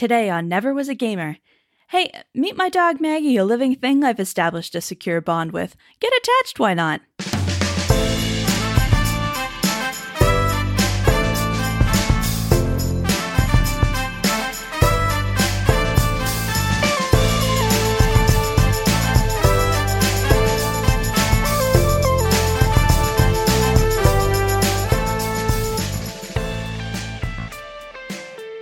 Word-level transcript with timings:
Today 0.00 0.30
on 0.30 0.48
Never 0.48 0.72
Was 0.72 0.88
a 0.88 0.94
Gamer. 0.94 1.36
Hey, 1.90 2.10
meet 2.34 2.56
my 2.56 2.70
dog 2.70 3.02
Maggie, 3.02 3.36
a 3.36 3.44
living 3.44 3.74
thing 3.74 4.02
I've 4.02 4.18
established 4.18 4.74
a 4.74 4.80
secure 4.80 5.20
bond 5.20 5.52
with. 5.52 5.76
Get 6.00 6.14
attached, 6.14 6.58
why 6.58 6.72
not? 6.72 7.02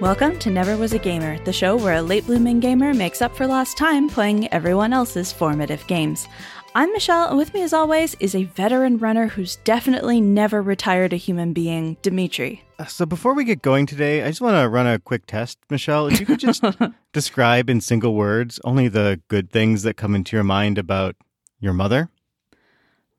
Welcome 0.01 0.39
to 0.41 0.51
Never 0.51 0.77
Was 0.77 0.93
a 0.93 0.99
Gamer, 0.99 1.43
the 1.45 1.53
show 1.53 1.75
where 1.77 1.95
a 1.97 2.03
late 2.03 2.25
blooming 2.25 2.61
gamer 2.61 2.95
makes 2.95 3.21
up 3.21 3.35
for 3.35 3.49
lost 3.49 3.77
time 3.77 4.09
playing 4.09 4.47
everyone 4.53 4.93
else's 4.93 5.33
formative 5.33 5.85
games. 5.89 6.29
I'm 6.77 6.93
Michelle, 6.93 7.29
and 7.29 7.37
with 7.37 7.53
me, 7.53 7.63
as 7.63 7.73
always, 7.73 8.15
is 8.21 8.37
a 8.37 8.45
veteran 8.45 8.99
runner 8.99 9.27
who's 9.27 9.57
definitely 9.57 10.21
never 10.21 10.63
retired 10.63 11.13
a 11.13 11.17
human 11.17 11.53
being, 11.53 11.97
Dimitri. 12.03 12.63
Uh, 12.79 12.85
So 12.85 13.07
before 13.07 13.35
we 13.35 13.43
get 13.43 13.61
going 13.61 13.87
today, 13.87 14.23
I 14.23 14.29
just 14.29 14.41
want 14.41 14.55
to 14.63 14.69
run 14.69 14.87
a 14.87 15.01
quick 15.01 15.27
test, 15.27 15.59
Michelle. 15.69 16.07
If 16.07 16.21
you 16.21 16.27
could 16.27 16.39
just 16.39 16.63
describe 17.13 17.69
in 17.69 17.81
single 17.81 18.15
words 18.15 18.61
only 18.63 18.87
the 18.87 19.21
good 19.27 19.51
things 19.51 19.83
that 19.83 19.97
come 19.97 20.15
into 20.15 20.37
your 20.37 20.45
mind 20.45 20.79
about 20.79 21.17
your 21.59 21.73
mother. 21.73 22.09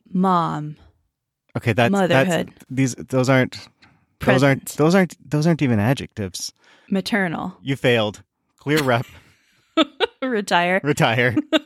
Mom. 0.09 0.77
Okay, 1.57 1.73
that's 1.73 1.91
Motherhood. 1.91 2.48
That's, 2.48 2.66
these 2.70 2.96
those 2.96 3.27
aren't 3.27 3.68
those 4.21 4.43
aren't 4.43 4.66
those 4.77 4.96
aren't 4.96 5.30
those 5.30 5.46
aren't 5.46 5.62
even 5.62 5.80
adjectives. 5.80 6.54
Maternal. 6.91 7.57
You 7.61 7.75
failed. 7.75 8.23
Clear 8.57 8.84
rep. 8.84 9.05
Retire. 10.21 10.81
retire. 10.84 11.35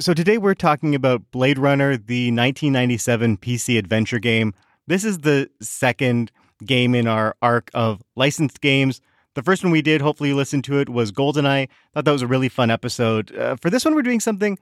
so 0.00 0.14
today 0.14 0.38
we're 0.38 0.54
talking 0.54 0.94
about 0.94 1.28
Blade 1.32 1.58
Runner, 1.58 1.96
the 1.96 2.28
1997 2.28 3.38
PC 3.38 3.76
adventure 3.76 4.20
game. 4.20 4.54
This 4.86 5.04
is 5.04 5.18
the 5.18 5.50
second 5.60 6.30
game 6.64 6.94
in 6.94 7.08
our 7.08 7.34
arc 7.42 7.70
of 7.74 8.02
licensed 8.14 8.60
games. 8.60 9.00
The 9.34 9.42
first 9.42 9.64
one 9.64 9.72
we 9.72 9.82
did, 9.82 10.00
hopefully 10.00 10.30
you 10.30 10.36
listened 10.36 10.64
to 10.64 10.78
it, 10.78 10.88
was 10.88 11.12
GoldenEye. 11.12 11.68
Thought 11.94 12.04
that 12.04 12.12
was 12.12 12.22
a 12.22 12.26
really 12.26 12.48
fun 12.48 12.70
episode. 12.70 13.34
Uh, 13.36 13.56
for 13.56 13.70
this 13.70 13.84
one, 13.84 13.94
we're 13.94 14.02
doing 14.02 14.20
something 14.20 14.58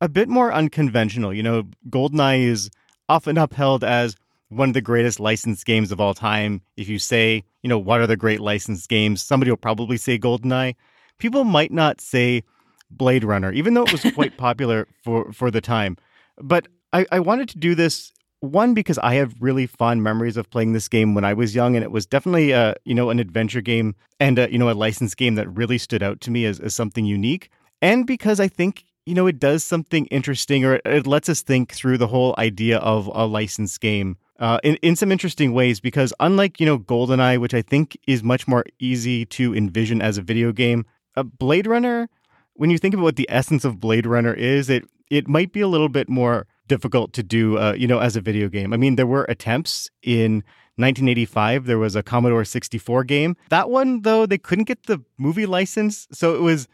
a 0.00 0.08
bit 0.08 0.28
more 0.28 0.52
unconventional. 0.52 1.32
You 1.32 1.42
know, 1.42 1.64
GoldenEye 1.88 2.44
is 2.44 2.70
often 3.08 3.38
upheld 3.38 3.84
as 3.84 4.16
one 4.52 4.68
of 4.68 4.74
the 4.74 4.80
greatest 4.80 5.18
licensed 5.18 5.64
games 5.64 5.90
of 5.90 6.00
all 6.00 6.14
time. 6.14 6.62
If 6.76 6.88
you 6.88 6.98
say, 6.98 7.44
you 7.62 7.68
know, 7.68 7.78
what 7.78 8.00
are 8.00 8.06
the 8.06 8.16
great 8.16 8.40
licensed 8.40 8.88
games, 8.88 9.22
somebody 9.22 9.50
will 9.50 9.56
probably 9.56 9.96
say 9.96 10.18
GoldenEye. 10.18 10.74
People 11.18 11.44
might 11.44 11.72
not 11.72 12.00
say 12.00 12.42
Blade 12.90 13.24
Runner, 13.24 13.52
even 13.52 13.74
though 13.74 13.84
it 13.84 13.92
was 13.92 14.12
quite 14.14 14.36
popular 14.48 14.86
for, 15.02 15.32
for 15.32 15.50
the 15.50 15.60
time. 15.60 15.96
But 16.38 16.68
I, 16.92 17.06
I 17.10 17.20
wanted 17.20 17.48
to 17.50 17.58
do 17.58 17.74
this 17.74 18.12
one 18.40 18.74
because 18.74 18.98
I 18.98 19.14
have 19.14 19.34
really 19.40 19.66
fond 19.66 20.02
memories 20.02 20.36
of 20.36 20.50
playing 20.50 20.72
this 20.72 20.88
game 20.88 21.14
when 21.14 21.24
I 21.24 21.32
was 21.32 21.54
young, 21.54 21.76
and 21.76 21.84
it 21.84 21.92
was 21.92 22.06
definitely 22.06 22.52
uh, 22.52 22.74
you 22.84 22.94
know 22.94 23.10
an 23.10 23.20
adventure 23.20 23.60
game 23.60 23.94
and 24.18 24.38
uh, 24.38 24.48
you 24.50 24.58
know 24.58 24.70
a 24.70 24.74
licensed 24.74 25.16
game 25.16 25.36
that 25.36 25.48
really 25.56 25.78
stood 25.78 26.02
out 26.02 26.20
to 26.22 26.30
me 26.30 26.44
as, 26.44 26.58
as 26.58 26.74
something 26.74 27.04
unique, 27.04 27.50
and 27.80 28.06
because 28.06 28.40
I 28.40 28.48
think 28.48 28.84
you 29.06 29.14
know 29.14 29.28
it 29.28 29.38
does 29.38 29.62
something 29.62 30.06
interesting 30.06 30.64
or 30.64 30.74
it, 30.74 30.82
it 30.84 31.06
lets 31.06 31.28
us 31.28 31.40
think 31.40 31.72
through 31.72 31.98
the 31.98 32.08
whole 32.08 32.34
idea 32.36 32.78
of 32.78 33.08
a 33.14 33.26
licensed 33.26 33.80
game 33.80 34.16
uh, 34.42 34.58
in 34.62 34.76
in 34.82 34.94
some 34.96 35.10
interesting 35.10 35.54
ways. 35.54 35.80
Because 35.80 36.12
unlike 36.20 36.60
you 36.60 36.66
know 36.66 36.78
GoldenEye, 36.78 37.40
which 37.40 37.54
I 37.54 37.62
think 37.62 37.96
is 38.06 38.22
much 38.22 38.46
more 38.46 38.64
easy 38.78 39.24
to 39.26 39.54
envision 39.54 40.02
as 40.02 40.18
a 40.18 40.22
video 40.22 40.52
game, 40.52 40.84
a 41.16 41.24
Blade 41.24 41.66
Runner 41.66 42.10
when 42.54 42.70
you 42.70 42.78
think 42.78 42.94
about 42.94 43.04
what 43.04 43.16
the 43.16 43.28
essence 43.30 43.64
of 43.64 43.80
Blade 43.80 44.06
Runner 44.06 44.34
is, 44.34 44.68
it 44.68 44.84
it 45.10 45.28
might 45.28 45.52
be 45.52 45.60
a 45.60 45.68
little 45.68 45.88
bit 45.88 46.08
more 46.08 46.46
difficult 46.68 47.12
to 47.14 47.22
do, 47.22 47.58
uh, 47.58 47.72
you 47.72 47.86
know, 47.86 47.98
as 47.98 48.16
a 48.16 48.20
video 48.20 48.48
game. 48.48 48.72
I 48.72 48.76
mean, 48.76 48.96
there 48.96 49.06
were 49.06 49.24
attempts 49.24 49.90
in 50.02 50.36
1985. 50.76 51.66
There 51.66 51.78
was 51.78 51.94
a 51.94 52.02
Commodore 52.02 52.44
64 52.44 53.04
game. 53.04 53.36
That 53.50 53.68
one, 53.68 54.02
though, 54.02 54.24
they 54.24 54.38
couldn't 54.38 54.64
get 54.64 54.84
the 54.84 55.02
movie 55.18 55.44
license, 55.44 56.08
so 56.12 56.34
it 56.34 56.40
was 56.40 56.66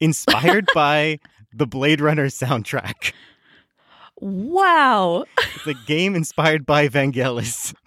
inspired 0.00 0.66
by 0.74 1.20
the 1.54 1.66
Blade 1.66 2.00
Runner 2.00 2.26
soundtrack. 2.26 3.12
Wow. 4.18 5.24
It's 5.54 5.66
a 5.66 5.74
game 5.86 6.14
inspired 6.14 6.64
by 6.66 6.88
Vangelis. 6.88 7.74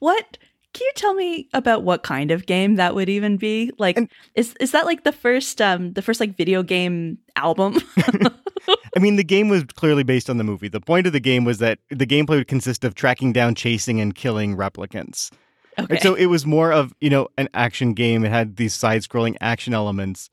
What? 0.00 0.38
Can 0.72 0.84
you 0.84 0.92
tell 0.94 1.14
me 1.14 1.48
about 1.52 1.82
what 1.84 2.02
kind 2.02 2.30
of 2.30 2.46
game 2.46 2.76
that 2.76 2.94
would 2.94 3.08
even 3.08 3.36
be? 3.36 3.72
Like, 3.78 3.96
And- 3.96 4.08
is 4.34 4.54
is 4.60 4.72
that 4.72 4.84
like 4.86 5.04
the 5.04 5.12
first 5.12 5.60
um 5.60 5.92
the 5.92 6.02
first 6.02 6.18
like 6.20 6.36
video 6.36 6.62
game 6.62 7.18
album? 7.36 7.78
I 8.96 8.98
mean, 8.98 9.16
the 9.16 9.24
game 9.24 9.48
was 9.48 9.64
clearly 9.74 10.02
based 10.02 10.28
on 10.30 10.38
the 10.38 10.44
movie. 10.44 10.68
The 10.68 10.80
point 10.80 11.06
of 11.06 11.12
the 11.12 11.20
game 11.20 11.44
was 11.44 11.58
that 11.58 11.78
the 11.88 12.06
gameplay 12.06 12.36
would 12.38 12.48
consist 12.48 12.84
of 12.84 12.94
tracking 12.94 13.32
down, 13.32 13.54
chasing, 13.54 14.00
and 14.00 14.14
killing 14.14 14.56
replicants. 14.56 15.30
okay. 15.78 15.94
And 15.94 16.02
so 16.02 16.14
it 16.14 16.26
was 16.26 16.44
more 16.46 16.72
of, 16.72 16.92
you 17.00 17.10
know, 17.10 17.28
an 17.38 17.48
action 17.54 17.94
game. 17.94 18.24
It 18.24 18.30
had 18.30 18.56
these 18.56 18.74
side 18.74 19.02
scrolling 19.02 19.36
action 19.40 19.72
elements. 19.74 20.30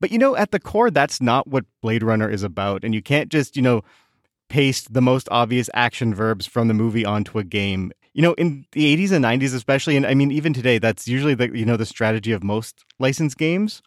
But, 0.00 0.10
you 0.10 0.18
know, 0.18 0.36
at 0.36 0.50
the 0.50 0.60
core, 0.60 0.90
that's 0.90 1.20
not 1.20 1.46
what 1.46 1.64
Blade 1.82 2.02
Runner 2.02 2.28
is 2.28 2.42
about. 2.42 2.84
And 2.84 2.94
you 2.94 3.02
can't 3.02 3.30
just, 3.30 3.56
you 3.56 3.62
know, 3.62 3.82
paste 4.48 4.92
the 4.92 5.02
most 5.02 5.28
obvious 5.30 5.68
action 5.74 6.14
verbs 6.14 6.46
from 6.46 6.68
the 6.68 6.74
movie 6.74 7.04
onto 7.04 7.38
a 7.38 7.44
game. 7.44 7.92
You 8.12 8.22
know, 8.22 8.32
in 8.34 8.66
the 8.72 8.96
80s 8.96 9.12
and 9.12 9.24
90s, 9.24 9.54
especially, 9.54 9.96
and 9.96 10.06
I 10.06 10.14
mean, 10.14 10.32
even 10.32 10.52
today, 10.52 10.78
that's 10.78 11.06
usually 11.06 11.34
the, 11.34 11.56
you 11.56 11.64
know, 11.64 11.76
the 11.76 11.86
strategy 11.86 12.32
of 12.32 12.42
most 12.42 12.84
licensed 12.98 13.38
games. 13.38 13.82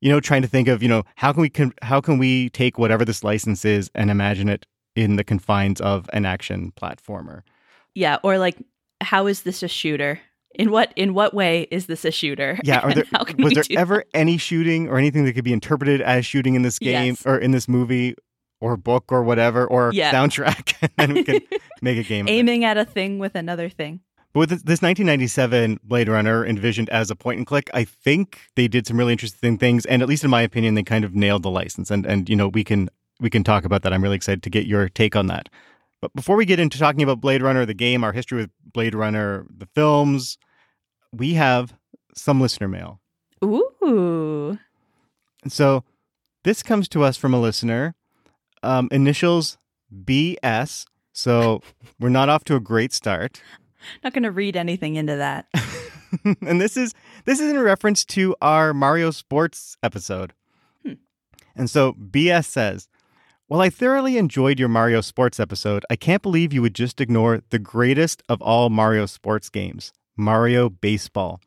You 0.00 0.10
know, 0.10 0.20
trying 0.20 0.42
to 0.42 0.48
think 0.48 0.68
of, 0.68 0.82
you 0.82 0.88
know, 0.88 1.04
how 1.16 1.32
can 1.32 1.42
we, 1.42 1.48
con- 1.48 1.74
how 1.82 2.00
can 2.00 2.18
we 2.18 2.50
take 2.50 2.78
whatever 2.78 3.04
this 3.04 3.24
license 3.24 3.64
is 3.64 3.90
and 3.94 4.10
imagine 4.10 4.48
it 4.48 4.66
in 4.94 5.16
the 5.16 5.24
confines 5.24 5.80
of 5.80 6.08
an 6.12 6.26
action 6.26 6.72
platformer? 6.80 7.42
yeah, 7.96 8.18
or 8.22 8.38
like 8.38 8.56
how 9.00 9.26
is 9.26 9.42
this 9.42 9.62
a 9.62 9.68
shooter? 9.68 10.20
In 10.58 10.70
what 10.70 10.92
in 10.96 11.12
what 11.14 11.34
way 11.34 11.68
is 11.70 11.86
this 11.86 12.04
a 12.04 12.10
shooter? 12.10 12.58
Yeah, 12.64 12.78
are 12.80 12.92
there, 12.94 13.04
was 13.38 13.52
there 13.54 13.64
ever 13.78 14.04
any 14.14 14.38
shooting 14.38 14.88
or 14.88 14.98
anything 14.98 15.24
that 15.24 15.34
could 15.34 15.44
be 15.44 15.52
interpreted 15.52 16.00
as 16.00 16.24
shooting 16.26 16.54
in 16.54 16.62
this 16.62 16.78
game 16.78 17.14
Yes. 17.14 17.26
or 17.26 17.38
in 17.38 17.50
this 17.50 17.68
movie 17.68 18.14
or 18.60 18.76
book 18.76 19.12
or 19.12 19.22
whatever 19.22 19.66
or 19.66 19.90
Yeah. 19.92 20.12
soundtrack? 20.12 20.90
and 20.98 21.12
we 21.14 21.24
can 21.24 21.40
make 21.82 21.98
a 21.98 22.02
game. 22.02 22.26
of 22.26 22.30
it. 22.30 22.32
aiming 22.32 22.64
at 22.64 22.76
a 22.78 22.84
thing 22.84 23.18
with 23.18 23.34
another 23.34 23.68
thing? 23.68 24.00
But 24.32 24.40
with 24.40 24.48
this, 24.50 24.62
this 24.62 24.82
1997 24.82 25.80
Blade 25.82 26.08
Runner 26.08 26.44
envisioned 26.44 26.90
as 26.90 27.10
a 27.10 27.16
point 27.16 27.38
and 27.38 27.46
click, 27.46 27.70
I 27.72 27.84
think 27.84 28.40
they 28.54 28.68
did 28.68 28.86
some 28.86 28.98
really 28.98 29.12
interesting 29.12 29.56
things, 29.58 29.86
and 29.86 30.02
at 30.02 30.08
least 30.08 30.24
in 30.24 30.30
my 30.30 30.42
opinion, 30.42 30.74
they 30.74 30.82
kind 30.82 31.04
of 31.04 31.14
nailed 31.14 31.42
the 31.42 31.50
license. 31.50 31.90
And 31.90 32.04
and 32.06 32.28
you 32.28 32.36
know 32.36 32.48
we 32.48 32.64
can 32.64 32.88
we 33.20 33.30
can 33.30 33.44
talk 33.44 33.64
about 33.64 33.82
that. 33.82 33.92
I'm 33.92 34.02
really 34.02 34.16
excited 34.16 34.42
to 34.42 34.50
get 34.50 34.66
your 34.66 34.88
take 34.88 35.16
on 35.16 35.26
that. 35.28 35.48
But 36.02 36.12
before 36.14 36.36
we 36.36 36.44
get 36.44 36.60
into 36.60 36.78
talking 36.78 37.02
about 37.02 37.20
Blade 37.22 37.40
Runner, 37.40 37.64
the 37.64 37.72
game, 37.72 38.04
our 38.04 38.12
history 38.12 38.38
with 38.42 38.50
Blade 38.74 38.94
Runner, 38.94 39.46
the 39.56 39.66
films, 39.74 40.36
we 41.16 41.34
have 41.34 41.74
some 42.14 42.40
listener 42.40 42.68
mail. 42.68 43.00
Ooh. 43.44 44.58
So 45.48 45.84
this 46.44 46.62
comes 46.62 46.88
to 46.88 47.02
us 47.02 47.16
from 47.16 47.34
a 47.34 47.40
listener, 47.40 47.94
um, 48.62 48.88
initials 48.90 49.58
BS. 50.04 50.86
So 51.12 51.62
we're 52.00 52.08
not 52.08 52.28
off 52.28 52.44
to 52.44 52.56
a 52.56 52.60
great 52.60 52.92
start. 52.92 53.42
Not 54.02 54.12
going 54.12 54.24
to 54.24 54.30
read 54.30 54.56
anything 54.56 54.96
into 54.96 55.16
that. 55.16 55.46
and 56.40 56.60
this 56.60 56.76
is 56.76 56.94
this 57.24 57.40
is 57.40 57.50
in 57.50 57.58
reference 57.60 58.04
to 58.06 58.34
our 58.40 58.74
Mario 58.74 59.10
Sports 59.10 59.76
episode. 59.82 60.32
Hmm. 60.84 60.94
And 61.54 61.70
so 61.70 61.92
BS 61.92 62.46
says, 62.46 62.88
"While 63.46 63.60
I 63.60 63.70
thoroughly 63.70 64.16
enjoyed 64.16 64.58
your 64.58 64.68
Mario 64.68 65.02
Sports 65.02 65.38
episode, 65.38 65.84
I 65.88 65.94
can't 65.94 66.22
believe 66.22 66.52
you 66.52 66.62
would 66.62 66.74
just 66.74 67.00
ignore 67.00 67.42
the 67.50 67.60
greatest 67.60 68.22
of 68.28 68.42
all 68.42 68.70
Mario 68.70 69.06
Sports 69.06 69.50
games, 69.50 69.92
Mario 70.16 70.68
Baseball. 70.68 71.40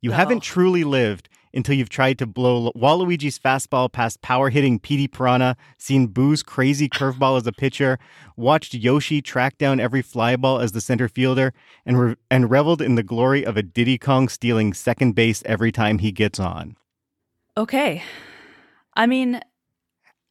You 0.00 0.12
Oh. 0.12 0.14
haven't 0.14 0.40
truly 0.42 0.84
lived 0.84 1.28
until 1.54 1.74
you've 1.74 1.88
tried 1.88 2.18
to 2.18 2.26
blow 2.26 2.70
Waluigi's 2.76 3.38
fastball 3.38 3.90
past 3.90 4.20
power 4.20 4.50
hitting 4.50 4.78
Petey 4.78 5.08
Piranha, 5.08 5.56
seen 5.78 6.06
Boo's 6.08 6.42
crazy 6.42 6.88
curveball 6.88 7.38
as 7.38 7.46
a 7.46 7.52
pitcher, 7.52 7.98
watched 8.36 8.74
Yoshi 8.74 9.22
track 9.22 9.56
down 9.58 9.80
every 9.80 10.02
fly 10.02 10.36
ball 10.36 10.60
as 10.60 10.72
the 10.72 10.80
center 10.80 11.08
fielder, 11.08 11.52
and, 11.86 11.98
re- 12.00 12.16
and 12.30 12.50
reveled 12.50 12.82
in 12.82 12.94
the 12.96 13.02
glory 13.02 13.44
of 13.44 13.56
a 13.56 13.62
Diddy 13.62 13.96
Kong 13.98 14.28
stealing 14.28 14.72
second 14.74 15.14
base 15.14 15.42
every 15.46 15.72
time 15.72 15.98
he 15.98 16.12
gets 16.12 16.38
on. 16.38 16.76
Okay. 17.56 18.02
I 18.94 19.06
mean, 19.06 19.40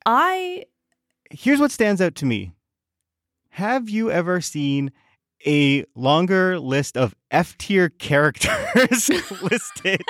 I 0.06 0.66
Here's 1.32 1.60
what 1.60 1.72
stands 1.72 2.00
out 2.00 2.16
to 2.16 2.26
me 2.26 2.52
Have 3.52 3.90
you 3.90 4.10
ever 4.12 4.40
seen 4.40 4.92
a 5.46 5.86
longer 5.96 6.60
list 6.60 6.98
of 6.98 7.16
F 7.32 7.58
tier 7.58 7.90
characters 7.90 9.10
listed 9.42 10.02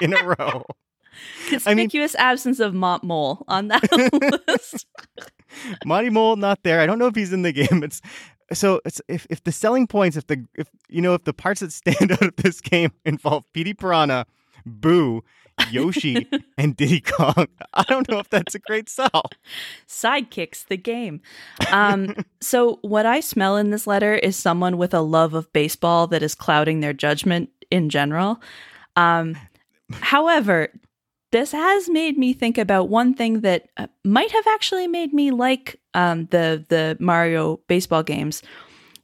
in 0.00 0.14
a 0.14 0.24
row? 0.24 0.64
I 1.66 1.74
mean- 1.74 1.88
conspicuous 1.88 2.14
absence 2.16 2.60
of 2.60 2.74
Mont 2.74 3.02
Mole 3.02 3.44
on 3.48 3.68
that 3.68 3.82
list. 4.48 4.86
Monty 5.84 6.10
Mole 6.10 6.36
not 6.36 6.62
there. 6.62 6.80
I 6.80 6.86
don't 6.86 6.98
know 6.98 7.06
if 7.06 7.14
he's 7.14 7.32
in 7.32 7.42
the 7.42 7.52
game. 7.52 7.82
It's 7.82 8.02
so 8.52 8.80
it's, 8.84 9.00
if 9.08 9.26
if 9.30 9.42
the 9.42 9.52
selling 9.52 9.86
points, 9.86 10.16
if 10.16 10.26
the 10.26 10.44
if 10.54 10.68
you 10.88 11.00
know 11.00 11.14
if 11.14 11.24
the 11.24 11.32
parts 11.32 11.60
that 11.60 11.72
stand 11.72 12.12
out 12.12 12.22
of 12.22 12.36
this 12.36 12.60
game 12.60 12.92
involve 13.04 13.44
Petey 13.52 13.74
Piranha, 13.74 14.26
Boo, 14.66 15.22
Yoshi, 15.70 16.26
and 16.58 16.76
Diddy 16.76 17.00
Kong, 17.00 17.46
I 17.74 17.82
don't 17.84 18.08
know 18.08 18.18
if 18.18 18.28
that's 18.28 18.54
a 18.54 18.58
great 18.58 18.88
sell. 18.88 19.30
Sidekicks 19.88 20.66
the 20.66 20.76
game. 20.76 21.20
Um, 21.70 22.14
so 22.40 22.78
what 22.82 23.06
I 23.06 23.20
smell 23.20 23.56
in 23.56 23.70
this 23.70 23.86
letter 23.86 24.14
is 24.14 24.36
someone 24.36 24.78
with 24.78 24.94
a 24.94 25.00
love 25.00 25.34
of 25.34 25.52
baseball 25.52 26.06
that 26.08 26.22
is 26.22 26.34
clouding 26.34 26.80
their 26.80 26.92
judgment 26.92 27.50
in 27.70 27.88
general. 27.88 28.40
Um, 28.96 29.36
however, 29.92 30.68
this 31.32 31.52
has 31.52 31.88
made 31.88 32.16
me 32.16 32.32
think 32.32 32.56
about 32.56 32.88
one 32.88 33.14
thing 33.14 33.40
that 33.40 33.68
uh, 33.76 33.88
might 34.04 34.30
have 34.30 34.46
actually 34.46 34.86
made 34.86 35.12
me 35.12 35.30
like 35.30 35.78
um, 35.94 36.26
the 36.30 36.64
the 36.68 36.96
Mario 37.00 37.60
baseball 37.66 38.02
games, 38.02 38.42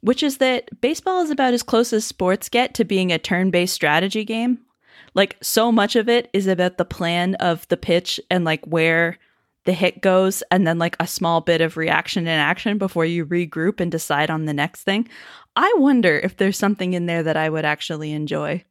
which 0.01 0.23
is 0.23 0.37
that 0.37 0.69
baseball 0.81 1.21
is 1.21 1.29
about 1.29 1.53
as 1.53 1.63
close 1.63 1.93
as 1.93 2.05
sports 2.05 2.49
get 2.49 2.73
to 2.75 2.85
being 2.85 3.11
a 3.11 3.19
turn-based 3.19 3.73
strategy 3.73 4.23
game. 4.23 4.59
Like 5.15 5.37
so 5.41 5.71
much 5.71 5.95
of 5.95 6.09
it 6.09 6.29
is 6.33 6.47
about 6.47 6.77
the 6.77 6.85
plan 6.85 7.35
of 7.35 7.67
the 7.67 7.77
pitch 7.77 8.19
and 8.29 8.43
like 8.43 8.65
where 8.65 9.17
the 9.65 9.73
hit 9.73 10.01
goes 10.01 10.43
and 10.51 10.67
then 10.67 10.77
like 10.77 10.95
a 10.99 11.07
small 11.07 11.39
bit 11.41 11.61
of 11.61 11.77
reaction 11.77 12.27
and 12.27 12.41
action 12.41 12.77
before 12.77 13.05
you 13.05 13.25
regroup 13.25 13.79
and 13.79 13.91
decide 13.91 14.29
on 14.29 14.45
the 14.45 14.53
next 14.53 14.83
thing. 14.83 15.07
I 15.55 15.73
wonder 15.77 16.17
if 16.17 16.35
there's 16.37 16.57
something 16.57 16.93
in 16.93 17.05
there 17.05 17.23
that 17.23 17.37
I 17.37 17.49
would 17.49 17.63
actually 17.63 18.11
enjoy. 18.11 18.63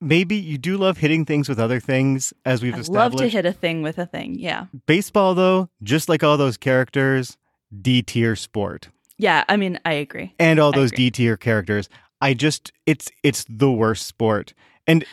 Maybe 0.00 0.36
you 0.36 0.58
do 0.58 0.76
love 0.76 0.98
hitting 0.98 1.24
things 1.24 1.48
with 1.48 1.60
other 1.60 1.78
things, 1.78 2.32
as 2.44 2.60
we've 2.62 2.74
I 2.74 2.80
established. 2.80 3.12
love 3.14 3.20
to 3.20 3.28
hit 3.28 3.46
a 3.46 3.52
thing 3.52 3.82
with 3.82 3.98
a 3.98 4.06
thing. 4.06 4.36
Yeah. 4.38 4.66
Baseball, 4.86 5.34
though, 5.34 5.70
just 5.82 6.08
like 6.08 6.24
all 6.24 6.36
those 6.36 6.56
characters, 6.56 7.36
D 7.80 8.02
tier 8.02 8.34
sport. 8.34 8.88
Yeah, 9.16 9.44
I 9.48 9.56
mean, 9.56 9.78
I 9.84 9.92
agree. 9.94 10.34
and 10.40 10.58
all 10.58 10.74
I 10.74 10.78
those. 10.78 10.90
D 10.92 11.10
tier 11.12 11.36
characters. 11.36 11.88
I 12.20 12.34
just 12.34 12.72
it's 12.84 13.10
it's 13.22 13.44
the 13.48 13.70
worst 13.70 14.06
sport. 14.06 14.54
And 14.88 15.04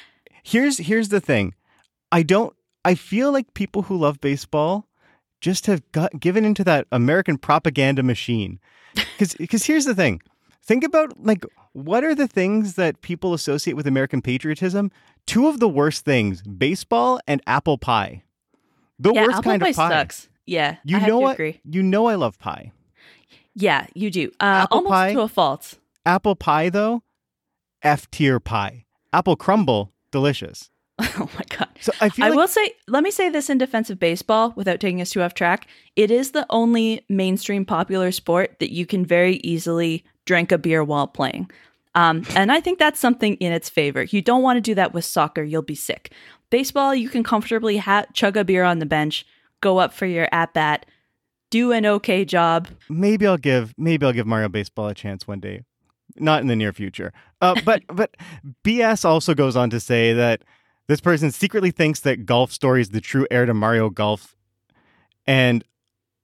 here's 0.44 0.77
here's 0.77 1.09
the 1.09 1.19
thing. 1.21 1.53
I 2.12 2.24
don't 2.24 2.56
I 2.86 2.95
feel 2.95 3.31
like 3.31 3.53
people 3.53 3.83
who 3.83 3.97
love 3.97 4.19
baseball 4.21 4.88
just 5.41 5.65
have 5.68 5.89
got 5.91 6.19
given 6.19 6.44
into 6.45 6.63
that 6.65 6.88
American 6.91 7.38
propaganda 7.38 8.03
machine. 8.03 8.59
Cuz 9.18 9.36
cuz 9.50 9.65
here's 9.65 9.86
the 9.86 9.95
thing. 9.95 10.21
Think 10.63 10.83
about 10.83 11.24
like 11.24 11.44
what 11.74 12.03
are 12.03 12.15
the 12.15 12.27
things 12.27 12.74
that 12.75 13.01
people 13.01 13.33
associate 13.33 13.75
with 13.75 13.88
American 13.88 14.21
patriotism? 14.21 14.91
Two 15.25 15.47
of 15.47 15.59
the 15.59 15.69
worst 15.69 16.03
things, 16.06 16.42
baseball 16.42 17.19
and 17.27 17.42
apple 17.45 17.77
pie. 17.77 18.24
The 18.97 19.13
yeah, 19.13 19.25
worst 19.25 19.44
kind 19.44 19.62
pie 19.62 19.69
of 19.69 19.75
pie. 19.75 19.89
sucks. 19.89 20.30
Yeah, 20.45 20.77
You 20.83 20.97
I 20.97 21.06
know 21.07 21.19
what? 21.19 21.33
agree. 21.35 21.62
You 21.63 21.83
know 21.83 22.07
I 22.07 22.15
love 22.15 22.39
pie. 22.39 22.71
Yeah, 23.56 23.85
you 23.94 24.09
do. 24.09 24.30
Uh, 24.39 24.63
Apple 24.65 24.77
almost 24.77 24.92
pie? 24.92 25.13
to 25.13 25.21
a 25.21 25.27
fault. 25.27 25.75
Apple 26.06 26.35
pie 26.35 26.69
though, 26.69 27.03
F 27.83 28.09
tier 28.09 28.39
pie. 28.39 28.85
Apple 29.13 29.35
crumble, 29.35 29.92
delicious. 30.11 30.69
oh 31.00 31.29
my 31.33 31.44
god. 31.50 31.69
So 31.79 31.94
I 32.01 32.09
feel 32.09 32.25
I 32.25 32.29
like 32.29 32.38
will 32.38 32.47
say, 32.47 32.71
let 32.88 33.03
me 33.03 33.11
say 33.11 33.29
this 33.29 33.50
in 33.50 33.57
defense 33.57 33.89
of 33.89 34.00
baseball 34.00 34.53
without 34.56 34.79
taking 34.79 35.01
us 35.01 35.11
too 35.11 35.21
off 35.21 35.33
track. 35.33 35.67
It 35.95 36.11
is 36.11 36.31
the 36.31 36.45
only 36.50 37.06
mainstream 37.07 37.65
popular 37.65 38.11
sport 38.11 38.57
that 38.59 38.73
you 38.73 38.85
can 38.85 39.06
very 39.06 39.38
easily 39.38 40.03
drink 40.25 40.51
a 40.51 40.57
beer 40.57 40.83
while 40.83 41.07
playing. 41.07 41.50
Um, 41.95 42.23
and 42.35 42.51
I 42.51 42.59
think 42.59 42.79
that's 42.79 43.00
something 43.00 43.35
in 43.35 43.51
its 43.51 43.69
favor. 43.69 44.03
You 44.03 44.21
don't 44.21 44.44
want 44.44 44.57
to 44.57 44.61
do 44.61 44.75
that 44.75 44.94
with 44.94 45.06
soccer, 45.06 45.44
you'll 45.44 45.61
be 45.61 45.75
sick. 45.75 46.11
Baseball, 46.50 46.94
you 46.94 47.09
can 47.09 47.23
comfortably 47.23 47.77
ha- 47.77 48.06
chug 48.13 48.38
a 48.38 48.44
beer 48.44 48.63
on 48.63 48.79
the 48.79 48.85
bench, 48.85 49.25
go 49.61 49.77
up 49.77 49.94
for 49.94 50.06
your 50.06 50.27
at 50.31 50.53
bat, 50.53 50.85
do 51.50 51.71
an 51.71 51.85
okay 51.85 52.25
job. 52.25 52.67
maybe 52.89 53.25
I'll 53.25 53.38
give 53.38 53.73
maybe 53.77 54.06
I'll 54.06 54.13
give 54.13 54.27
Mario 54.27 54.50
Baseball 54.50 54.88
a 54.88 54.94
chance 54.94 55.27
one 55.27 55.39
day. 55.39 55.63
Not 56.17 56.41
in 56.41 56.47
the 56.47 56.56
near 56.56 56.73
future. 56.73 57.13
Uh, 57.41 57.59
but 57.63 57.83
but 57.94 58.15
BS 58.63 59.06
also 59.06 59.33
goes 59.33 59.56
on 59.56 59.69
to 59.69 59.79
say 59.79 60.13
that 60.13 60.44
this 60.88 61.01
person 61.01 61.31
secretly 61.31 61.71
thinks 61.71 62.00
that 62.01 62.25
Golf 62.25 62.51
Story 62.51 62.81
is 62.81 62.89
the 62.89 63.01
true 63.01 63.27
heir 63.29 63.45
to 63.45 63.53
Mario 63.53 63.89
Golf, 63.89 64.35
and 65.27 65.63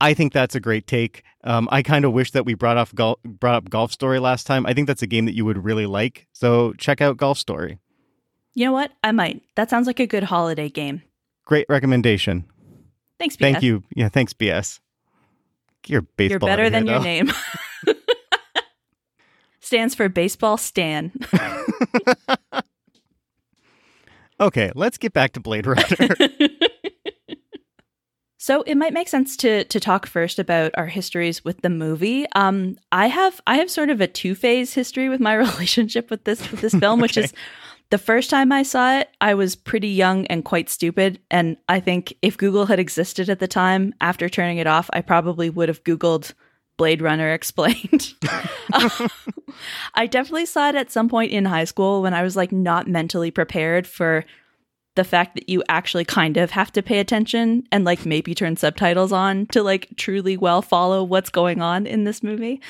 I 0.01 0.13
think 0.13 0.33
that's 0.33 0.55
a 0.55 0.59
great 0.59 0.87
take. 0.87 1.23
Um, 1.43 1.69
I 1.71 1.81
kind 1.81 2.05
of 2.05 2.11
wish 2.13 2.31
that 2.31 2.45
we 2.45 2.53
brought 2.53 2.77
off 2.77 2.93
gol- 2.93 3.19
brought 3.23 3.55
up 3.55 3.69
Golf 3.69 3.91
Story 3.91 4.19
last 4.19 4.45
time. 4.47 4.65
I 4.65 4.73
think 4.73 4.87
that's 4.87 5.01
a 5.01 5.07
game 5.07 5.25
that 5.25 5.35
you 5.35 5.45
would 5.45 5.63
really 5.63 5.85
like. 5.85 6.27
So 6.33 6.73
check 6.73 7.01
out 7.01 7.17
Golf 7.17 7.37
Story. 7.37 7.79
You 8.53 8.65
know 8.65 8.71
what? 8.71 8.91
I 9.03 9.11
might. 9.11 9.43
That 9.55 9.69
sounds 9.69 9.85
like 9.85 9.99
a 9.99 10.07
good 10.07 10.23
holiday 10.23 10.69
game. 10.69 11.01
Great 11.45 11.65
recommendation. 11.69 12.45
Thanks, 13.19 13.35
BS. 13.35 13.39
Thank 13.39 13.63
you. 13.63 13.83
Yeah, 13.95 14.09
thanks, 14.09 14.33
BS. 14.33 14.79
You're 15.87 16.01
baseball. 16.01 16.49
You're 16.49 16.57
better 16.57 16.69
than 16.69 16.87
your 16.87 17.01
name. 17.01 17.31
Stands 19.65 19.95
for 19.95 20.09
baseball 20.09 20.57
Stan. 20.57 21.11
Okay, 24.39 24.71
let's 24.75 24.97
get 24.97 25.13
back 25.13 25.33
to 25.33 25.39
Blade 25.39 25.65
Runner. 25.65 25.83
so 28.37 28.63
it 28.63 28.75
might 28.75 28.93
make 28.93 29.07
sense 29.07 29.37
to 29.37 29.63
to 29.65 29.79
talk 29.79 30.05
first 30.05 30.39
about 30.39 30.71
our 30.75 30.87
histories 30.87 31.45
with 31.45 31.61
the 31.61 31.69
movie. 31.69 32.25
Um, 32.35 32.77
I 32.91 33.07
have 33.07 33.39
I 33.47 33.55
have 33.57 33.71
sort 33.71 33.89
of 33.89 34.01
a 34.01 34.07
two 34.07 34.35
phase 34.35 34.73
history 34.73 35.07
with 35.07 35.21
my 35.21 35.33
relationship 35.35 36.09
with 36.09 36.25
this 36.25 36.51
with 36.51 36.61
this 36.61 36.73
film, 36.79 36.99
which 36.99 37.17
is 37.17 37.33
the 37.91 37.97
first 37.97 38.29
time 38.29 38.51
I 38.51 38.63
saw 38.63 38.97
it, 38.99 39.09
I 39.21 39.35
was 39.35 39.55
pretty 39.55 39.89
young 39.89 40.25
and 40.27 40.43
quite 40.43 40.69
stupid. 40.69 41.19
And 41.29 41.55
I 41.69 41.79
think 41.79 42.13
if 42.21 42.35
Google 42.35 42.65
had 42.65 42.79
existed 42.79 43.29
at 43.29 43.39
the 43.39 43.47
time, 43.47 43.93
after 44.01 44.27
turning 44.27 44.57
it 44.57 44.67
off, 44.67 44.89
I 44.91 45.01
probably 45.01 45.49
would 45.49 45.69
have 45.69 45.83
Googled 45.83 46.33
Blade 46.77 47.01
Runner 47.01 47.31
explained. 47.31 48.13
I 49.93 50.07
definitely 50.07 50.45
saw 50.45 50.69
it 50.69 50.75
at 50.75 50.91
some 50.91 51.09
point 51.09 51.31
in 51.31 51.45
high 51.45 51.63
school 51.63 52.01
when 52.01 52.13
I 52.13 52.23
was 52.23 52.35
like 52.35 52.51
not 52.51 52.87
mentally 52.87 53.31
prepared 53.31 53.87
for 53.87 54.25
the 54.95 55.03
fact 55.03 55.35
that 55.35 55.49
you 55.49 55.63
actually 55.67 56.05
kind 56.05 56.37
of 56.37 56.51
have 56.51 56.71
to 56.71 56.81
pay 56.81 56.99
attention 56.99 57.63
and 57.71 57.83
like 57.83 58.05
maybe 58.05 58.33
turn 58.33 58.55
subtitles 58.55 59.11
on 59.11 59.45
to 59.47 59.61
like 59.61 59.89
truly 59.97 60.37
well 60.37 60.61
follow 60.61 61.03
what's 61.03 61.29
going 61.29 61.61
on 61.61 61.85
in 61.85 62.05
this 62.05 62.23
movie. 62.23 62.61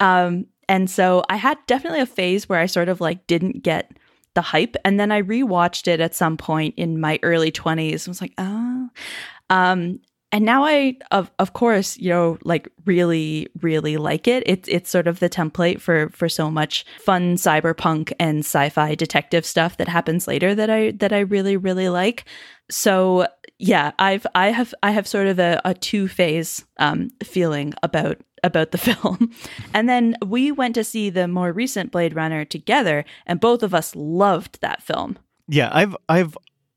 Um, 0.00 0.46
and 0.68 0.88
so 0.88 1.24
I 1.28 1.36
had 1.36 1.58
definitely 1.66 2.00
a 2.00 2.06
phase 2.06 2.48
where 2.48 2.60
I 2.60 2.66
sort 2.66 2.88
of 2.88 3.00
like 3.00 3.26
didn't 3.26 3.62
get 3.62 3.90
the 4.34 4.42
hype. 4.42 4.76
And 4.84 4.98
then 4.98 5.12
I 5.12 5.22
rewatched 5.22 5.88
it 5.88 6.00
at 6.00 6.14
some 6.14 6.36
point 6.36 6.74
in 6.76 7.00
my 7.00 7.18
early 7.22 7.52
20s. 7.52 8.06
I 8.06 8.10
was 8.10 8.20
like, 8.20 8.34
oh. 8.38 8.88
Um, 9.50 10.00
and 10.34 10.44
now 10.44 10.64
I, 10.64 10.96
of 11.12 11.30
of 11.38 11.52
course, 11.52 11.96
you 11.96 12.10
know, 12.10 12.38
like 12.42 12.68
really, 12.86 13.46
really 13.60 13.96
like 13.96 14.26
it. 14.26 14.42
It's 14.46 14.68
it's 14.68 14.90
sort 14.90 15.06
of 15.06 15.20
the 15.20 15.30
template 15.30 15.80
for 15.80 16.08
for 16.08 16.28
so 16.28 16.50
much 16.50 16.84
fun 16.98 17.36
cyberpunk 17.36 18.12
and 18.18 18.40
sci-fi 18.40 18.96
detective 18.96 19.46
stuff 19.46 19.76
that 19.76 19.86
happens 19.86 20.26
later 20.26 20.52
that 20.52 20.68
I 20.68 20.90
that 20.98 21.12
I 21.12 21.20
really, 21.20 21.56
really 21.56 21.88
like. 21.88 22.24
So 22.68 23.28
yeah, 23.60 23.92
I've 24.00 24.26
I 24.34 24.48
have 24.48 24.74
I 24.82 24.90
have 24.90 25.06
sort 25.06 25.28
of 25.28 25.38
a, 25.38 25.60
a 25.64 25.72
two 25.72 26.08
phase 26.08 26.64
um, 26.78 27.10
feeling 27.22 27.72
about 27.84 28.20
about 28.42 28.72
the 28.72 28.78
film, 28.88 29.30
and 29.72 29.88
then 29.88 30.16
we 30.26 30.50
went 30.50 30.74
to 30.74 30.82
see 30.82 31.10
the 31.10 31.28
more 31.28 31.52
recent 31.52 31.92
Blade 31.92 32.16
Runner 32.16 32.44
together, 32.44 33.04
and 33.24 33.38
both 33.38 33.62
of 33.62 33.72
us 33.72 33.94
loved 33.94 34.60
that 34.62 34.82
film. 34.82 35.16
yeah, 35.46 35.70
I've 35.72 35.96
I've 36.08 36.36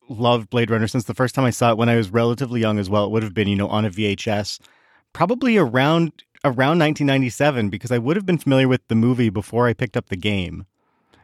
loved 0.10 0.50
Blade 0.50 0.70
Runner 0.70 0.88
since 0.88 1.06
the 1.06 1.14
first 1.14 1.36
time 1.36 1.46
I 1.46 1.50
saw 1.50 1.72
it 1.72 1.78
when 1.78 1.90
I 1.90 1.96
was 1.96 2.10
relatively 2.10 2.60
young 2.62 2.80
as 2.80 2.90
well. 2.90 3.06
It 3.06 3.12
would 3.12 3.24
have 3.24 3.34
been, 3.34 3.48
you 3.48 3.56
know, 3.56 3.68
on 3.68 3.86
a 3.86 3.90
VHS, 3.90 4.60
probably 5.14 5.58
around 5.58 6.24
around 6.44 6.80
1997 6.80 7.70
because 7.70 7.92
I 7.92 7.98
would 7.98 8.16
have 8.16 8.26
been 8.26 8.38
familiar 8.38 8.68
with 8.68 8.88
the 8.88 8.96
movie 8.96 9.30
before 9.30 9.68
I 9.68 9.74
picked 9.74 9.98
up 9.98 10.10
the 10.10 10.16
game. 10.16 10.66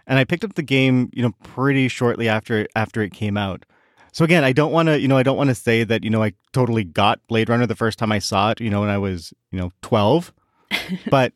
And 0.05 0.19
I 0.19 0.25
picked 0.25 0.43
up 0.43 0.55
the 0.55 0.63
game, 0.63 1.09
you 1.13 1.23
know, 1.23 1.33
pretty 1.43 1.87
shortly 1.87 2.27
after 2.27 2.67
after 2.75 3.01
it 3.01 3.13
came 3.13 3.37
out. 3.37 3.65
So 4.11 4.23
again, 4.23 4.43
I 4.43 4.51
don't 4.51 4.71
want 4.71 4.87
to, 4.87 4.99
you 4.99 5.07
know, 5.07 5.17
I 5.17 5.23
don't 5.23 5.37
want 5.37 5.49
to 5.49 5.55
say 5.55 5.83
that, 5.83 6.03
you 6.03 6.09
know, 6.09 6.21
I 6.21 6.33
totally 6.51 6.83
got 6.83 7.25
Blade 7.27 7.49
Runner 7.49 7.65
the 7.65 7.75
first 7.75 7.97
time 7.97 8.11
I 8.11 8.19
saw 8.19 8.51
it, 8.51 8.61
you 8.61 8.69
know, 8.69 8.81
when 8.81 8.89
I 8.89 8.97
was, 8.97 9.33
you 9.51 9.59
know, 9.59 9.71
12. 9.81 10.33
but 11.09 11.33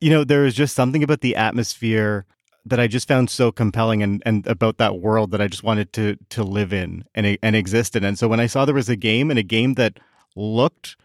you 0.00 0.10
know, 0.10 0.24
there 0.24 0.42
was 0.42 0.54
just 0.54 0.74
something 0.74 1.02
about 1.02 1.20
the 1.20 1.36
atmosphere 1.36 2.24
that 2.66 2.80
I 2.80 2.86
just 2.86 3.08
found 3.08 3.30
so 3.30 3.50
compelling 3.50 4.02
and, 4.02 4.22
and 4.26 4.46
about 4.46 4.78
that 4.78 5.00
world 5.00 5.30
that 5.30 5.40
I 5.40 5.48
just 5.48 5.62
wanted 5.62 5.92
to 5.94 6.16
to 6.30 6.42
live 6.42 6.72
in 6.72 7.04
and 7.14 7.38
and 7.42 7.56
exist 7.56 7.96
in. 7.96 8.04
And 8.04 8.18
so 8.18 8.28
when 8.28 8.40
I 8.40 8.46
saw 8.46 8.64
there 8.64 8.74
was 8.74 8.88
a 8.88 8.96
game 8.96 9.30
and 9.30 9.38
a 9.38 9.44
game 9.44 9.74
that 9.74 9.98
looked 10.36 10.96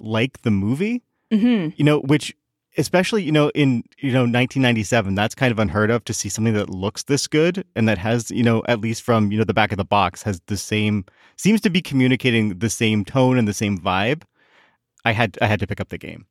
like 0.00 0.42
the 0.42 0.50
movie, 0.50 1.02
hmm 1.30 1.68
you 1.76 1.84
know, 1.84 2.00
which 2.00 2.34
especially 2.76 3.22
you 3.22 3.32
know 3.32 3.50
in 3.50 3.84
you 3.98 4.12
know 4.12 4.20
1997 4.22 5.14
that's 5.14 5.34
kind 5.34 5.52
of 5.52 5.58
unheard 5.58 5.90
of 5.90 6.04
to 6.04 6.12
see 6.12 6.28
something 6.28 6.54
that 6.54 6.68
looks 6.68 7.04
this 7.04 7.26
good 7.28 7.64
and 7.76 7.88
that 7.88 7.98
has 7.98 8.30
you 8.30 8.42
know 8.42 8.62
at 8.66 8.80
least 8.80 9.02
from 9.02 9.30
you 9.30 9.38
know 9.38 9.44
the 9.44 9.54
back 9.54 9.70
of 9.72 9.78
the 9.78 9.84
box 9.84 10.22
has 10.22 10.40
the 10.46 10.56
same 10.56 11.04
seems 11.36 11.60
to 11.60 11.70
be 11.70 11.80
communicating 11.80 12.58
the 12.58 12.70
same 12.70 13.04
tone 13.04 13.38
and 13.38 13.46
the 13.46 13.54
same 13.54 13.78
vibe. 13.78 14.22
I 15.04 15.12
had 15.12 15.38
i 15.40 15.46
had 15.46 15.60
to 15.60 15.66
pick 15.66 15.80
up 15.80 15.90
the 15.90 15.98
game 15.98 16.26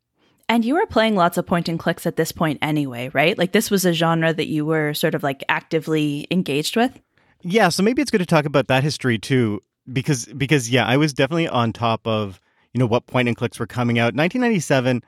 And 0.50 0.66
you 0.66 0.76
were 0.76 0.86
playing 0.86 1.16
lots 1.16 1.38
of 1.38 1.46
point 1.46 1.70
and 1.70 1.80
clicks 1.80 2.06
at 2.06 2.16
this 2.16 2.32
point 2.32 2.60
anyway, 2.62 3.10
right? 3.14 3.38
Like 3.38 3.54
this 3.54 3.72
was 3.72 3.86
a 3.86 3.94
genre 3.94 4.34
that 4.34 4.48
you 4.48 4.66
were 4.66 4.94
sort 4.94 5.16
of 5.16 5.24
like 5.24 5.44
actively 5.50 6.28
engaged 6.30 6.76
with. 6.76 7.00
Yeah, 7.42 7.70
so 7.70 7.84
maybe 7.84 8.02
it's 8.02 8.12
good 8.12 8.20
to 8.20 8.26
talk 8.26 8.46
about 8.46 8.68
that 8.68 8.84
history 8.84 9.18
too, 9.18 9.62
because 9.92 10.26
because 10.26 10.70
yeah, 10.70 10.86
I 10.86 10.98
was 10.98 11.14
definitely 11.14 11.48
on 11.48 11.74
top 11.74 12.08
of 12.08 12.40
you 12.74 12.80
know 12.80 12.86
what 12.86 13.06
point 13.06 13.28
and 13.28 13.38
clicks 13.38 13.60
were 13.60 13.68
coming 13.68 14.00
out. 14.00 14.16
1997, 14.16 15.02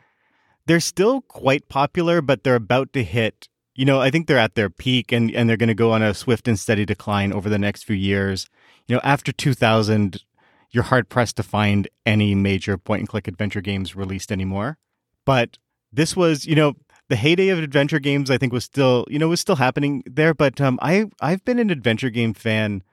they're 0.65 0.79
still 0.79 1.21
quite 1.21 1.69
popular, 1.69 2.21
but 2.21 2.43
they're 2.43 2.55
about 2.55 2.93
to 2.93 3.03
hit. 3.03 3.47
You 3.73 3.85
know, 3.85 3.99
I 3.99 4.09
think 4.09 4.27
they're 4.27 4.37
at 4.37 4.55
their 4.55 4.69
peak, 4.69 5.11
and 5.11 5.31
and 5.31 5.49
they're 5.49 5.57
going 5.57 5.67
to 5.67 5.73
go 5.73 5.91
on 5.91 6.01
a 6.01 6.13
swift 6.13 6.47
and 6.47 6.59
steady 6.59 6.85
decline 6.85 7.33
over 7.33 7.49
the 7.49 7.59
next 7.59 7.83
few 7.83 7.95
years. 7.95 8.47
You 8.87 8.95
know, 8.95 9.01
after 9.03 9.31
2000, 9.31 10.21
you're 10.71 10.83
hard 10.83 11.09
pressed 11.09 11.37
to 11.37 11.43
find 11.43 11.87
any 12.05 12.35
major 12.35 12.77
point 12.77 12.99
and 12.99 13.09
click 13.09 13.27
adventure 13.27 13.61
games 13.61 13.95
released 13.95 14.31
anymore. 14.31 14.77
But 15.25 15.57
this 15.91 16.15
was, 16.15 16.45
you 16.45 16.55
know, 16.55 16.75
the 17.09 17.15
heyday 17.15 17.49
of 17.49 17.59
adventure 17.59 17.99
games. 17.99 18.31
I 18.31 18.37
think 18.37 18.53
was 18.53 18.63
still, 18.63 19.05
you 19.09 19.19
know, 19.19 19.27
was 19.27 19.39
still 19.39 19.57
happening 19.57 20.03
there. 20.05 20.33
But 20.33 20.59
um, 20.61 20.79
I 20.81 21.05
I've 21.21 21.43
been 21.45 21.59
an 21.59 21.69
adventure 21.69 22.09
game 22.09 22.33
fan 22.33 22.83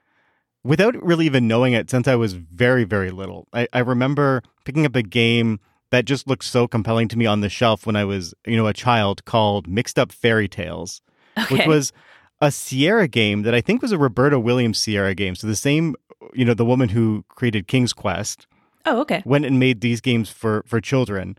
without 0.63 1.01
really 1.03 1.25
even 1.25 1.47
knowing 1.47 1.73
it 1.73 1.89
since 1.89 2.07
I 2.07 2.15
was 2.15 2.33
very 2.33 2.83
very 2.83 3.11
little. 3.11 3.47
I, 3.53 3.67
I 3.73 3.79
remember 3.79 4.41
picking 4.65 4.85
up 4.85 4.95
a 4.95 5.03
game 5.03 5.59
that 5.93 6.05
just 6.05 6.27
looked 6.27 6.43
so 6.43 6.67
compelling 6.67 7.07
to 7.07 7.17
me 7.19 7.27
on 7.27 7.41
the 7.41 7.49
shelf 7.49 7.85
when 7.85 7.95
I 7.95 8.03
was, 8.03 8.33
you 8.47 8.57
know, 8.57 8.65
a 8.65 8.73
child 8.73 9.25
called 9.25 9.67
Mixed 9.67 9.99
Up 9.99 10.11
Fairy 10.11 10.47
Tales, 10.47 11.01
okay. 11.37 11.53
which 11.53 11.67
was 11.67 11.93
a 12.41 12.49
Sierra 12.51 13.07
game 13.07 13.43
that 13.43 13.53
I 13.53 13.61
think 13.61 13.83
was 13.83 13.91
a 13.91 13.97
Roberta 13.99 14.39
Williams 14.39 14.79
Sierra 14.79 15.13
game. 15.13 15.35
So 15.35 15.45
the 15.45 15.55
same, 15.55 15.95
you 16.33 16.45
know, 16.45 16.55
the 16.55 16.65
woman 16.65 16.89
who 16.89 17.23
created 17.29 17.67
King's 17.67 17.93
Quest. 17.93 18.47
Oh, 18.87 19.01
okay. 19.01 19.21
Went 19.23 19.45
and 19.45 19.59
made 19.59 19.81
these 19.81 20.01
games 20.01 20.29
for 20.29 20.63
for 20.65 20.81
children. 20.81 21.37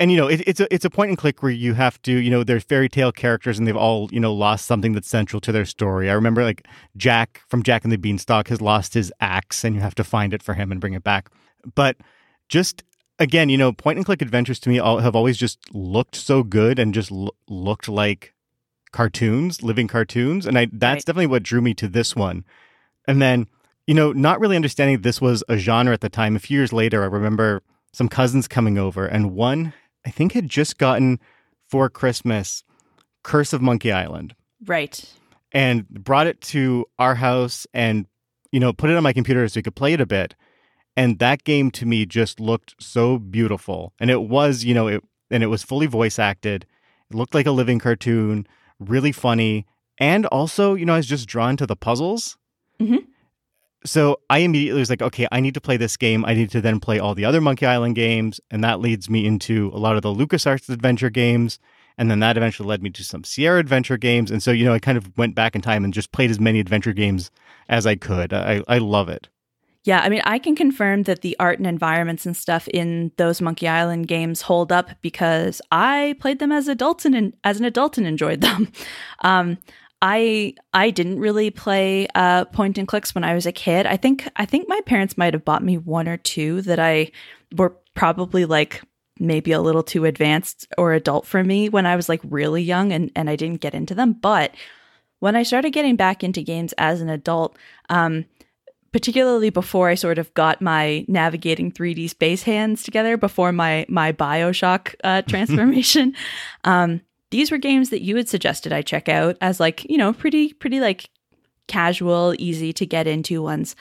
And 0.00 0.12
you 0.12 0.16
know, 0.16 0.28
it, 0.28 0.42
it's 0.46 0.60
a 0.60 0.72
it's 0.72 0.84
a 0.84 0.90
point 0.90 1.08
and 1.08 1.18
click 1.18 1.42
where 1.42 1.50
you 1.50 1.74
have 1.74 2.00
to, 2.02 2.12
you 2.12 2.30
know, 2.30 2.44
they're 2.44 2.60
fairy 2.60 2.88
tale 2.88 3.10
characters 3.10 3.58
and 3.58 3.66
they've 3.66 3.76
all, 3.76 4.08
you 4.12 4.20
know, 4.20 4.32
lost 4.32 4.66
something 4.66 4.92
that's 4.92 5.08
central 5.08 5.40
to 5.40 5.50
their 5.50 5.64
story. 5.64 6.08
I 6.08 6.12
remember 6.12 6.44
like 6.44 6.66
Jack 6.96 7.42
from 7.48 7.64
Jack 7.64 7.82
and 7.82 7.92
the 7.92 7.96
Beanstalk 7.96 8.48
has 8.48 8.60
lost 8.60 8.94
his 8.94 9.12
axe 9.20 9.64
and 9.64 9.74
you 9.74 9.80
have 9.80 9.96
to 9.96 10.04
find 10.04 10.32
it 10.32 10.42
for 10.42 10.54
him 10.54 10.70
and 10.70 10.80
bring 10.80 10.92
it 10.92 11.02
back. 11.02 11.30
But 11.74 11.96
just 12.48 12.84
again, 13.18 13.48
you 13.48 13.58
know, 13.58 13.72
point 13.72 13.98
and 13.98 14.06
click 14.06 14.22
adventures 14.22 14.60
to 14.60 14.68
me 14.68 14.78
all, 14.78 14.98
have 14.98 15.16
always 15.16 15.36
just 15.36 15.58
looked 15.72 16.14
so 16.14 16.42
good 16.42 16.78
and 16.78 16.94
just 16.94 17.10
l- 17.10 17.34
looked 17.48 17.88
like 17.88 18.34
cartoons, 18.92 19.62
living 19.62 19.88
cartoons, 19.88 20.46
and 20.46 20.58
I 20.58 20.68
that's 20.72 20.98
right. 21.00 21.04
definitely 21.06 21.26
what 21.26 21.42
drew 21.42 21.60
me 21.60 21.74
to 21.74 21.88
this 21.88 22.14
one. 22.14 22.44
And 23.06 23.20
then, 23.20 23.46
you 23.86 23.94
know, 23.94 24.12
not 24.12 24.40
really 24.40 24.56
understanding 24.56 25.00
this 25.00 25.20
was 25.20 25.42
a 25.48 25.56
genre 25.56 25.92
at 25.94 26.00
the 26.00 26.08
time. 26.08 26.36
A 26.36 26.38
few 26.38 26.58
years 26.58 26.72
later, 26.72 27.02
I 27.02 27.06
remember 27.06 27.62
some 27.92 28.08
cousins 28.08 28.46
coming 28.46 28.78
over, 28.78 29.06
and 29.06 29.32
one 29.32 29.72
I 30.08 30.10
think 30.10 30.32
had 30.32 30.48
just 30.48 30.78
gotten 30.78 31.20
for 31.68 31.90
Christmas 31.90 32.64
Curse 33.22 33.52
of 33.52 33.60
Monkey 33.60 33.92
Island. 33.92 34.34
Right. 34.64 35.04
And 35.52 35.86
brought 35.86 36.26
it 36.26 36.40
to 36.40 36.86
our 36.98 37.14
house 37.14 37.66
and, 37.74 38.06
you 38.50 38.58
know, 38.58 38.72
put 38.72 38.88
it 38.88 38.96
on 38.96 39.02
my 39.02 39.12
computer 39.12 39.46
so 39.46 39.58
we 39.58 39.62
could 39.62 39.76
play 39.76 39.92
it 39.92 40.00
a 40.00 40.06
bit. 40.06 40.34
And 40.96 41.18
that 41.18 41.44
game 41.44 41.70
to 41.72 41.84
me 41.84 42.06
just 42.06 42.40
looked 42.40 42.74
so 42.80 43.18
beautiful. 43.18 43.92
And 44.00 44.10
it 44.10 44.22
was, 44.22 44.64
you 44.64 44.72
know, 44.72 44.88
it 44.88 45.04
and 45.30 45.42
it 45.42 45.48
was 45.48 45.62
fully 45.62 45.86
voice 45.86 46.18
acted. 46.18 46.64
It 47.10 47.14
looked 47.14 47.34
like 47.34 47.46
a 47.46 47.52
living 47.52 47.78
cartoon 47.78 48.46
really 48.80 49.12
funny, 49.12 49.66
and 49.98 50.24
also, 50.26 50.74
you 50.74 50.86
know, 50.86 50.94
I 50.94 50.98
was 50.98 51.06
just 51.06 51.28
drawn 51.28 51.58
to 51.58 51.66
the 51.66 51.76
puzzles. 51.76 52.38
Mm-hmm. 52.80 53.10
So 53.84 54.20
I 54.28 54.38
immediately 54.38 54.80
was 54.80 54.90
like, 54.90 55.02
okay, 55.02 55.26
I 55.30 55.40
need 55.40 55.54
to 55.54 55.60
play 55.60 55.76
this 55.76 55.96
game. 55.96 56.24
I 56.24 56.34
need 56.34 56.50
to 56.50 56.60
then 56.60 56.80
play 56.80 56.98
all 56.98 57.14
the 57.14 57.24
other 57.24 57.40
Monkey 57.40 57.64
Island 57.66 57.94
games, 57.94 58.40
and 58.50 58.62
that 58.64 58.80
leads 58.80 59.08
me 59.08 59.24
into 59.24 59.70
a 59.72 59.78
lot 59.78 59.96
of 59.96 60.02
the 60.02 60.12
LucasArts 60.12 60.68
adventure 60.68 61.10
games. 61.10 61.58
And 61.96 62.10
then 62.10 62.20
that 62.20 62.36
eventually 62.36 62.68
led 62.68 62.82
me 62.82 62.90
to 62.90 63.02
some 63.02 63.24
Sierra 63.24 63.58
adventure 63.58 63.96
games. 63.96 64.30
And 64.30 64.40
so, 64.40 64.52
you 64.52 64.64
know, 64.64 64.72
I 64.72 64.78
kind 64.78 64.96
of 64.96 65.16
went 65.18 65.34
back 65.34 65.56
in 65.56 65.62
time 65.62 65.84
and 65.84 65.92
just 65.92 66.12
played 66.12 66.30
as 66.30 66.38
many 66.38 66.60
adventure 66.60 66.92
games 66.92 67.30
as 67.68 67.86
I 67.86 67.96
could. 67.96 68.32
I, 68.32 68.62
I 68.68 68.78
love 68.78 69.08
it. 69.08 69.28
Yeah, 69.84 70.00
I 70.00 70.08
mean, 70.08 70.20
I 70.24 70.38
can 70.38 70.54
confirm 70.54 71.04
that 71.04 71.22
the 71.22 71.34
art 71.40 71.58
and 71.58 71.66
environments 71.66 72.26
and 72.26 72.36
stuff 72.36 72.68
in 72.68 73.10
those 73.16 73.40
Monkey 73.40 73.66
Island 73.66 74.06
games 74.06 74.42
hold 74.42 74.70
up 74.70 74.90
because 75.00 75.62
I 75.72 76.14
played 76.20 76.40
them 76.40 76.52
as 76.52 76.68
adults 76.68 77.04
and 77.04 77.34
as 77.42 77.58
an 77.58 77.64
adult 77.64 77.96
and 77.98 78.06
enjoyed 78.06 78.40
them. 78.40 78.70
Um, 79.24 79.58
I 80.00 80.54
I 80.72 80.90
didn't 80.90 81.18
really 81.18 81.50
play 81.50 82.06
uh, 82.14 82.44
point 82.46 82.78
and 82.78 82.86
clicks 82.86 83.14
when 83.14 83.24
I 83.24 83.34
was 83.34 83.46
a 83.46 83.52
kid. 83.52 83.86
I 83.86 83.96
think 83.96 84.28
I 84.36 84.44
think 84.44 84.68
my 84.68 84.80
parents 84.86 85.18
might 85.18 85.34
have 85.34 85.44
bought 85.44 85.64
me 85.64 85.76
one 85.78 86.08
or 86.08 86.16
two 86.16 86.62
that 86.62 86.78
I 86.78 87.10
were 87.56 87.76
probably 87.94 88.44
like 88.44 88.82
maybe 89.18 89.50
a 89.50 89.60
little 89.60 89.82
too 89.82 90.04
advanced 90.04 90.68
or 90.78 90.92
adult 90.92 91.26
for 91.26 91.42
me 91.42 91.68
when 91.68 91.86
I 91.86 91.96
was 91.96 92.08
like 92.08 92.20
really 92.24 92.62
young 92.62 92.92
and 92.92 93.10
and 93.16 93.28
I 93.28 93.36
didn't 93.36 93.60
get 93.60 93.74
into 93.74 93.94
them. 93.94 94.12
But 94.12 94.54
when 95.18 95.34
I 95.34 95.42
started 95.42 95.70
getting 95.70 95.96
back 95.96 96.22
into 96.22 96.42
games 96.42 96.72
as 96.78 97.00
an 97.00 97.08
adult, 97.08 97.56
um, 97.88 98.24
particularly 98.92 99.50
before 99.50 99.88
I 99.88 99.96
sort 99.96 100.18
of 100.18 100.32
got 100.34 100.62
my 100.62 101.04
navigating 101.08 101.72
3D 101.72 102.08
space 102.08 102.44
hands 102.44 102.84
together 102.84 103.16
before 103.16 103.50
my 103.50 103.84
my 103.88 104.12
Bioshock 104.12 104.94
uh, 105.02 105.22
transformation. 105.28 106.14
um, 106.62 107.00
these 107.30 107.50
were 107.50 107.58
games 107.58 107.90
that 107.90 108.02
you 108.02 108.16
had 108.16 108.28
suggested 108.28 108.72
I 108.72 108.82
check 108.82 109.08
out 109.08 109.36
as 109.40 109.60
like 109.60 109.84
you 109.88 109.98
know 109.98 110.12
pretty 110.12 110.52
pretty 110.52 110.80
like 110.80 111.10
casual, 111.68 112.34
easy 112.38 112.72
to 112.72 112.86
get 112.86 113.06
into 113.06 113.42
ones. 113.42 113.76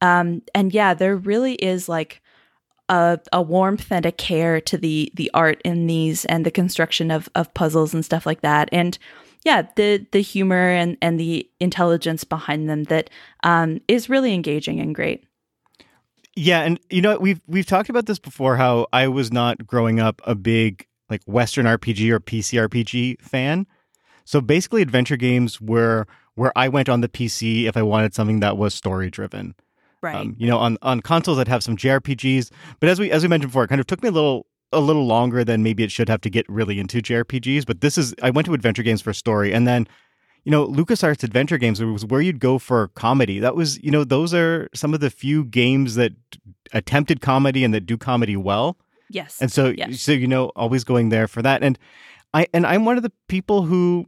Um, 0.00 0.42
and 0.54 0.72
yeah, 0.72 0.94
there 0.94 1.16
really 1.16 1.54
is 1.54 1.88
like 1.88 2.22
a, 2.88 3.18
a 3.32 3.42
warmth 3.42 3.90
and 3.90 4.06
a 4.06 4.12
care 4.12 4.60
to 4.62 4.78
the 4.78 5.12
the 5.14 5.30
art 5.34 5.60
in 5.64 5.86
these 5.86 6.24
and 6.26 6.46
the 6.46 6.50
construction 6.50 7.10
of 7.10 7.28
of 7.34 7.52
puzzles 7.52 7.92
and 7.92 8.04
stuff 8.04 8.24
like 8.24 8.40
that. 8.40 8.68
And 8.72 8.96
yeah, 9.44 9.66
the 9.76 10.06
the 10.12 10.22
humor 10.22 10.68
and 10.70 10.96
and 11.02 11.20
the 11.20 11.48
intelligence 11.60 12.24
behind 12.24 12.68
them 12.68 12.84
that 12.84 13.10
um, 13.42 13.80
is 13.88 14.08
really 14.08 14.32
engaging 14.32 14.80
and 14.80 14.94
great. 14.94 15.24
Yeah, 16.36 16.62
and 16.62 16.80
you 16.90 17.02
know 17.02 17.18
we've 17.18 17.40
we've 17.46 17.66
talked 17.66 17.88
about 17.88 18.06
this 18.06 18.18
before. 18.18 18.56
How 18.56 18.86
I 18.92 19.08
was 19.08 19.32
not 19.32 19.66
growing 19.66 20.00
up 20.00 20.20
a 20.24 20.34
big 20.34 20.86
like 21.10 21.22
Western 21.26 21.66
RPG 21.66 22.10
or 22.10 22.20
PC 22.20 22.68
RPG 22.68 23.20
fan. 23.20 23.66
So 24.24 24.40
basically, 24.40 24.82
adventure 24.82 25.16
games 25.16 25.60
were 25.60 26.06
where 26.34 26.52
I 26.56 26.68
went 26.68 26.88
on 26.88 27.00
the 27.00 27.08
PC 27.08 27.64
if 27.64 27.76
I 27.76 27.82
wanted 27.82 28.14
something 28.14 28.40
that 28.40 28.56
was 28.56 28.74
story 28.74 29.10
driven. 29.10 29.54
Right. 30.02 30.16
Um, 30.16 30.36
you 30.38 30.46
know, 30.46 30.58
on 30.58 30.76
on 30.82 31.00
consoles, 31.00 31.38
I'd 31.38 31.48
have 31.48 31.62
some 31.62 31.76
JRPGs, 31.76 32.50
but 32.80 32.88
as 32.88 33.00
we 33.00 33.10
as 33.10 33.22
we 33.22 33.28
mentioned 33.28 33.50
before, 33.50 33.64
it 33.64 33.68
kind 33.68 33.80
of 33.80 33.86
took 33.86 34.02
me 34.02 34.08
a 34.08 34.12
little 34.12 34.46
a 34.72 34.80
little 34.80 35.06
longer 35.06 35.44
than 35.44 35.62
maybe 35.62 35.82
it 35.82 35.90
should 35.90 36.08
have 36.08 36.20
to 36.22 36.30
get 36.30 36.48
really 36.48 36.78
into 36.78 36.98
JRPGs. 36.98 37.64
But 37.64 37.80
this 37.80 37.96
is 37.96 38.14
I 38.22 38.30
went 38.30 38.46
to 38.46 38.54
adventure 38.54 38.82
games 38.82 39.00
for 39.00 39.12
story, 39.12 39.54
and 39.54 39.66
then 39.66 39.88
you 40.44 40.50
know 40.50 40.66
LucasArts 40.66 41.22
adventure 41.22 41.58
games 41.58 41.82
was 41.82 42.04
where 42.04 42.20
you'd 42.20 42.40
go 42.40 42.58
for 42.58 42.88
comedy. 42.88 43.38
That 43.38 43.56
was 43.56 43.82
you 43.82 43.90
know 43.90 44.04
those 44.04 44.34
are 44.34 44.68
some 44.74 44.92
of 44.92 45.00
the 45.00 45.10
few 45.10 45.44
games 45.44 45.94
that 45.94 46.12
attempted 46.72 47.20
comedy 47.20 47.64
and 47.64 47.72
that 47.72 47.86
do 47.86 47.96
comedy 47.96 48.36
well. 48.36 48.76
Yes, 49.10 49.40
and 49.40 49.52
so 49.52 49.74
yes. 49.76 50.00
so 50.00 50.12
you 50.12 50.26
know 50.26 50.46
always 50.56 50.84
going 50.84 51.08
there 51.08 51.28
for 51.28 51.42
that, 51.42 51.62
and 51.62 51.78
I 52.32 52.46
and 52.52 52.66
I'm 52.66 52.84
one 52.84 52.96
of 52.96 53.02
the 53.02 53.12
people 53.28 53.62
who 53.62 54.06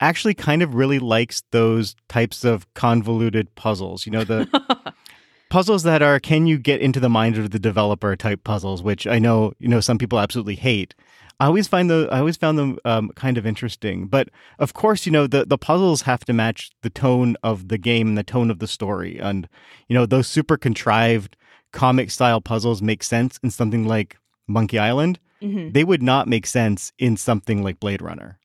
actually 0.00 0.34
kind 0.34 0.62
of 0.62 0.74
really 0.74 0.98
likes 0.98 1.42
those 1.50 1.94
types 2.08 2.44
of 2.44 2.72
convoluted 2.74 3.54
puzzles. 3.54 4.06
You 4.06 4.12
know 4.12 4.24
the 4.24 4.94
puzzles 5.50 5.82
that 5.84 6.02
are 6.02 6.20
can 6.20 6.46
you 6.46 6.58
get 6.58 6.80
into 6.80 7.00
the 7.00 7.08
mind 7.08 7.38
of 7.38 7.50
the 7.50 7.58
developer 7.58 8.16
type 8.16 8.44
puzzles, 8.44 8.82
which 8.82 9.06
I 9.06 9.18
know 9.18 9.52
you 9.58 9.68
know 9.68 9.80
some 9.80 9.98
people 9.98 10.18
absolutely 10.18 10.56
hate. 10.56 10.94
I 11.40 11.46
always 11.46 11.66
find 11.66 11.90
the 11.90 12.08
I 12.12 12.18
always 12.18 12.36
found 12.36 12.58
them 12.58 12.78
um, 12.84 13.10
kind 13.16 13.36
of 13.36 13.46
interesting, 13.46 14.06
but 14.06 14.28
of 14.58 14.72
course, 14.72 15.04
you 15.04 15.12
know 15.12 15.26
the 15.26 15.44
the 15.44 15.58
puzzles 15.58 16.02
have 16.02 16.24
to 16.26 16.32
match 16.32 16.70
the 16.82 16.90
tone 16.90 17.36
of 17.42 17.68
the 17.68 17.78
game 17.78 18.08
and 18.08 18.18
the 18.18 18.22
tone 18.22 18.50
of 18.50 18.60
the 18.60 18.68
story, 18.68 19.18
and 19.18 19.48
you 19.88 19.94
know 19.94 20.06
those 20.06 20.26
super 20.26 20.56
contrived 20.56 21.36
comic 21.72 22.10
style 22.10 22.40
puzzles 22.40 22.80
make 22.80 23.02
sense 23.02 23.38
in 23.42 23.50
something 23.50 23.84
like 23.84 24.16
Monkey 24.46 24.78
Island. 24.78 25.18
Mm-hmm. 25.42 25.72
They 25.72 25.84
would 25.84 26.02
not 26.02 26.28
make 26.28 26.46
sense 26.46 26.92
in 26.98 27.16
something 27.16 27.62
like 27.62 27.80
Blade 27.80 28.02
Runner. 28.02 28.38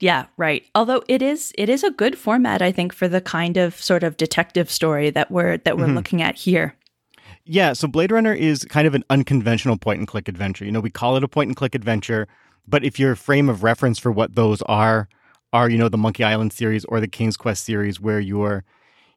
Yeah, 0.00 0.26
right. 0.36 0.64
Although 0.74 1.02
it 1.08 1.22
is 1.22 1.52
it 1.56 1.68
is 1.68 1.84
a 1.84 1.90
good 1.90 2.18
format 2.18 2.60
I 2.60 2.72
think 2.72 2.92
for 2.92 3.08
the 3.08 3.20
kind 3.20 3.56
of 3.56 3.80
sort 3.80 4.02
of 4.02 4.16
detective 4.16 4.70
story 4.70 5.10
that 5.10 5.30
we're 5.30 5.58
that 5.58 5.78
we're 5.78 5.86
mm-hmm. 5.86 5.94
looking 5.94 6.22
at 6.22 6.36
here. 6.36 6.76
Yeah, 7.46 7.74
so 7.74 7.86
Blade 7.86 8.10
Runner 8.10 8.32
is 8.32 8.64
kind 8.64 8.86
of 8.86 8.94
an 8.94 9.04
unconventional 9.10 9.76
point 9.76 9.98
and 9.98 10.08
click 10.08 10.28
adventure. 10.28 10.64
You 10.64 10.72
know, 10.72 10.80
we 10.80 10.90
call 10.90 11.16
it 11.16 11.24
a 11.24 11.28
point 11.28 11.48
and 11.48 11.56
click 11.56 11.74
adventure, 11.74 12.26
but 12.66 12.84
if 12.84 12.98
your 12.98 13.14
frame 13.14 13.48
of 13.48 13.62
reference 13.62 13.98
for 13.98 14.10
what 14.10 14.34
those 14.34 14.62
are 14.62 15.08
are, 15.52 15.70
you 15.70 15.78
know, 15.78 15.88
the 15.88 15.98
Monkey 15.98 16.24
Island 16.24 16.52
series 16.52 16.84
or 16.86 17.00
the 17.00 17.06
King's 17.06 17.36
Quest 17.36 17.64
series 17.64 18.00
where 18.00 18.18
you're, 18.18 18.64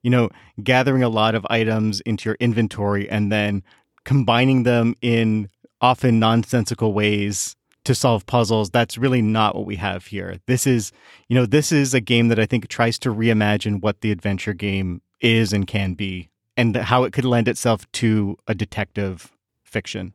you 0.04 0.12
know, 0.12 0.30
gathering 0.64 1.04
a 1.04 1.10
lot 1.10 1.36
of 1.36 1.48
items 1.50 2.00
into 2.02 2.30
your 2.30 2.38
inventory 2.40 3.10
and 3.10 3.32
then 3.32 3.64
combining 4.04 4.64
them 4.64 4.96
in 5.02 5.50
often 5.82 6.20
nonsensical 6.20 6.94
ways 6.94 7.56
to 7.84 7.96
solve 7.96 8.26
puzzles. 8.26 8.70
That's 8.70 8.98
really 8.98 9.22
not 9.22 9.56
what 9.56 9.66
we 9.66 9.78
have 9.78 10.08
here. 10.08 10.40
This 10.46 10.68
is, 10.68 10.92
you 11.30 11.36
know, 11.36 11.46
this 11.46 11.72
is 11.72 11.94
a 11.94 12.02
game 12.02 12.28
that 12.28 12.40
I 12.40 12.46
think 12.46 12.68
tries 12.68 13.00
to 13.00 13.14
reimagine 13.14 13.82
what 13.82 14.02
the 14.02 14.12
adventure 14.12 14.54
game 14.54 15.02
is 15.22 15.54
and 15.54 15.66
can 15.66 15.94
be 15.94 16.30
and 16.58 16.76
how 16.76 17.04
it 17.04 17.14
could 17.14 17.26
lend 17.26 17.48
itself 17.48 17.90
to 17.94 18.38
a 18.48 18.54
detective 18.54 19.32
fiction. 19.64 20.14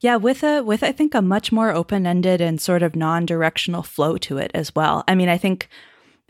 Yeah, 0.00 0.16
with 0.16 0.42
a 0.42 0.62
with 0.62 0.82
I 0.82 0.92
think 0.92 1.14
a 1.14 1.22
much 1.22 1.52
more 1.52 1.72
open-ended 1.72 2.40
and 2.40 2.60
sort 2.60 2.82
of 2.82 2.96
non-directional 2.96 3.84
flow 3.84 4.16
to 4.18 4.36
it 4.38 4.50
as 4.52 4.74
well. 4.74 5.04
I 5.06 5.14
mean, 5.14 5.28
I 5.28 5.38
think 5.38 5.68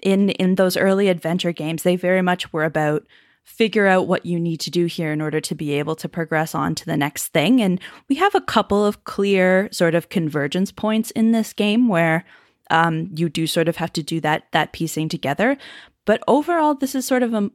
in 0.03 0.31
in 0.31 0.57
those 0.57 0.77
early 0.77 1.09
adventure 1.09 1.53
games, 1.53 1.83
they 1.83 1.97
very 1.97 2.23
much 2.23 2.53
were 2.53 2.65
about 2.65 3.07
figure 3.45 3.87
out 3.87 4.07
what 4.07 4.25
you 4.25 4.39
need 4.39 4.61
to 4.61 4.71
do 4.71 4.87
here 4.87 5.13
in 5.13 5.21
order 5.21 5.41
to 5.41 5.55
be 5.55 5.73
able 5.73 5.97
to 5.97 6.09
progress 6.09 6.55
on 6.55 6.75
to 6.75 6.87
the 6.87 6.97
next 6.97 7.29
thing. 7.29 7.61
And 7.61 7.81
we 8.09 8.17
have 8.17 8.35
a 8.35 8.41
couple 8.41 8.85
of 8.85 9.05
clear 9.05 9.69
sort 9.73 9.95
of 9.95 10.09
convergence 10.09 10.73
points 10.73 11.11
in 11.13 11.33
this 11.33 11.53
game 11.53 11.89
where 11.89 12.25
um, 12.71 13.11
you 13.15 13.29
do 13.29 13.47
sort 13.47 13.69
of 13.69 13.77
have 13.77 13.93
to 13.95 14.03
do 14.03 14.21
that 14.21 14.45
that 14.53 14.73
piecing 14.73 15.09
together. 15.09 15.57
But 16.05 16.23
overall, 16.27 16.75
this 16.75 16.95
is 16.95 17.07
sort 17.07 17.23
of 17.23 17.35
a 17.35 17.51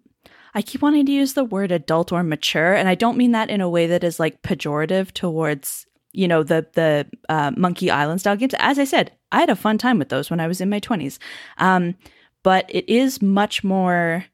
I 0.53 0.61
keep 0.61 0.81
wanting 0.81 1.05
to 1.05 1.11
use 1.11 1.33
the 1.33 1.43
word 1.43 1.71
adult 1.71 2.11
or 2.11 2.23
mature, 2.23 2.73
and 2.73 2.89
I 2.89 2.95
don't 2.95 3.17
mean 3.17 3.31
that 3.33 3.49
in 3.49 3.61
a 3.61 3.69
way 3.69 3.87
that 3.87 4.03
is 4.03 4.19
like 4.19 4.41
pejorative 4.41 5.11
towards 5.11 5.85
you 6.13 6.27
know 6.27 6.43
the 6.43 6.65
the 6.73 7.07
uh, 7.29 7.51
Monkey 7.55 7.91
Island 7.91 8.21
style 8.21 8.35
games. 8.35 8.55
As 8.59 8.79
I 8.79 8.85
said, 8.85 9.11
I 9.31 9.39
had 9.39 9.49
a 9.49 9.55
fun 9.55 9.77
time 9.77 9.99
with 9.99 10.09
those 10.09 10.29
when 10.29 10.39
I 10.39 10.47
was 10.47 10.61
in 10.61 10.69
my 10.69 10.79
twenties, 10.79 11.19
um, 11.57 11.95
but 12.43 12.65
it 12.69 12.89
is 12.91 13.21
much 13.21 13.63
more. 13.63 14.25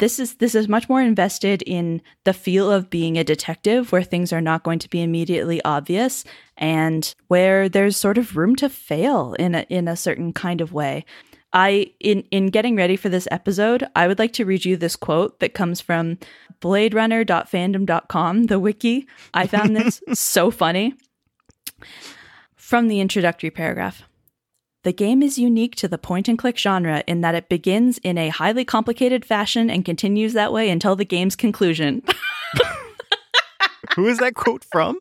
This 0.00 0.18
is 0.18 0.34
this 0.36 0.54
is 0.54 0.66
much 0.66 0.88
more 0.88 1.02
invested 1.02 1.60
in 1.62 2.00
the 2.24 2.32
feel 2.32 2.72
of 2.72 2.88
being 2.88 3.18
a 3.18 3.24
detective, 3.24 3.92
where 3.92 4.02
things 4.02 4.32
are 4.32 4.40
not 4.40 4.62
going 4.62 4.78
to 4.78 4.88
be 4.88 5.02
immediately 5.02 5.62
obvious, 5.62 6.24
and 6.56 7.14
where 7.28 7.68
there's 7.68 7.98
sort 7.98 8.16
of 8.16 8.34
room 8.34 8.56
to 8.56 8.70
fail 8.70 9.34
in 9.34 9.54
a 9.54 9.66
in 9.68 9.88
a 9.88 9.96
certain 9.96 10.32
kind 10.32 10.62
of 10.62 10.72
way. 10.72 11.04
I 11.52 11.92
in 12.00 12.24
in 12.30 12.46
getting 12.46 12.76
ready 12.76 12.96
for 12.96 13.10
this 13.10 13.28
episode, 13.30 13.86
I 13.94 14.08
would 14.08 14.18
like 14.18 14.32
to 14.34 14.46
read 14.46 14.64
you 14.64 14.78
this 14.78 14.96
quote 14.96 15.38
that 15.40 15.52
comes 15.52 15.82
from 15.82 16.16
bladerunner.fandom.com, 16.62 18.44
the 18.44 18.58
wiki. 18.58 19.06
I 19.34 19.46
found 19.46 19.76
this 19.76 20.02
so 20.14 20.50
funny. 20.50 20.94
From 22.56 22.88
the 22.88 23.00
introductory 23.00 23.50
paragraph. 23.50 24.04
The 24.82 24.92
game 24.92 25.22
is 25.22 25.38
unique 25.38 25.76
to 25.76 25.88
the 25.88 25.98
point 25.98 26.26
and 26.26 26.38
click 26.38 26.56
genre 26.56 27.04
in 27.06 27.20
that 27.20 27.34
it 27.34 27.48
begins 27.50 27.98
in 27.98 28.16
a 28.16 28.30
highly 28.30 28.64
complicated 28.64 29.24
fashion 29.24 29.68
and 29.68 29.84
continues 29.84 30.32
that 30.32 30.52
way 30.52 30.70
until 30.70 30.96
the 30.96 31.04
game's 31.04 31.36
conclusion. 31.36 32.02
Who 33.94 34.06
is 34.06 34.18
that 34.18 34.34
quote 34.34 34.64
from? 34.64 34.98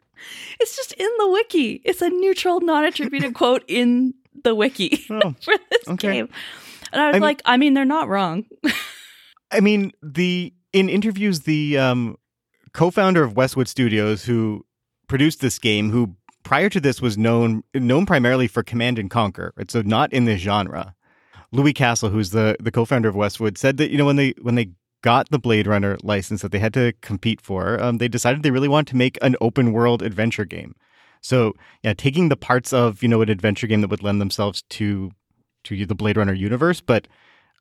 It's 0.60 0.76
just 0.76 0.94
in 0.94 1.10
the 1.18 1.30
wiki. 1.30 1.82
It's 1.86 2.02
a 2.02 2.10
neutral, 2.10 2.60
non 2.60 2.84
attributed 2.84 3.34
quote 3.34 3.64
in 3.68 4.14
the 4.44 4.54
wiki 4.54 5.06
oh, 5.10 5.34
for 5.42 5.54
this 5.72 5.88
okay. 5.88 6.14
game. 6.14 6.30
And 6.92 7.02
I 7.02 7.08
was 7.08 7.16
I 7.16 7.20
like, 7.20 7.38
mean, 7.38 7.54
I 7.54 7.58
mean, 7.58 7.74
they're 7.74 7.86
not 7.86 8.10
wrong. 8.10 8.46
I 9.52 9.62
mean, 9.62 9.92
the 10.04 10.54
in 10.74 10.90
interviews, 10.90 11.42
the 11.42 11.78
um, 11.78 12.18
co-founder 12.74 13.24
of 13.24 13.36
Westwood 13.36 13.68
Studios, 13.68 14.26
who 14.26 14.66
produced 15.08 15.42
this 15.42 15.58
game, 15.58 15.92
who 15.92 16.16
prior 16.50 16.68
to 16.68 16.80
this 16.80 17.00
was 17.00 17.16
known 17.16 17.64
known 17.76 18.08
primarily 18.08 18.48
for 18.48 18.64
Command 18.64 18.98
and 18.98 19.12
Conquer, 19.12 19.54
right? 19.56 19.70
so 19.70 19.84
not 19.84 20.12
in 20.12 20.26
this 20.26 20.42
genre. 20.42 20.96
Louis 21.52 21.74
Castle, 21.74 22.10
who's 22.10 22.32
the 22.32 22.58
the 22.60 22.72
co-founder 22.72 23.08
of 23.08 23.16
Westwood, 23.16 23.56
said 23.56 23.78
that 23.78 23.92
you 23.92 24.00
know 24.00 24.06
when 24.06 24.16
they 24.16 24.34
when 24.42 24.56
they 24.56 24.72
got 25.04 25.30
the 25.30 25.38
Blade 25.38 25.68
Runner 25.68 25.96
license 26.02 26.42
that 26.42 26.52
they 26.52 26.58
had 26.58 26.74
to 26.74 26.94
compete 27.02 27.40
for, 27.40 27.80
um, 27.80 28.00
they 28.00 28.08
decided 28.08 28.42
they 28.42 28.50
really 28.50 28.68
wanted 28.68 28.88
to 28.88 28.96
make 28.96 29.20
an 29.22 29.36
open 29.40 29.74
world 29.74 30.02
adventure 30.02 30.44
game. 30.44 30.74
So 31.22 31.54
yeah, 31.84 31.94
taking 31.94 32.30
the 32.30 32.36
parts 32.36 32.74
of 32.74 33.04
you 33.04 33.10
know 33.10 33.22
an 33.22 33.30
adventure 33.30 33.68
game 33.68 33.82
that 33.82 33.92
would 33.92 34.02
lend 34.02 34.20
themselves 34.20 34.64
to 34.70 35.12
to 35.66 35.86
the 35.86 35.94
Blade 35.94 36.18
Runner 36.18 36.34
universe, 36.34 36.82
but 36.82 37.08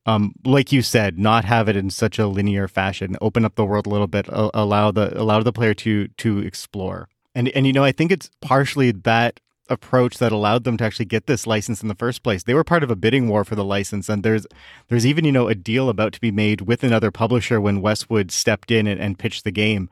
um, 0.07 0.33
like 0.47 0.73
you 0.73 0.81
said, 0.81 1.19
not 1.19 1.45
have 1.45 1.69
it 1.69 1.77
in 1.77 1.91
such 1.91 2.19
a 2.19 2.27
linear 2.27 2.67
fashion. 2.69 3.19
Open 3.21 3.45
up 3.45 3.55
the 3.55 3.67
world 3.67 3.87
a 3.87 3.91
little 3.91 4.07
bit, 4.07 4.29
allow 4.31 4.91
the 4.91 5.13
allow 5.21 5.43
the 5.43 5.53
player 5.53 5.75
to 5.75 6.09
to 6.09 6.39
explore. 6.39 7.11
And 7.39 7.51
and 7.51 7.69
you 7.69 7.73
know, 7.73 7.85
I 7.85 7.93
think 7.93 8.11
it's 8.11 8.31
partially 8.41 8.91
that 8.91 9.39
approach 9.69 10.19
that 10.19 10.33
allowed 10.33 10.65
them 10.65 10.77
to 10.79 10.85
actually 10.85 11.05
get 11.05 11.29
this 11.29 11.47
license 11.47 11.83
in 11.83 11.89
the 11.89 11.95
first 11.95 12.25
place. 12.25 12.43
They 12.43 12.55
were 12.55 12.65
part 12.65 12.83
of 12.83 12.91
a 12.91 12.97
bidding 12.97 13.29
war 13.29 13.45
for 13.45 13.55
the 13.55 13.65
license, 13.65 14.09
and 14.09 14.25
there's 14.25 14.45
there's 14.89 15.07
even 15.07 15.25
you 15.25 15.31
know 15.31 15.47
a 15.47 15.55
deal 15.55 15.89
about 15.89 16.13
to 16.15 16.21
be 16.21 16.33
made 16.33 16.63
with 16.63 16.83
another 16.83 17.13
publisher 17.13 17.61
when 17.61 17.81
Westwood 17.81 18.33
stepped 18.33 18.73
in 18.73 18.89
and, 18.89 19.01
and 19.01 19.21
pitched 19.21 19.45
the 19.45 19.53
game. 19.53 19.89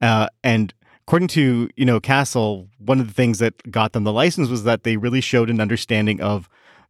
Uh, 0.00 0.26
and 0.42 0.74
according 1.06 1.28
to 1.28 1.70
you 1.76 1.84
know 1.84 2.00
Castle, 2.00 2.68
one 2.78 2.98
of 2.98 3.06
the 3.06 3.14
things 3.14 3.38
that 3.38 3.70
got 3.70 3.92
them 3.92 4.02
the 4.02 4.12
license 4.12 4.48
was 4.48 4.64
that 4.64 4.82
they 4.82 4.96
really 4.96 5.20
showed 5.20 5.48
an 5.48 5.60
understanding 5.60 6.20
of 6.20 6.48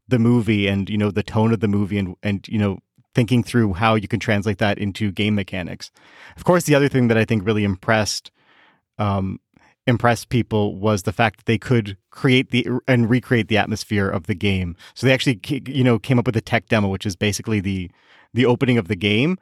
the 0.09 0.19
movie 0.19 0.67
and 0.67 0.89
you 0.89 0.97
know 0.97 1.11
the 1.11 1.23
tone 1.23 1.53
of 1.53 1.61
the 1.61 1.69
movie 1.69 1.99
and 1.99 2.17
and 2.23 2.49
you 2.49 2.59
know 2.59 2.79
thinking 3.15 3.45
through 3.45 3.75
how 3.75 3.97
you 3.97 4.09
can 4.09 4.19
translate 4.19 4.57
that 4.57 4.79
into 4.79 5.13
game 5.13 5.35
mechanics. 5.35 5.91
Of 6.39 6.45
course, 6.45 6.65
the 6.65 6.75
other 6.75 6.89
thing 6.89 7.09
that 7.09 7.19
I 7.19 7.27
think 7.27 7.45
really 7.45 7.65
impressed 7.65 8.31
um, 8.97 9.41
impressed 9.87 10.29
people 10.29 10.77
was 10.77 11.03
the 11.03 11.13
fact 11.13 11.39
that 11.39 11.47
they 11.47 11.59
could 11.59 11.97
create 12.11 12.51
the 12.51 12.67
and 12.87 13.11
recreate 13.11 13.49
the 13.49 13.59
atmosphere 13.59 14.09
of 14.09 14.27
the 14.27 14.35
game. 14.35 14.77
So 14.95 15.07
they 15.07 15.13
actually 15.13 15.41
you 15.67 15.85
know 15.85 15.99
came 15.99 16.19
up 16.19 16.27
with 16.27 16.37
a 16.37 16.41
tech 16.41 16.69
demo, 16.69 16.89
which 16.89 17.07
is 17.07 17.17
basically 17.17 17.61
the 17.61 17.91
the 18.33 18.47
opening 18.47 18.79
of 18.79 18.89
the 18.89 18.97
game, 18.97 19.39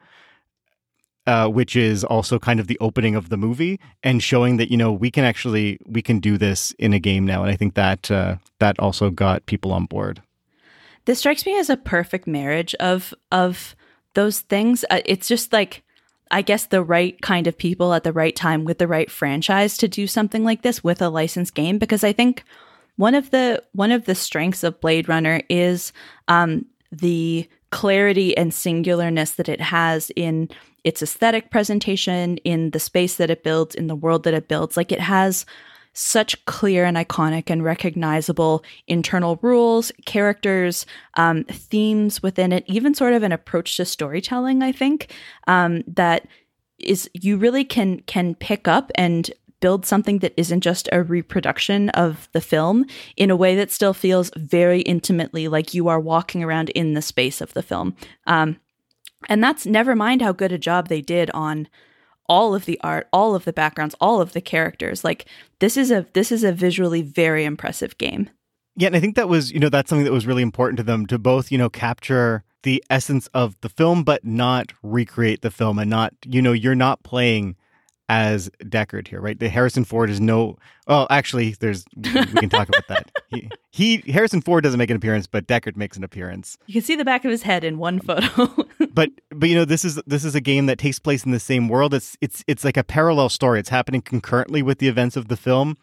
uh, 1.27 1.47
which 1.47 1.75
is 1.75 2.03
also 2.03 2.39
kind 2.39 2.59
of 2.59 2.67
the 2.67 2.77
opening 2.79 3.15
of 3.15 3.29
the 3.29 3.37
movie 3.37 3.79
and 4.03 4.23
showing 4.23 4.57
that 4.57 4.71
you 4.71 4.77
know 4.77 4.91
we 4.91 5.11
can 5.11 5.23
actually 5.23 5.77
we 5.85 6.01
can 6.01 6.19
do 6.19 6.37
this 6.37 6.71
in 6.79 6.93
a 6.93 6.99
game 6.99 7.25
now. 7.25 7.43
And 7.43 7.51
i 7.51 7.55
think 7.55 7.75
that 7.75 8.09
uh, 8.09 8.37
that 8.59 8.79
also 8.79 9.09
got 9.09 9.45
people 9.45 9.71
on 9.71 9.85
board. 9.85 10.21
This 11.05 11.19
strikes 11.19 11.45
me 11.45 11.57
as 11.57 11.69
a 11.69 11.77
perfect 11.77 12.27
marriage 12.27 12.75
of 12.75 13.13
of 13.31 13.75
those 14.13 14.39
things. 14.39 14.85
Uh, 14.89 15.01
it's 15.05 15.27
just 15.27 15.53
like 15.53 15.83
i 16.31 16.41
guess 16.41 16.65
the 16.65 16.83
right 16.83 17.21
kind 17.21 17.47
of 17.47 17.57
people 17.57 17.93
at 17.93 18.03
the 18.03 18.13
right 18.13 18.35
time 18.35 18.65
with 18.65 18.77
the 18.77 18.87
right 18.87 19.11
franchise 19.11 19.77
to 19.77 19.87
do 19.87 20.07
something 20.07 20.43
like 20.43 20.61
this 20.61 20.83
with 20.83 21.01
a 21.01 21.09
licensed 21.09 21.55
game 21.55 21.77
because 21.77 22.03
i 22.03 22.13
think 22.13 22.43
one 22.99 23.15
of 23.15 23.29
the 23.31 23.63
one 23.71 23.91
of 23.91 24.05
the 24.05 24.15
strengths 24.15 24.63
of 24.63 24.81
blade 24.81 25.07
runner 25.07 25.41
is 25.49 25.93
um, 26.27 26.65
the 26.91 27.47
clarity 27.71 28.35
and 28.35 28.51
singularness 28.51 29.35
that 29.35 29.47
it 29.47 29.61
has 29.61 30.11
in 30.17 30.49
its 30.83 31.01
aesthetic 31.01 31.51
presentation, 31.51 32.37
in 32.37 32.71
the 32.71 32.79
space 32.79 33.15
that 33.15 33.29
it 33.29 33.43
builds, 33.43 33.75
in 33.75 33.87
the 33.87 33.95
world 33.95 34.23
that 34.23 34.33
it 34.33 34.47
builds. 34.47 34.75
Like 34.75 34.91
it 34.91 34.99
has 34.99 35.45
such 35.99 36.45
clear 36.45 36.85
and 36.85 36.95
iconic 36.95 37.49
and 37.49 37.61
recognizable 37.61 38.63
internal 38.87 39.37
rules, 39.41 39.91
characters, 40.05 40.85
um, 41.15 41.43
themes 41.43 42.23
within 42.23 42.53
it, 42.53 42.63
even 42.67 42.93
sort 42.93 43.11
of 43.11 43.21
an 43.21 43.33
approach 43.33 43.75
to 43.75 43.83
storytelling. 43.83 44.63
I 44.63 44.71
think 44.71 45.13
um, 45.47 45.83
that 45.87 46.25
is 46.77 47.09
you 47.13 47.35
really 47.35 47.65
can 47.65 47.99
can 48.01 48.33
pick 48.35 48.65
up 48.65 48.91
and 48.95 49.29
build 49.59 49.85
something 49.85 50.19
that 50.19 50.33
isn't 50.37 50.61
just 50.61 50.87
a 50.93 51.03
reproduction 51.03 51.89
of 51.89 52.29
the 52.31 52.39
film 52.39 52.85
in 53.17 53.29
a 53.29 53.35
way 53.35 53.57
that 53.57 53.69
still 53.69 53.93
feels 53.93 54.31
very 54.37 54.79
intimately 54.83 55.49
like 55.49 55.73
you 55.73 55.89
are 55.89 55.99
walking 55.99 56.41
around 56.41 56.69
in 56.69 56.93
the 56.93 57.01
space 57.01 57.41
of 57.41 57.53
the 57.53 57.61
film. 57.61 57.93
Um, 58.25 58.55
and 59.27 59.43
that's 59.43 59.65
never 59.65 59.97
mind 59.97 60.21
how 60.21 60.31
good 60.31 60.53
a 60.53 60.57
job 60.57 60.87
they 60.87 61.01
did 61.01 61.29
on 61.31 61.67
all 62.29 62.55
of 62.55 62.65
the 62.65 62.79
art, 62.81 63.07
all 63.11 63.35
of 63.35 63.43
the 63.43 63.51
backgrounds, 63.51 63.95
all 63.99 64.21
of 64.21 64.31
the 64.33 64.41
characters. 64.41 65.03
Like 65.03 65.25
this 65.59 65.75
is 65.75 65.91
a 65.91 66.05
this 66.13 66.31
is 66.31 66.43
a 66.43 66.53
visually 66.53 67.01
very 67.01 67.43
impressive 67.43 67.97
game. 67.97 68.29
Yeah, 68.75 68.87
and 68.87 68.95
I 68.95 69.01
think 69.01 69.15
that 69.15 69.27
was, 69.27 69.51
you 69.51 69.59
know, 69.59 69.67
that's 69.67 69.89
something 69.89 70.05
that 70.05 70.13
was 70.13 70.25
really 70.25 70.43
important 70.43 70.77
to 70.77 70.83
them 70.83 71.05
to 71.07 71.19
both, 71.19 71.51
you 71.51 71.57
know, 71.57 71.69
capture 71.69 72.45
the 72.63 72.81
essence 72.89 73.27
of 73.33 73.59
the 73.59 73.67
film 73.67 74.03
but 74.03 74.23
not 74.23 74.71
recreate 74.83 75.41
the 75.41 75.51
film 75.51 75.79
and 75.79 75.89
not, 75.89 76.13
you 76.25 76.41
know, 76.41 76.53
you're 76.53 76.75
not 76.75 77.03
playing 77.03 77.57
as 78.09 78.49
Deckard 78.63 79.07
here, 79.07 79.21
right? 79.21 79.39
The 79.39 79.49
Harrison 79.49 79.85
Ford 79.85 80.09
is 80.09 80.19
no. 80.19 80.57
Well, 80.87 81.05
actually, 81.11 81.51
there's 81.59 81.85
we 81.95 82.11
can 82.11 82.49
talk 82.49 82.67
about 82.67 82.87
that. 82.89 83.11
He, 83.71 84.01
he 84.01 84.11
Harrison 84.11 84.41
Ford 84.41 84.63
doesn't 84.63 84.79
make 84.79 84.89
an 84.89 84.95
appearance, 84.95 85.27
but 85.27 85.45
Deckard 85.45 85.77
makes 85.77 85.95
an 85.95 86.03
appearance. 86.03 86.57
You 86.65 86.73
can 86.73 86.81
see 86.81 86.95
the 86.95 87.05
back 87.05 87.23
of 87.23 87.29
his 87.29 87.43
head 87.43 87.63
in 87.63 87.77
one 87.77 88.01
um, 88.09 88.21
photo. 88.21 88.65
but 88.93 89.11
but 89.29 89.47
you 89.47 89.53
know 89.53 89.65
this 89.65 89.85
is 89.85 90.01
this 90.07 90.25
is 90.25 90.33
a 90.33 90.41
game 90.41 90.65
that 90.65 90.79
takes 90.79 90.97
place 90.97 91.23
in 91.23 91.31
the 91.31 91.39
same 91.39 91.69
world. 91.69 91.93
It's 91.93 92.17
it's 92.19 92.43
it's 92.47 92.65
like 92.65 92.75
a 92.75 92.83
parallel 92.83 93.29
story. 93.29 93.59
It's 93.59 93.69
happening 93.69 94.01
concurrently 94.01 94.63
with 94.63 94.79
the 94.79 94.87
events 94.87 95.15
of 95.15 95.27
the 95.27 95.37
film, 95.37 95.77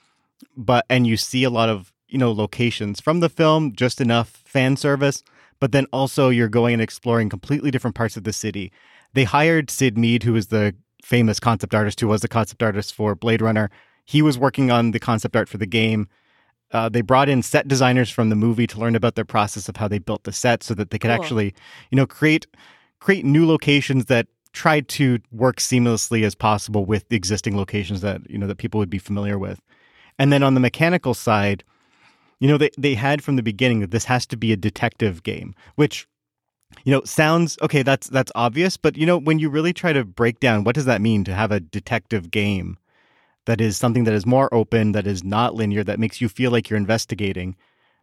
but 0.57 0.85
and 0.91 1.07
you 1.07 1.17
see 1.17 1.45
a 1.45 1.51
lot 1.51 1.69
of 1.69 1.93
you 2.09 2.19
know 2.19 2.33
locations 2.33 3.01
from 3.01 3.21
the 3.21 3.29
film, 3.29 3.73
just 3.73 4.01
enough 4.01 4.43
fan 4.45 4.77
service. 4.77 5.23
But 5.61 5.71
then 5.71 5.87
also 5.93 6.29
you're 6.29 6.49
going 6.49 6.73
and 6.75 6.83
exploring 6.83 7.29
completely 7.29 7.71
different 7.71 7.95
parts 7.95 8.17
of 8.17 8.25
the 8.25 8.33
city. 8.33 8.73
They 9.15 9.25
hired 9.25 9.71
Syd 9.71 9.97
Mead, 9.97 10.25
who 10.25 10.35
is 10.35 10.49
the 10.49 10.75
famous 11.07 11.39
concept 11.39 11.73
artist 11.73 12.01
who 12.01 12.09
was 12.09 12.21
the 12.21 12.29
concept 12.29 12.63
artist 12.63 12.93
for 12.93 13.15
Blade 13.15 13.41
Runner. 13.41 13.71
He 14.05 14.23
was 14.23 14.37
working 14.37 14.73
on 14.73 14.91
the 14.91 14.99
concept 14.99 15.37
art 15.37 15.49
for 15.49 15.57
the 15.57 15.67
game. 15.67 16.09
Uh, 16.73 16.89
they 16.89 17.01
brought 17.01 17.29
in 17.29 17.43
set 17.43 17.69
designers 17.69 18.11
from 18.11 18.29
the 18.29 18.35
movie 18.35 18.67
to 18.67 18.81
learn 18.81 18.97
about 18.97 19.15
their 19.15 19.25
process 19.25 19.69
of 19.69 19.77
how 19.77 19.87
they 19.87 20.01
built 20.01 20.25
the 20.25 20.33
set, 20.33 20.65
so 20.65 20.75
that 20.75 20.91
they 20.91 20.99
could 20.99 21.13
cool. 21.13 21.23
actually, 21.23 21.55
you 21.91 21.97
know, 21.97 22.07
create 22.07 22.47
create 22.99 23.25
new 23.25 23.47
locations 23.47 24.07
that 24.07 24.27
tried 24.53 24.89
to 24.89 25.21
work 25.31 25.59
seamlessly 25.59 26.25
as 26.25 26.35
possible 26.35 26.85
with 26.85 27.09
the 27.09 27.17
existing 27.17 27.57
locations 27.57 28.01
that 28.01 28.29
you 28.29 28.37
know 28.37 28.49
that 28.49 28.59
people 28.59 28.79
would 28.79 28.91
be 28.91 28.99
familiar 28.99 29.39
with. 29.39 29.61
And 30.19 30.33
then 30.33 30.43
on 30.43 30.55
the 30.55 30.61
mechanical 30.61 31.15
side, 31.15 31.63
you 32.41 32.49
know, 32.49 32.59
they 32.59 32.71
they 32.77 32.95
had 32.95 33.23
from 33.23 33.37
the 33.37 33.45
beginning 33.45 33.79
that 33.79 33.93
this 33.93 34.07
has 34.07 34.27
to 34.27 34.37
be 34.37 34.53
a 34.53 34.57
detective 34.57 35.23
game, 35.23 35.55
which 35.77 36.09
you 36.85 36.93
know 36.93 37.03
sounds 37.05 37.57
okay 37.63 37.83
that's 37.83 38.09
that's 38.09 38.33
obvious 38.35 38.77
but 38.77 38.97
you 38.97 39.07
know 39.07 39.19
when 39.19 39.39
you 39.39 39.49
really 39.49 39.73
try 39.73 39.93
to 39.93 40.05
break 40.05 40.41
down 40.41 40.65
what 40.65 40.75
does 40.75 40.85
that 40.85 41.01
mean 41.01 41.25
to 41.25 41.35
have 41.35 41.53
a 41.53 41.61
detective 41.61 42.31
game 42.31 42.77
that 43.47 43.61
is 43.61 43.77
something 43.77 44.05
that 44.05 44.15
is 44.15 44.27
more 44.27 44.53
open 44.53 44.93
that 44.93 45.07
is 45.07 45.23
not 45.23 45.55
linear 45.55 45.85
that 45.85 46.01
makes 46.01 46.21
you 46.21 46.29
feel 46.29 46.51
like 46.51 46.69
you're 46.69 46.77
investigating 46.77 47.57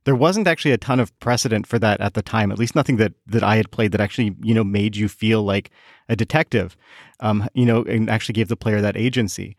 there 0.06 0.16
wasn't 0.16 0.48
actually 0.48 0.72
a 0.72 0.78
ton 0.78 1.00
of 1.00 1.18
precedent 1.20 1.66
for 1.68 1.80
that 1.80 2.02
at 2.02 2.14
the 2.14 2.22
time, 2.22 2.52
at 2.52 2.60
least 2.60 2.76
nothing 2.76 2.98
that, 2.98 3.14
that 3.28 3.44
I 3.44 3.56
had 3.56 3.72
played 3.72 3.92
that 3.94 4.02
actually, 4.02 4.36
you 4.42 4.54
know, 4.54 4.64
made 4.64 4.96
you 4.96 5.08
feel 5.08 5.44
like 5.44 5.72
a 6.10 6.16
detective, 6.16 6.76
um, 7.20 7.48
you 7.54 7.66
know, 7.66 7.84
and 7.84 8.10
actually 8.10 8.34
gave 8.34 8.50
the 8.50 8.58
player 8.58 8.82
that 8.82 8.98
agency. 8.98 9.56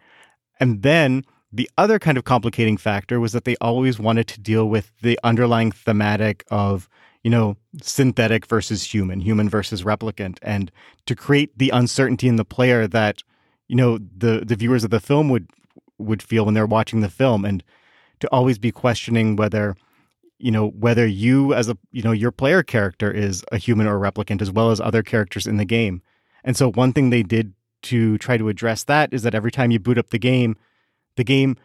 And 0.60 0.82
then 0.82 1.24
the 1.52 1.70
other 1.78 1.98
kind 1.98 2.18
of 2.18 2.24
complicating 2.24 2.76
factor 2.76 3.20
was 3.20 3.32
that 3.32 3.44
they 3.44 3.56
always 3.60 3.98
wanted 3.98 4.26
to 4.28 4.40
deal 4.40 4.68
with 4.68 4.92
the 5.02 5.18
underlying 5.24 5.72
thematic 5.72 6.44
of, 6.50 6.88
you 7.24 7.30
know, 7.30 7.56
synthetic 7.82 8.46
versus 8.46 8.84
human, 8.84 9.18
human 9.18 9.48
versus 9.48 9.82
replicant, 9.82 10.38
and 10.42 10.70
to 11.06 11.16
create 11.16 11.56
the 11.58 11.70
uncertainty 11.70 12.28
in 12.28 12.36
the 12.36 12.44
player 12.44 12.86
that, 12.86 13.22
you 13.66 13.74
know, 13.74 13.98
the 13.98 14.44
the 14.46 14.54
viewers 14.54 14.84
of 14.84 14.90
the 14.90 15.00
film 15.00 15.30
would 15.30 15.48
would 15.98 16.22
feel 16.22 16.44
when 16.44 16.54
they're 16.54 16.66
watching 16.66 17.00
the 17.00 17.08
film, 17.08 17.44
and 17.44 17.64
to 18.20 18.28
always 18.28 18.58
be 18.58 18.70
questioning 18.70 19.36
whether 19.36 19.74
you 20.38 20.50
know 20.50 20.68
whether 20.68 21.06
you 21.06 21.54
as 21.54 21.68
a 21.68 21.78
you 21.90 22.02
know 22.02 22.12
your 22.12 22.30
player 22.30 22.62
character 22.62 23.10
is 23.10 23.42
a 23.50 23.58
human 23.58 23.86
or 23.86 23.96
a 23.96 24.10
replicant 24.10 24.42
as 24.42 24.50
well 24.50 24.70
as 24.70 24.80
other 24.80 25.02
characters 25.02 25.46
in 25.46 25.56
the 25.56 25.64
game. 25.64 26.02
And 26.44 26.56
so 26.56 26.70
one 26.70 26.92
thing 26.92 27.08
they 27.08 27.22
did 27.22 27.54
to 27.84 28.18
try 28.18 28.36
to 28.36 28.48
address 28.48 28.84
that 28.84 29.14
is 29.14 29.22
that 29.22 29.34
every 29.34 29.50
time 29.50 29.70
you 29.70 29.78
boot 29.78 29.98
up 29.98 30.10
the 30.10 30.18
game 30.18 30.56
the 31.16 31.24
game 31.24 31.56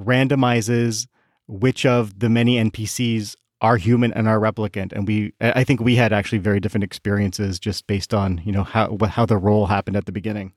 randomizes 0.00 1.06
which 1.46 1.86
of 1.86 2.18
the 2.18 2.28
many 2.28 2.56
npcs 2.56 3.34
are 3.60 3.76
human 3.76 4.12
and 4.12 4.28
are 4.28 4.38
replicant 4.38 4.92
and 4.92 5.06
we 5.06 5.32
i 5.40 5.64
think 5.64 5.80
we 5.80 5.96
had 5.96 6.12
actually 6.12 6.38
very 6.38 6.60
different 6.60 6.84
experiences 6.84 7.58
just 7.58 7.86
based 7.86 8.14
on 8.14 8.40
you 8.44 8.52
know 8.52 8.62
how 8.62 8.96
how 9.08 9.26
the 9.26 9.36
roll 9.36 9.66
happened 9.66 9.96
at 9.96 10.06
the 10.06 10.12
beginning 10.12 10.52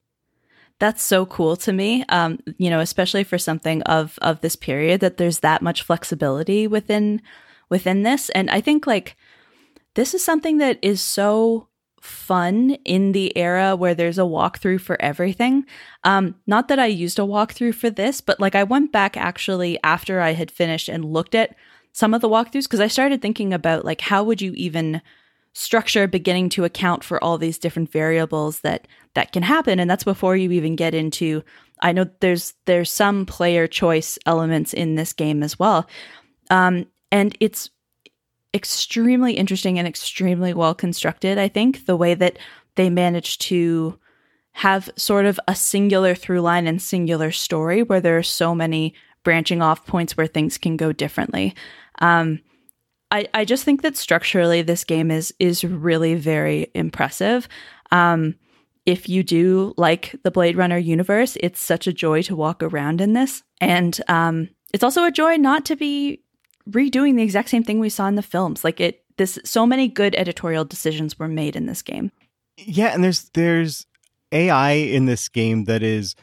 that's 0.80 1.04
so 1.04 1.26
cool 1.26 1.56
to 1.56 1.74
me 1.74 2.04
um, 2.10 2.40
you 2.58 2.70
know 2.70 2.80
especially 2.80 3.24
for 3.24 3.38
something 3.38 3.82
of 3.84 4.18
of 4.22 4.42
this 4.42 4.56
period 4.56 5.02
that 5.02 5.18
there's 5.18 5.40
that 5.40 5.62
much 5.62 5.82
flexibility 5.84 6.68
within 6.68 7.22
within 7.72 8.04
this. 8.04 8.30
And 8.32 8.52
I 8.52 8.62
think 8.62 8.86
like 8.86 9.18
this 9.96 10.14
is 10.14 10.24
something 10.24 10.60
that 10.60 10.78
is 10.84 11.02
so 11.02 11.70
fun 12.02 12.72
in 12.84 13.14
the 13.14 13.36
era 13.38 13.76
where 13.76 13.96
there's 13.96 14.18
a 14.20 14.24
walkthrough 14.24 14.82
for 14.82 15.02
everything. 15.02 15.66
Um, 16.04 16.36
not 16.46 16.68
that 16.68 16.80
I 16.80 16.88
used 16.88 17.18
a 17.18 17.24
walkthrough 17.24 17.76
for 17.76 17.90
this, 17.90 18.22
but 18.22 18.40
like 18.40 18.56
I 18.56 18.64
went 18.64 18.92
back 18.92 19.16
actually 19.18 19.80
after 19.84 20.20
I 20.20 20.34
had 20.34 20.52
finished 20.52 20.90
and 20.90 21.06
looked 21.06 21.34
at 21.34 21.56
some 21.92 22.14
of 22.14 22.22
the 22.22 22.30
walkthroughs 22.30 22.64
because 22.64 22.80
I 22.80 22.88
started 22.88 23.22
thinking 23.22 23.54
about 23.54 23.86
like 23.86 24.02
how 24.02 24.24
would 24.24 24.42
you 24.42 24.54
even 24.54 25.02
structure 25.54 26.08
beginning 26.08 26.50
to 26.50 26.64
account 26.64 27.04
for 27.04 27.22
all 27.24 27.38
these 27.38 27.58
different 27.58 27.92
variables 27.92 28.62
that 28.62 28.88
that 29.16 29.34
can 29.34 29.44
happen 29.44 29.80
and 29.80 29.90
that's 29.90 30.06
before 30.06 30.38
you 30.38 30.52
even 30.52 30.78
get 30.78 30.94
into 30.94 31.44
I 31.82 31.92
know 31.92 32.10
there's 32.20 32.54
there's 32.66 32.92
some 32.92 33.26
player 33.26 33.68
choice 33.68 34.18
elements 34.26 34.74
in 34.74 34.96
this 34.96 35.14
game 35.14 35.44
as 35.44 35.58
well. 35.58 35.88
Um, 36.50 36.86
and 37.12 37.36
it's 37.40 37.70
extremely 38.54 39.34
interesting 39.34 39.80
and 39.80 39.88
extremely 39.88 40.54
well 40.54 40.76
constructed, 40.76 41.38
I 41.38 41.48
think, 41.48 41.86
the 41.86 41.96
way 41.96 42.14
that 42.14 42.38
they 42.76 42.90
managed 42.90 43.42
to 43.42 43.98
have 44.54 44.90
sort 44.96 45.26
of 45.26 45.40
a 45.48 45.56
singular 45.56 46.14
through 46.14 46.42
line 46.42 46.68
and 46.68 46.82
singular 46.82 47.32
story 47.32 47.84
where 47.84 48.02
there 48.02 48.18
are 48.18 48.24
so 48.24 48.54
many 48.54 48.94
branching 49.24 49.62
off 49.62 49.86
points 49.86 50.18
where 50.18 50.28
things 50.28 50.58
can 50.58 50.78
go 50.78 50.92
differently. 50.92 51.56
Um, 52.00 52.40
I, 53.12 53.28
I 53.34 53.46
just 53.46 53.64
think 53.64 53.82
that 53.82 53.98
structurally 53.98 54.62
this 54.62 54.84
game 54.84 55.12
is 55.12 55.34
is 55.40 55.64
really 55.64 56.16
very 56.16 56.72
impressive. 56.74 57.48
Um, 57.92 58.36
if 58.86 59.08
you 59.08 59.22
do 59.22 59.74
like 59.78 60.16
the 60.24 60.32
Blade 60.32 60.58
Runner 60.58 60.78
universe, 60.78 61.38
it's 61.42 61.60
such 61.60 61.88
a 61.88 61.94
joy 61.94 62.22
to 62.24 62.36
walk 62.36 62.64
around 62.64 63.02
in 63.02 63.14
this, 63.14 63.44
and 63.60 64.00
um, 64.08 64.50
it's 64.74 64.84
also 64.84 65.04
a 65.04 65.12
joy 65.12 65.36
not 65.36 65.66
to 65.66 65.76
be 65.76 66.24
redoing 66.70 67.16
the 67.16 67.24
exact 67.24 67.50
same 67.50 67.64
thing 67.64 67.80
we 67.80 67.90
saw 67.90 68.08
in 68.08 68.16
the 68.16 68.22
films. 68.22 68.64
Like 68.64 68.80
it 68.80 69.04
this 69.18 69.38
so 69.44 69.66
many 69.66 69.88
good 69.88 70.16
editorial 70.16 70.66
decisions 70.66 71.20
were 71.20 71.28
made 71.28 71.56
in 71.56 71.66
this 71.66 71.82
game. 71.82 72.12
Yeah, 72.58 72.94
and 72.94 73.04
there's 73.04 73.30
there's 73.34 73.86
AI 74.32 74.72
in 74.72 75.06
this 75.06 75.28
game 75.30 75.66
that 75.66 75.84
is 75.84 76.16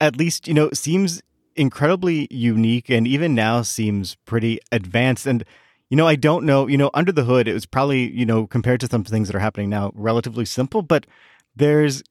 at 0.00 0.16
least, 0.16 0.48
you 0.48 0.54
know, 0.54 0.70
seems 0.72 1.22
incredibly 1.56 2.28
unique 2.30 2.88
and 2.88 3.06
even 3.06 3.34
now 3.34 3.62
seems 3.62 4.16
pretty 4.24 4.58
advanced 4.70 5.26
and 5.26 5.44
you 5.90 5.96
know, 5.96 6.08
I 6.08 6.16
don't 6.16 6.46
know, 6.46 6.68
you 6.68 6.78
know, 6.78 6.90
under 6.94 7.12
the 7.12 7.24
hood 7.24 7.46
it 7.46 7.52
was 7.52 7.66
probably, 7.66 8.10
you 8.12 8.24
know, 8.24 8.46
compared 8.46 8.80
to 8.80 8.86
some 8.86 9.04
things 9.04 9.28
that 9.28 9.36
are 9.36 9.40
happening 9.40 9.68
now 9.68 9.92
relatively 9.94 10.46
simple, 10.46 10.80
but 10.80 11.06
there's 11.54 12.02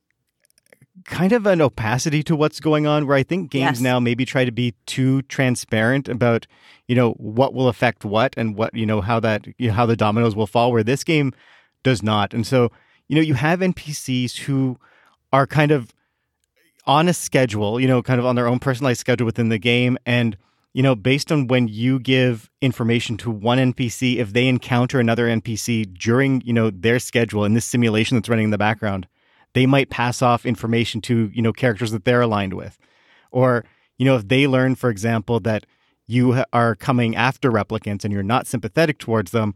kind 1.05 1.31
of 1.33 1.47
an 1.47 1.61
opacity 1.61 2.21
to 2.23 2.35
what's 2.35 2.59
going 2.59 2.85
on 2.85 3.07
where 3.07 3.17
I 3.17 3.23
think 3.23 3.49
games 3.49 3.79
yes. 3.79 3.81
now 3.81 3.99
maybe 3.99 4.23
try 4.23 4.45
to 4.45 4.51
be 4.51 4.75
too 4.85 5.23
transparent 5.23 6.07
about, 6.07 6.45
you 6.87 6.95
know, 6.95 7.13
what 7.13 7.55
will 7.55 7.67
affect 7.67 8.05
what 8.05 8.35
and 8.37 8.55
what, 8.55 8.73
you 8.75 8.85
know, 8.85 9.01
how 9.01 9.19
that, 9.21 9.47
you 9.57 9.69
know, 9.69 9.73
how 9.73 9.87
the 9.87 9.95
dominoes 9.95 10.35
will 10.35 10.47
fall, 10.47 10.71
where 10.71 10.83
this 10.83 11.03
game 11.03 11.33
does 11.83 12.03
not. 12.03 12.33
And 12.33 12.45
so, 12.45 12.71
you 13.07 13.15
know, 13.15 13.21
you 13.21 13.33
have 13.33 13.61
NPCs 13.61 14.41
who 14.41 14.77
are 15.33 15.47
kind 15.47 15.71
of 15.71 15.93
on 16.85 17.07
a 17.07 17.13
schedule, 17.13 17.79
you 17.79 17.87
know, 17.87 18.01
kind 18.01 18.19
of 18.19 18.25
on 18.25 18.35
their 18.35 18.47
own 18.47 18.59
personalized 18.59 18.99
schedule 18.99 19.25
within 19.25 19.49
the 19.49 19.57
game. 19.57 19.97
And, 20.05 20.37
you 20.73 20.83
know, 20.83 20.95
based 20.95 21.31
on 21.31 21.47
when 21.47 21.67
you 21.67 21.99
give 21.99 22.49
information 22.61 23.17
to 23.17 23.31
one 23.31 23.57
NPC, 23.57 24.17
if 24.17 24.33
they 24.33 24.47
encounter 24.47 24.99
another 24.99 25.27
NPC 25.27 25.97
during, 25.97 26.41
you 26.41 26.53
know, 26.53 26.69
their 26.69 26.99
schedule 26.99 27.45
in 27.45 27.53
this 27.53 27.65
simulation 27.65 28.17
that's 28.17 28.29
running 28.29 28.45
in 28.45 28.51
the 28.51 28.57
background, 28.57 29.07
they 29.53 29.65
might 29.65 29.89
pass 29.89 30.21
off 30.21 30.45
information 30.45 31.01
to, 31.01 31.29
you 31.33 31.41
know, 31.41 31.53
characters 31.53 31.91
that 31.91 32.05
they're 32.05 32.21
aligned 32.21 32.53
with. 32.53 32.79
Or, 33.31 33.65
you 33.97 34.05
know, 34.05 34.15
if 34.15 34.27
they 34.27 34.47
learn, 34.47 34.75
for 34.75 34.89
example, 34.89 35.39
that 35.41 35.65
you 36.07 36.43
are 36.51 36.75
coming 36.75 37.15
after 37.15 37.51
replicants 37.51 38.03
and 38.03 38.13
you're 38.13 38.23
not 38.23 38.47
sympathetic 38.47 38.97
towards 38.97 39.31
them, 39.31 39.55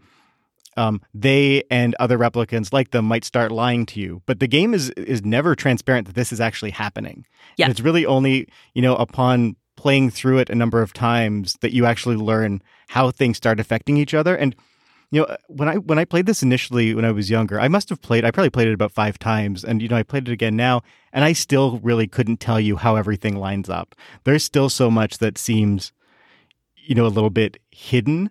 um, 0.77 1.01
they 1.13 1.63
and 1.69 1.95
other 1.99 2.17
replicants 2.17 2.73
like 2.73 2.91
them 2.91 3.05
might 3.05 3.23
start 3.23 3.51
lying 3.51 3.85
to 3.87 3.99
you. 3.99 4.21
But 4.25 4.39
the 4.39 4.47
game 4.47 4.73
is 4.73 4.89
is 4.91 5.23
never 5.23 5.55
transparent 5.55 6.07
that 6.07 6.15
this 6.15 6.31
is 6.31 6.41
actually 6.41 6.71
happening. 6.71 7.25
Yeah. 7.57 7.65
And 7.65 7.71
it's 7.71 7.81
really 7.81 8.05
only, 8.05 8.47
you 8.73 8.81
know, 8.81 8.95
upon 8.95 9.55
playing 9.75 10.09
through 10.09 10.39
it 10.39 10.49
a 10.49 10.55
number 10.55 10.81
of 10.81 10.93
times 10.93 11.57
that 11.61 11.73
you 11.73 11.85
actually 11.85 12.15
learn 12.15 12.61
how 12.89 13.11
things 13.11 13.37
start 13.37 13.59
affecting 13.59 13.97
each 13.97 14.13
other. 14.13 14.35
And 14.35 14.55
you 15.11 15.21
know 15.21 15.37
when 15.47 15.69
i 15.69 15.75
when 15.75 15.99
i 15.99 16.03
played 16.03 16.25
this 16.25 16.41
initially 16.41 16.95
when 16.95 17.05
i 17.05 17.11
was 17.11 17.29
younger 17.29 17.59
i 17.59 17.67
must 17.67 17.89
have 17.89 18.01
played 18.01 18.25
i 18.25 18.31
probably 18.31 18.49
played 18.49 18.67
it 18.67 18.73
about 18.73 18.91
five 18.91 19.19
times 19.19 19.63
and 19.63 19.81
you 19.81 19.87
know 19.87 19.95
i 19.95 20.01
played 20.03 20.27
it 20.27 20.31
again 20.31 20.55
now 20.55 20.81
and 21.13 21.23
i 21.23 21.31
still 21.31 21.79
really 21.83 22.07
couldn't 22.07 22.39
tell 22.39 22.59
you 22.59 22.75
how 22.75 22.95
everything 22.95 23.35
lines 23.35 23.69
up 23.69 23.93
there's 24.23 24.43
still 24.43 24.67
so 24.67 24.89
much 24.89 25.19
that 25.19 25.37
seems 25.37 25.93
you 26.75 26.95
know 26.95 27.05
a 27.05 27.07
little 27.07 27.29
bit 27.29 27.57
hidden 27.69 28.29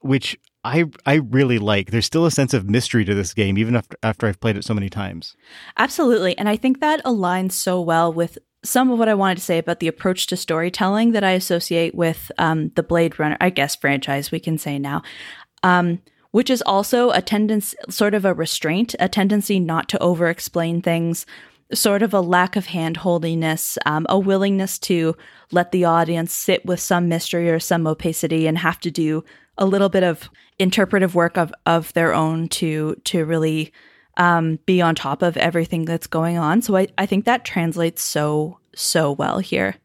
which 0.00 0.38
I 0.66 0.84
I 1.06 1.14
really 1.16 1.58
like. 1.58 1.90
There's 1.90 2.06
still 2.06 2.26
a 2.26 2.30
sense 2.30 2.52
of 2.54 2.68
mystery 2.68 3.04
to 3.04 3.14
this 3.14 3.32
game, 3.34 3.56
even 3.58 3.76
after 3.76 3.96
after 4.02 4.26
I've 4.26 4.40
played 4.40 4.56
it 4.56 4.64
so 4.64 4.74
many 4.74 4.90
times. 4.90 5.36
Absolutely, 5.76 6.36
and 6.38 6.48
I 6.48 6.56
think 6.56 6.80
that 6.80 7.04
aligns 7.04 7.52
so 7.52 7.80
well 7.80 8.12
with 8.12 8.38
some 8.64 8.90
of 8.90 8.98
what 8.98 9.08
I 9.08 9.14
wanted 9.14 9.36
to 9.36 9.44
say 9.44 9.58
about 9.58 9.78
the 9.78 9.86
approach 9.86 10.26
to 10.26 10.36
storytelling 10.36 11.12
that 11.12 11.22
I 11.22 11.32
associate 11.32 11.94
with 11.94 12.32
um, 12.38 12.72
the 12.74 12.82
Blade 12.82 13.18
Runner, 13.18 13.36
I 13.40 13.50
guess, 13.50 13.76
franchise. 13.76 14.32
We 14.32 14.40
can 14.40 14.58
say 14.58 14.78
now 14.78 15.02
um, 15.62 16.00
which 16.30 16.50
is 16.50 16.62
also 16.62 17.10
a 17.10 17.22
tendency, 17.22 17.76
sort 17.88 18.14
of 18.14 18.24
a 18.24 18.34
restraint, 18.34 18.94
a 19.00 19.08
tendency 19.08 19.58
not 19.58 19.88
to 19.88 19.98
over 20.02 20.28
explain 20.28 20.82
things, 20.82 21.26
sort 21.72 22.02
of 22.02 22.14
a 22.14 22.20
lack 22.20 22.56
of 22.56 22.66
hand 22.66 22.98
holdiness, 22.98 23.78
um, 23.86 24.06
a 24.08 24.18
willingness 24.18 24.78
to 24.78 25.16
let 25.50 25.72
the 25.72 25.84
audience 25.84 26.32
sit 26.32 26.64
with 26.64 26.78
some 26.78 27.08
mystery 27.08 27.50
or 27.50 27.58
some 27.58 27.86
opacity 27.86 28.46
and 28.46 28.58
have 28.58 28.78
to 28.80 28.90
do 28.90 29.24
a 29.58 29.66
little 29.66 29.88
bit 29.88 30.02
of 30.02 30.28
interpretive 30.58 31.14
work 31.14 31.36
of, 31.36 31.52
of 31.66 31.92
their 31.92 32.14
own 32.14 32.48
to 32.48 32.96
to 33.04 33.24
really 33.24 33.72
um, 34.16 34.58
be 34.66 34.80
on 34.80 34.94
top 34.94 35.22
of 35.22 35.36
everything 35.36 35.84
that's 35.84 36.06
going 36.06 36.38
on. 36.38 36.62
So 36.62 36.76
I, 36.76 36.88
I 36.98 37.06
think 37.06 37.24
that 37.24 37.44
translates 37.44 38.02
so, 38.02 38.58
so 38.74 39.12
well 39.12 39.38
here. 39.38 39.76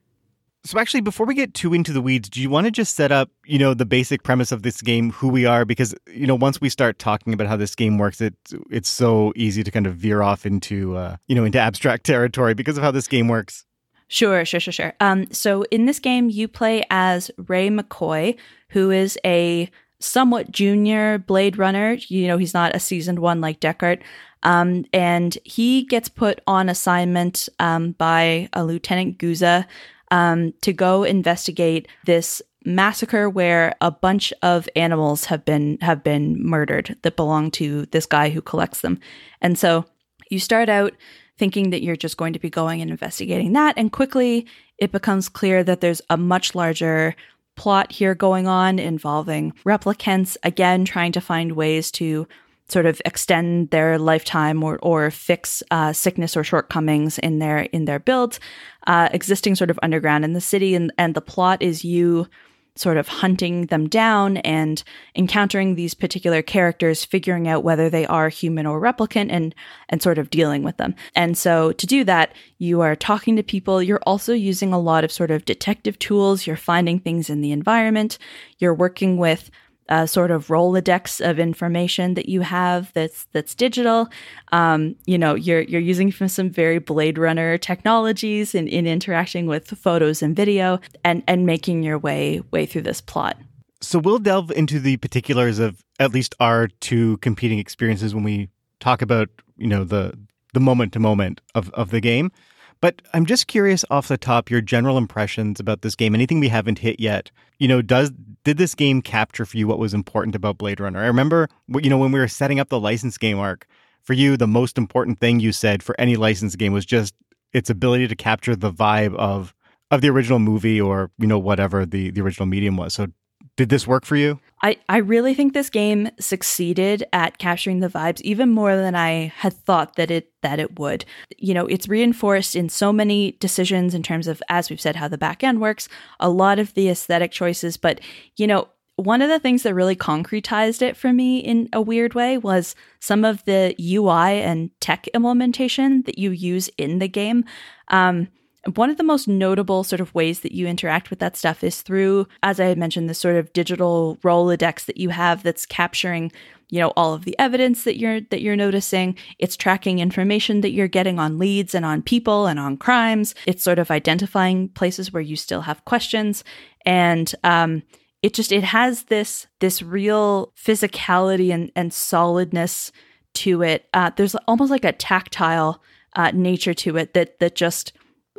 So 0.64 0.80
actually, 0.80 1.02
before 1.02 1.26
we 1.26 1.34
get 1.34 1.56
too 1.56 1.74
into 1.74 1.92
the 1.92 2.02
weeds, 2.02 2.30
do 2.30 2.40
you 2.40 2.50
want 2.50 2.66
to 2.66 2.72
just 2.72 2.94
set 2.96 3.12
up, 3.12 3.32
you 3.46 3.58
know, 3.58 3.74
the 3.74 3.86
basic 3.86 4.22
premise 4.22 4.52
of 4.52 4.62
this 4.62 4.80
game, 4.80 5.10
who 5.10 5.28
we 5.28 5.44
are? 5.44 5.66
Because 5.66 5.96
you 6.08 6.28
know, 6.28 6.36
once 6.36 6.62
we 6.62 6.70
start 6.70 7.00
talking 7.00 7.34
about 7.34 7.48
how 7.48 7.58
this 7.58 7.74
game 7.74 7.98
works, 7.98 8.22
it 8.22 8.36
it's 8.70 8.90
so 8.90 9.34
easy 9.36 9.64
to 9.64 9.72
kind 9.72 9.88
of 9.88 9.96
veer 9.96 10.22
off 10.22 10.46
into, 10.46 10.96
uh, 10.96 11.18
you 11.28 11.36
know, 11.36 11.46
into 11.46 11.60
abstract 11.60 12.04
territory 12.06 12.54
because 12.54 12.78
of 12.78 12.84
how 12.84 12.92
this 12.92 13.08
game 13.08 13.28
works. 13.28 13.66
Sure, 14.12 14.44
sure, 14.44 14.60
sure, 14.60 14.74
sure. 14.74 14.94
Um, 15.00 15.32
so 15.32 15.64
in 15.72 15.86
this 15.86 16.00
game, 16.00 16.30
you 16.30 16.50
play 16.50 16.84
as 16.90 17.32
Ray 17.48 17.70
McCoy, 17.70 18.36
who 18.72 18.92
is 18.92 19.18
a 19.24 19.72
somewhat 20.00 20.52
junior 20.52 21.18
Blade 21.18 21.58
Runner. 21.58 21.94
You 22.10 22.28
know, 22.28 22.38
he's 22.38 22.54
not 22.54 22.76
a 22.76 22.80
seasoned 22.80 23.20
one 23.20 23.40
like 23.40 23.62
Deckard. 23.62 24.02
Um, 24.44 24.84
and 24.92 25.38
he 25.46 25.86
gets 25.86 26.10
put 26.10 26.42
on 26.46 26.68
assignment 26.68 27.48
um, 27.60 27.94
by 27.94 28.50
a 28.52 28.66
Lieutenant 28.66 29.18
Guzza 29.18 29.66
um, 30.12 30.52
to 30.60 30.74
go 30.74 31.06
investigate 31.06 31.88
this 32.06 32.42
massacre 32.66 33.30
where 33.30 33.76
a 33.80 33.92
bunch 33.92 34.34
of 34.42 34.68
animals 34.76 35.24
have 35.26 35.46
been 35.46 35.78
have 35.80 36.04
been 36.04 36.36
murdered 36.46 36.98
that 37.04 37.16
belong 37.16 37.50
to 37.52 37.86
this 37.92 38.06
guy 38.06 38.30
who 38.30 38.42
collects 38.42 38.82
them. 38.82 39.00
And 39.42 39.58
so 39.58 39.86
you 40.30 40.38
start 40.38 40.68
out 40.68 40.94
thinking 41.42 41.72
that 41.72 41.82
you're 41.84 42.04
just 42.06 42.18
going 42.18 42.34
to 42.34 42.40
be 42.40 42.50
going 42.50 42.82
and 42.82 42.92
investigating 42.92 43.54
that 43.54 43.74
and 43.78 43.92
quickly 43.92 44.46
it 44.78 44.92
becomes 44.92 45.28
clear 45.28 45.64
that 45.64 45.82
there's 45.82 46.02
a 46.10 46.18
much 46.18 46.56
larger 46.56 47.16
plot 47.56 47.92
here 47.92 48.16
going 48.16 48.48
on 48.48 48.80
involving 48.80 49.54
replicants, 49.66 50.38
again, 50.44 50.86
trying 50.86 51.12
to 51.12 51.22
find 51.22 51.52
ways 51.54 51.92
to 51.92 52.28
sort 52.68 52.86
of 52.86 53.02
extend 53.06 53.70
their 53.70 54.00
lifetime 54.00 54.64
or, 54.64 54.80
or 54.80 55.12
fix 55.12 55.62
uh, 55.72 55.92
sickness 55.92 56.38
or 56.38 56.44
shortcomings 56.44 57.20
in 57.20 57.40
their 57.40 57.60
in 57.60 57.86
their 57.86 58.00
builds, 58.00 58.40
uh, 58.88 59.10
existing 59.12 59.56
sort 59.56 59.70
of 59.70 59.80
underground 59.84 60.24
in 60.24 60.34
the 60.34 60.42
city, 60.42 60.74
and 60.74 60.92
and 60.98 61.14
the 61.14 61.22
plot 61.22 61.62
is 61.62 61.84
you 61.84 62.28
sort 62.76 62.98
of 62.98 63.08
hunting 63.08 63.66
them 63.68 63.88
down 63.88 64.38
and 64.38 64.84
encountering 65.16 65.76
these 65.76 65.94
particular 65.94 66.42
characters, 66.42 67.04
figuring 67.04 67.48
out 67.48 67.64
whether 67.64 67.90
they 67.90 68.06
are 68.06 68.30
human 68.30 68.66
or 68.66 68.80
replicant 68.80 69.28
and 69.30 69.54
and 69.90 70.02
sort 70.02 70.18
of 70.18 70.30
dealing 70.30 70.64
with 70.64 70.78
them. 70.78 70.96
And 71.16 71.38
so 71.38 71.74
to 71.74 71.86
do 71.86 72.04
that, 72.06 72.34
you 72.60 72.82
are 72.82 72.96
talking 72.96 73.36
to 73.36 73.44
people, 73.44 73.84
you're 73.84 74.02
also 74.04 74.34
using 74.34 74.74
a 74.74 74.80
lot 74.80 75.04
of 75.04 75.12
sort 75.12 75.32
of 75.32 75.46
detective 75.46 76.00
tools, 76.00 76.48
you're 76.48 76.56
finding 76.56 77.00
things 77.00 77.30
in 77.30 77.42
the 77.42 77.52
environment, 77.52 78.18
you're 78.60 78.74
working 78.74 79.18
with 79.18 79.52
a 79.92 80.08
sort 80.08 80.32
of 80.32 80.48
Rolodex 80.48 81.20
of 81.30 81.38
information 81.38 82.14
that 82.14 82.30
you 82.30 82.42
have 82.42 82.92
that's 82.94 83.26
that's 83.34 83.54
digital. 83.54 84.10
Um, 84.54 84.96
you 85.06 85.18
know, 85.18 85.36
you're 85.36 85.62
you're 85.62 85.82
using 85.82 86.12
some 86.12 86.50
very 86.50 86.80
Blade 86.80 87.18
Runner 87.18 87.58
technologies 87.58 88.56
in, 88.56 88.70
in 88.70 88.88
interacting 88.88 89.48
with 89.48 89.68
photos 89.68 90.24
and 90.24 90.34
video 90.34 90.80
and 91.04 91.22
and 91.28 91.46
making 91.46 91.84
your 91.84 92.00
way 92.00 92.42
way 92.52 92.66
through 92.66 92.84
this 92.84 93.02
plot. 93.02 93.38
So 93.82 94.00
we'll 94.00 94.20
delve 94.20 94.52
into 94.52 94.80
the 94.80 94.96
particulars 94.98 95.60
of 95.60 95.84
at 96.00 96.14
least 96.14 96.36
our 96.40 96.68
two 96.80 97.18
competing 97.18 97.60
experiences 97.60 98.16
when 98.16 98.24
we 98.24 98.50
talk 98.80 99.02
about, 99.02 99.28
you 99.58 99.68
know, 99.68 99.84
the 99.84 100.18
the 100.54 100.62
moment 100.62 100.94
to 100.94 101.00
moment 101.00 101.42
of, 101.54 101.70
of 101.72 101.92
the 101.92 102.00
game. 102.00 102.32
But 102.80 103.02
I'm 103.14 103.26
just 103.26 103.48
curious 103.48 103.84
off 103.92 104.08
the 104.08 104.18
top 104.18 104.50
your 104.50 104.62
general 104.62 104.98
impressions 104.98 105.60
about 105.60 105.82
this 105.82 105.96
game. 105.96 106.16
Anything 106.16 106.40
we 106.40 106.48
haven't 106.48 106.80
hit 106.80 107.00
yet? 107.00 107.30
You 107.60 107.68
know, 107.68 107.82
does 107.82 108.12
did 108.44 108.58
this 108.58 108.76
game 108.76 109.02
capture 109.02 109.46
for 109.46 109.58
you 109.58 109.68
what 109.68 109.80
was 109.80 109.94
important 109.94 110.36
about 110.36 110.58
Blade 110.58 110.80
Runner? 110.80 111.00
I 111.00 111.08
remember, 111.08 111.48
you 111.68 111.90
know, 111.90 111.98
when 111.98 112.12
we 112.12 112.20
were 112.20 112.28
setting 112.28 112.60
up 112.60 112.70
the 112.70 112.80
license 112.80 113.18
game 113.18 113.40
arc, 113.40 113.68
for 114.02 114.14
you, 114.14 114.36
the 114.36 114.48
most 114.48 114.78
important 114.78 115.20
thing 115.20 115.40
you 115.40 115.52
said 115.52 115.84
for 115.84 115.96
any 116.00 116.16
license 116.16 116.56
game 116.56 116.74
was 116.74 116.86
just 116.86 117.14
its 117.54 117.70
ability 117.70 118.08
to 118.08 118.16
capture 118.16 118.56
the 118.56 118.72
vibe 118.72 119.16
of 119.16 119.54
of 119.92 120.02
the 120.02 120.10
original 120.10 120.40
movie 120.40 120.80
or 120.80 121.12
you 121.18 121.28
know 121.28 121.38
whatever 121.38 121.86
the 121.86 122.10
the 122.12 122.22
original 122.22 122.46
medium 122.48 122.78
was. 122.78 122.94
So 122.94 123.08
did 123.56 123.70
this 123.70 123.88
work 123.88 124.06
for 124.06 124.16
you? 124.16 124.40
I, 124.64 124.78
I 124.88 124.98
really 124.98 125.34
think 125.34 125.54
this 125.54 125.70
game 125.70 126.10
succeeded 126.20 127.04
at 127.14 127.40
capturing 127.40 127.80
the 127.80 127.90
vibes 127.90 128.22
even 128.22 128.50
more 128.50 128.76
than 128.76 128.96
I 128.96 129.34
had 129.38 129.54
thought 129.54 129.96
that 129.96 130.12
it 130.12 130.32
that 130.42 130.60
it 130.60 130.80
would. 130.80 131.04
You 131.38 131.54
know, 131.54 131.66
it's 131.66 131.88
reinforced 131.88 132.56
in 132.56 132.70
so 132.70 132.94
many 132.94 133.34
decisions 133.34 133.94
in 133.94 134.04
terms 134.04 134.28
of, 134.28 134.42
as 134.50 134.70
we've 134.70 134.82
said, 134.82 134.96
how 134.96 135.08
the 135.08 135.18
back 135.18 135.44
end 135.44 135.62
works, 135.62 135.90
a 136.20 136.30
lot 136.30 136.60
of 136.60 136.74
the 136.76 136.90
aesthetic 136.90 137.32
choices, 137.32 137.78
but 137.78 138.00
you 138.38 138.46
know, 138.46 138.68
one 138.98 139.22
of 139.22 139.30
the 139.30 139.40
things 139.40 139.64
that 139.64 139.74
really 139.74 139.96
concretized 139.96 140.82
it 140.82 140.96
for 140.96 141.12
me 141.12 141.40
in 141.40 141.70
a 141.74 141.82
weird 141.82 142.14
way 142.14 142.38
was 142.38 142.76
some 143.00 143.26
of 143.26 143.44
the 143.46 143.76
UI 143.80 144.42
and 144.42 144.70
tech 144.80 145.08
implementation 145.10 146.04
that 146.04 146.20
you 146.20 146.32
use 146.32 146.70
in 146.78 147.00
the 147.00 147.08
game. 147.08 147.46
Um, 147.88 148.28
one 148.76 148.92
of 148.92 148.98
the 148.98 149.04
most 149.04 149.28
notable 149.28 149.84
sort 149.84 150.02
of 150.02 150.14
ways 150.14 150.42
that 150.42 150.52
you 150.52 150.68
interact 150.68 151.10
with 151.10 151.20
that 151.20 151.36
stuff 151.36 151.64
is 151.64 151.82
through, 151.82 152.28
as 152.44 152.60
I 152.60 152.66
had 152.66 152.78
mentioned, 152.78 153.10
this 153.10 153.18
sort 153.18 153.36
of 153.36 153.52
digital 153.54 154.18
Rolodex 154.24 154.86
that 154.86 154.98
you 154.98 155.10
have 155.10 155.42
that's 155.42 155.66
capturing, 155.66 156.32
you 156.70 156.80
know, 156.80 156.94
all 156.96 157.14
of 157.14 157.26
the 157.26 157.38
evidence 157.40 157.84
that 157.86 157.98
you're 157.98 158.22
that 158.22 158.42
you're 158.42 158.56
noticing. 158.56 159.18
It's 159.40 159.58
tracking 159.58 159.98
information 159.98 160.62
that 160.62 160.72
you're 160.72 160.88
getting 160.88 161.18
on 161.18 161.40
leads 161.40 161.74
and 161.74 161.84
on 161.84 162.04
people 162.04 162.46
and 162.46 162.60
on 162.60 162.78
crimes. 162.78 163.34
It's 163.48 163.64
sort 163.64 163.80
of 163.80 163.90
identifying 163.90 164.70
places 164.70 165.12
where 165.12 165.24
you 165.24 165.36
still 165.36 165.62
have 165.62 165.86
questions, 165.86 166.44
and 166.86 167.34
um, 167.44 167.82
it 168.22 168.36
just 168.36 168.52
it 168.52 168.64
has 168.64 169.06
this 169.06 169.48
this 169.60 169.82
real 169.82 170.54
physicality 170.56 171.52
and 171.52 171.72
and 171.76 171.92
solidness 171.92 172.92
to 173.34 173.64
it. 173.64 173.88
Uh, 173.92 174.12
there's 174.16 174.36
almost 174.48 174.70
like 174.70 174.86
a 174.86 174.92
tactile 174.92 175.82
uh, 176.16 176.30
nature 176.32 176.76
to 176.76 176.98
it 176.98 177.16
that 177.16 177.40
that 177.40 177.56
just 177.56 177.94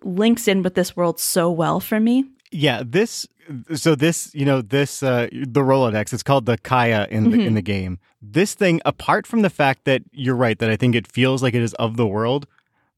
links 0.04 0.48
in 0.48 0.62
with 0.62 0.74
this 0.74 0.96
world 0.96 1.20
so 1.20 1.50
well 1.50 1.80
for 1.80 2.00
me. 2.00 2.24
Yeah, 2.50 2.82
this 2.84 3.26
so 3.74 3.94
this 3.94 4.34
you 4.34 4.44
know 4.44 4.62
this 4.62 5.02
uh, 5.02 5.28
the 5.32 5.60
Rolodex. 5.60 6.12
It's 6.12 6.22
called 6.22 6.46
the 6.46 6.58
Kaya 6.58 7.06
in 7.10 7.30
the 7.30 7.36
mm-hmm. 7.36 7.46
in 7.46 7.54
the 7.54 7.62
game. 7.62 7.98
This 8.20 8.54
thing, 8.54 8.80
apart 8.84 9.26
from 9.26 9.42
the 9.42 9.50
fact 9.50 9.84
that 9.84 10.02
you're 10.12 10.36
right 10.36 10.58
that 10.58 10.70
I 10.70 10.76
think 10.76 10.94
it 10.94 11.06
feels 11.06 11.42
like 11.42 11.54
it 11.54 11.62
is 11.62 11.74
of 11.74 11.96
the 11.96 12.06
world. 12.06 12.46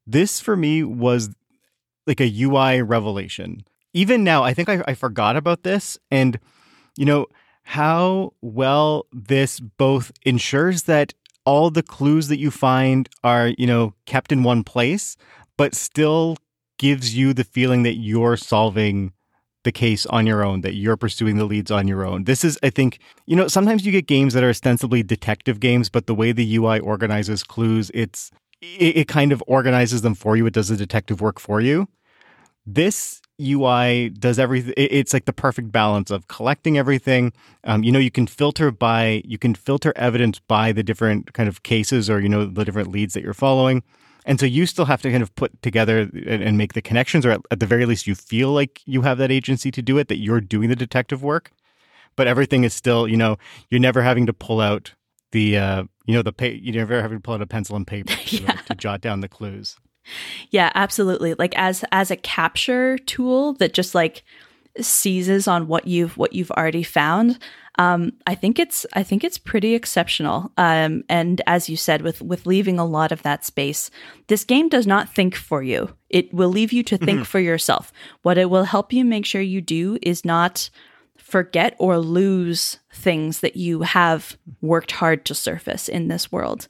This 0.07 0.41
for 0.41 0.57
me 0.57 0.83
was 0.83 1.31
like 2.07 2.21
a 2.21 2.43
UI 2.43 2.83
revelation. 2.83 3.65
Even 3.95 4.25
now, 4.25 4.43
I 4.43 4.53
think 4.53 4.69
I, 4.69 4.83
I 4.87 4.95
forgot 4.95 5.37
about 5.37 5.63
this, 5.63 5.99
and 6.11 6.39
you 6.97 7.07
know 7.07 7.27
how 7.63 8.35
well 8.43 9.07
this 9.13 9.61
both 9.61 10.13
ensures 10.27 10.83
that 10.83 11.15
all 11.47 11.71
the 11.71 11.83
clues 11.83 12.29
that 12.29 12.39
you 12.39 12.51
find 12.51 13.09
are 13.23 13.49
you 13.57 13.67
know 13.67 13.95
kept 14.05 14.33
in 14.33 14.43
one 14.43 14.65
place, 14.65 15.17
but 15.57 15.75
still 15.75 16.37
gives 16.85 17.17
you 17.17 17.33
the 17.33 17.45
feeling 17.45 17.83
that 17.83 17.95
you're 17.95 18.37
solving 18.37 19.11
the 19.63 19.73
case 19.73 20.05
on 20.05 20.27
your 20.27 20.45
own, 20.45 20.61
that 20.61 20.75
you're 20.75 20.99
pursuing 20.99 21.39
the 21.39 21.47
leads 21.47 21.71
on 21.71 21.89
your 21.89 22.05
own. 22.05 22.25
This 22.25 22.45
is, 22.45 22.59
I 22.63 22.69
think, 22.69 22.99
you 23.25 23.35
know, 23.35 23.49
sometimes 23.49 23.87
you 23.87 23.91
get 23.91 24.07
games 24.07 24.35
that 24.35 24.45
are 24.45 24.51
ostensibly 24.51 25.03
detective 25.03 25.61
games, 25.61 25.89
but 25.89 26.07
the 26.07 26.15
way 26.15 26.31
the 26.31 26.57
UI 26.57 26.81
organizes 26.81 27.43
clues, 27.43 27.91
it's 27.95 28.31
it, 28.61 28.99
it 28.99 29.09
kind 29.09 29.33
of 29.33 29.43
organizes 29.47 30.03
them 30.03 30.15
for 30.15 30.37
you. 30.37 30.45
It 30.45 30.53
does 30.53 30.69
the 30.69 30.77
detective 30.77 31.23
work 31.23 31.41
for 31.41 31.59
you. 31.59 31.89
This 32.67 33.23
UI 33.41 34.11
does 34.11 34.39
everything. 34.39 34.75
It's 34.77 35.15
like 35.15 35.25
the 35.25 35.33
perfect 35.33 35.73
balance 35.73 36.11
of 36.11 36.29
collecting 36.29 36.77
everything. 36.77 37.33
Um, 37.65 37.83
you 37.83 37.93
know, 37.93 37.99
you 37.99 38.11
can 38.11 38.27
filter 38.27 38.71
by 38.71 39.23
you 39.25 39.39
can 39.39 39.55
filter 39.55 39.95
evidence 39.97 40.39
by 40.39 40.73
the 40.73 40.83
different 40.83 41.33
kind 41.33 41.49
of 41.49 41.63
cases 41.63 42.11
or 42.11 42.21
you 42.21 42.29
know 42.29 42.45
the 42.45 42.63
different 42.67 42.91
leads 42.91 43.15
that 43.15 43.23
you're 43.23 43.33
following. 43.33 43.83
And 44.25 44.41
so 44.41 44.47
you 44.47 44.67
still 44.67 44.87
have 44.87 45.03
to 45.03 45.11
kind 45.11 45.23
of 45.23 45.35
put 45.35 45.61
together 45.63 46.01
and, 46.01 46.43
and 46.43 46.59
make 46.59 46.73
the 46.73 46.83
connections, 46.83 47.27
or 47.27 47.33
at, 47.33 47.41
at, 47.51 47.61
the 47.61 47.67
very 47.67 47.85
least, 47.85 48.07
you 48.07 48.15
feel 48.15 48.53
like 48.53 48.81
you 48.87 49.03
have 49.03 49.19
that 49.19 49.31
agency 49.31 49.71
to 49.71 49.83
do 49.83 49.99
it, 49.99 50.09
that 50.09 50.19
you're 50.19 50.41
doing 50.41 50.69
the 50.69 50.77
detective 50.77 51.23
work. 51.23 51.51
But 52.17 52.27
everything 52.27 52.65
is 52.65 52.73
still, 52.73 53.09
you 53.09 53.17
know, 53.17 53.37
you're 53.71 53.81
never 53.81 54.03
having 54.03 54.27
to 54.27 54.33
pull 54.33 54.61
out 54.61 54.95
the, 55.33 55.59
uh, 55.59 55.85
you 56.07 56.15
know, 56.15 56.23
the 56.23 56.33
pay, 56.33 56.55
you're 56.55 56.75
never 56.75 57.03
having 57.03 57.19
to 57.19 57.23
pull 57.23 57.35
out 57.35 57.43
a 57.43 57.47
pencil 57.47 57.77
and 57.77 57.87
paper 57.87 58.15
to, 58.27 58.43
yeah. 58.43 58.53
to 58.53 58.75
jot 58.75 59.01
down 59.01 59.21
the 59.21 59.29
clues. 59.29 59.77
Yeah, 60.51 60.71
absolutely. 60.75 61.35
Like 61.35 61.57
as 61.57 61.85
as 61.91 62.11
a 62.11 62.17
capture 62.17 62.99
tool 62.99 63.55
that 63.55 63.73
just 63.73 63.95
like 63.95 64.23
seizes 64.81 65.49
on 65.49 65.67
what 65.67 65.87
you've 65.87 66.17
what 66.17 66.33
you've 66.33 66.51
already 66.51 66.83
found 66.83 67.39
um, 67.77 68.13
I 68.27 68.35
think 68.35 68.59
it's 68.59 68.87
I 68.93 69.03
think 69.03 69.25
it's 69.25 69.39
pretty 69.39 69.75
exceptional. 69.75 70.53
Um, 70.57 71.05
and 71.09 71.41
as 71.47 71.69
you 71.69 71.77
said, 71.77 72.03
with 72.03 72.23
with 72.23 72.47
leaving 72.47 72.79
a 72.79 72.85
lot 72.85 73.11
of 73.11 73.23
that 73.23 73.45
space, 73.45 73.91
this 74.29 74.45
game 74.45 74.69
does 74.69 74.87
not 74.87 75.13
think 75.13 75.35
for 75.35 75.63
you. 75.63 75.95
It 76.09 76.33
will 76.33 76.51
leave 76.51 76.73
you 76.73 76.83
to 76.85 76.97
think 76.97 77.21
mm-hmm. 77.21 77.25
for 77.25 77.41
yourself. 77.41 77.93
What 78.23 78.39
it 78.39 78.49
will 78.49 78.65
help 78.65 78.93
you 78.93 79.05
make 79.05 79.27
sure 79.27 79.41
you 79.41 79.61
do 79.61 79.99
is 80.03 80.25
not 80.25 80.71
forget 81.17 81.75
or 81.79 81.99
lose 81.99 82.79
things 82.93 83.41
that 83.41 83.57
you 83.57 83.83
have 83.83 84.37
worked 84.61 84.93
hard 84.93 85.25
to 85.25 85.35
surface 85.35 85.89
in 85.89 86.09
this 86.09 86.31
world. 86.31 86.69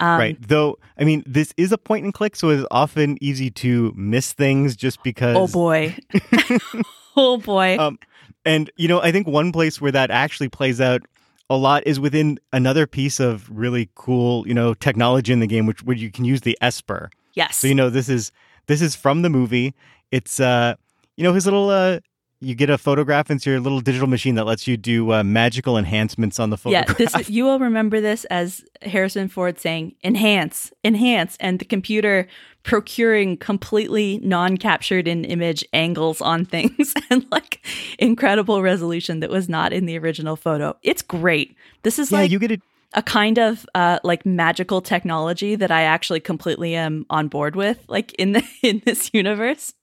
Um, 0.00 0.18
right. 0.18 0.36
Though, 0.40 0.78
I 0.98 1.04
mean, 1.04 1.22
this 1.26 1.52
is 1.56 1.72
a 1.72 1.78
point 1.78 2.04
and 2.04 2.14
click, 2.14 2.34
so 2.34 2.48
it's 2.48 2.66
often 2.70 3.18
easy 3.20 3.50
to 3.50 3.92
miss 3.94 4.32
things 4.32 4.74
just 4.74 5.02
because. 5.04 5.36
Oh 5.36 5.46
boy. 5.46 5.96
oh 7.16 7.36
boy. 7.36 7.76
Um, 7.78 7.98
and, 8.44 8.70
you 8.76 8.88
know, 8.88 9.00
I 9.00 9.12
think 9.12 9.26
one 9.26 9.52
place 9.52 9.80
where 9.80 9.92
that 9.92 10.10
actually 10.10 10.48
plays 10.48 10.80
out 10.80 11.02
a 11.48 11.56
lot 11.56 11.82
is 11.86 11.98
within 11.98 12.38
another 12.52 12.86
piece 12.86 13.20
of 13.20 13.48
really 13.50 13.90
cool, 13.94 14.46
you 14.46 14.54
know, 14.54 14.72
technology 14.72 15.32
in 15.32 15.40
the 15.40 15.46
game, 15.46 15.66
which 15.66 15.82
where 15.82 15.96
you 15.96 16.10
can 16.10 16.24
use 16.24 16.42
the 16.42 16.56
Esper. 16.60 17.10
Yes. 17.34 17.56
So, 17.56 17.66
you 17.66 17.74
know, 17.74 17.90
this 17.90 18.08
is 18.08 18.30
this 18.66 18.80
is 18.80 18.94
from 18.94 19.22
the 19.22 19.28
movie. 19.28 19.74
It's 20.10 20.38
uh 20.38 20.76
you 21.16 21.24
know, 21.24 21.32
his 21.32 21.44
little 21.44 21.68
uh 21.68 22.00
you 22.40 22.54
get 22.54 22.70
a 22.70 22.78
photograph 22.78 23.30
into 23.30 23.50
your 23.50 23.60
little 23.60 23.80
digital 23.80 24.08
machine 24.08 24.34
that 24.36 24.44
lets 24.44 24.66
you 24.66 24.76
do 24.76 25.12
uh, 25.12 25.22
magical 25.22 25.76
enhancements 25.76 26.40
on 26.40 26.48
the 26.50 26.56
photograph. 26.56 26.98
Yeah, 26.98 27.06
this, 27.06 27.28
you 27.28 27.44
will 27.44 27.58
remember 27.58 28.00
this 28.00 28.24
as 28.26 28.64
Harrison 28.82 29.28
Ford 29.28 29.58
saying 29.58 29.94
"enhance, 30.02 30.72
enhance," 30.82 31.36
and 31.38 31.58
the 31.58 31.66
computer 31.66 32.26
procuring 32.62 33.36
completely 33.36 34.20
non-captured 34.22 35.08
in 35.08 35.24
image 35.24 35.64
angles 35.72 36.20
on 36.20 36.44
things 36.44 36.94
and 37.10 37.26
like 37.30 37.64
incredible 37.98 38.62
resolution 38.62 39.20
that 39.20 39.30
was 39.30 39.48
not 39.48 39.72
in 39.72 39.86
the 39.86 39.98
original 39.98 40.36
photo. 40.36 40.76
It's 40.82 41.02
great. 41.02 41.56
This 41.82 41.98
is 41.98 42.10
yeah, 42.10 42.18
like 42.20 42.30
you 42.30 42.38
get 42.38 42.52
it. 42.52 42.62
A 42.94 43.02
kind 43.02 43.38
of 43.38 43.64
uh, 43.74 44.00
like 44.02 44.26
magical 44.26 44.80
technology 44.80 45.54
that 45.54 45.70
I 45.70 45.82
actually 45.82 46.18
completely 46.18 46.74
am 46.74 47.06
on 47.08 47.28
board 47.28 47.54
with, 47.54 47.84
like 47.86 48.12
in 48.14 48.32
the 48.32 48.42
in 48.62 48.82
this 48.84 49.10
universe. 49.12 49.74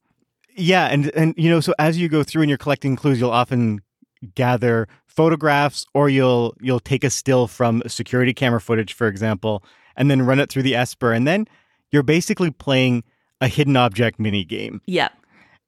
Yeah, 0.58 0.88
and 0.88 1.10
and 1.15 1.34
you 1.38 1.50
know, 1.50 1.60
so 1.60 1.74
as 1.80 1.98
you 1.98 2.10
go 2.10 2.24
through 2.24 2.41
and 2.41 2.50
you're 2.50 2.58
collecting 2.58 2.96
clues, 2.96 3.20
you'll 3.20 3.30
often 3.32 3.80
gather 4.36 4.88
photographs 5.06 5.86
or 5.93 6.10
you'll 6.10 6.56
you'll 6.60 6.80
take 6.80 7.04
a 7.04 7.10
still 7.10 7.48
from 7.48 7.82
security 7.88 8.34
camera 8.34 8.60
footage, 8.60 8.93
for 8.93 9.08
example, 9.08 9.63
and 9.96 10.10
then 10.10 10.24
run 10.24 10.39
it 10.39 10.50
through 10.50 10.63
the 10.63 10.76
Esper, 10.76 11.13
and 11.13 11.28
then 11.28 11.46
you're 11.91 12.04
basically 12.04 12.50
playing 12.52 13.04
a 13.39 13.48
hidden 13.48 13.78
object 13.78 14.20
mini 14.20 14.43
game. 14.43 14.82
Yeah. 14.88 15.10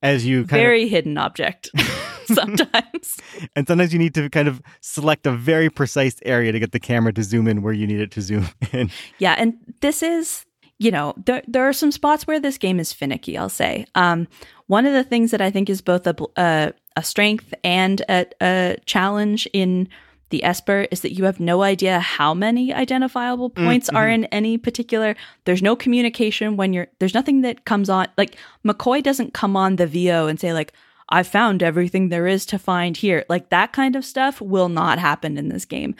as 0.01 0.25
you 0.25 0.41
kind 0.41 0.59
very 0.59 0.83
of, 0.83 0.89
hidden 0.89 1.17
object 1.17 1.69
sometimes. 2.25 3.17
and 3.55 3.67
sometimes 3.67 3.93
you 3.93 3.99
need 3.99 4.13
to 4.15 4.29
kind 4.29 4.47
of 4.47 4.61
select 4.81 5.27
a 5.27 5.31
very 5.31 5.69
precise 5.69 6.15
area 6.25 6.51
to 6.51 6.59
get 6.59 6.71
the 6.71 6.79
camera 6.79 7.13
to 7.13 7.21
zoom 7.23 7.47
in 7.47 7.61
where 7.61 7.73
you 7.73 7.85
need 7.85 7.99
it 7.99 8.11
to 8.11 8.21
zoom 8.21 8.47
in. 8.71 8.89
Yeah, 9.19 9.35
and 9.37 9.53
this 9.81 10.01
is 10.01 10.45
you 10.79 10.91
know, 10.91 11.13
there, 11.25 11.43
there 11.45 11.67
are 11.67 11.73
some 11.73 11.91
spots 11.91 12.25
where 12.25 12.39
this 12.39 12.57
game 12.57 12.79
is 12.79 12.93
finicky, 12.93 13.37
I'll 13.37 13.49
say. 13.49 13.85
Um, 13.95 14.27
one 14.67 14.85
of 14.85 14.93
the 14.93 15.03
things 15.03 15.31
that 15.31 15.41
I 15.41 15.51
think 15.51 15.69
is 15.69 15.81
both 15.81 16.07
a, 16.07 16.15
a, 16.37 16.73
a 16.95 17.03
strength 17.03 17.53
and 17.63 18.01
a, 18.09 18.25
a, 18.41 18.77
challenge 18.85 19.47
in 19.51 19.89
the 20.29 20.43
Esper 20.43 20.87
is 20.89 21.01
that 21.01 21.13
you 21.13 21.25
have 21.25 21.39
no 21.39 21.63
idea 21.63 21.99
how 21.99 22.33
many 22.33 22.73
identifiable 22.73 23.49
mm, 23.49 23.65
points 23.65 23.87
mm-hmm. 23.87 23.97
are 23.97 24.07
in 24.07 24.25
any 24.25 24.57
particular. 24.57 25.15
There's 25.43 25.61
no 25.61 25.75
communication 25.75 26.55
when 26.55 26.71
you're, 26.71 26.87
there's 26.99 27.13
nothing 27.13 27.41
that 27.41 27.65
comes 27.65 27.89
on. 27.89 28.07
Like, 28.17 28.37
McCoy 28.65 29.03
doesn't 29.03 29.33
come 29.33 29.57
on 29.57 29.75
the 29.75 29.87
VO 29.87 30.27
and 30.27 30.39
say, 30.39 30.53
like, 30.53 30.73
I 31.09 31.23
found 31.23 31.61
everything 31.61 32.07
there 32.07 32.27
is 32.27 32.45
to 32.47 32.59
find 32.59 32.95
here. 32.95 33.25
Like, 33.27 33.49
that 33.49 33.73
kind 33.73 33.95
of 33.97 34.05
stuff 34.05 34.39
will 34.39 34.69
not 34.69 34.99
happen 34.99 35.37
in 35.37 35.49
this 35.49 35.65
game. 35.65 35.95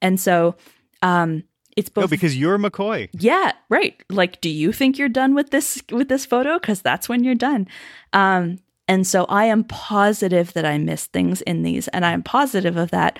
And 0.00 0.18
so, 0.18 0.54
um, 1.02 1.42
it's 1.76 1.88
both 1.88 2.02
no, 2.02 2.08
because 2.08 2.36
you're 2.36 2.58
McCoy. 2.58 3.08
Yeah, 3.12 3.52
right. 3.68 4.02
Like, 4.10 4.40
do 4.40 4.48
you 4.48 4.72
think 4.72 4.98
you're 4.98 5.08
done 5.08 5.34
with 5.34 5.50
this 5.50 5.82
with 5.90 6.08
this 6.08 6.26
photo? 6.26 6.58
Because 6.58 6.82
that's 6.82 7.08
when 7.08 7.24
you're 7.24 7.34
done. 7.34 7.68
Um, 8.12 8.58
and 8.88 9.06
so 9.06 9.24
I 9.28 9.44
am 9.46 9.64
positive 9.64 10.52
that 10.52 10.66
I 10.66 10.76
missed 10.78 11.12
things 11.12 11.40
in 11.42 11.62
these, 11.62 11.88
and 11.88 12.04
I'm 12.04 12.22
positive 12.22 12.76
of 12.76 12.90
that 12.90 13.18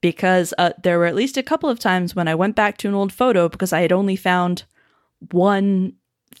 because 0.00 0.54
uh, 0.56 0.72
there 0.82 0.98
were 0.98 1.06
at 1.06 1.14
least 1.14 1.36
a 1.36 1.42
couple 1.42 1.68
of 1.68 1.78
times 1.78 2.16
when 2.16 2.26
I 2.26 2.34
went 2.34 2.56
back 2.56 2.78
to 2.78 2.88
an 2.88 2.94
old 2.94 3.12
photo 3.12 3.48
because 3.48 3.72
I 3.72 3.82
had 3.82 3.92
only 3.92 4.16
found 4.16 4.64
one 5.30 5.94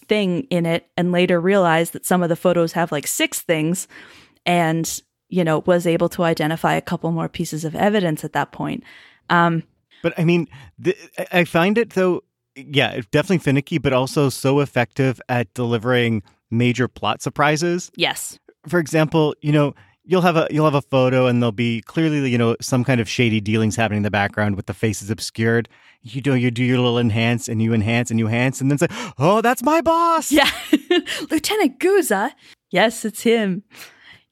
thing 0.06 0.44
in 0.44 0.64
it, 0.64 0.86
and 0.96 1.12
later 1.12 1.40
realized 1.40 1.92
that 1.92 2.06
some 2.06 2.22
of 2.22 2.28
the 2.28 2.36
photos 2.36 2.72
have 2.72 2.92
like 2.92 3.06
six 3.06 3.40
things, 3.40 3.86
and 4.46 5.02
you 5.28 5.44
know 5.44 5.58
was 5.66 5.86
able 5.86 6.08
to 6.10 6.22
identify 6.22 6.74
a 6.74 6.80
couple 6.80 7.10
more 7.12 7.28
pieces 7.28 7.64
of 7.64 7.74
evidence 7.74 8.24
at 8.24 8.32
that 8.32 8.52
point. 8.52 8.82
Um, 9.28 9.64
but 10.02 10.12
I 10.18 10.24
mean, 10.24 10.48
the, 10.78 10.96
I 11.32 11.44
find 11.44 11.78
it 11.78 11.90
though, 11.90 12.22
yeah, 12.56 13.00
definitely 13.10 13.38
finicky, 13.38 13.78
but 13.78 13.92
also 13.92 14.28
so 14.28 14.60
effective 14.60 15.20
at 15.28 15.52
delivering 15.54 16.22
major 16.50 16.88
plot 16.88 17.22
surprises. 17.22 17.90
Yes. 17.96 18.38
For 18.68 18.78
example, 18.78 19.34
you 19.40 19.52
know, 19.52 19.74
you'll 20.04 20.22
have 20.22 20.36
a 20.36 20.48
you'll 20.50 20.64
have 20.64 20.74
a 20.74 20.82
photo 20.82 21.26
and 21.26 21.40
there'll 21.40 21.52
be 21.52 21.82
clearly 21.82 22.28
you 22.28 22.36
know 22.36 22.56
some 22.60 22.84
kind 22.84 23.00
of 23.00 23.08
shady 23.08 23.40
dealings 23.40 23.76
happening 23.76 23.98
in 23.98 24.02
the 24.02 24.10
background 24.10 24.56
with 24.56 24.66
the 24.66 24.74
faces 24.74 25.10
obscured. 25.10 25.68
You 26.02 26.20
do 26.20 26.34
you 26.34 26.50
do 26.50 26.64
your 26.64 26.78
little 26.78 26.98
enhance 26.98 27.48
and 27.48 27.62
you 27.62 27.72
enhance 27.72 28.10
and 28.10 28.18
you 28.18 28.26
enhance 28.26 28.60
and 28.60 28.70
then 28.70 28.78
say, 28.78 28.88
"Oh, 29.18 29.40
that's 29.40 29.62
my 29.62 29.80
boss." 29.80 30.32
Yeah, 30.32 30.50
Lieutenant 31.30 31.78
Guzza. 31.78 32.32
Yes, 32.70 33.04
it's 33.04 33.22
him. 33.22 33.62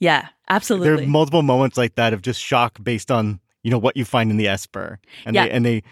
Yeah, 0.01 0.29
absolutely. 0.49 0.89
There 0.89 1.05
are 1.05 1.09
multiple 1.09 1.43
moments 1.43 1.77
like 1.77 1.97
that 1.97 2.13
of 2.13 2.23
just 2.23 2.41
shock 2.41 2.83
based 2.83 3.11
on 3.11 3.41
you 3.63 3.71
know 3.71 3.79
what 3.79 3.97
you 3.97 4.05
find 4.05 4.31
in 4.31 4.37
the 4.37 4.49
Esper, 4.49 4.99
and 5.25 5.35
yeah. 5.35 5.45
they 5.45 5.51
and 5.51 5.65
they 5.65 5.83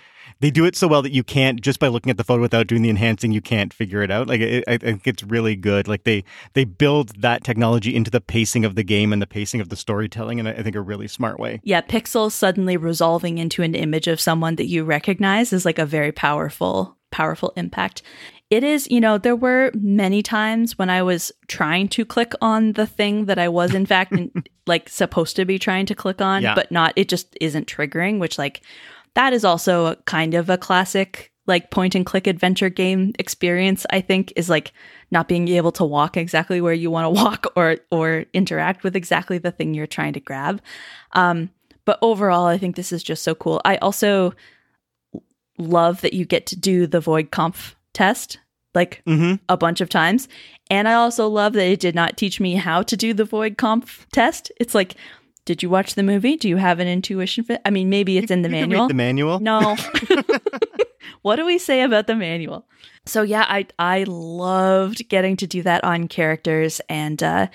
they 0.41 0.51
do 0.51 0.65
it 0.65 0.77
so 0.77 0.87
well 0.89 1.03
that 1.03 1.13
you 1.13 1.25
can't 1.25 1.61
just 1.61 1.79
by 1.79 1.89
looking 1.89 2.11
at 2.11 2.17
the 2.17 2.25
photo 2.25 2.43
without 2.43 2.67
doing 2.67 2.83
the 2.83 2.91
enhancing 2.91 3.33
you 3.33 3.41
can't 3.41 3.73
figure 3.73 4.03
it 4.03 4.11
out. 4.11 4.27
Like 4.29 4.41
it, 4.41 4.65
i 4.67 4.77
think 4.77 5.07
it's 5.07 5.23
really 5.23 5.57
good. 5.57 5.89
Like 5.89 6.05
they 6.05 6.25
they 6.55 6.65
build 6.65 7.21
that 7.21 7.45
technology 7.45 7.95
into 7.95 8.11
the 8.11 8.21
pacing 8.21 8.65
of 8.65 8.75
the 8.75 8.83
game 8.83 9.13
and 9.13 9.21
the 9.21 9.27
pacing 9.27 9.61
of 9.61 9.69
the 9.69 9.77
storytelling 9.77 10.39
in 10.39 10.47
i 10.47 10.63
think 10.63 10.77
a 10.77 10.81
really 10.81 11.09
smart 11.09 11.39
way. 11.39 11.61
Yeah 11.63 11.81
pixels 11.81 12.33
suddenly 12.33 12.77
resolving 12.77 13.39
into 13.39 13.63
an 13.63 13.75
image 13.75 14.07
of 14.07 14.21
someone 14.21 14.57
that 14.57 14.67
you 14.67 14.85
recognize 14.85 15.53
is 15.53 15.65
like 15.65 15.79
a 15.79 15.87
very 15.87 16.13
powerful 16.13 16.97
powerful 17.11 17.53
impact 17.57 18.03
it 18.49 18.63
is, 18.63 18.89
you 18.91 19.01
know, 19.01 19.19
there 19.19 19.37
were 19.37 19.73
many 19.75 20.23
times 20.23 20.79
when 20.79 20.89
I 20.89 21.03
was 21.03 21.33
trying 21.49 21.89
to 21.89 22.05
click 22.05 22.33
on 22.41 22.73
the 22.73 22.87
thing 22.87 23.25
that 23.25 23.39
I 23.39 23.49
was 23.49 23.75
in 23.75 23.87
fact 23.87 24.15
like 24.67 24.89
supposed 24.89 25.37
to 25.37 25.45
be 25.45 25.59
trying 25.59 25.87
to 25.87 25.95
click 25.95 26.21
on, 26.21 26.43
yeah. 26.43 26.55
but 26.55 26.71
not 26.71 26.93
it 26.97 27.09
just 27.09 27.37
isn't 27.41 27.67
triggering, 27.67 28.19
which 28.19 28.39
like 28.39 28.61
that 29.15 29.33
is 29.33 29.45
also 29.45 29.87
a 29.87 29.97
kind 29.97 30.35
of 30.35 30.49
a 30.49 30.59
classic 30.59 31.33
like 31.47 31.71
point 31.71 31.95
and 31.95 32.05
click 32.05 32.27
adventure 32.27 32.69
game 32.69 33.13
experience 33.21 33.87
I 33.91 34.01
think 34.01 34.33
is 34.35 34.51
like 34.51 34.73
not 35.13 35.29
being 35.29 35.47
able 35.47 35.71
to 35.73 35.85
walk 35.85 36.17
exactly 36.17 36.61
where 36.61 36.75
you 36.75 36.91
want 36.91 37.05
to 37.05 37.23
walk 37.23 37.47
or 37.57 37.79
or 37.91 38.27
interact 38.33 38.85
with 38.85 38.95
exactly 38.95 39.39
the 39.39 39.51
thing 39.51 39.75
you're 39.75 39.87
trying 39.87 40.13
to 40.13 40.21
grab. 40.21 40.61
Um, 41.13 41.51
but 41.85 41.99
overall, 42.03 42.47
I 42.47 42.59
think 42.59 42.77
this 42.77 42.93
is 42.93 43.03
just 43.03 43.23
so 43.23 43.35
cool. 43.35 43.61
I 43.65 43.77
also 43.77 44.35
love 45.59 46.01
that 46.03 46.13
you 46.13 46.25
get 46.25 46.47
to 46.47 46.57
do 46.57 46.87
the 46.87 47.01
Voight-Kampff 47.01 47.77
test 47.97 48.39
like 48.75 49.03
mm-hmm. 49.07 49.35
a 49.49 49.57
bunch 49.57 49.81
of 49.81 49.89
times. 49.89 50.29
And 50.71 50.87
I 50.87 50.95
also 50.95 51.27
love 51.27 51.55
that 51.55 51.67
it 51.67 51.81
did 51.81 51.95
not 51.95 52.17
teach 52.17 52.39
me 52.39 52.55
how 52.55 52.83
to 52.83 52.97
do 52.97 53.15
the 53.15 53.25
Voight-Kampff 53.25 54.07
test. 54.13 54.53
It's 54.61 54.75
like, 54.75 54.97
did 55.47 55.63
you 55.63 55.71
watch 55.71 55.95
the 55.95 56.03
movie? 56.03 56.37
Do 56.37 56.49
you 56.49 56.59
have 56.59 56.79
an 56.79 56.87
intuition 56.87 57.43
fit? 57.43 57.63
I 57.65 57.71
mean, 57.71 57.89
maybe 57.89 58.19
it's 58.19 58.31
in 58.31 58.43
the 58.43 58.49
you 58.49 58.67
manual. 58.67 58.89
the 58.89 58.95
manual? 58.95 59.41
No. 59.41 59.77
what 61.23 61.37
do 61.37 61.47
we 61.47 61.59
say 61.59 61.83
about 61.83 62.07
the 62.07 62.17
manual? 62.17 62.67
So 63.07 63.23
yeah, 63.23 63.47
I 63.49 63.67
I 63.79 64.05
loved 64.09 65.09
getting 65.09 65.37
to 65.39 65.47
do 65.47 65.63
that 65.63 65.85
on 65.85 66.09
characters 66.09 66.81
and 66.89 67.23
uh 67.23 67.47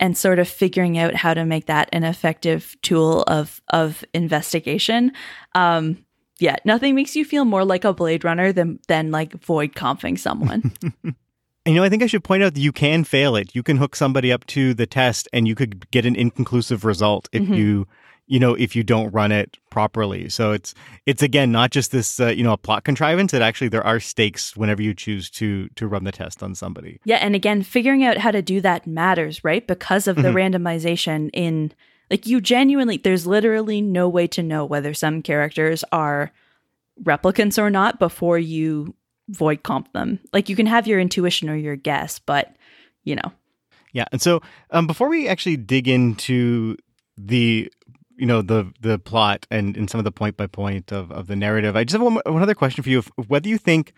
and 0.00 0.18
sort 0.18 0.40
of 0.40 0.48
figuring 0.48 0.98
out 0.98 1.14
how 1.14 1.32
to 1.32 1.44
make 1.44 1.66
that 1.66 1.88
an 1.92 2.02
effective 2.02 2.76
tool 2.82 3.22
of 3.22 3.62
of 3.68 4.04
investigation. 4.12 5.12
Um 5.54 6.04
yeah, 6.38 6.56
nothing 6.64 6.94
makes 6.94 7.16
you 7.16 7.24
feel 7.24 7.44
more 7.44 7.64
like 7.64 7.84
a 7.84 7.92
Blade 7.92 8.24
Runner 8.24 8.52
than 8.52 8.78
than 8.88 9.10
like 9.10 9.32
Voight-Kampffing 9.42 10.18
someone. 10.18 10.72
you 11.04 11.74
know, 11.74 11.84
I 11.84 11.88
think 11.88 12.02
I 12.02 12.06
should 12.06 12.24
point 12.24 12.42
out 12.42 12.54
that 12.54 12.60
you 12.60 12.72
can 12.72 13.04
fail 13.04 13.36
it. 13.36 13.54
You 13.54 13.62
can 13.62 13.76
hook 13.76 13.96
somebody 13.96 14.32
up 14.32 14.46
to 14.46 14.74
the 14.74 14.86
test 14.86 15.28
and 15.32 15.48
you 15.48 15.54
could 15.54 15.90
get 15.90 16.06
an 16.06 16.16
inconclusive 16.16 16.84
result 16.84 17.28
if 17.32 17.42
mm-hmm. 17.42 17.54
you 17.54 17.86
you 18.28 18.38
know 18.38 18.54
if 18.54 18.76
you 18.76 18.84
don't 18.84 19.10
run 19.10 19.32
it 19.32 19.56
properly 19.70 20.28
so 20.28 20.52
it's 20.52 20.74
it's 21.06 21.22
again 21.22 21.50
not 21.50 21.70
just 21.70 21.90
this 21.90 22.20
uh, 22.20 22.26
you 22.26 22.44
know 22.44 22.52
a 22.52 22.58
plot 22.58 22.84
contrivance 22.84 23.34
it 23.34 23.42
actually 23.42 23.68
there 23.68 23.84
are 23.84 23.98
stakes 23.98 24.56
whenever 24.56 24.82
you 24.82 24.94
choose 24.94 25.30
to 25.30 25.68
to 25.70 25.88
run 25.88 26.04
the 26.04 26.12
test 26.12 26.42
on 26.42 26.54
somebody 26.54 27.00
yeah 27.04 27.16
and 27.16 27.34
again 27.34 27.62
figuring 27.62 28.04
out 28.04 28.18
how 28.18 28.30
to 28.30 28.42
do 28.42 28.60
that 28.60 28.86
matters 28.86 29.42
right 29.42 29.66
because 29.66 30.06
of 30.06 30.16
the 30.16 30.22
mm-hmm. 30.22 30.54
randomization 30.54 31.30
in 31.32 31.72
like 32.10 32.26
you 32.26 32.40
genuinely, 32.40 32.96
there's 32.96 33.26
literally 33.26 33.80
no 33.80 34.08
way 34.08 34.26
to 34.28 34.42
know 34.42 34.64
whether 34.64 34.94
some 34.94 35.22
characters 35.22 35.84
are 35.92 36.32
replicants 37.02 37.58
or 37.58 37.70
not 37.70 37.98
before 37.98 38.38
you 38.38 38.94
Voight-Kampff 39.28 39.92
them. 39.92 40.20
Like 40.32 40.48
you 40.48 40.56
can 40.56 40.66
have 40.66 40.86
your 40.86 40.98
intuition 40.98 41.50
or 41.50 41.56
your 41.56 41.76
guess, 41.76 42.18
but 42.18 42.56
you 43.04 43.14
know. 43.14 43.32
Yeah, 43.92 44.04
and 44.12 44.20
so 44.20 44.42
um, 44.70 44.86
before 44.86 45.08
we 45.08 45.28
actually 45.28 45.56
dig 45.56 45.88
into 45.88 46.76
the 47.16 47.70
you 48.16 48.26
know 48.26 48.42
the 48.42 48.72
the 48.80 48.98
plot 48.98 49.46
and, 49.50 49.76
and 49.76 49.88
some 49.88 49.98
of 49.98 50.04
the 50.04 50.12
point 50.12 50.36
by 50.36 50.46
point 50.46 50.92
of, 50.92 51.10
of 51.12 51.26
the 51.26 51.36
narrative, 51.36 51.76
I 51.76 51.84
just 51.84 51.92
have 51.92 52.02
one, 52.02 52.20
one 52.24 52.42
other 52.42 52.54
question 52.54 52.82
for 52.82 52.90
you: 52.90 52.98
of 52.98 53.10
whether 53.28 53.48
you 53.48 53.58
think 53.58 53.92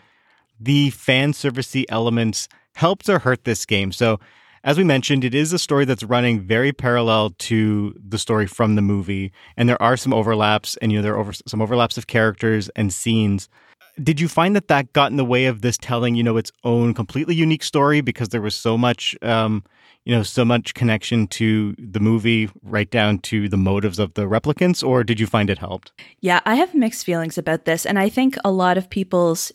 the 0.58 0.90
fan 0.90 1.32
servicey 1.32 1.84
elements 1.88 2.48
helped 2.74 3.08
or 3.08 3.20
hurt 3.20 3.44
this 3.44 3.66
game. 3.66 3.92
So 3.92 4.20
as 4.62 4.76
we 4.76 4.84
mentioned, 4.84 5.24
it 5.24 5.34
is 5.34 5.52
a 5.52 5.58
story 5.58 5.84
that's 5.84 6.02
running 6.02 6.40
very 6.40 6.72
parallel 6.72 7.30
to 7.38 7.94
the 7.96 8.18
story 8.18 8.46
from 8.46 8.74
the 8.74 8.82
movie, 8.82 9.32
and 9.56 9.68
there 9.68 9.80
are 9.80 9.96
some 9.96 10.12
overlaps, 10.12 10.76
and 10.78 10.92
you 10.92 10.98
know 10.98 11.02
there 11.02 11.14
are 11.14 11.18
over, 11.18 11.32
some 11.32 11.62
overlaps 11.62 11.96
of 11.96 12.06
characters 12.06 12.68
and 12.76 12.92
scenes. 12.92 13.48
Did 14.02 14.20
you 14.20 14.28
find 14.28 14.54
that 14.56 14.68
that 14.68 14.92
got 14.92 15.10
in 15.10 15.16
the 15.16 15.24
way 15.24 15.46
of 15.46 15.62
this 15.62 15.76
telling, 15.76 16.14
you 16.14 16.22
know, 16.22 16.36
its 16.36 16.52
own 16.64 16.94
completely 16.94 17.34
unique 17.34 17.62
story 17.62 18.00
because 18.00 18.28
there 18.28 18.40
was 18.40 18.54
so 18.54 18.78
much, 18.78 19.16
um, 19.20 19.62
you 20.04 20.14
know, 20.14 20.22
so 20.22 20.44
much 20.44 20.74
connection 20.74 21.26
to 21.28 21.74
the 21.78 22.00
movie, 22.00 22.48
right 22.62 22.90
down 22.90 23.18
to 23.18 23.48
the 23.48 23.56
motives 23.56 23.98
of 23.98 24.14
the 24.14 24.22
replicants, 24.22 24.86
or 24.86 25.04
did 25.04 25.20
you 25.20 25.26
find 25.26 25.50
it 25.50 25.58
helped? 25.58 25.92
Yeah, 26.20 26.40
I 26.46 26.54
have 26.54 26.74
mixed 26.74 27.04
feelings 27.04 27.36
about 27.36 27.64
this, 27.64 27.84
and 27.84 27.98
I 27.98 28.08
think 28.08 28.36
a 28.44 28.50
lot 28.50 28.78
of 28.78 28.88
people's 28.88 29.52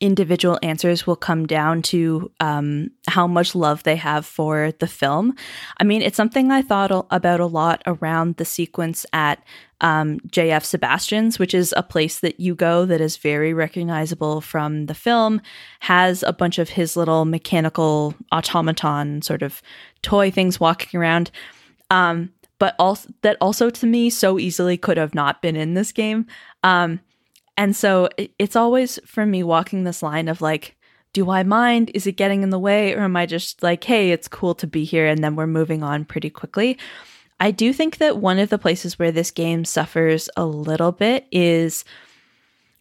individual 0.00 0.58
answers 0.62 1.06
will 1.06 1.16
come 1.16 1.46
down 1.46 1.80
to 1.80 2.30
um, 2.40 2.90
how 3.06 3.26
much 3.26 3.54
love 3.54 3.84
they 3.84 3.94
have 3.96 4.26
for 4.26 4.72
the 4.80 4.86
film. 4.86 5.34
I 5.78 5.84
mean, 5.84 6.02
it's 6.02 6.16
something 6.16 6.50
I 6.50 6.62
thought 6.62 7.06
about 7.10 7.38
a 7.38 7.46
lot 7.46 7.82
around 7.86 8.36
the 8.36 8.44
sequence 8.44 9.06
at 9.12 9.44
um, 9.80 10.18
JF 10.28 10.64
Sebastian's, 10.64 11.38
which 11.38 11.54
is 11.54 11.72
a 11.76 11.84
place 11.84 12.18
that 12.20 12.40
you 12.40 12.56
go 12.56 12.84
that 12.86 13.00
is 13.00 13.16
very 13.16 13.54
recognizable 13.54 14.40
from 14.40 14.86
the 14.86 14.94
film, 14.94 15.40
has 15.80 16.24
a 16.24 16.32
bunch 16.32 16.58
of 16.58 16.70
his 16.70 16.96
little 16.96 17.24
mechanical 17.24 18.14
automaton 18.32 19.22
sort 19.22 19.42
of 19.42 19.62
toy 20.02 20.30
things 20.30 20.58
walking 20.58 20.98
around. 20.98 21.30
Um, 21.90 22.32
but 22.58 22.74
also 22.78 23.10
that 23.22 23.36
also 23.40 23.68
to 23.68 23.86
me 23.86 24.10
so 24.10 24.38
easily 24.38 24.76
could 24.76 24.96
have 24.96 25.14
not 25.14 25.42
been 25.42 25.54
in 25.54 25.74
this 25.74 25.92
game. 25.92 26.26
Um, 26.62 27.00
and 27.56 27.74
so 27.74 28.08
it's 28.38 28.56
always 28.56 28.98
for 29.06 29.24
me 29.24 29.42
walking 29.42 29.84
this 29.84 30.02
line 30.02 30.28
of 30.28 30.40
like, 30.40 30.76
do 31.12 31.30
I 31.30 31.44
mind? 31.44 31.90
Is 31.94 32.06
it 32.06 32.12
getting 32.12 32.42
in 32.42 32.50
the 32.50 32.58
way? 32.58 32.94
Or 32.94 33.00
am 33.00 33.16
I 33.16 33.26
just 33.26 33.62
like, 33.62 33.84
hey, 33.84 34.10
it's 34.10 34.26
cool 34.26 34.54
to 34.56 34.66
be 34.66 34.84
here? 34.84 35.06
And 35.06 35.22
then 35.22 35.36
we're 35.36 35.46
moving 35.46 35.82
on 35.82 36.04
pretty 36.04 36.28
quickly. 36.28 36.76
I 37.40 37.50
do 37.50 37.72
think 37.72 37.98
that 37.98 38.18
one 38.18 38.38
of 38.38 38.48
the 38.48 38.58
places 38.58 38.98
where 38.98 39.12
this 39.12 39.30
game 39.30 39.64
suffers 39.64 40.28
a 40.36 40.44
little 40.44 40.92
bit 40.92 41.26
is 41.30 41.84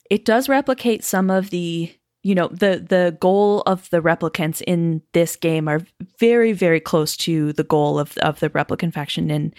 it 0.09 0.25
does 0.25 0.49
replicate 0.49 1.03
some 1.03 1.29
of 1.29 1.49
the 1.49 1.93
you 2.23 2.33
know 2.33 2.47
the 2.47 2.85
the 2.87 3.17
goal 3.19 3.61
of 3.65 3.89
the 3.89 4.01
replicants 4.01 4.61
in 4.61 5.01
this 5.13 5.35
game 5.35 5.67
are 5.67 5.81
very 6.19 6.53
very 6.53 6.79
close 6.79 7.17
to 7.17 7.51
the 7.53 7.63
goal 7.63 7.99
of 7.99 8.17
of 8.19 8.39
the 8.39 8.49
replicant 8.51 8.93
faction 8.93 9.29
in 9.29 9.53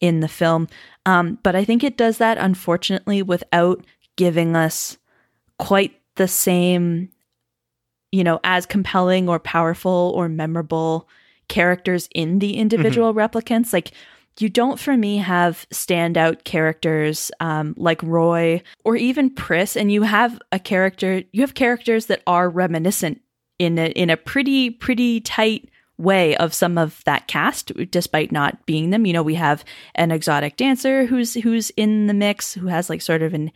in 0.00 0.20
the 0.20 0.28
film 0.28 0.66
um, 1.06 1.38
but 1.42 1.54
i 1.54 1.64
think 1.64 1.84
it 1.84 1.96
does 1.96 2.18
that 2.18 2.38
unfortunately 2.38 3.22
without 3.22 3.84
giving 4.18 4.56
us 4.56 4.98
quite 5.58 5.94
the 6.16 6.28
same 6.28 7.08
you 8.10 8.24
know 8.24 8.40
as 8.42 8.66
compelling 8.66 9.28
or 9.28 9.38
powerful 9.38 10.12
or 10.14 10.28
memorable 10.28 11.08
characters 11.48 12.08
in 12.14 12.40
the 12.40 12.56
individual 12.56 13.14
mm-hmm. 13.14 13.20
replicants 13.20 13.72
like 13.72 13.92
you 14.40 14.48
don't 14.48 14.78
for 14.78 14.96
me 14.96 15.16
have 15.18 15.66
standout 15.70 16.44
characters 16.44 17.30
um, 17.40 17.74
like 17.76 18.02
roy 18.02 18.60
or 18.84 18.96
even 18.96 19.30
pris 19.30 19.76
and 19.76 19.92
you 19.92 20.02
have 20.02 20.40
a 20.50 20.58
character 20.58 21.22
you 21.32 21.40
have 21.40 21.54
characters 21.54 22.06
that 22.06 22.22
are 22.26 22.50
reminiscent 22.50 23.20
in 23.60 23.78
a, 23.78 23.86
in 23.90 24.10
a 24.10 24.16
pretty 24.16 24.68
pretty 24.68 25.20
tight 25.20 25.70
way 25.98 26.36
of 26.36 26.54
some 26.54 26.78
of 26.78 27.02
that 27.04 27.26
cast 27.26 27.72
despite 27.90 28.30
not 28.30 28.64
being 28.66 28.90
them 28.90 29.04
you 29.04 29.12
know 29.12 29.22
we 29.22 29.34
have 29.34 29.64
an 29.96 30.10
exotic 30.10 30.56
dancer 30.56 31.04
who's 31.06 31.34
who's 31.34 31.70
in 31.70 32.06
the 32.06 32.14
mix 32.14 32.54
who 32.54 32.68
has 32.68 32.88
like 32.88 33.02
sort 33.02 33.22
of 33.22 33.34
an 33.34 33.50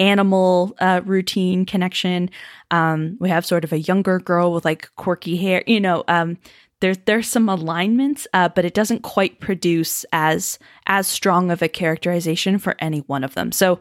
animal 0.00 0.74
uh, 0.80 1.00
routine 1.04 1.64
connection 1.64 2.28
um, 2.72 3.16
we 3.20 3.28
have 3.28 3.46
sort 3.46 3.62
of 3.62 3.72
a 3.72 3.78
younger 3.78 4.18
girl 4.18 4.52
with 4.52 4.64
like 4.64 4.90
quirky 4.96 5.36
hair 5.36 5.62
you 5.66 5.80
know 5.80 6.02
um, 6.08 6.36
there's 6.84 6.98
there's 7.06 7.28
some 7.28 7.48
alignments, 7.48 8.26
uh, 8.34 8.50
but 8.50 8.66
it 8.66 8.74
doesn't 8.74 9.02
quite 9.02 9.40
produce 9.40 10.04
as 10.12 10.58
as 10.86 11.06
strong 11.06 11.50
of 11.50 11.62
a 11.62 11.68
characterization 11.68 12.58
for 12.58 12.76
any 12.78 12.98
one 13.00 13.24
of 13.24 13.32
them. 13.32 13.52
So, 13.52 13.80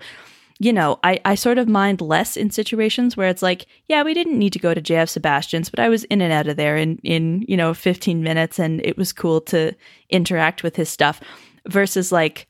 you 0.63 0.71
know, 0.71 0.97
I, 1.03 1.19
I 1.25 1.35
sort 1.35 1.57
of 1.57 1.67
mind 1.67 1.99
less 1.99 2.37
in 2.37 2.49
situations 2.49 3.17
where 3.17 3.27
it's 3.27 3.41
like, 3.41 3.65
yeah, 3.87 4.01
we 4.01 4.13
didn't 4.13 4.39
need 4.39 4.53
to 4.53 4.59
go 4.59 4.73
to 4.73 4.81
JF 4.81 5.09
Sebastian's, 5.09 5.69
but 5.69 5.79
I 5.79 5.89
was 5.89 6.05
in 6.05 6.21
and 6.21 6.31
out 6.31 6.47
of 6.47 6.55
there 6.55 6.77
in 6.77 6.99
in 7.03 7.43
you 7.47 7.57
know 7.57 7.73
15 7.73 8.23
minutes, 8.23 8.59
and 8.59 8.83
it 8.85 8.97
was 8.97 9.11
cool 9.11 9.41
to 9.41 9.73
interact 10.09 10.63
with 10.63 10.75
his 10.75 10.89
stuff. 10.89 11.19
Versus 11.67 12.11
like 12.11 12.47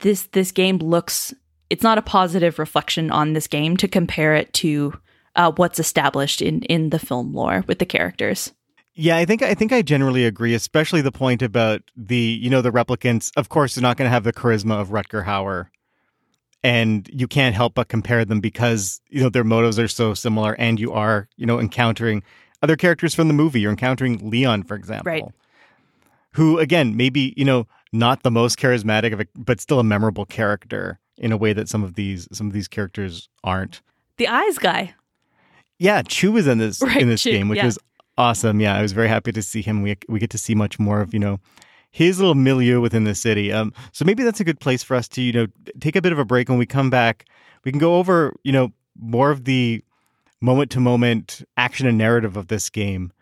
this 0.00 0.26
this 0.32 0.50
game 0.50 0.78
looks, 0.78 1.32
it's 1.70 1.82
not 1.82 1.98
a 1.98 2.02
positive 2.02 2.58
reflection 2.58 3.10
on 3.10 3.32
this 3.32 3.46
game 3.46 3.76
to 3.76 3.88
compare 3.88 4.34
it 4.34 4.52
to 4.54 4.98
uh, 5.36 5.52
what's 5.52 5.78
established 5.78 6.42
in 6.42 6.62
in 6.62 6.90
the 6.90 6.98
film 6.98 7.32
lore 7.32 7.64
with 7.68 7.78
the 7.78 7.86
characters. 7.86 8.52
Yeah, 8.96 9.16
I 9.16 9.24
think 9.24 9.42
I 9.42 9.54
think 9.54 9.72
I 9.72 9.82
generally 9.82 10.24
agree, 10.24 10.54
especially 10.54 11.00
the 11.00 11.12
point 11.12 11.42
about 11.42 11.82
the 11.96 12.16
you 12.16 12.50
know 12.50 12.62
the 12.62 12.72
replicants. 12.72 13.30
Of 13.36 13.50
course, 13.50 13.74
they're 13.74 13.82
not 13.82 13.96
going 13.96 14.06
to 14.06 14.12
have 14.12 14.24
the 14.24 14.32
charisma 14.32 14.80
of 14.80 14.88
Rutger 14.88 15.24
Hauer, 15.24 15.66
and 16.64 17.08
you 17.12 17.28
can't 17.28 17.54
help 17.54 17.74
but 17.74 17.88
compare 17.88 18.24
them 18.24 18.40
because 18.40 19.00
you 19.10 19.22
know 19.22 19.28
their 19.28 19.44
motives 19.44 19.78
are 19.78 19.86
so 19.86 20.14
similar, 20.14 20.54
and 20.54 20.80
you 20.80 20.92
are 20.92 21.28
you 21.36 21.46
know 21.46 21.60
encountering 21.60 22.24
other 22.62 22.74
characters 22.74 23.14
from 23.14 23.28
the 23.28 23.34
movie. 23.34 23.60
You're 23.60 23.70
encountering 23.70 24.30
Leon, 24.30 24.64
for 24.64 24.74
example, 24.74 25.12
right. 25.12 25.24
who 26.32 26.58
again 26.58 26.96
maybe 26.96 27.34
you 27.36 27.44
know 27.44 27.66
not 27.92 28.22
the 28.22 28.30
most 28.30 28.58
charismatic 28.58 29.12
of 29.12 29.20
a, 29.20 29.26
but 29.36 29.60
still 29.60 29.78
a 29.78 29.84
memorable 29.84 30.24
character 30.24 30.98
in 31.18 31.30
a 31.30 31.36
way 31.36 31.52
that 31.52 31.68
some 31.68 31.84
of 31.84 31.94
these 31.94 32.26
some 32.32 32.46
of 32.48 32.54
these 32.54 32.66
characters 32.66 33.28
aren't. 33.44 33.82
The 34.16 34.26
eyes 34.26 34.58
guy. 34.58 34.94
Yeah, 35.78 36.02
Chew 36.02 36.36
is 36.38 36.46
in 36.46 36.58
this 36.58 36.80
right, 36.82 37.02
in 37.02 37.08
this 37.08 37.22
game, 37.22 37.48
which 37.48 37.58
yeah. 37.58 37.66
is 37.66 37.78
awesome. 38.16 38.58
Yeah, 38.58 38.74
I 38.74 38.80
was 38.80 38.92
very 38.92 39.08
happy 39.08 39.32
to 39.32 39.42
see 39.42 39.60
him. 39.60 39.82
We 39.82 39.98
we 40.08 40.18
get 40.18 40.30
to 40.30 40.38
see 40.38 40.54
much 40.54 40.78
more 40.78 41.02
of 41.02 41.12
you 41.12 41.20
know 41.20 41.40
his 41.94 42.18
little 42.18 42.34
milieu 42.34 42.80
within 42.80 43.04
the 43.04 43.14
city. 43.14 43.52
Um, 43.52 43.72
so 43.92 44.04
maybe 44.04 44.24
that's 44.24 44.40
a 44.40 44.44
good 44.44 44.58
place 44.58 44.82
for 44.82 44.96
us 44.96 45.06
to 45.10 45.22
you 45.22 45.32
know 45.32 45.46
take 45.78 45.94
a 45.94 46.02
bit 46.02 46.10
of 46.10 46.18
a 46.18 46.24
break. 46.24 46.48
When 46.48 46.58
we 46.58 46.66
come 46.66 46.90
back, 46.90 47.24
we 47.62 47.70
can 47.70 47.78
go 47.78 47.94
over 47.94 48.34
you 48.42 48.50
know 48.50 48.72
more 48.98 49.30
of 49.30 49.44
the 49.44 49.80
moment 50.40 50.72
to 50.72 50.80
moment 50.80 51.44
action 51.56 51.86
and 51.86 51.96
narrative 51.96 52.36
of 52.36 52.48
this 52.48 52.68
game, 52.68 53.12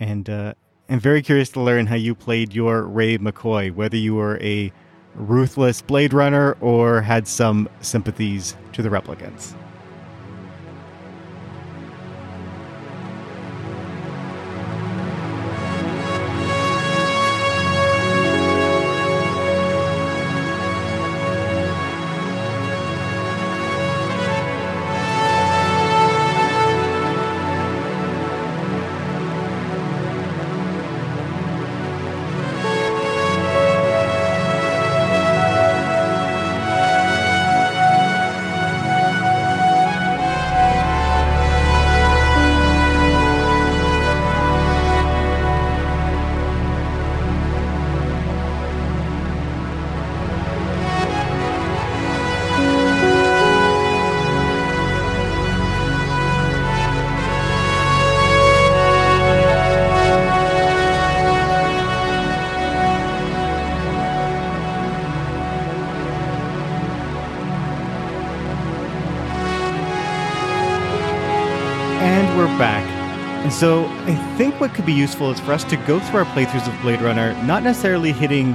and 0.00 0.28
uh, 0.28 0.54
I'm 0.88 0.98
very 0.98 1.22
curious 1.22 1.50
to 1.50 1.60
learn 1.60 1.86
how 1.86 1.94
you 1.94 2.16
played 2.16 2.52
your 2.52 2.82
Ray 2.82 3.16
McCoy, 3.16 3.72
whether 3.72 3.96
you 3.96 4.16
were 4.16 4.38
a 4.42 4.72
ruthless 5.14 5.80
Blade 5.80 6.12
Runner 6.12 6.56
or 6.60 7.02
had 7.02 7.28
some 7.28 7.68
sympathies 7.80 8.56
to 8.72 8.82
the 8.82 8.88
replicants. 8.88 9.54
Be 74.90 74.96
useful 74.96 75.30
is 75.30 75.38
for 75.38 75.52
us 75.52 75.62
to 75.62 75.76
go 75.86 76.00
through 76.00 76.20
our 76.20 76.24
playthroughs 76.34 76.66
of 76.66 76.82
Blade 76.82 77.00
Runner, 77.00 77.32
not 77.44 77.62
necessarily 77.62 78.10
hitting, 78.10 78.48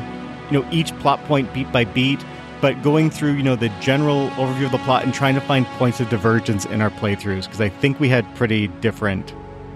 you 0.51 0.59
know, 0.59 0.67
each 0.69 0.93
plot 0.99 1.23
point 1.25 1.53
beat 1.53 1.71
by 1.71 1.85
beat, 1.85 2.19
but 2.59 2.81
going 2.83 3.09
through, 3.09 3.33
you 3.33 3.43
know, 3.43 3.55
the 3.55 3.69
general 3.79 4.29
overview 4.31 4.65
of 4.65 4.73
the 4.73 4.79
plot 4.79 5.05
and 5.05 5.13
trying 5.13 5.35
to 5.35 5.41
find 5.41 5.65
points 5.77 6.01
of 6.01 6.09
divergence 6.09 6.65
in 6.65 6.81
our 6.81 6.89
playthroughs 6.89 7.45
because 7.45 7.61
I 7.61 7.69
think 7.69 8.01
we 8.01 8.09
had 8.09 8.25
pretty 8.35 8.67
different 8.67 9.33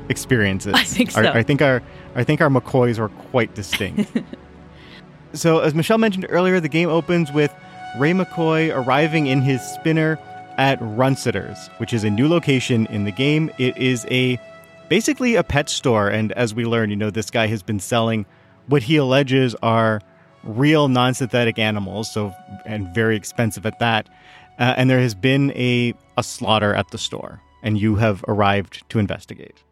experiences. 0.09 0.73
I 0.73 0.83
think 0.83 1.11
so. 1.11 1.23
Our, 1.25 1.37
I 1.37 1.43
think 1.43 1.61
our 1.61 1.81
I 2.15 2.25
think 2.25 2.41
our 2.41 2.49
McCoys 2.49 2.99
were 2.99 3.09
quite 3.09 3.55
distinct. 3.55 4.11
so 5.33 5.59
as 5.59 5.73
Michelle 5.73 5.97
mentioned 5.97 6.25
earlier, 6.27 6.59
the 6.59 6.67
game 6.67 6.89
opens 6.89 7.31
with 7.31 7.53
Ray 7.97 8.11
McCoy 8.11 8.75
arriving 8.75 9.27
in 9.27 9.41
his 9.41 9.61
spinner 9.61 10.19
at 10.57 10.77
Runciter's, 10.81 11.69
which 11.77 11.93
is 11.93 12.03
a 12.03 12.09
new 12.09 12.27
location 12.27 12.85
in 12.87 13.05
the 13.05 13.11
game. 13.11 13.49
It 13.57 13.77
is 13.77 14.05
a 14.11 14.37
basically 14.89 15.35
a 15.35 15.43
pet 15.43 15.69
store. 15.69 16.09
And 16.09 16.31
as 16.33 16.53
we 16.53 16.65
learn, 16.65 16.89
you 16.89 16.95
know, 16.95 17.09
this 17.09 17.29
guy 17.29 17.47
has 17.47 17.63
been 17.63 17.79
selling 17.79 18.25
what 18.67 18.83
he 18.83 18.97
alleges 18.97 19.55
are 19.61 20.01
real 20.43 20.87
non 20.87 21.13
synthetic 21.13 21.59
animals, 21.59 22.11
so 22.11 22.33
and 22.65 22.93
very 22.93 23.15
expensive 23.15 23.65
at 23.65 23.79
that. 23.79 24.09
Uh, 24.57 24.73
and 24.75 24.89
there 24.89 24.99
has 24.99 25.15
been 25.15 25.51
a, 25.51 25.93
a 26.17 26.23
slaughter 26.23 26.73
at 26.73 26.89
the 26.91 26.97
store, 26.97 27.41
and 27.63 27.77
you 27.77 27.95
have 27.95 28.23
arrived 28.27 28.83
to 28.89 28.99
investigate. 28.99 29.63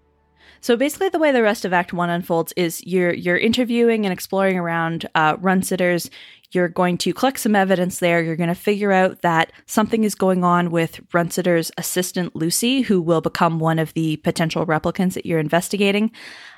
So 0.61 0.75
basically, 0.75 1.09
the 1.09 1.19
way 1.19 1.31
the 1.31 1.43
rest 1.43 1.65
of 1.65 1.73
Act 1.73 1.93
One 1.93 2.09
unfolds 2.09 2.53
is 2.55 2.83
you're 2.85 3.13
you're 3.13 3.37
interviewing 3.37 4.05
and 4.05 4.13
exploring 4.13 4.57
around 4.57 5.07
uh, 5.15 5.37
Runciter's. 5.39 6.09
You're 6.51 6.69
going 6.69 6.97
to 6.99 7.13
collect 7.13 7.39
some 7.39 7.55
evidence 7.55 7.99
there. 7.99 8.21
You're 8.21 8.37
going 8.37 8.47
to 8.47 8.55
figure 8.55 8.91
out 8.91 9.21
that 9.21 9.51
something 9.65 10.03
is 10.03 10.15
going 10.15 10.43
on 10.43 10.71
with 10.71 11.01
Runciter's 11.13 11.71
assistant, 11.77 12.35
Lucy, 12.35 12.81
who 12.81 13.01
will 13.01 13.21
become 13.21 13.59
one 13.59 13.79
of 13.79 13.93
the 13.93 14.17
potential 14.17 14.65
replicants 14.65 15.13
that 15.13 15.25
you're 15.25 15.39
investigating. 15.39 16.11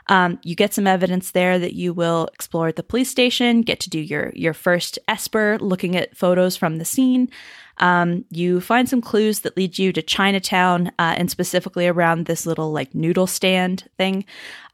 Um, 0.07 0.39
you 0.43 0.55
get 0.55 0.73
some 0.73 0.87
evidence 0.87 1.31
there 1.31 1.57
that 1.57 1.73
you 1.73 1.93
will 1.93 2.29
explore 2.33 2.67
at 2.67 2.75
the 2.75 2.83
police 2.83 3.09
station, 3.09 3.61
get 3.61 3.79
to 3.81 3.89
do 3.89 3.99
your, 3.99 4.31
your 4.35 4.53
first 4.53 4.99
Esper, 5.07 5.57
looking 5.59 5.95
at 5.95 6.15
photos 6.15 6.55
from 6.55 6.77
the 6.77 6.85
scene. 6.85 7.29
Um, 7.77 8.25
you 8.29 8.61
find 8.61 8.87
some 8.89 9.01
clues 9.01 9.39
that 9.41 9.57
lead 9.57 9.79
you 9.79 9.91
to 9.93 10.01
Chinatown 10.01 10.87
uh, 10.99 11.15
and 11.17 11.31
specifically 11.31 11.87
around 11.87 12.25
this 12.25 12.45
little 12.45 12.71
like 12.71 12.93
noodle 12.93 13.27
stand 13.27 13.89
thing. 13.97 14.25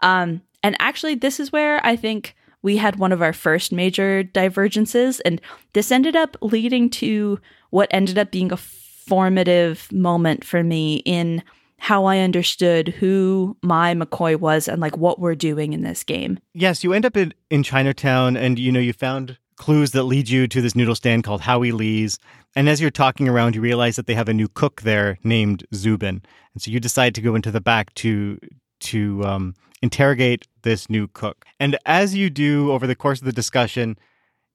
Um, 0.01 0.41
and 0.63 0.75
actually, 0.79 1.15
this 1.15 1.39
is 1.39 1.51
where 1.51 1.85
I 1.85 1.95
think 1.95 2.35
we 2.65 2.77
had 2.77 2.95
one 2.95 3.11
of 3.11 3.21
our 3.21 3.31
first 3.31 3.71
major 3.71 4.23
divergences, 4.23 5.19
and 5.19 5.39
this 5.73 5.91
ended 5.91 6.15
up 6.15 6.35
leading 6.41 6.89
to 6.89 7.39
what 7.69 7.87
ended 7.91 8.17
up 8.17 8.31
being 8.31 8.51
a 8.51 8.57
formative 8.57 9.87
moment 9.91 10.43
for 10.43 10.63
me 10.63 10.95
in 11.05 11.43
how 11.77 12.05
I 12.05 12.19
understood 12.19 12.87
who 12.87 13.55
my 13.61 13.93
McCoy 13.93 14.35
was 14.39 14.67
and 14.67 14.81
like 14.81 14.97
what 14.97 15.19
we're 15.19 15.35
doing 15.35 15.73
in 15.73 15.83
this 15.83 16.03
game. 16.03 16.39
Yes, 16.55 16.83
you 16.83 16.91
end 16.91 17.05
up 17.05 17.15
in, 17.15 17.35
in 17.51 17.61
Chinatown 17.61 18.35
and 18.35 18.57
you 18.57 18.71
know 18.71 18.79
you 18.79 18.93
found 18.93 19.37
clues 19.57 19.91
that 19.91 20.03
lead 20.03 20.27
you 20.27 20.47
to 20.47 20.59
this 20.59 20.75
noodle 20.75 20.95
stand 20.95 21.23
called 21.23 21.41
Howie 21.41 21.71
Lee's. 21.71 22.17
And 22.55 22.67
as 22.67 22.81
you're 22.81 22.89
talking 22.89 23.29
around, 23.29 23.53
you 23.53 23.61
realize 23.61 23.95
that 23.97 24.07
they 24.07 24.15
have 24.15 24.27
a 24.27 24.33
new 24.33 24.47
cook 24.47 24.81
there 24.81 25.19
named 25.23 25.65
Zuben. 25.71 26.23
And 26.53 26.61
so 26.61 26.71
you 26.71 26.79
decide 26.79 27.13
to 27.13 27.21
go 27.21 27.35
into 27.35 27.51
the 27.51 27.61
back 27.61 27.93
to 27.95 28.39
to 28.85 29.23
um, 29.23 29.55
interrogate 29.81 30.47
this 30.63 30.89
new 30.89 31.07
cook. 31.07 31.45
And 31.59 31.77
as 31.85 32.15
you 32.15 32.29
do 32.29 32.71
over 32.71 32.87
the 32.87 32.95
course 32.95 33.19
of 33.19 33.25
the 33.25 33.31
discussion, 33.31 33.97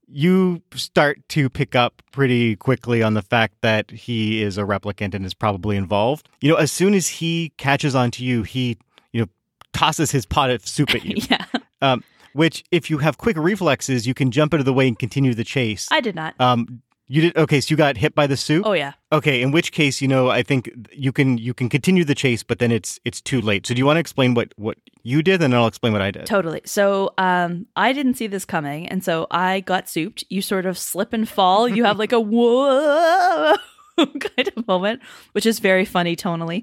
you 0.07 0.63
start 0.75 1.21
to 1.31 1.49
pick 1.49 1.77
up 1.77 2.03
pretty 2.11 2.57
quickly 2.57 3.03
on 3.03 3.15
the 3.15 3.23
fact 3.23 3.55
that 3.63 3.91
he 3.91 4.43
is 4.43 4.59
a 4.59 4.63
replicant 4.63 5.15
and 5.15 5.25
is 5.25 5.35
probably 5.35 5.77
involved. 5.77 6.29
You 6.41 6.51
know, 6.51 6.57
as 6.57 6.73
soon 6.73 6.95
as 6.95 7.09
he 7.09 7.53
catches 7.57 7.95
on 7.95 8.11
to 8.13 8.25
you, 8.25 8.43
he, 8.43 8.77
you 9.13 9.23
know, 9.23 9.29
tosses 9.73 10.11
his 10.11 10.27
pot 10.27 10.51
of 10.51 10.67
soup 10.67 10.95
at 10.95 11.05
you. 11.05 11.17
yeah. 11.31 11.45
Um, 11.81 12.03
which, 12.33 12.65
if 12.71 12.91
you 12.91 12.99
have 12.99 13.19
quick 13.19 13.37
reflexes, 13.37 14.07
you 14.07 14.15
can 14.15 14.31
jump 14.31 14.55
out 14.55 14.61
of 14.61 14.67
the 14.67 14.73
way 14.73 14.87
and 14.87 14.99
continue 14.99 15.35
the 15.35 15.45
chase. 15.45 15.89
I 15.91 16.01
did 16.01 16.15
not. 16.15 16.41
Um, 16.41 16.83
you 17.11 17.23
did 17.23 17.37
okay. 17.37 17.61
So 17.61 17.73
you 17.73 17.77
got 17.77 17.97
hit 17.97 18.15
by 18.15 18.29
the 18.29 18.37
suit. 18.37 18.63
Oh 18.65 18.73
yeah. 18.73 18.93
Okay. 19.11 19.43
In 19.43 19.51
which 19.51 19.73
case, 19.73 20.01
you 20.01 20.07
know, 20.07 20.31
I 20.31 20.45
think 20.45 20.71
you 20.93 21.11
can 21.11 21.39
you 21.39 21.53
can 21.53 21.69
continue 21.69 22.05
the 22.05 22.15
chase, 22.15 22.45
but 22.45 22.61
then 22.61 22.71
it's 22.71 23.01
it's 23.05 23.21
too 23.21 23.41
late. 23.41 23.67
So 23.67 23.75
do 23.75 23.79
you 23.79 23.85
want 23.87 23.97
to 23.97 24.01
explain 24.01 24.35
what 24.35 24.55
what 24.57 24.79
you 25.03 25.21
did, 25.21 25.43
and 25.43 25.53
then 25.53 25.61
I'll 25.61 25.67
explain 25.67 25.93
what 25.93 26.03
I 26.03 26.13
did. 26.13 26.27
Totally. 26.27 26.61
So 26.65 27.13
um, 27.19 27.67
I 27.75 27.93
didn't 27.93 28.15
see 28.15 28.29
this 28.29 28.45
coming, 28.45 28.89
and 28.89 29.03
so 29.03 29.27
I 29.33 29.59
got 29.59 29.89
souped. 29.89 30.23
You 30.29 30.41
sort 30.41 30.67
of 30.67 30.79
slip 30.79 31.13
and 31.13 31.29
fall. 31.29 31.69
You 31.69 31.83
have 31.83 31.99
like 31.99 32.13
a 32.13 32.21
whoa 32.21 33.57
kind 33.97 34.53
of 34.57 34.69
moment, 34.69 35.03
which 35.33 35.47
is 35.47 35.59
very 35.59 35.85
funny 35.85 36.15
tonally. 36.15 36.63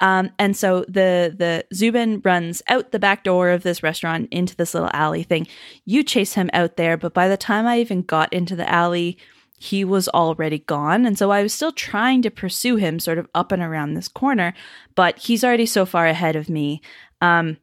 Um, 0.00 0.30
and 0.38 0.54
so 0.54 0.80
the 0.80 1.34
the 1.34 1.64
Zuben 1.74 2.22
runs 2.22 2.60
out 2.68 2.92
the 2.92 2.98
back 2.98 3.24
door 3.24 3.48
of 3.48 3.62
this 3.62 3.82
restaurant 3.82 4.28
into 4.30 4.54
this 4.54 4.74
little 4.74 4.90
alley 4.92 5.22
thing. 5.22 5.46
You 5.86 6.04
chase 6.04 6.34
him 6.34 6.50
out 6.52 6.76
there, 6.76 6.98
but 6.98 7.14
by 7.14 7.26
the 7.26 7.38
time 7.38 7.66
I 7.66 7.80
even 7.80 8.02
got 8.02 8.30
into 8.34 8.54
the 8.54 8.70
alley, 8.70 9.16
he 9.58 9.84
was 9.84 10.08
already 10.08 10.60
gone. 10.60 11.04
And 11.04 11.18
so 11.18 11.30
I 11.30 11.42
was 11.42 11.52
still 11.52 11.72
trying 11.72 12.22
to 12.22 12.30
pursue 12.30 12.76
him 12.76 13.00
sort 13.00 13.18
of 13.18 13.28
up 13.34 13.52
and 13.52 13.62
around 13.62 13.94
this 13.94 14.08
corner, 14.08 14.54
but 14.94 15.18
he's 15.18 15.42
already 15.42 15.66
so 15.66 15.84
far 15.84 16.06
ahead 16.06 16.36
of 16.36 16.48
me. 16.48 16.80
Um, 17.20 17.58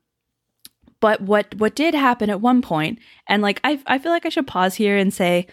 but 1.00 1.22
what 1.22 1.56
what 1.56 1.76
did 1.76 1.94
happen 1.94 2.30
at 2.30 2.42
one 2.42 2.62
point, 2.62 3.00
and 3.28 3.42
like 3.42 3.60
I 3.64 3.80
I 3.86 4.00
feel 4.00 4.12
like 4.12 4.26
I 4.26 4.30
should 4.30 4.48
pause 4.48 4.76
here 4.76 4.98
and 4.98 5.14
say 5.14 5.48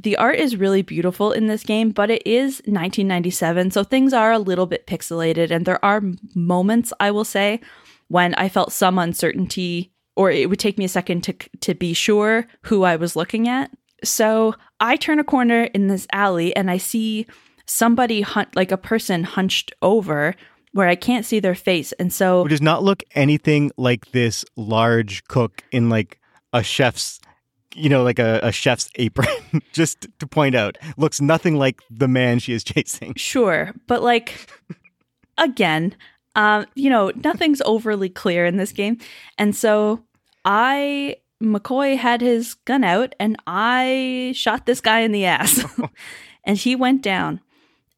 the 0.00 0.16
art 0.16 0.36
is 0.36 0.56
really 0.56 0.82
beautiful 0.82 1.32
in 1.32 1.46
this 1.46 1.62
game, 1.62 1.90
but 1.90 2.10
it 2.10 2.26
is 2.26 2.56
1997, 2.64 3.70
so 3.70 3.84
things 3.84 4.12
are 4.12 4.32
a 4.32 4.38
little 4.38 4.66
bit 4.66 4.86
pixelated, 4.86 5.50
and 5.50 5.64
there 5.64 5.84
are 5.84 6.02
moments 6.34 6.92
I 6.98 7.10
will 7.10 7.24
say 7.24 7.60
when 8.08 8.34
I 8.34 8.48
felt 8.48 8.72
some 8.72 8.98
uncertainty, 8.98 9.92
or 10.16 10.30
it 10.30 10.48
would 10.48 10.58
take 10.58 10.78
me 10.78 10.84
a 10.84 10.88
second 10.88 11.22
to 11.24 11.32
to 11.60 11.74
be 11.74 11.92
sure 11.92 12.46
who 12.62 12.84
I 12.84 12.96
was 12.96 13.16
looking 13.16 13.48
at. 13.48 13.70
So 14.04 14.54
I 14.82 14.96
turn 14.96 15.20
a 15.20 15.24
corner 15.24 15.62
in 15.62 15.86
this 15.86 16.08
alley 16.12 16.54
and 16.56 16.70
I 16.70 16.76
see 16.76 17.26
somebody 17.66 18.20
hunt 18.20 18.54
like 18.56 18.72
a 18.72 18.76
person 18.76 19.22
hunched 19.22 19.72
over 19.80 20.34
where 20.72 20.88
I 20.88 20.96
can't 20.96 21.24
see 21.24 21.38
their 21.38 21.54
face. 21.54 21.92
And 21.92 22.12
so 22.12 22.42
Who 22.42 22.48
does 22.48 22.60
not 22.60 22.82
look 22.82 23.04
anything 23.14 23.70
like 23.76 24.10
this 24.10 24.44
large 24.56 25.22
cook 25.24 25.62
in 25.70 25.88
like 25.88 26.18
a 26.52 26.62
chef's 26.62 27.20
you 27.74 27.88
know, 27.88 28.02
like 28.02 28.18
a, 28.18 28.38
a 28.42 28.52
chef's 28.52 28.90
apron, 28.96 29.28
just 29.72 30.06
to 30.18 30.26
point 30.26 30.54
out, 30.54 30.76
looks 30.98 31.22
nothing 31.22 31.56
like 31.56 31.80
the 31.88 32.08
man 32.08 32.38
she 32.38 32.52
is 32.52 32.62
chasing. 32.64 33.14
Sure. 33.16 33.72
But 33.86 34.02
like 34.02 34.50
again, 35.38 35.94
um, 36.34 36.66
you 36.74 36.90
know, 36.90 37.12
nothing's 37.24 37.62
overly 37.62 38.08
clear 38.10 38.44
in 38.44 38.56
this 38.56 38.72
game. 38.72 38.98
And 39.38 39.54
so 39.54 40.04
I 40.44 41.16
McCoy 41.42 41.96
had 41.96 42.20
his 42.20 42.54
gun 42.54 42.84
out 42.84 43.14
and 43.18 43.36
I 43.46 44.32
shot 44.34 44.66
this 44.66 44.80
guy 44.80 45.00
in 45.00 45.12
the 45.12 45.26
ass. 45.26 45.64
and 46.44 46.56
he 46.56 46.76
went 46.76 47.02
down. 47.02 47.40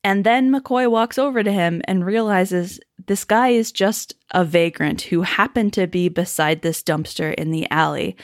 And 0.03 0.25
then 0.25 0.53
McCoy 0.53 0.91
walks 0.91 1.19
over 1.19 1.43
to 1.43 1.53
him 1.53 1.81
and 1.85 2.05
realizes 2.05 2.81
this 3.07 3.25
guy 3.25 3.49
is 3.49 3.73
just 3.73 4.15
a 4.33 4.45
vagrant 4.45 5.03
who 5.03 5.23
happened 5.23 5.73
to 5.75 5.87
be 5.87 6.09
beside 6.09 6.63
this 6.63 6.83
dumpster 6.83 7.35
in 7.35 7.51
the 7.51 7.71
alley. 7.71 8.17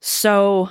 So 0.00 0.70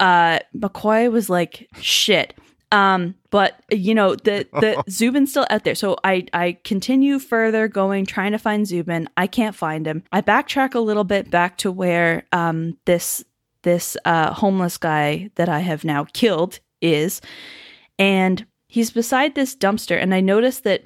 uh 0.00 0.40
McCoy 0.56 1.10
was 1.10 1.30
like, 1.30 1.68
shit. 1.80 2.34
Um, 2.72 3.14
but 3.30 3.62
you 3.70 3.94
know, 3.94 4.16
the 4.16 4.48
the 4.52 4.82
Zuben's 4.88 5.30
still 5.30 5.46
out 5.50 5.62
there. 5.62 5.74
So 5.76 5.96
I 6.02 6.26
I 6.32 6.58
continue 6.64 7.18
further 7.18 7.68
going, 7.68 8.06
trying 8.06 8.32
to 8.32 8.38
find 8.38 8.66
Zuben. 8.66 9.06
I 9.16 9.26
can't 9.28 9.54
find 9.54 9.86
him. 9.86 10.02
I 10.10 10.22
backtrack 10.22 10.74
a 10.74 10.80
little 10.80 11.04
bit 11.04 11.30
back 11.30 11.58
to 11.58 11.70
where 11.70 12.24
um 12.32 12.78
this 12.86 13.24
this 13.62 13.96
uh 14.04 14.32
homeless 14.32 14.78
guy 14.78 15.30
that 15.36 15.48
I 15.48 15.60
have 15.60 15.84
now 15.84 16.06
killed 16.12 16.58
is, 16.80 17.20
and 17.98 18.44
he's 18.68 18.90
beside 18.90 19.34
this 19.34 19.54
dumpster, 19.54 20.00
and 20.00 20.14
I 20.14 20.20
notice 20.20 20.60
that 20.60 20.84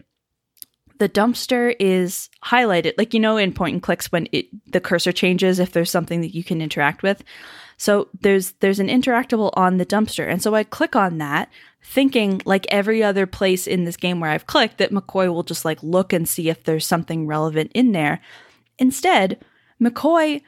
the 0.98 1.08
dumpster 1.08 1.74
is 1.78 2.30
highlighted 2.44 2.94
like 2.96 3.12
you 3.12 3.20
know 3.20 3.36
in 3.36 3.52
point 3.52 3.74
and 3.74 3.82
clicks 3.82 4.10
when 4.10 4.28
it 4.32 4.46
the 4.72 4.80
cursor 4.80 5.12
changes 5.12 5.58
if 5.58 5.72
there's 5.72 5.90
something 5.90 6.20
that 6.20 6.34
you 6.34 6.42
can 6.42 6.62
interact 6.62 7.02
with 7.02 7.22
so 7.76 8.08
there's 8.20 8.52
there's 8.60 8.80
an 8.80 8.88
interactable 8.88 9.50
on 9.54 9.76
the 9.76 9.86
dumpster 9.86 10.26
and 10.26 10.42
so 10.42 10.54
i 10.54 10.64
click 10.64 10.96
on 10.96 11.18
that 11.18 11.50
thinking 11.88 12.42
like 12.44 12.66
every 12.68 13.02
other 13.02 13.26
place 13.26 13.66
in 13.66 13.84
this 13.84 13.96
game 13.96 14.20
where 14.20 14.30
i've 14.30 14.46
clicked 14.46 14.78
that 14.78 14.92
mccoy 14.92 15.32
will 15.32 15.42
just 15.42 15.64
like 15.64 15.82
look 15.82 16.12
and 16.12 16.28
see 16.28 16.48
if 16.48 16.64
there's 16.64 16.86
something 16.86 17.26
relevant 17.26 17.70
in 17.74 17.92
there 17.92 18.20
instead 18.78 19.42
mccoy 19.80 20.42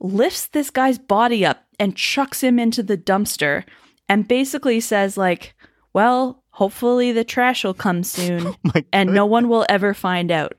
lifts 0.00 0.46
this 0.46 0.70
guy's 0.70 0.98
body 0.98 1.44
up 1.44 1.64
and 1.78 1.96
chucks 1.96 2.42
him 2.42 2.58
into 2.58 2.82
the 2.82 2.96
dumpster 2.96 3.64
and 4.08 4.28
basically 4.28 4.80
says 4.80 5.16
like 5.16 5.54
well 5.92 6.42
hopefully 6.56 7.12
the 7.12 7.22
trash 7.24 7.64
will 7.64 7.74
come 7.74 8.02
soon 8.02 8.46
oh 8.46 8.56
My 8.62 8.84
and 8.90 9.12
no 9.12 9.26
one 9.26 9.48
will 9.48 9.66
ever 9.68 9.92
find 9.92 10.30
out. 10.30 10.58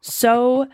So 0.00 0.66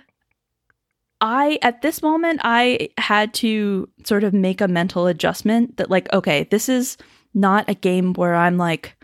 I 1.20 1.58
at 1.60 1.82
this 1.82 2.00
moment 2.02 2.40
I 2.42 2.88
had 2.96 3.34
to 3.34 3.88
sort 4.04 4.24
of 4.24 4.32
make 4.32 4.62
a 4.62 4.68
mental 4.68 5.06
adjustment 5.06 5.76
that 5.76 5.90
like 5.90 6.10
okay, 6.12 6.44
this 6.44 6.70
is 6.70 6.96
not 7.34 7.68
a 7.68 7.74
game 7.74 8.14
where 8.14 8.34
I'm 8.34 8.56
like 8.56 8.96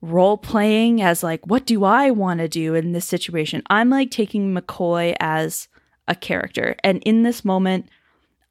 role 0.00 0.36
playing 0.36 1.00
as 1.00 1.22
like 1.22 1.46
what 1.46 1.64
do 1.64 1.84
I 1.84 2.10
want 2.10 2.40
to 2.40 2.48
do 2.48 2.74
in 2.74 2.92
this 2.92 3.06
situation? 3.06 3.62
I'm 3.68 3.90
like 3.90 4.10
taking 4.10 4.54
McCoy 4.54 5.14
as 5.20 5.68
a 6.08 6.14
character. 6.14 6.74
And 6.82 7.02
in 7.04 7.22
this 7.22 7.44
moment 7.44 7.88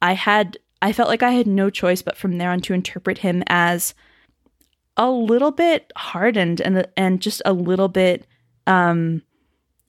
I 0.00 0.14
had 0.14 0.56
I 0.80 0.92
felt 0.92 1.08
like 1.08 1.22
I 1.22 1.32
had 1.32 1.46
no 1.46 1.70
choice 1.70 2.02
but 2.02 2.16
from 2.16 2.38
there 2.38 2.50
on 2.50 2.60
to 2.62 2.74
interpret 2.74 3.18
him 3.18 3.42
as 3.48 3.94
a 4.96 5.10
little 5.10 5.50
bit 5.50 5.92
hardened 5.96 6.60
and 6.60 6.86
and 6.96 7.20
just 7.20 7.42
a 7.44 7.52
little 7.52 7.88
bit 7.88 8.26
um 8.66 9.22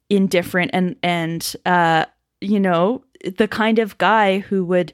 indifferent 0.10 0.72
and 0.74 0.96
and 1.04 1.56
uh 1.66 2.06
you 2.42 2.60
know 2.60 3.04
the 3.38 3.48
kind 3.48 3.80
of 3.80 3.98
guy 3.98 4.40
who 4.40 4.66
would 4.66 4.94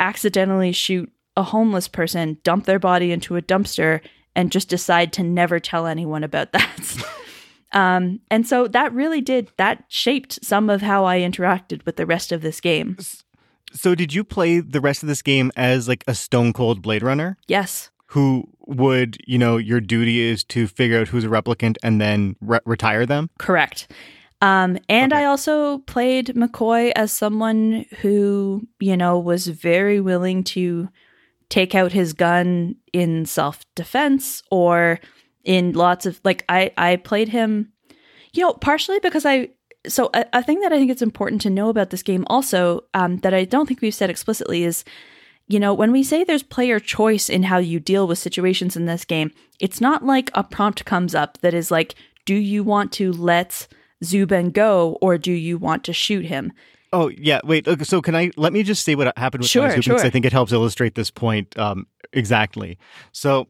accidentally 0.00 0.72
shoot 0.72 1.10
a 1.38 1.42
homeless 1.44 1.88
person 1.88 2.36
dump 2.42 2.66
their 2.66 2.78
body 2.78 3.12
into 3.12 3.36
a 3.36 3.42
dumpster 3.42 4.00
and 4.36 4.52
just 4.52 4.68
decide 4.68 5.12
to 5.14 5.22
never 5.22 5.58
tell 5.58 5.86
anyone 5.86 6.22
about 6.24 6.52
that 6.58 7.02
um 7.72 8.20
and 8.30 8.46
so 8.46 8.66
that 8.66 8.92
really 8.92 9.20
did 9.20 9.50
that 9.56 9.84
shaped 9.88 10.38
some 10.44 10.68
of 10.70 10.80
how 10.82 11.04
i 11.04 11.18
interacted 11.18 11.84
with 11.86 11.96
the 11.96 12.06
rest 12.06 12.32
of 12.32 12.40
this 12.42 12.60
game 12.60 12.96
So 13.72 13.94
did 13.94 14.14
you 14.14 14.24
play 14.24 14.60
the 14.60 14.80
rest 14.80 15.02
of 15.02 15.08
this 15.08 15.20
game 15.22 15.52
as 15.56 15.86
like 15.88 16.02
a 16.08 16.14
stone 16.14 16.52
cold 16.54 16.80
Blade 16.82 17.02
Runner? 17.02 17.36
yes 17.48 17.90
Who 18.16 18.48
would, 18.66 19.18
you 19.26 19.36
know, 19.38 19.58
your 19.58 19.80
duty 19.80 20.20
is 20.20 20.42
to 20.44 20.66
figure 20.66 20.98
out 21.00 21.08
who's 21.08 21.24
a 21.24 21.28
replicant 21.28 21.76
and 21.82 22.00
then 22.00 22.36
re- 22.40 22.60
retire 22.64 23.04
them? 23.06 23.28
Correct. 23.38 23.90
Um, 24.40 24.78
and 24.88 25.12
Okay. 25.12 25.22
I 25.22 25.24
also 25.26 25.78
played 25.94 26.28
McCoy 26.28 26.92
as 26.96 27.12
someone 27.12 27.84
who, 28.00 28.66
you 28.80 28.96
know, 28.96 29.18
was 29.18 29.48
very 29.48 30.00
willing 30.00 30.42
to 30.54 30.88
take 31.50 31.74
out 31.74 31.92
his 31.92 32.12
gun 32.12 32.76
in 32.92 33.26
self 33.26 33.64
defense 33.74 34.42
or 34.50 35.00
in 35.44 35.72
lots 35.72 36.06
of 36.06 36.20
like 36.24 36.44
I 36.48 36.72
I 36.76 36.96
played 36.96 37.28
him, 37.28 37.72
you 38.32 38.42
know, 38.42 38.52
partially 38.54 38.98
because 39.00 39.24
I 39.24 39.50
so 39.86 40.10
a, 40.14 40.24
a 40.32 40.42
thing 40.42 40.60
that 40.60 40.72
I 40.72 40.78
think 40.78 40.90
it's 40.90 41.02
important 41.02 41.40
to 41.42 41.50
know 41.50 41.68
about 41.68 41.90
this 41.90 42.02
game 42.02 42.24
also 42.28 42.84
um, 42.94 43.18
that 43.18 43.34
I 43.34 43.44
don't 43.44 43.66
think 43.66 43.80
we've 43.80 43.94
said 43.94 44.10
explicitly 44.10 44.64
is 44.64 44.84
you 45.50 45.58
know, 45.58 45.72
when 45.72 45.92
we 45.92 46.02
say 46.02 46.24
there's 46.24 46.42
player 46.42 46.78
choice 46.78 47.30
in 47.30 47.44
how 47.44 47.56
you 47.56 47.80
deal 47.80 48.06
with 48.06 48.18
situations 48.18 48.76
in 48.76 48.84
this 48.84 49.06
game, 49.06 49.32
it's 49.58 49.80
not 49.80 50.04
like 50.04 50.30
a 50.34 50.44
prompt 50.44 50.84
comes 50.84 51.14
up 51.14 51.38
that 51.38 51.54
is 51.54 51.70
like, 51.70 51.94
do 52.26 52.34
you 52.34 52.62
want 52.62 52.92
to 52.92 53.12
let 53.12 53.66
Zuben 54.04 54.52
go 54.52 54.98
or 55.00 55.16
do 55.16 55.32
you 55.32 55.56
want 55.56 55.84
to 55.84 55.94
shoot 55.94 56.26
him? 56.26 56.52
Oh 56.92 57.08
yeah, 57.08 57.40
wait. 57.44 57.68
Okay, 57.68 57.84
so 57.84 58.00
can 58.00 58.14
I 58.14 58.30
let 58.36 58.52
me 58.52 58.62
just 58.62 58.84
say 58.84 58.94
what 58.94 59.16
happened 59.18 59.42
with 59.42 59.50
Sure, 59.50 59.70
Zoom 59.70 59.80
because. 59.80 60.04
I 60.04 60.10
think 60.10 60.24
it 60.24 60.32
helps 60.32 60.52
illustrate 60.52 60.94
this 60.94 61.10
point 61.10 61.56
um, 61.58 61.86
exactly. 62.12 62.78
So 63.12 63.48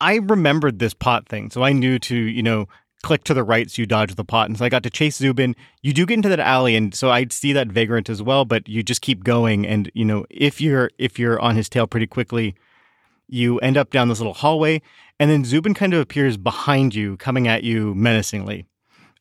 I 0.00 0.16
remembered 0.16 0.78
this 0.78 0.94
pot 0.94 1.28
thing, 1.28 1.50
so 1.50 1.62
I 1.62 1.72
knew 1.72 1.98
to 2.00 2.16
you 2.16 2.42
know 2.42 2.66
click 3.02 3.24
to 3.24 3.34
the 3.34 3.44
right 3.44 3.70
so 3.70 3.80
you 3.80 3.86
dodge 3.86 4.14
the 4.14 4.24
pot. 4.24 4.48
And 4.48 4.58
so 4.58 4.64
I 4.64 4.68
got 4.68 4.82
to 4.82 4.90
chase 4.90 5.18
Zuben. 5.18 5.54
You 5.82 5.92
do 5.92 6.04
get 6.06 6.14
into 6.14 6.28
that 6.28 6.40
alley, 6.40 6.76
and 6.76 6.94
so 6.94 7.10
I'd 7.10 7.32
see 7.32 7.52
that 7.52 7.68
vagrant 7.68 8.08
as 8.10 8.22
well, 8.22 8.44
but 8.44 8.68
you 8.68 8.82
just 8.82 9.00
keep 9.00 9.24
going. 9.24 9.66
And 9.66 9.90
you 9.94 10.04
know, 10.04 10.26
if 10.30 10.60
you're 10.60 10.90
if 10.98 11.18
you're 11.18 11.40
on 11.40 11.56
his 11.56 11.68
tail 11.68 11.86
pretty 11.86 12.06
quickly, 12.06 12.54
you 13.28 13.58
end 13.60 13.76
up 13.76 13.90
down 13.90 14.08
this 14.08 14.18
little 14.18 14.34
hallway, 14.34 14.82
and 15.18 15.30
then 15.30 15.44
Zuben 15.44 15.74
kind 15.74 15.94
of 15.94 16.00
appears 16.00 16.36
behind 16.36 16.94
you, 16.94 17.16
coming 17.16 17.46
at 17.46 17.62
you 17.62 17.94
menacingly, 17.94 18.66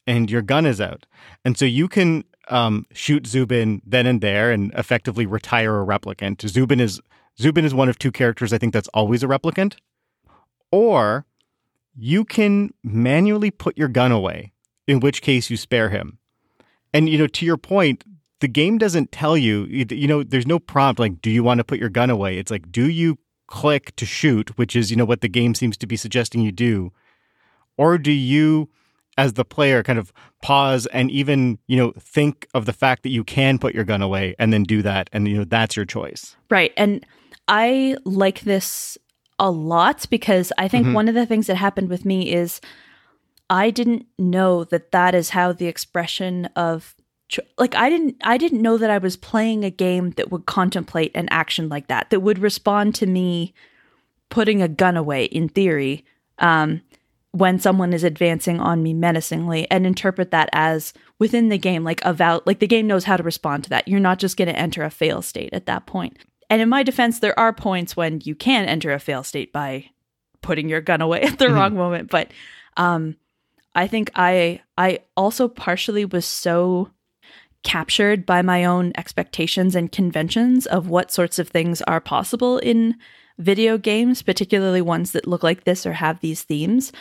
and 0.08 0.32
your 0.32 0.42
gun 0.42 0.66
is 0.66 0.82
out, 0.82 1.06
and 1.46 1.58
so 1.58 1.66
you 1.66 1.88
can 1.88 2.24
um, 2.50 2.86
shoot 2.94 3.24
Zuben 3.24 3.82
then 3.86 4.06
and 4.06 4.22
there 4.22 4.52
and 4.52 4.74
effectively 4.74 5.26
retire 5.26 5.82
a 5.82 5.86
replicant. 5.86 6.38
Zuben 6.38 6.80
is 6.80 7.00
Zuben 7.40 7.64
is 7.64 7.74
one 7.74 7.90
of 7.90 7.98
two 7.98 8.12
characters 8.12 8.52
I 8.52 8.58
think 8.58 8.74
that's 8.74 8.90
always 8.90 9.24
a 9.24 9.28
replicant, 9.28 9.76
or 10.72 11.26
you 11.96 12.26
can 12.26 12.72
manually 12.84 13.52
put 13.52 13.78
your 13.78 13.88
gun 13.88 14.12
away, 14.12 14.54
in 14.88 15.00
which 15.00 15.22
case 15.22 15.50
you 15.50 15.58
spare 15.58 15.90
him. 15.90 16.20
And, 16.94 17.08
you 17.08 17.18
know, 17.18 17.28
to 17.28 17.46
your 17.46 17.58
point, 17.58 18.04
the 18.40 18.48
game 18.48 18.78
doesn't 18.78 19.12
tell 19.12 19.38
you, 19.38 19.66
you 19.66 20.08
know, 20.08 20.24
there's 20.24 20.48
no 20.48 20.60
prompt 20.60 21.00
like, 21.00 21.22
do 21.22 21.30
you 21.30 21.44
want 21.44 21.60
to 21.60 21.64
put 21.64 21.80
your 21.80 21.90
gun 21.90 22.10
away? 22.10 22.38
It's 22.38 22.52
like, 22.52 22.72
do 22.72 22.90
you 22.90 23.18
click 23.48 23.96
to 23.98 24.06
shoot, 24.06 24.58
which 24.58 24.76
is, 24.76 24.92
you 24.92 24.98
know, 24.98 25.06
what 25.06 25.22
the 25.22 25.28
game 25.28 25.56
seems 25.56 25.78
to 25.78 25.88
be 25.88 25.98
suggesting 25.98 26.42
you 26.42 26.52
do? 26.52 26.92
Or 27.78 27.98
do 27.98 28.12
you, 28.12 28.70
as 29.20 29.34
the 29.34 29.44
player, 29.44 29.84
kind 29.84 30.00
of 30.00 30.14
pause 30.42 30.86
and 30.88 31.12
even, 31.12 31.60
you 31.68 31.76
know, 31.76 31.92
think 32.00 32.48
of 32.54 32.66
the 32.66 32.74
fact 32.74 33.04
that 33.04 33.10
you 33.10 33.24
can 33.24 33.60
put 33.60 33.76
your 33.76 33.84
gun 33.84 34.02
away 34.02 34.34
and 34.40 34.54
then 34.54 34.64
do 34.64 34.82
that? 34.82 35.10
And, 35.12 35.28
you 35.28 35.38
know, 35.38 35.44
that's 35.44 35.76
your 35.76 35.86
choice. 35.86 36.38
Right. 36.50 36.72
And 36.78 37.06
I 37.50 37.98
like 38.06 38.42
this 38.42 38.98
a 39.38 39.52
lot 39.52 40.08
because 40.10 40.54
I 40.58 40.70
think 40.70 40.86
mm-hmm. 40.86 40.96
one 40.96 41.10
of 41.10 41.16
the 41.16 41.26
things 41.26 41.48
that 41.48 41.56
happened 41.56 41.90
with 41.90 42.06
me 42.06 42.32
is 42.32 42.62
I 43.50 43.72
didn't 43.72 44.06
know 44.18 44.64
that 44.66 44.92
that 44.92 45.14
is 45.14 45.32
how 45.32 45.52
the 45.52 45.68
expression 45.68 46.46
of 46.56 46.96
like 47.58 47.76
I 47.76 47.90
didn't 47.90 48.16
I 48.24 48.38
didn't 48.38 48.62
know 48.62 48.78
that 48.78 48.90
I 48.90 48.98
was 48.98 49.16
playing 49.16 49.64
a 49.64 49.70
game 49.70 50.12
that 50.12 50.32
would 50.32 50.46
contemplate 50.46 51.12
an 51.14 51.28
action 51.30 51.70
like 51.70 51.88
that 51.88 52.10
that 52.10 52.22
would 52.22 52.40
respond 52.40 52.96
to 52.96 53.06
me 53.06 53.54
putting 54.30 54.62
a 54.62 54.68
gun 54.68 54.98
away 54.98 55.26
in 55.26 55.48
theory 55.48 56.06
um, 56.40 56.82
when 57.32 57.60
someone 57.60 57.94
is 57.94 58.04
advancing 58.04 58.60
on 58.60 58.82
me 58.82 58.94
menacingly 58.94 59.70
and 59.70 59.86
interpret 59.86 60.32
that 60.32 60.50
as 60.52 60.94
within 61.20 61.50
the 61.50 61.58
game 61.58 61.84
like 61.84 62.04
about 62.04 62.46
like 62.48 62.60
the 62.60 62.68
game 62.68 62.88
knows 62.88 63.04
how 63.04 63.16
to 63.16 63.24
respond 63.24 63.64
to 63.64 63.70
that 63.70 63.88
you're 63.88 64.00
not 64.00 64.18
just 64.18 64.36
going 64.36 64.48
to 64.48 64.58
enter 64.58 64.84
a 64.84 64.90
fail 64.90 65.22
state 65.22 65.54
at 65.54 65.68
that 65.68 65.86
point 65.86 66.18
and 66.50 66.62
in 66.62 66.70
my 66.70 66.84
defense, 66.84 67.20
there 67.20 67.38
are 67.38 67.54
points 67.54 67.96
when 67.96 68.22
you 68.24 68.34
can 68.34 68.66
enter 68.66 68.92
a 68.92 69.00
fail 69.00 69.24
state 69.24 69.54
by 69.54 69.90
putting 70.42 70.68
your 70.68 70.82
gun 70.82 71.02
away 71.02 71.22
at 71.24 71.38
the 71.38 71.46
mm-hmm. 71.46 71.56
wrong 71.56 71.76
moment. 71.76 72.10
But 72.10 72.32
um, 72.78 73.16
I 73.76 73.88
think 73.88 74.12
I 74.16 74.62
I 74.78 75.00
also 75.16 75.48
partially 75.48 76.06
was 76.06 76.26
so 76.26 76.90
captured 77.64 78.26
by 78.26 78.42
my 78.42 78.64
own 78.64 78.94
expectations 78.98 79.76
and 79.76 79.92
conventions 79.92 80.66
of 80.66 80.88
what 80.88 81.12
sorts 81.12 81.40
of 81.40 81.50
things 81.50 81.82
are 81.84 82.00
possible 82.00 82.58
in 82.60 82.96
video 83.38 83.78
games, 83.78 84.22
particularly 84.22 84.82
ones 84.82 85.12
that 85.12 85.28
look 85.28 85.44
like 85.44 85.66
this 85.66 85.86
or 85.86 85.94
have 85.94 86.20
these 86.22 86.44
themes, 86.44 86.92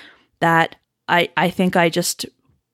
that 0.41 0.77
I 1.09 1.31
I 1.37 1.51
think 1.51 1.77
I 1.77 1.89
just 1.89 2.27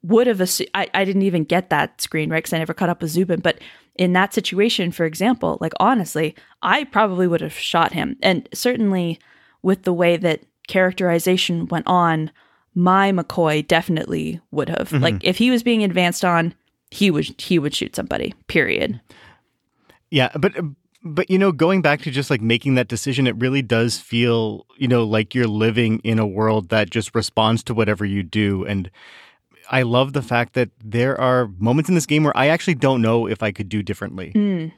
would 0.02 0.26
have 0.26 0.40
assumed 0.40 0.70
I, 0.74 0.88
I 0.94 1.04
didn't 1.04 1.22
even 1.22 1.44
get 1.44 1.70
that 1.70 2.00
screen 2.00 2.30
right 2.30 2.38
because 2.38 2.52
I 2.52 2.58
never 2.58 2.74
caught 2.74 2.88
up 2.88 3.00
with 3.02 3.14
Zuben, 3.14 3.42
but 3.42 3.58
in 3.96 4.12
that 4.12 4.34
situation, 4.34 4.90
for 4.90 5.06
example, 5.06 5.58
like 5.60 5.72
honestly, 5.78 6.34
I 6.62 6.84
probably 6.84 7.26
would 7.26 7.40
have 7.40 7.56
shot 7.56 7.92
him. 7.92 8.16
And 8.22 8.48
certainly 8.52 9.18
with 9.62 9.82
the 9.82 9.92
way 9.92 10.16
that 10.16 10.42
characterization 10.66 11.66
went 11.66 11.86
on, 11.86 12.30
my 12.74 13.12
McCoy 13.12 13.66
definitely 13.66 14.40
would 14.50 14.68
have. 14.68 14.90
Mm-hmm. 14.90 15.02
Like 15.02 15.24
if 15.24 15.38
he 15.38 15.50
was 15.50 15.62
being 15.62 15.84
advanced 15.84 16.24
on, 16.24 16.54
he 16.90 17.10
would 17.10 17.40
he 17.40 17.58
would 17.58 17.74
shoot 17.74 17.96
somebody. 17.96 18.34
Period. 18.46 19.00
Yeah, 20.10 20.30
but 20.38 20.52
but 21.04 21.30
you 21.30 21.38
know, 21.38 21.52
going 21.52 21.82
back 21.82 22.00
to 22.02 22.10
just 22.10 22.30
like 22.30 22.40
making 22.40 22.74
that 22.74 22.88
decision, 22.88 23.26
it 23.26 23.36
really 23.36 23.62
does 23.62 23.98
feel, 23.98 24.66
you 24.78 24.88
know, 24.88 25.04
like 25.04 25.34
you're 25.34 25.46
living 25.46 26.00
in 26.00 26.18
a 26.18 26.26
world 26.26 26.70
that 26.70 26.90
just 26.90 27.14
responds 27.14 27.62
to 27.64 27.74
whatever 27.74 28.04
you 28.04 28.22
do 28.22 28.64
and 28.64 28.90
I 29.70 29.82
love 29.82 30.12
the 30.12 30.22
fact 30.22 30.54
that 30.54 30.70
there 30.82 31.18
are 31.20 31.48
moments 31.58 31.88
in 31.88 31.94
this 31.94 32.06
game 32.06 32.24
where 32.24 32.36
I 32.36 32.48
actually 32.48 32.74
don't 32.74 33.02
know 33.02 33.26
if 33.26 33.42
I 33.42 33.52
could 33.52 33.68
do 33.68 33.82
differently. 33.82 34.32
Mm. 34.34 34.72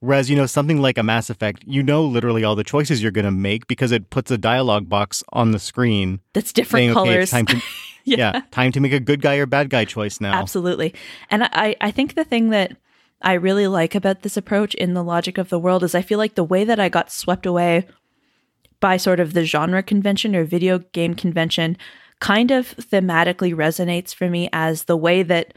Whereas, 0.00 0.30
you 0.30 0.36
know, 0.36 0.46
something 0.46 0.80
like 0.80 0.96
a 0.96 1.02
Mass 1.02 1.28
Effect, 1.28 1.62
you 1.66 1.82
know 1.82 2.04
literally 2.04 2.42
all 2.42 2.56
the 2.56 2.64
choices 2.64 3.02
you're 3.02 3.12
going 3.12 3.26
to 3.26 3.30
make 3.30 3.66
because 3.66 3.92
it 3.92 4.08
puts 4.08 4.30
a 4.30 4.38
dialogue 4.38 4.88
box 4.88 5.22
on 5.32 5.50
the 5.50 5.58
screen. 5.58 6.20
That's 6.32 6.52
different 6.54 6.84
saying, 6.84 6.94
colors. 6.94 7.34
Okay, 7.34 7.44
time 7.44 7.46
to, 7.46 7.56
yeah. 8.04 8.16
yeah. 8.16 8.42
time 8.50 8.72
to 8.72 8.80
make 8.80 8.92
a 8.92 9.00
good 9.00 9.20
guy 9.20 9.36
or 9.36 9.44
bad 9.44 9.68
guy 9.68 9.84
choice 9.84 10.20
now. 10.20 10.32
Absolutely. 10.32 10.94
And 11.30 11.44
I, 11.44 11.76
I 11.82 11.90
think 11.90 12.14
the 12.14 12.24
thing 12.24 12.48
that 12.50 12.76
I 13.22 13.34
really 13.34 13.66
like 13.66 13.94
about 13.94 14.22
this 14.22 14.36
approach 14.36 14.74
in 14.74 14.94
the 14.94 15.04
logic 15.04 15.38
of 15.38 15.48
the 15.48 15.58
world 15.58 15.82
is 15.82 15.94
I 15.94 16.02
feel 16.02 16.18
like 16.18 16.34
the 16.34 16.44
way 16.44 16.64
that 16.64 16.80
I 16.80 16.88
got 16.88 17.12
swept 17.12 17.46
away 17.46 17.86
by 18.80 18.96
sort 18.96 19.20
of 19.20 19.34
the 19.34 19.44
genre 19.44 19.82
convention 19.82 20.34
or 20.34 20.44
video 20.44 20.78
game 20.78 21.14
convention 21.14 21.76
kind 22.20 22.50
of 22.50 22.74
thematically 22.76 23.54
resonates 23.54 24.14
for 24.14 24.28
me 24.28 24.48
as 24.52 24.84
the 24.84 24.96
way 24.96 25.22
that 25.22 25.54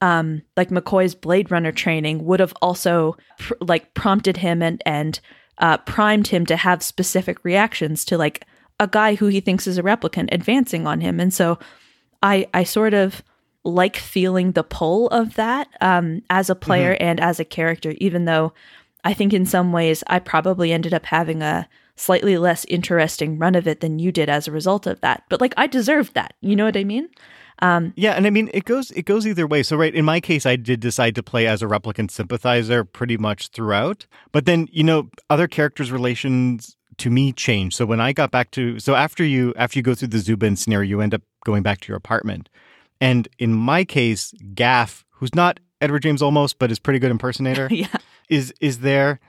um 0.00 0.42
like 0.56 0.68
McCoy's 0.68 1.14
Blade 1.14 1.50
Runner 1.50 1.72
training 1.72 2.24
would 2.24 2.40
have 2.40 2.54
also 2.62 3.16
pr- 3.38 3.54
like 3.60 3.94
prompted 3.94 4.38
him 4.38 4.62
and 4.62 4.82
and 4.86 5.20
uh, 5.58 5.76
primed 5.78 6.28
him 6.28 6.46
to 6.46 6.56
have 6.56 6.82
specific 6.82 7.44
reactions 7.44 8.04
to 8.04 8.16
like 8.16 8.46
a 8.78 8.86
guy 8.86 9.16
who 9.16 9.26
he 9.26 9.40
thinks 9.40 9.66
is 9.66 9.76
a 9.76 9.82
replicant 9.82 10.28
advancing 10.30 10.86
on 10.86 11.00
him. 11.00 11.18
And 11.18 11.34
so 11.34 11.58
I 12.22 12.46
I 12.54 12.64
sort 12.64 12.94
of 12.94 13.22
like 13.72 13.96
feeling 13.96 14.52
the 14.52 14.62
pull 14.62 15.08
of 15.08 15.34
that 15.34 15.68
um 15.80 16.22
as 16.30 16.50
a 16.50 16.54
player 16.54 16.94
mm-hmm. 16.94 17.04
and 17.04 17.20
as 17.20 17.38
a 17.40 17.44
character 17.44 17.94
even 17.98 18.24
though 18.24 18.52
I 19.04 19.14
think 19.14 19.32
in 19.32 19.46
some 19.46 19.72
ways 19.72 20.02
I 20.06 20.18
probably 20.18 20.72
ended 20.72 20.92
up 20.92 21.06
having 21.06 21.42
a 21.42 21.68
slightly 21.96 22.38
less 22.38 22.64
interesting 22.66 23.38
run 23.38 23.54
of 23.54 23.66
it 23.66 23.80
than 23.80 23.98
you 23.98 24.12
did 24.12 24.28
as 24.28 24.46
a 24.46 24.52
result 24.52 24.86
of 24.86 25.00
that. 25.00 25.24
But 25.28 25.40
like 25.40 25.54
I 25.56 25.66
deserved 25.66 26.14
that. 26.14 26.34
You 26.40 26.56
know 26.56 26.64
what 26.64 26.76
I 26.76 26.84
mean? 26.84 27.08
Um, 27.60 27.92
yeah, 27.96 28.12
and 28.12 28.26
I 28.26 28.30
mean 28.30 28.50
it 28.54 28.64
goes 28.64 28.90
it 28.92 29.04
goes 29.04 29.26
either 29.26 29.46
way. 29.46 29.62
So 29.62 29.76
right, 29.76 29.94
in 29.94 30.04
my 30.04 30.20
case, 30.20 30.46
I 30.46 30.56
did 30.56 30.80
decide 30.80 31.14
to 31.16 31.22
play 31.22 31.46
as 31.46 31.62
a 31.62 31.66
replicant 31.66 32.10
sympathizer 32.10 32.84
pretty 32.84 33.16
much 33.16 33.48
throughout. 33.48 34.06
But 34.32 34.46
then 34.46 34.68
you 34.70 34.84
know 34.84 35.10
other 35.28 35.48
characters' 35.48 35.90
relations 35.90 36.76
to 36.98 37.10
me 37.10 37.32
changed. 37.32 37.76
So 37.76 37.86
when 37.86 38.00
I 38.00 38.12
got 38.12 38.30
back 38.30 38.50
to 38.52 38.78
so 38.78 38.94
after 38.94 39.24
you 39.24 39.52
after 39.56 39.78
you 39.78 39.82
go 39.82 39.94
through 39.94 40.08
the 40.08 40.18
Zuben 40.18 40.56
scenario, 40.56 40.88
you 40.88 41.00
end 41.00 41.14
up 41.14 41.22
going 41.44 41.62
back 41.62 41.80
to 41.80 41.88
your 41.88 41.96
apartment. 41.96 42.48
And 43.00 43.28
in 43.38 43.52
my 43.54 43.84
case, 43.84 44.32
Gaff, 44.54 45.04
who's 45.10 45.34
not 45.34 45.60
Edward 45.80 46.00
James 46.00 46.22
Olmos, 46.22 46.54
but 46.58 46.70
is 46.70 46.78
pretty 46.78 46.98
good 46.98 47.10
impersonator, 47.10 47.68
yeah. 47.70 47.86
is 48.28 48.52
is 48.60 48.80
there 48.80 49.20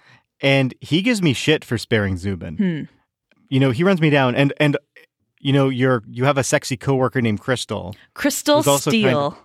and 0.42 0.74
he 0.80 1.02
gives 1.02 1.22
me 1.22 1.34
shit 1.34 1.66
for 1.66 1.78
sparing 1.78 2.16
Zuben. 2.16 2.58
Hmm. 2.58 2.84
You 3.50 3.60
know, 3.60 3.72
he 3.72 3.84
runs 3.84 4.02
me 4.02 4.10
down, 4.10 4.36
and 4.36 4.54
and 4.58 4.78
you 5.40 5.54
know, 5.54 5.70
you're 5.70 6.04
you 6.08 6.26
have 6.26 6.38
a 6.38 6.44
sexy 6.44 6.78
coworker 6.78 7.22
named 7.22 7.40
Crystal. 7.40 7.96
Crystal 8.14 8.62
Steele. 8.64 9.32
Kind 9.32 9.44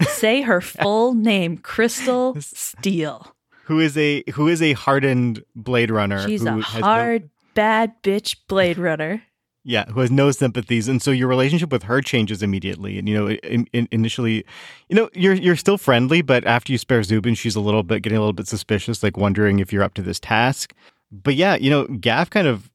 of... 0.00 0.08
Say 0.08 0.42
her 0.42 0.60
full 0.60 1.14
name, 1.14 1.56
Crystal 1.56 2.36
Steele. 2.40 3.34
Who 3.64 3.80
is 3.80 3.96
a 3.96 4.22
who 4.34 4.48
is 4.48 4.60
a 4.60 4.74
hardened 4.74 5.42
Blade 5.54 5.90
Runner? 5.90 6.26
She's 6.26 6.44
a 6.44 6.60
hard, 6.60 7.22
no... 7.22 7.28
bad 7.54 8.02
bitch 8.02 8.36
Blade 8.46 8.78
Runner. 8.78 9.22
Yeah, 9.68 9.86
who 9.86 9.98
has 9.98 10.12
no 10.12 10.30
sympathies, 10.30 10.86
and 10.86 11.02
so 11.02 11.10
your 11.10 11.26
relationship 11.26 11.72
with 11.72 11.82
her 11.82 12.00
changes 12.00 12.40
immediately. 12.40 13.00
And 13.00 13.08
you 13.08 13.16
know, 13.16 13.28
in, 13.28 13.66
in, 13.72 13.88
initially, 13.90 14.44
you 14.88 14.94
know, 14.94 15.10
you're 15.12 15.34
you're 15.34 15.56
still 15.56 15.76
friendly, 15.76 16.22
but 16.22 16.46
after 16.46 16.70
you 16.70 16.78
spare 16.78 17.00
Zuben, 17.00 17.36
she's 17.36 17.56
a 17.56 17.60
little 17.60 17.82
bit 17.82 18.02
getting 18.02 18.16
a 18.16 18.20
little 18.20 18.32
bit 18.32 18.46
suspicious, 18.46 19.02
like 19.02 19.16
wondering 19.16 19.58
if 19.58 19.72
you're 19.72 19.82
up 19.82 19.94
to 19.94 20.02
this 20.02 20.20
task. 20.20 20.72
But 21.10 21.34
yeah, 21.34 21.56
you 21.56 21.68
know, 21.68 21.84
Gaff 21.88 22.30
kind 22.30 22.46
of 22.46 22.70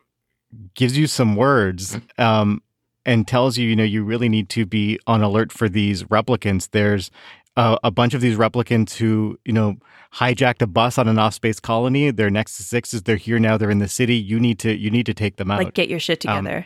gives 0.73 0.97
you 0.97 1.07
some 1.07 1.37
words 1.37 1.97
um, 2.17 2.61
and 3.05 3.25
tells 3.25 3.57
you, 3.57 3.69
you 3.69 3.75
know, 3.77 3.85
you 3.85 4.03
really 4.03 4.27
need 4.27 4.49
to 4.49 4.65
be 4.65 4.99
on 5.07 5.21
alert 5.21 5.53
for 5.53 5.69
these 5.69 6.03
replicants. 6.03 6.71
There's 6.71 7.09
uh, 7.55 7.77
a 7.85 7.91
bunch 7.91 8.13
of 8.13 8.19
these 8.19 8.37
replicants 8.37 8.95
who, 8.97 9.39
you 9.45 9.53
know, 9.53 9.77
hijacked 10.15 10.61
a 10.61 10.67
bus 10.67 10.97
on 10.97 11.07
an 11.07 11.17
off-space 11.17 11.61
colony. 11.61 12.11
They're 12.11 12.29
Nexus 12.29 12.67
Sixes. 12.67 13.03
They're 13.03 13.15
here 13.15 13.39
now. 13.39 13.57
They're 13.57 13.71
in 13.71 13.79
the 13.79 13.87
city. 13.87 14.15
You 14.15 14.41
need 14.41 14.59
to 14.59 14.75
you 14.75 14.91
need 14.91 15.05
to 15.05 15.13
take 15.13 15.37
them 15.37 15.51
out. 15.51 15.63
Like 15.63 15.73
get 15.73 15.87
your 15.87 15.99
shit 15.99 16.25
um, 16.25 16.43
together. 16.43 16.57
Um, 16.57 16.65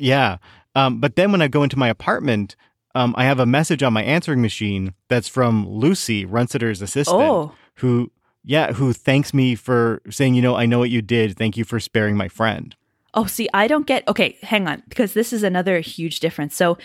yeah. 0.00 0.38
Um, 0.74 1.00
but 1.00 1.16
then 1.16 1.32
when 1.32 1.42
I 1.42 1.48
go 1.48 1.62
into 1.62 1.78
my 1.78 1.88
apartment, 1.88 2.56
um, 2.94 3.14
I 3.16 3.24
have 3.24 3.40
a 3.40 3.46
message 3.46 3.82
on 3.82 3.92
my 3.92 4.02
answering 4.02 4.42
machine 4.42 4.94
that's 5.08 5.28
from 5.28 5.68
Lucy, 5.68 6.24
Runciter's 6.24 6.82
assistant, 6.82 7.20
oh. 7.20 7.52
who, 7.76 8.10
yeah, 8.44 8.72
who 8.72 8.92
thanks 8.92 9.34
me 9.34 9.54
for 9.54 10.00
saying, 10.10 10.34
you 10.34 10.42
know, 10.42 10.56
I 10.56 10.66
know 10.66 10.78
what 10.78 10.90
you 10.90 11.02
did. 11.02 11.36
Thank 11.36 11.56
you 11.56 11.64
for 11.64 11.80
sparing 11.80 12.16
my 12.16 12.28
friend. 12.28 12.74
Oh, 13.14 13.24
see, 13.24 13.48
I 13.54 13.66
don't 13.66 13.86
get. 13.86 14.06
Okay, 14.06 14.36
hang 14.42 14.68
on, 14.68 14.82
because 14.88 15.14
this 15.14 15.32
is 15.32 15.42
another 15.42 15.80
huge 15.80 16.20
difference. 16.20 16.54
So, 16.54 16.76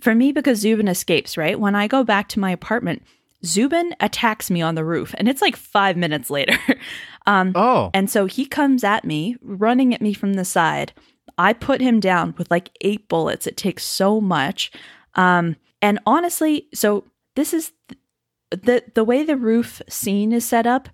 for 0.00 0.14
me, 0.14 0.32
because 0.32 0.62
Zuben 0.62 0.88
escapes, 0.88 1.36
right? 1.36 1.58
When 1.58 1.74
I 1.74 1.86
go 1.86 2.04
back 2.04 2.28
to 2.30 2.40
my 2.40 2.50
apartment, 2.50 3.02
Zuben 3.44 3.92
attacks 4.00 4.50
me 4.50 4.60
on 4.60 4.74
the 4.74 4.84
roof, 4.84 5.14
and 5.18 5.28
it's 5.28 5.42
like 5.42 5.56
five 5.56 5.96
minutes 5.96 6.30
later. 6.30 6.58
um, 7.26 7.52
oh. 7.54 7.90
And 7.94 8.10
so 8.10 8.26
he 8.26 8.44
comes 8.44 8.82
at 8.82 9.04
me, 9.04 9.36
running 9.42 9.94
at 9.94 10.02
me 10.02 10.12
from 10.12 10.34
the 10.34 10.44
side. 10.44 10.92
I 11.38 11.52
put 11.52 11.80
him 11.80 12.00
down 12.00 12.34
with 12.36 12.50
like 12.50 12.70
eight 12.80 13.08
bullets. 13.08 13.46
It 13.46 13.56
takes 13.56 13.84
so 13.84 14.20
much. 14.20 14.70
Um, 15.14 15.56
And 15.80 16.00
honestly, 16.06 16.66
so 16.74 17.04
this 17.36 17.54
is 17.54 17.72
the 18.50 18.82
the 18.94 19.04
way 19.04 19.22
the 19.22 19.36
roof 19.36 19.80
scene 19.88 20.32
is 20.32 20.44
set 20.44 20.66
up. 20.66 20.88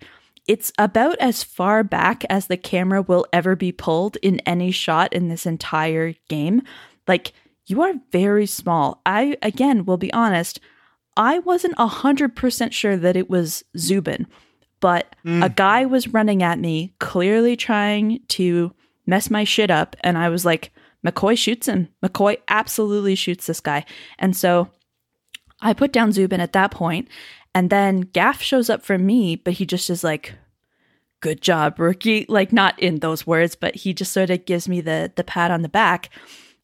It's 0.47 0.71
about 0.77 1.17
as 1.17 1.43
far 1.43 1.83
back 1.83 2.23
as 2.29 2.45
the 2.45 2.57
camera 2.57 3.01
will 3.01 3.25
ever 3.33 3.55
be 3.55 3.71
pulled 3.71 4.17
in 4.21 4.39
any 4.41 4.69
shot 4.71 5.11
in 5.11 5.27
this 5.27 5.47
entire 5.47 6.13
game. 6.29 6.61
Like 7.07 7.33
you 7.65 7.81
are 7.81 7.93
very 8.11 8.45
small. 8.45 9.01
I 9.05 9.37
again 9.41 9.85
will 9.85 9.97
be 9.97 10.13
honest, 10.13 10.59
I 11.17 11.39
wasn't 11.39 11.77
100% 11.77 12.71
sure 12.73 12.97
that 12.97 13.15
it 13.15 13.29
was 13.29 13.63
Zuben, 13.75 14.27
but 14.79 15.15
mm. 15.25 15.43
a 15.43 15.49
guy 15.49 15.85
was 15.85 16.09
running 16.09 16.43
at 16.43 16.59
me, 16.59 16.93
clearly 16.99 17.55
trying 17.55 18.19
to 18.27 18.73
mess 19.05 19.29
my 19.29 19.43
shit 19.43 19.71
up. 19.71 19.95
And 20.01 20.17
I 20.17 20.29
was 20.29 20.45
like, 20.45 20.71
McCoy 21.05 21.37
shoots 21.37 21.67
him. 21.67 21.89
McCoy 22.03 22.37
absolutely 22.47 23.15
shoots 23.15 23.45
this 23.45 23.59
guy. 23.59 23.85
And 24.17 24.35
so 24.35 24.69
I 25.61 25.73
put 25.73 25.91
down 25.91 26.11
Zuben 26.11 26.39
at 26.39 26.53
that 26.53 26.71
point, 26.71 27.07
And 27.55 27.69
then 27.69 28.01
Gaff 28.01 28.41
shows 28.41 28.69
up 28.69 28.83
for 28.83 28.97
me, 28.97 29.37
but 29.37 29.53
he 29.53 29.65
just 29.65 29.89
is 29.89 30.03
like, 30.03 30.33
good 31.21 31.41
job, 31.41 31.79
rookie. 31.79 32.25
Like, 32.27 32.51
not 32.51 32.77
in 32.77 32.99
those 32.99 33.25
words, 33.25 33.55
but 33.55 33.75
he 33.75 33.93
just 33.93 34.11
sort 34.11 34.29
of 34.29 34.45
gives 34.45 34.67
me 34.67 34.81
the, 34.81 35.11
the 35.15 35.23
pat 35.23 35.51
on 35.51 35.61
the 35.61 35.69
back. 35.69 36.09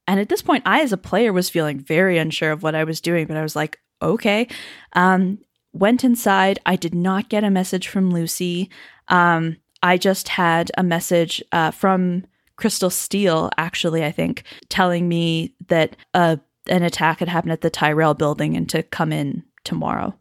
And 0.06 0.20
at 0.20 0.28
this 0.28 0.42
point, 0.42 0.64
I, 0.66 0.82
as 0.82 0.92
a 0.92 0.98
player, 0.98 1.32
was 1.32 1.50
feeling 1.50 1.80
very 1.80 2.18
unsure 2.18 2.52
of 2.52 2.62
what 2.62 2.76
I 2.76 2.84
was 2.84 3.00
doing, 3.00 3.26
but 3.26 3.38
I 3.38 3.42
was 3.42 3.56
like, 3.56 3.80
okay. 4.02 4.50
Um, 4.92 5.40
went 5.72 6.04
inside. 6.04 6.60
I 6.66 6.76
did 6.76 6.94
not 6.94 7.30
get 7.30 7.46
a 7.46 7.50
message 7.50 7.88
from 7.88 8.12
Lucy. 8.12 8.70
Um, 9.08 9.58
I 9.82 9.98
just 9.98 10.28
had 10.28 10.72
a 10.78 10.84
message 10.84 11.42
uh, 11.54 11.72
from 11.72 12.26
Crystal 12.62 12.92
Steele, 12.92 13.50
actually, 13.58 14.06
I 14.06 14.12
think, 14.12 14.44
telling 14.70 15.10
me 15.10 15.56
that 15.68 15.98
uh, 16.14 16.38
an 16.68 16.84
attack 16.84 17.20
had 17.20 17.28
happened 17.28 17.52
at 17.52 17.62
the 17.62 17.72
Tyrell 17.72 18.14
building 18.14 18.56
and 18.56 18.70
to 18.70 18.84
come 18.84 19.12
in 19.12 19.44
tomorrow. 19.64 20.14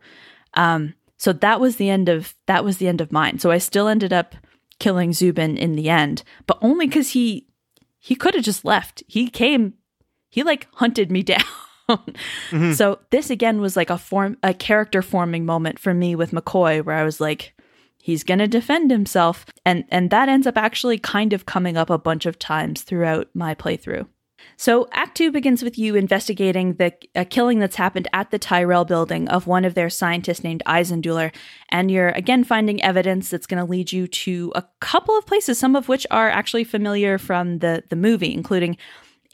Um, 0.54 0.94
so 1.18 1.34
that 1.34 1.60
was 1.60 1.76
the 1.76 1.90
end 1.90 2.08
of 2.08 2.34
that 2.46 2.64
was 2.64 2.78
the 2.78 2.88
end 2.88 3.02
of 3.02 3.12
mine. 3.12 3.38
So 3.38 3.50
I 3.50 3.58
still 3.58 3.88
ended 3.88 4.12
up 4.12 4.34
killing 4.78 5.10
Zuben 5.10 5.58
in 5.58 5.76
the 5.76 5.90
end, 5.90 6.22
but 6.46 6.58
only 6.62 6.86
because 6.86 7.10
he 7.10 7.46
he 7.98 8.14
could 8.14 8.34
have 8.34 8.42
just 8.42 8.64
left. 8.64 9.02
He 9.06 9.28
came, 9.28 9.74
he 10.30 10.42
like 10.42 10.66
hunted 10.72 11.10
me 11.10 11.22
down. 11.34 11.44
mm-hmm. 11.90 12.72
So 12.72 13.00
this 13.10 13.28
again 13.28 13.60
was 13.60 13.76
like 13.76 13.90
a 13.90 13.98
form 13.98 14.38
a 14.42 14.54
character 14.54 15.02
forming 15.02 15.44
moment 15.44 15.78
for 15.78 15.92
me 15.92 16.16
with 16.16 16.30
McCoy 16.30 16.82
where 16.82 16.96
I 16.96 17.04
was 17.04 17.20
like 17.20 17.54
he's 18.00 18.24
going 18.24 18.38
to 18.38 18.48
defend 18.48 18.90
himself 18.90 19.46
and 19.64 19.84
and 19.88 20.10
that 20.10 20.28
ends 20.28 20.46
up 20.46 20.56
actually 20.56 20.98
kind 20.98 21.32
of 21.32 21.46
coming 21.46 21.76
up 21.76 21.90
a 21.90 21.98
bunch 21.98 22.26
of 22.26 22.38
times 22.38 22.82
throughout 22.82 23.28
my 23.34 23.54
playthrough. 23.54 24.06
So, 24.56 24.88
Act 24.92 25.16
2 25.16 25.32
begins 25.32 25.62
with 25.62 25.78
you 25.78 25.94
investigating 25.94 26.74
the 26.74 26.92
a 27.14 27.24
killing 27.24 27.58
that's 27.58 27.76
happened 27.76 28.08
at 28.12 28.30
the 28.30 28.38
Tyrell 28.38 28.84
building 28.84 29.28
of 29.28 29.46
one 29.46 29.64
of 29.64 29.74
their 29.74 29.90
scientists 29.90 30.44
named 30.44 30.62
Eisenduller, 30.66 31.32
and 31.70 31.90
you're 31.90 32.10
again 32.10 32.44
finding 32.44 32.82
evidence 32.82 33.30
that's 33.30 33.46
going 33.46 33.64
to 33.64 33.70
lead 33.70 33.92
you 33.92 34.06
to 34.06 34.52
a 34.54 34.64
couple 34.80 35.16
of 35.16 35.26
places, 35.26 35.58
some 35.58 35.76
of 35.76 35.88
which 35.88 36.06
are 36.10 36.28
actually 36.28 36.64
familiar 36.64 37.18
from 37.18 37.58
the, 37.60 37.84
the 37.88 37.96
movie, 37.96 38.34
including 38.34 38.76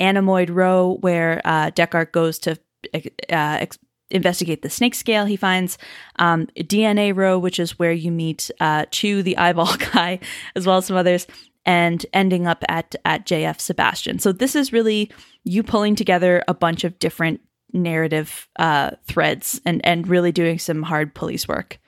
Animoid 0.00 0.50
Row, 0.52 0.98
where 1.00 1.40
uh, 1.44 1.70
Deckard 1.70 2.12
goes 2.12 2.38
to 2.40 2.58
uh, 2.94 3.66
investigate 4.10 4.62
the 4.62 4.70
snake 4.70 4.94
scale 4.94 5.24
he 5.24 5.36
finds, 5.36 5.78
um, 6.18 6.46
DNA 6.56 7.14
Row, 7.14 7.38
which 7.38 7.58
is 7.58 7.78
where 7.78 7.92
you 7.92 8.10
meet 8.10 8.50
uh, 8.60 8.86
Chew, 8.90 9.22
the 9.22 9.36
eyeball 9.36 9.76
guy, 9.92 10.20
as 10.54 10.66
well 10.66 10.78
as 10.78 10.86
some 10.86 10.96
others, 10.96 11.26
and 11.64 12.06
ending 12.12 12.46
up 12.46 12.64
at 12.68 12.94
at 13.04 13.26
JF 13.26 13.60
Sebastian. 13.60 14.18
So 14.18 14.32
this 14.32 14.54
is 14.54 14.72
really 14.72 15.10
you 15.44 15.62
pulling 15.62 15.96
together 15.96 16.42
a 16.48 16.54
bunch 16.54 16.84
of 16.84 16.98
different 16.98 17.40
narrative 17.72 18.48
uh, 18.58 18.92
threads 19.06 19.60
and 19.64 19.84
and 19.84 20.08
really 20.08 20.32
doing 20.32 20.58
some 20.58 20.82
hard 20.82 21.14
police 21.14 21.46
work. 21.46 21.78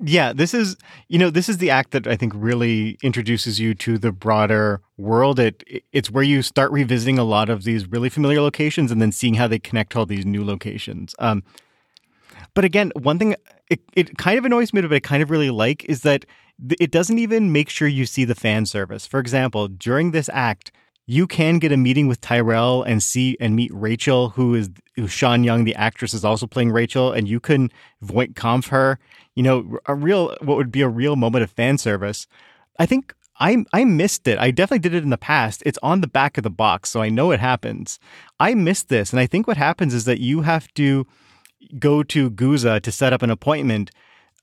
Yeah, 0.00 0.32
this 0.32 0.54
is 0.54 0.76
you 1.08 1.18
know 1.18 1.30
this 1.30 1.48
is 1.48 1.58
the 1.58 1.70
act 1.70 1.90
that 1.90 2.06
I 2.06 2.16
think 2.16 2.32
really 2.36 2.98
introduces 3.02 3.58
you 3.58 3.74
to 3.74 3.98
the 3.98 4.12
broader 4.12 4.80
world. 4.96 5.40
It 5.40 5.64
it's 5.92 6.10
where 6.10 6.22
you 6.22 6.42
start 6.42 6.70
revisiting 6.70 7.18
a 7.18 7.24
lot 7.24 7.48
of 7.48 7.64
these 7.64 7.86
really 7.86 8.08
familiar 8.08 8.40
locations 8.40 8.92
and 8.92 9.02
then 9.02 9.10
seeing 9.10 9.34
how 9.34 9.48
they 9.48 9.58
connect 9.58 9.92
to 9.92 10.00
all 10.00 10.06
these 10.06 10.24
new 10.24 10.44
locations. 10.44 11.16
Um, 11.18 11.42
but 12.58 12.64
again, 12.64 12.90
one 12.96 13.20
thing 13.20 13.36
it, 13.70 13.78
it 13.92 14.18
kind 14.18 14.36
of 14.36 14.44
annoys 14.44 14.72
me, 14.72 14.80
but 14.80 14.92
I 14.92 14.98
kind 14.98 15.22
of 15.22 15.30
really 15.30 15.50
like 15.50 15.84
is 15.84 16.00
that 16.00 16.26
it 16.80 16.90
doesn't 16.90 17.20
even 17.20 17.52
make 17.52 17.68
sure 17.68 17.86
you 17.86 18.04
see 18.04 18.24
the 18.24 18.34
fan 18.34 18.66
service. 18.66 19.06
For 19.06 19.20
example, 19.20 19.68
during 19.68 20.10
this 20.10 20.28
act, 20.32 20.72
you 21.06 21.28
can 21.28 21.60
get 21.60 21.70
a 21.70 21.76
meeting 21.76 22.08
with 22.08 22.20
Tyrell 22.20 22.82
and 22.82 23.00
see 23.00 23.36
and 23.38 23.54
meet 23.54 23.70
Rachel, 23.72 24.30
who 24.30 24.56
is 24.56 24.70
who 24.96 25.06
Sean 25.06 25.44
Young, 25.44 25.62
the 25.62 25.76
actress, 25.76 26.12
is 26.12 26.24
also 26.24 26.48
playing 26.48 26.72
Rachel, 26.72 27.12
and 27.12 27.28
you 27.28 27.38
can 27.38 27.70
Voight-Kampff 28.02 28.70
her. 28.70 28.98
You 29.36 29.44
know, 29.44 29.78
a 29.86 29.94
real 29.94 30.34
what 30.40 30.56
would 30.56 30.72
be 30.72 30.80
a 30.80 30.88
real 30.88 31.14
moment 31.14 31.44
of 31.44 31.52
fan 31.52 31.78
service. 31.78 32.26
I 32.76 32.86
think 32.86 33.14
I 33.38 33.64
I 33.72 33.84
missed 33.84 34.26
it. 34.26 34.36
I 34.40 34.50
definitely 34.50 34.80
did 34.80 34.94
it 34.94 35.04
in 35.04 35.10
the 35.10 35.16
past. 35.16 35.62
It's 35.64 35.78
on 35.80 36.00
the 36.00 36.08
back 36.08 36.36
of 36.36 36.42
the 36.42 36.50
box, 36.50 36.90
so 36.90 37.02
I 37.02 37.08
know 37.08 37.30
it 37.30 37.38
happens. 37.38 38.00
I 38.40 38.54
missed 38.54 38.88
this, 38.88 39.12
and 39.12 39.20
I 39.20 39.28
think 39.28 39.46
what 39.46 39.58
happens 39.58 39.94
is 39.94 40.06
that 40.06 40.18
you 40.18 40.40
have 40.40 40.66
to 40.74 41.06
go 41.78 42.02
to 42.02 42.30
Guzza 42.30 42.80
to 42.80 42.92
set 42.92 43.12
up 43.12 43.22
an 43.22 43.30
appointment 43.30 43.90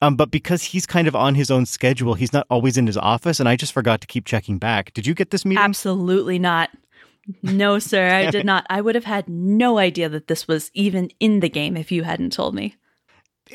um, 0.01 0.15
but 0.15 0.29
because 0.29 0.63
he's 0.63 0.85
kind 0.85 1.07
of 1.07 1.15
on 1.15 1.35
his 1.35 1.49
own 1.49 1.65
schedule, 1.65 2.15
he's 2.15 2.33
not 2.33 2.45
always 2.49 2.77
in 2.77 2.85
his 2.85 2.97
office, 2.97 3.39
and 3.39 3.47
I 3.47 3.55
just 3.55 3.73
forgot 3.73 4.01
to 4.01 4.07
keep 4.07 4.25
checking 4.25 4.57
back. 4.57 4.93
Did 4.93 5.07
you 5.07 5.13
get 5.13 5.31
this 5.31 5.45
meeting? 5.45 5.63
Absolutely 5.63 6.37
not. 6.37 6.69
No, 7.41 7.79
sir, 7.79 8.13
I 8.13 8.29
did 8.31 8.45
not. 8.45 8.65
I 8.69 8.81
would 8.81 8.95
have 8.95 9.05
had 9.05 9.29
no 9.29 9.77
idea 9.77 10.09
that 10.09 10.27
this 10.27 10.47
was 10.47 10.69
even 10.73 11.09
in 11.19 11.39
the 11.39 11.49
game 11.49 11.77
if 11.77 11.91
you 11.91 12.03
hadn't 12.03 12.33
told 12.33 12.53
me. 12.53 12.75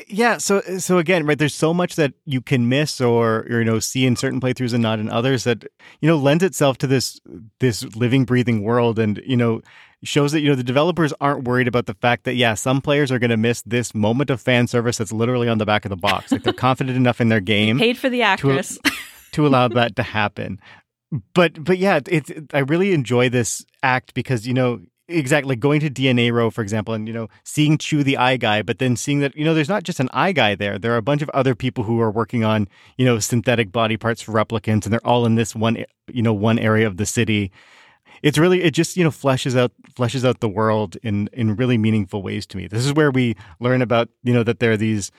Yeah, 0.07 0.37
so 0.37 0.61
so 0.77 0.99
again, 0.99 1.25
right? 1.25 1.37
There's 1.37 1.53
so 1.53 1.73
much 1.73 1.95
that 1.95 2.13
you 2.25 2.39
can 2.39 2.69
miss 2.69 3.01
or, 3.01 3.41
or 3.49 3.59
you 3.59 3.65
know 3.65 3.79
see 3.79 4.05
in 4.05 4.15
certain 4.15 4.39
playthroughs 4.39 4.73
and 4.73 4.81
not 4.81 4.99
in 4.99 5.09
others 5.09 5.43
that 5.43 5.63
you 5.99 6.07
know 6.07 6.15
lends 6.15 6.43
itself 6.43 6.77
to 6.79 6.87
this 6.87 7.19
this 7.59 7.83
living, 7.95 8.23
breathing 8.23 8.63
world, 8.63 8.97
and 8.97 9.21
you 9.25 9.35
know 9.35 9.61
shows 10.03 10.31
that 10.31 10.41
you 10.41 10.49
know 10.49 10.55
the 10.55 10.63
developers 10.63 11.13
aren't 11.21 11.43
worried 11.43 11.67
about 11.67 11.85
the 11.85 11.93
fact 11.95 12.23
that 12.23 12.35
yeah 12.35 12.53
some 12.53 12.81
players 12.81 13.11
are 13.11 13.19
going 13.19 13.29
to 13.29 13.37
miss 13.37 13.61
this 13.63 13.93
moment 13.93 14.29
of 14.29 14.41
fan 14.41 14.67
service 14.67 14.97
that's 14.97 15.11
literally 15.11 15.47
on 15.47 15.57
the 15.57 15.65
back 15.65 15.85
of 15.85 15.89
the 15.89 15.97
box 15.97 16.31
like 16.31 16.43
they're 16.43 16.53
confident 16.69 16.97
enough 16.97 17.21
in 17.21 17.29
their 17.29 17.39
game 17.39 17.77
paid 17.77 17.97
for 17.97 18.09
the 18.09 18.21
actress 18.21 18.79
to, 18.83 18.91
to 19.31 19.47
allow 19.47 19.67
that 19.67 19.95
to 19.95 20.03
happen 20.03 20.59
but 21.33 21.63
but 21.63 21.77
yeah 21.77 21.99
it's 22.07 22.29
it, 22.31 22.51
i 22.53 22.59
really 22.59 22.93
enjoy 22.93 23.29
this 23.29 23.63
act 23.83 24.13
because 24.13 24.47
you 24.47 24.53
know 24.53 24.81
exactly 25.11 25.55
going 25.55 25.79
to 25.79 25.89
dna 25.89 26.31
row 26.31 26.49
for 26.49 26.61
example 26.61 26.93
and 26.93 27.07
you 27.07 27.13
know 27.13 27.27
seeing 27.43 27.77
chew 27.77 28.03
the 28.03 28.17
eye 28.17 28.37
guy 28.37 28.61
but 28.61 28.79
then 28.79 28.95
seeing 28.95 29.19
that 29.19 29.35
you 29.35 29.45
know 29.45 29.53
there's 29.53 29.69
not 29.69 29.83
just 29.83 29.99
an 29.99 30.09
eye 30.13 30.31
guy 30.31 30.55
there 30.55 30.77
there 30.79 30.93
are 30.93 30.97
a 30.97 31.01
bunch 31.01 31.21
of 31.21 31.29
other 31.29 31.55
people 31.55 31.83
who 31.83 31.99
are 31.99 32.11
working 32.11 32.43
on 32.43 32.67
you 32.97 33.05
know 33.05 33.19
synthetic 33.19 33.71
body 33.71 33.97
parts 33.97 34.21
for 34.21 34.31
replicants 34.31 34.85
and 34.85 34.93
they're 34.93 35.05
all 35.05 35.25
in 35.25 35.35
this 35.35 35.55
one 35.55 35.83
you 36.07 36.21
know 36.21 36.33
one 36.33 36.59
area 36.59 36.87
of 36.87 36.97
the 36.97 37.05
city 37.05 37.51
it's 38.21 38.37
really 38.37 38.61
it 38.63 38.71
just 38.71 38.97
you 38.97 39.03
know 39.03 39.09
fleshes 39.09 39.57
out 39.57 39.71
fleshes 39.95 40.25
out 40.25 40.39
the 40.39 40.49
world 40.49 40.97
in 41.03 41.29
in 41.33 41.55
really 41.55 41.77
meaningful 41.77 42.21
ways 42.21 42.45
to 42.47 42.57
me. 42.57 42.67
This 42.67 42.85
is 42.85 42.93
where 42.93 43.11
we 43.11 43.35
learn 43.59 43.81
about 43.81 44.09
you 44.23 44.33
know 44.33 44.43
that 44.43 44.59
there 44.59 44.71
are 44.71 44.77
these 44.77 45.11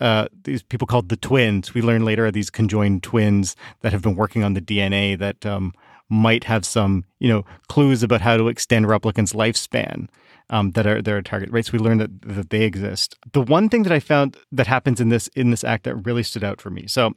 uh, 0.00 0.28
these 0.44 0.62
people 0.62 0.86
called 0.86 1.08
the 1.08 1.16
twins. 1.16 1.74
We 1.74 1.82
learn 1.82 2.04
later 2.04 2.26
are 2.26 2.30
these 2.30 2.50
conjoined 2.50 3.02
twins 3.02 3.56
that 3.80 3.92
have 3.92 4.02
been 4.02 4.14
working 4.14 4.44
on 4.44 4.54
the 4.54 4.60
DNA 4.60 5.18
that 5.18 5.44
um, 5.44 5.72
might 6.10 6.44
have 6.44 6.64
some 6.64 7.04
you 7.18 7.28
know 7.28 7.44
clues 7.68 8.02
about 8.02 8.20
how 8.20 8.36
to 8.36 8.48
extend 8.48 8.86
replicants' 8.86 9.34
lifespan. 9.34 10.08
Um, 10.50 10.70
that 10.70 10.86
are 10.86 11.02
their 11.02 11.20
target 11.20 11.50
rates. 11.52 11.72
We 11.72 11.78
learn 11.78 11.98
that 11.98 12.22
that 12.22 12.48
they 12.48 12.62
exist. 12.62 13.16
The 13.34 13.42
one 13.42 13.68
thing 13.68 13.82
that 13.82 13.92
I 13.92 14.00
found 14.00 14.34
that 14.50 14.66
happens 14.66 14.98
in 14.98 15.10
this 15.10 15.28
in 15.28 15.50
this 15.50 15.62
act 15.62 15.84
that 15.84 15.96
really 15.96 16.22
stood 16.22 16.42
out 16.42 16.58
for 16.58 16.70
me. 16.70 16.86
So 16.86 17.12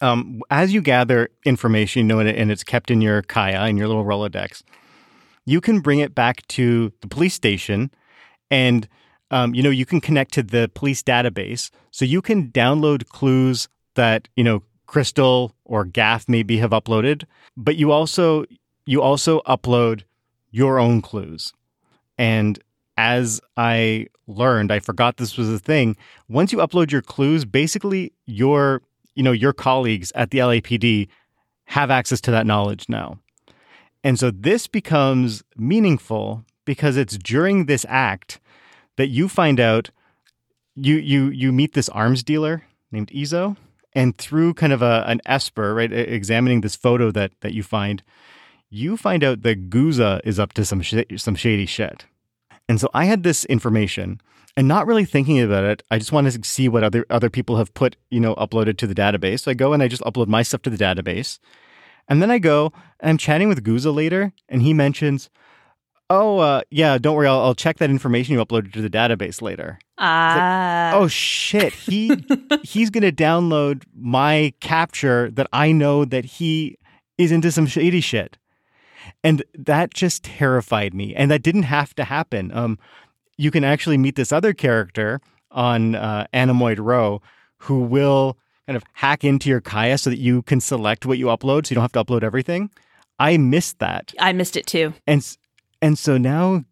um, 0.00 0.40
as 0.50 0.74
you 0.74 0.80
gather 0.80 1.30
information, 1.44 2.00
you 2.00 2.06
know, 2.08 2.18
and 2.18 2.50
it's 2.50 2.64
kept 2.64 2.90
in 2.90 3.00
your 3.00 3.22
KIA, 3.22 3.64
in 3.66 3.76
your 3.76 3.86
little 3.86 4.04
Rolodex, 4.04 4.64
you 5.46 5.60
can 5.60 5.78
bring 5.80 6.00
it 6.00 6.14
back 6.14 6.46
to 6.48 6.92
the 7.00 7.06
police 7.06 7.34
station 7.34 7.90
and 8.50 8.88
um, 9.30 9.54
you 9.54 9.62
know 9.62 9.70
you 9.70 9.86
can 9.86 10.00
connect 10.00 10.32
to 10.34 10.42
the 10.42 10.70
police 10.74 11.02
database 11.02 11.70
so 11.90 12.04
you 12.04 12.20
can 12.20 12.50
download 12.50 13.08
clues 13.08 13.68
that 13.94 14.28
you 14.36 14.44
know 14.44 14.62
crystal 14.92 15.54
or 15.64 15.84
gaff 15.84 16.28
maybe 16.28 16.58
have 16.58 16.70
uploaded 16.70 17.24
but 17.56 17.76
you 17.76 17.90
also 17.90 18.44
you 18.84 19.00
also 19.00 19.40
upload 19.40 20.02
your 20.50 20.78
own 20.78 21.00
clues 21.00 21.52
and 22.18 22.58
as 22.98 23.40
i 23.56 24.06
learned 24.26 24.70
i 24.70 24.78
forgot 24.78 25.16
this 25.16 25.36
was 25.38 25.48
a 25.48 25.58
thing 25.58 25.96
once 26.28 26.52
you 26.52 26.58
upload 26.58 26.90
your 26.90 27.02
clues 27.02 27.44
basically 27.44 28.12
your 28.26 28.82
you 29.14 29.22
know, 29.22 29.32
your 29.32 29.52
colleagues 29.52 30.12
at 30.14 30.30
the 30.30 30.38
LAPD 30.38 31.08
have 31.66 31.90
access 31.90 32.20
to 32.22 32.30
that 32.30 32.46
knowledge 32.46 32.88
now. 32.88 33.18
And 34.04 34.18
so 34.18 34.30
this 34.30 34.66
becomes 34.66 35.42
meaningful 35.56 36.44
because 36.64 36.96
it's 36.96 37.16
during 37.18 37.66
this 37.66 37.86
act 37.88 38.40
that 38.96 39.08
you 39.08 39.28
find 39.28 39.60
out 39.60 39.90
you 40.74 40.96
you 40.96 41.28
you 41.28 41.52
meet 41.52 41.74
this 41.74 41.88
arms 41.90 42.22
dealer 42.22 42.64
named 42.90 43.08
Izo 43.08 43.56
and 43.94 44.16
through 44.16 44.54
kind 44.54 44.72
of 44.72 44.82
a 44.82 45.04
an 45.06 45.20
esper, 45.26 45.74
right, 45.74 45.92
examining 45.92 46.60
this 46.60 46.76
photo 46.76 47.10
that 47.10 47.32
that 47.40 47.54
you 47.54 47.62
find, 47.62 48.02
you 48.70 48.96
find 48.96 49.22
out 49.24 49.42
that 49.42 49.70
Guzza 49.70 50.20
is 50.24 50.38
up 50.38 50.52
to 50.54 50.64
some 50.64 50.82
sh- 50.82 51.04
some 51.16 51.34
shady 51.34 51.66
shit. 51.66 52.06
And 52.68 52.80
so 52.80 52.88
I 52.94 53.06
had 53.06 53.22
this 53.22 53.44
information 53.46 54.20
and 54.56 54.68
not 54.68 54.86
really 54.86 55.04
thinking 55.04 55.40
about 55.40 55.64
it. 55.64 55.82
I 55.90 55.98
just 55.98 56.12
wanted 56.12 56.42
to 56.42 56.48
see 56.48 56.68
what 56.68 56.84
other 56.84 57.06
other 57.10 57.30
people 57.30 57.56
have 57.56 57.74
put, 57.74 57.96
you 58.10 58.20
know, 58.20 58.34
uploaded 58.36 58.78
to 58.78 58.86
the 58.86 58.94
database. 58.94 59.40
So 59.40 59.50
I 59.50 59.54
go 59.54 59.72
and 59.72 59.82
I 59.82 59.88
just 59.88 60.02
upload 60.02 60.28
my 60.28 60.42
stuff 60.42 60.62
to 60.62 60.70
the 60.70 60.82
database. 60.82 61.38
And 62.08 62.20
then 62.20 62.30
I 62.30 62.38
go 62.38 62.72
and 63.00 63.10
I'm 63.10 63.18
chatting 63.18 63.48
with 63.48 63.64
Guzza 63.64 63.94
later, 63.94 64.32
and 64.48 64.62
he 64.62 64.74
mentions, 64.74 65.30
"Oh, 66.12 66.38
uh, 66.38 66.62
yeah, 66.70 66.98
don't 66.98 67.16
worry, 67.16 67.26
I'll, 67.26 67.40
I'll, 67.40 67.54
check 67.54 67.78
that 67.78 67.90
information 67.90 68.34
you 68.34 68.44
uploaded 68.44 68.72
to 68.74 68.82
the 68.82 68.90
database 68.90 69.40
later." 69.40 69.78
Ah, 69.98 70.90
like, 70.92 71.02
oh 71.02 71.08
shit, 71.08 71.72
he 71.72 72.12
he's 72.62 72.90
gonna 72.90 73.12
download 73.12 73.84
my 73.94 74.52
capture 74.60 75.30
that 75.30 75.46
I 75.52 75.72
know 75.72 76.04
that 76.04 76.24
he 76.24 76.78
is 77.18 77.32
into 77.32 77.50
some 77.50 77.66
shady 77.66 78.00
shit, 78.00 78.36
and 79.24 79.42
that 79.54 79.94
just 79.94 80.24
terrified 80.24 80.92
me. 80.94 81.14
And 81.14 81.30
that 81.30 81.42
didn't 81.42 81.64
have 81.64 81.94
to 81.94 82.04
happen. 82.04 82.52
Um, 82.52 82.78
you 83.38 83.50
can 83.50 83.64
actually 83.64 83.98
meet 83.98 84.16
this 84.16 84.32
other 84.32 84.52
character 84.52 85.20
on 85.50 85.94
uh, 85.94 86.26
Animoid 86.32 86.78
Row 86.78 87.22
who 87.58 87.80
will 87.80 88.36
kind 88.66 88.76
of 88.76 88.84
hack 88.94 89.24
into 89.24 89.48
your 89.48 89.60
KIA 89.60 89.98
so 89.98 90.10
that 90.10 90.18
you 90.18 90.42
can 90.42 90.60
select 90.60 91.06
what 91.06 91.18
you 91.18 91.26
upload, 91.26 91.66
so 91.66 91.72
you 91.72 91.74
don't 91.76 91.82
have 91.82 91.92
to 91.92 92.04
upload 92.04 92.22
everything. 92.22 92.70
I 93.18 93.36
missed 93.36 93.78
that. 93.78 94.12
I 94.18 94.32
missed 94.32 94.56
it 94.56 94.66
too. 94.66 94.94
And 95.06 95.24
and 95.82 95.98
so 95.98 96.16
now 96.16 96.64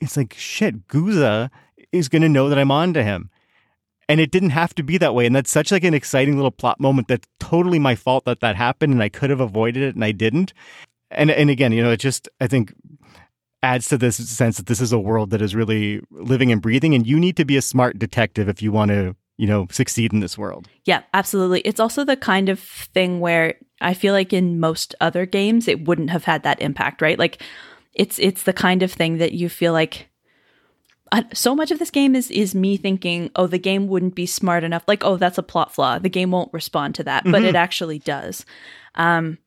it's 0.00 0.16
like 0.16 0.34
shit. 0.36 0.88
Guzza 0.88 1.50
is 1.92 2.08
going 2.08 2.22
to 2.22 2.28
know 2.28 2.48
that 2.48 2.58
I'm 2.58 2.70
on 2.70 2.92
to 2.94 3.02
him, 3.02 3.30
and 4.08 4.20
it 4.20 4.30
didn't 4.30 4.50
have 4.50 4.74
to 4.74 4.82
be 4.82 4.98
that 4.98 5.14
way. 5.14 5.24
And 5.24 5.34
that's 5.34 5.50
such 5.50 5.72
like 5.72 5.84
an 5.84 5.94
exciting 5.94 6.36
little 6.36 6.50
plot 6.50 6.80
moment. 6.80 7.08
That's 7.08 7.28
totally 7.40 7.78
my 7.78 7.94
fault 7.94 8.24
that 8.26 8.40
that 8.40 8.56
happened, 8.56 8.92
and 8.92 9.02
I 9.02 9.08
could 9.08 9.30
have 9.30 9.40
avoided 9.40 9.82
it, 9.82 9.94
and 9.94 10.04
I 10.04 10.12
didn't. 10.12 10.52
And 11.10 11.30
and 11.30 11.48
again, 11.48 11.72
you 11.72 11.82
know, 11.82 11.92
it 11.92 12.00
just 12.00 12.28
I 12.40 12.46
think 12.48 12.74
adds 13.62 13.88
to 13.88 13.96
this 13.96 14.16
sense 14.16 14.58
that 14.58 14.66
this 14.66 14.80
is 14.80 14.92
a 14.92 14.98
world 14.98 15.30
that 15.30 15.40
is 15.40 15.54
really 15.54 16.00
living 16.10 16.52
and 16.52 16.60
breathing, 16.60 16.94
and 16.94 17.06
you 17.06 17.18
need 17.18 17.36
to 17.36 17.44
be 17.44 17.56
a 17.56 17.62
smart 17.62 17.98
detective 17.98 18.48
if 18.48 18.60
you 18.60 18.72
want 18.72 18.90
to 18.90 19.16
you 19.38 19.46
know, 19.46 19.66
succeed 19.70 20.12
in 20.12 20.20
this 20.20 20.38
world. 20.38 20.68
Yeah, 20.84 21.02
absolutely. 21.12 21.60
It's 21.60 21.80
also 21.80 22.04
the 22.04 22.16
kind 22.16 22.48
of 22.48 22.58
thing 22.58 23.20
where 23.20 23.54
I 23.80 23.92
feel 23.92 24.14
like 24.14 24.32
in 24.32 24.58
most 24.60 24.94
other 25.00 25.26
games 25.26 25.68
it 25.68 25.86
wouldn't 25.86 26.10
have 26.10 26.24
had 26.24 26.42
that 26.44 26.60
impact, 26.62 27.02
right? 27.02 27.18
Like 27.18 27.42
it's 27.96 28.18
it's 28.18 28.44
the 28.44 28.52
kind 28.52 28.82
of 28.82 28.92
thing 28.92 29.18
that 29.18 29.32
you 29.32 29.48
feel 29.48 29.72
like 29.72 30.08
uh, 31.12 31.22
so 31.32 31.54
much 31.54 31.70
of 31.70 31.78
this 31.78 31.90
game 31.90 32.14
is 32.14 32.30
is 32.30 32.54
me 32.54 32.76
thinking, 32.76 33.30
oh, 33.36 33.46
the 33.46 33.58
game 33.58 33.88
wouldn't 33.88 34.14
be 34.14 34.26
smart 34.26 34.64
enough. 34.64 34.84
Like, 34.86 35.04
oh, 35.04 35.16
that's 35.16 35.38
a 35.38 35.42
plot 35.42 35.74
flaw. 35.74 35.98
The 35.98 36.08
game 36.08 36.30
won't 36.30 36.52
respond 36.52 36.94
to 36.96 37.04
that, 37.04 37.22
mm-hmm. 37.22 37.32
but 37.32 37.42
it 37.42 37.54
actually 37.54 38.00
does. 38.00 38.44
Um, 38.96 39.38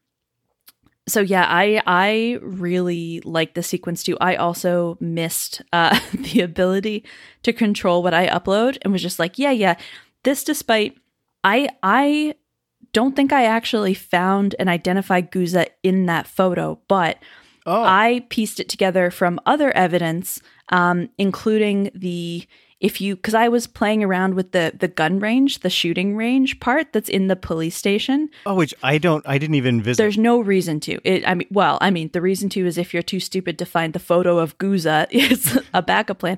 so 1.08 1.22
yeah, 1.22 1.45
I 1.47 1.82
I 1.86 2.39
really 2.41 3.22
like 3.26 3.54
the 3.54 3.64
sequence 3.64 4.04
too. 4.04 4.18
I 4.20 4.36
also 4.36 4.97
missed 5.00 5.62
uh, 5.74 6.00
the 6.14 6.41
ability 6.41 7.06
to 7.43 7.54
control 7.54 8.04
what 8.04 8.14
I 8.14 8.28
upload 8.28 8.78
and 8.82 8.91
was 8.93 9.02
just 9.02 9.20
like, 9.20 9.38
yeah, 9.38 9.52
yeah. 9.52 9.76
This 10.24 10.43
despite 10.43 10.97
I 11.43 11.70
I 11.84 12.36
don't 12.93 13.16
think 13.16 13.34
I 13.34 13.45
actually 13.45 13.93
found 13.93 14.56
and 14.58 14.70
identified 14.70 15.32
Guzza 15.32 15.68
in 15.84 16.06
that 16.08 16.26
photo, 16.26 16.80
but 16.88 17.18
oh. 17.66 17.84
I 17.84 18.26
pieced 18.30 18.60
it 18.60 18.70
together 18.70 19.12
from 19.12 19.39
other 19.45 19.72
evidence, 19.76 20.41
um, 20.70 21.10
including 21.18 21.91
the 21.93 22.47
if 22.80 23.01
you 23.01 23.16
because 23.16 23.34
I 23.34 23.49
was 23.49 23.68
playing 23.68 24.03
around 24.03 24.36
with 24.36 24.51
the 24.51 24.74
the 24.78 24.88
gun 24.88 25.20
range, 25.20 25.60
the 25.60 25.70
shooting 25.70 26.16
range 26.16 26.60
part 26.60 26.93
that's 26.93 27.10
in 27.10 27.28
the 27.28 27.36
police 27.36 27.76
station. 27.76 28.30
Oh, 28.45 28.55
which 28.55 28.74
I 28.84 28.97
don't, 28.97 29.28
I 29.28 29.38
didn't 29.38 29.55
even 29.55 29.82
visit. 29.82 30.01
There's 30.01 30.18
no 30.18 30.39
reason 30.39 30.80
to. 30.82 30.99
It, 31.03 31.28
I 31.28 31.36
mean, 31.36 31.47
well, 31.51 31.78
I 31.82 31.91
mean, 31.91 32.10
the 32.14 32.22
reason 32.22 32.49
to 32.49 32.66
is 32.66 32.78
if 32.78 32.93
you're 32.93 33.03
too 33.03 33.20
stupid 33.20 33.60
to 33.60 33.66
find 33.66 33.93
the 33.93 33.99
photo 33.99 34.38
of 34.39 34.57
Guzza, 34.57 35.07
it's 35.12 35.57
a 35.74 35.82
backup 35.82 36.20
plan. 36.20 36.38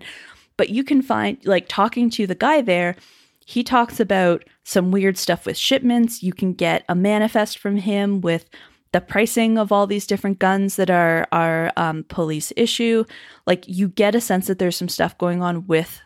But 0.57 0.69
you 0.69 0.84
can 0.84 1.01
find 1.01 1.38
like 1.45 1.67
talking 1.67 2.09
to 2.11 2.26
the 2.26 2.36
guy 2.36 2.61
there. 2.61 2.95
He 3.45 3.63
talks 3.63 3.99
about 3.99 4.43
some 4.63 4.91
weird 4.91 5.17
stuff 5.17 5.45
with 5.45 5.57
shipments. 5.57 6.24
You 6.24 6.34
can 6.34 6.53
get 6.53 6.86
a 6.88 6.95
manifest 6.95 7.57
from 7.57 7.78
him 7.78 8.22
with 8.22 8.45
the 8.91 9.01
pricing 9.01 9.57
of 9.57 9.71
all 9.71 9.87
these 9.87 10.05
different 10.05 10.39
guns 10.39 10.75
that 10.75 10.89
are 10.89 11.27
are 11.31 11.71
um, 11.77 12.03
police 12.05 12.51
issue. 12.57 13.05
Like 13.47 13.67
you 13.67 13.87
get 13.87 14.15
a 14.15 14.21
sense 14.21 14.47
that 14.47 14.59
there's 14.59 14.77
some 14.77 14.89
stuff 14.89 15.17
going 15.17 15.41
on 15.41 15.67
with 15.67 16.01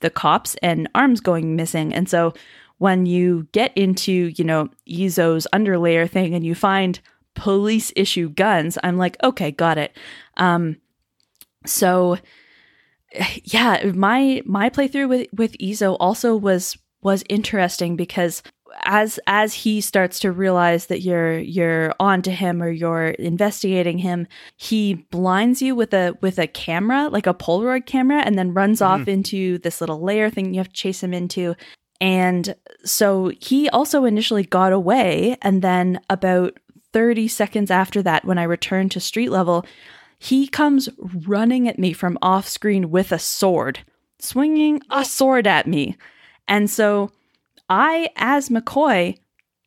the 0.00 0.10
cops 0.10 0.56
and 0.62 0.88
arms 0.94 1.20
going 1.20 1.56
missing. 1.56 1.94
And 1.94 2.08
so 2.08 2.34
when 2.78 3.06
you 3.06 3.48
get 3.52 3.76
into, 3.76 4.32
you 4.36 4.44
know, 4.44 4.68
Izo's 4.88 5.46
underlayer 5.52 6.08
thing 6.08 6.34
and 6.34 6.44
you 6.44 6.54
find 6.54 7.00
police 7.34 7.92
issue 7.96 8.28
guns, 8.28 8.78
I'm 8.82 8.98
like, 8.98 9.16
okay, 9.22 9.50
got 9.50 9.78
it. 9.78 9.96
Um, 10.36 10.76
so 11.64 12.18
yeah, 13.44 13.92
my 13.94 14.42
my 14.44 14.70
playthrough 14.70 15.08
with 15.08 15.28
with 15.32 15.56
Izo 15.58 15.96
also 16.00 16.36
was 16.36 16.76
was 17.02 17.24
interesting 17.28 17.96
because 17.96 18.42
as 18.86 19.20
as 19.26 19.52
he 19.52 19.80
starts 19.80 20.18
to 20.20 20.32
realize 20.32 20.86
that 20.86 21.02
you're 21.02 21.38
you're 21.38 21.94
on 22.00 22.22
to 22.22 22.30
him 22.30 22.62
or 22.62 22.70
you're 22.70 23.08
investigating 23.08 23.98
him 23.98 24.26
he 24.56 24.94
blinds 24.94 25.60
you 25.60 25.74
with 25.74 25.92
a 25.92 26.16
with 26.22 26.38
a 26.38 26.46
camera 26.46 27.08
like 27.08 27.26
a 27.26 27.34
polaroid 27.34 27.84
camera 27.86 28.22
and 28.22 28.38
then 28.38 28.54
runs 28.54 28.80
mm-hmm. 28.80 29.02
off 29.02 29.08
into 29.08 29.58
this 29.58 29.80
little 29.80 30.00
layer 30.00 30.30
thing 30.30 30.54
you 30.54 30.60
have 30.60 30.68
to 30.68 30.74
chase 30.74 31.02
him 31.02 31.12
into. 31.12 31.54
And 31.98 32.54
so 32.84 33.32
he 33.40 33.70
also 33.70 34.04
initially 34.04 34.44
got 34.44 34.72
away 34.72 35.38
and 35.40 35.62
then 35.62 35.98
about 36.10 36.58
30 36.92 37.28
seconds 37.28 37.70
after 37.70 38.02
that 38.02 38.24
when 38.24 38.38
i 38.38 38.42
returned 38.42 38.90
to 38.92 39.00
street 39.00 39.30
level 39.30 39.66
he 40.18 40.46
comes 40.46 40.88
running 40.98 41.68
at 41.68 41.78
me 41.78 41.92
from 41.92 42.18
off 42.22 42.48
screen 42.48 42.90
with 42.90 43.12
a 43.12 43.18
sword 43.18 43.80
swinging 44.18 44.80
a 44.90 45.04
sword 45.04 45.46
at 45.46 45.66
me. 45.66 45.96
And 46.48 46.70
so 46.70 47.10
I, 47.68 48.10
as 48.16 48.48
McCoy, 48.48 49.18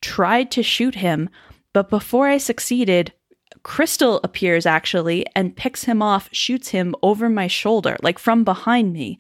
tried 0.02 0.52
to 0.52 0.64
shoot 0.64 0.95
him, 0.95 1.30
but 1.74 1.89
before 1.89 2.28
I 2.28 2.38
succeeded, 2.38 3.14
Crystal 3.64 4.20
appears 4.24 4.66
actually 4.66 5.26
and 5.36 5.56
picks 5.56 5.84
him 5.84 6.02
off, 6.02 6.30
shoots 6.32 6.70
him 6.70 6.95
over 7.04 7.30
my 7.30 7.47
shoulder, 7.47 7.97
like 8.02 8.20
from 8.20 8.43
behind 8.43 8.93
me. 8.93 9.20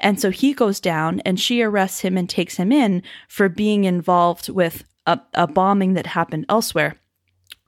And 0.00 0.20
so 0.20 0.30
he 0.30 0.52
goes 0.52 0.80
down 0.80 1.20
and 1.20 1.40
she 1.40 1.62
arrests 1.62 2.00
him 2.00 2.16
and 2.16 2.28
takes 2.28 2.56
him 2.56 2.72
in 2.72 3.02
for 3.28 3.48
being 3.48 3.84
involved 3.84 4.48
with 4.48 4.84
a, 5.06 5.20
a 5.34 5.46
bombing 5.46 5.94
that 5.94 6.06
happened 6.06 6.46
elsewhere. 6.48 6.96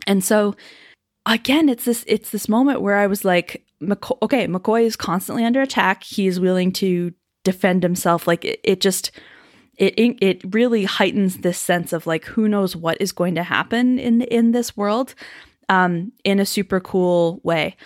And 0.06 0.22
so 0.22 0.54
again, 1.26 1.68
it's 1.68 1.84
this 1.84 2.04
it's 2.06 2.30
this 2.30 2.48
moment 2.48 2.80
where 2.80 2.96
I 2.96 3.06
was 3.06 3.24
like, 3.24 3.64
McCoy, 3.82 4.18
okay, 4.22 4.46
McCoy 4.46 4.84
is 4.84 4.96
constantly 4.96 5.44
under 5.44 5.60
attack. 5.60 6.02
He's 6.02 6.40
willing 6.40 6.72
to 6.72 7.12
defend 7.44 7.82
himself. 7.82 8.26
Like 8.26 8.44
it, 8.44 8.60
it 8.64 8.80
just 8.80 9.10
it 9.78 10.16
it 10.20 10.42
really 10.52 10.84
heightens 10.84 11.38
this 11.38 11.58
sense 11.58 11.92
of 11.92 12.06
like 12.06 12.24
who 12.24 12.48
knows 12.48 12.74
what 12.74 13.00
is 13.00 13.12
going 13.12 13.36
to 13.36 13.42
happen 13.42 13.98
in 13.98 14.22
in 14.22 14.52
this 14.52 14.76
world 14.76 15.14
um, 15.68 16.12
in 16.24 16.40
a 16.40 16.46
super 16.46 16.80
cool 16.80 17.40
way. 17.42 17.76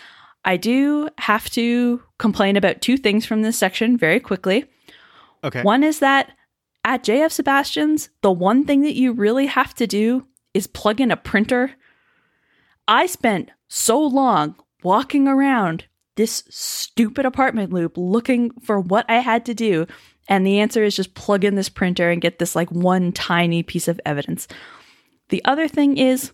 I 0.45 0.57
do 0.57 1.09
have 1.19 1.49
to 1.51 2.03
complain 2.19 2.57
about 2.57 2.81
two 2.81 2.97
things 2.97 3.27
from 3.27 3.43
this 3.43 3.59
section 3.59 3.97
very 3.97 4.21
quickly. 4.21 4.65
Okay. 5.45 5.63
One 5.63 5.85
is 5.85 6.01
that 6.01 6.33
at 6.85 7.05
JF 7.05 7.31
Sebastian's, 7.31 8.09
the 8.23 8.33
one 8.33 8.65
thing 8.65 8.83
that 8.83 8.97
you 8.97 9.13
really 9.13 9.47
have 9.47 9.75
to 9.75 9.87
do 9.87 10.27
is 10.53 10.67
plug 10.67 11.01
in 11.01 11.11
a 11.11 11.17
printer. 11.17 11.73
I 12.89 13.07
spent 13.07 13.51
so 13.69 14.01
long 14.01 14.57
walking 14.83 15.29
around 15.29 15.85
this 16.17 16.45
stupid 16.51 17.25
apartment 17.25 17.73
loop 17.73 17.97
looking 17.97 18.51
for 18.63 18.81
what 18.81 19.07
I 19.09 19.21
had 19.21 19.47
to 19.47 19.55
do 19.55 19.87
and 20.29 20.47
the 20.47 20.61
answer 20.61 20.83
is 20.83 20.97
just 20.97 21.15
plug 21.15 21.45
in 21.45 21.55
this 21.55 21.69
printer 21.69 22.11
and 22.11 22.21
get 22.21 22.39
this 22.39 22.55
like 22.55 22.71
one 22.71 23.13
tiny 23.13 23.63
piece 23.63 23.89
of 23.89 24.01
evidence. 24.07 24.49
The 25.29 25.45
other 25.45 25.69
thing 25.69 25.99
is 25.99 26.33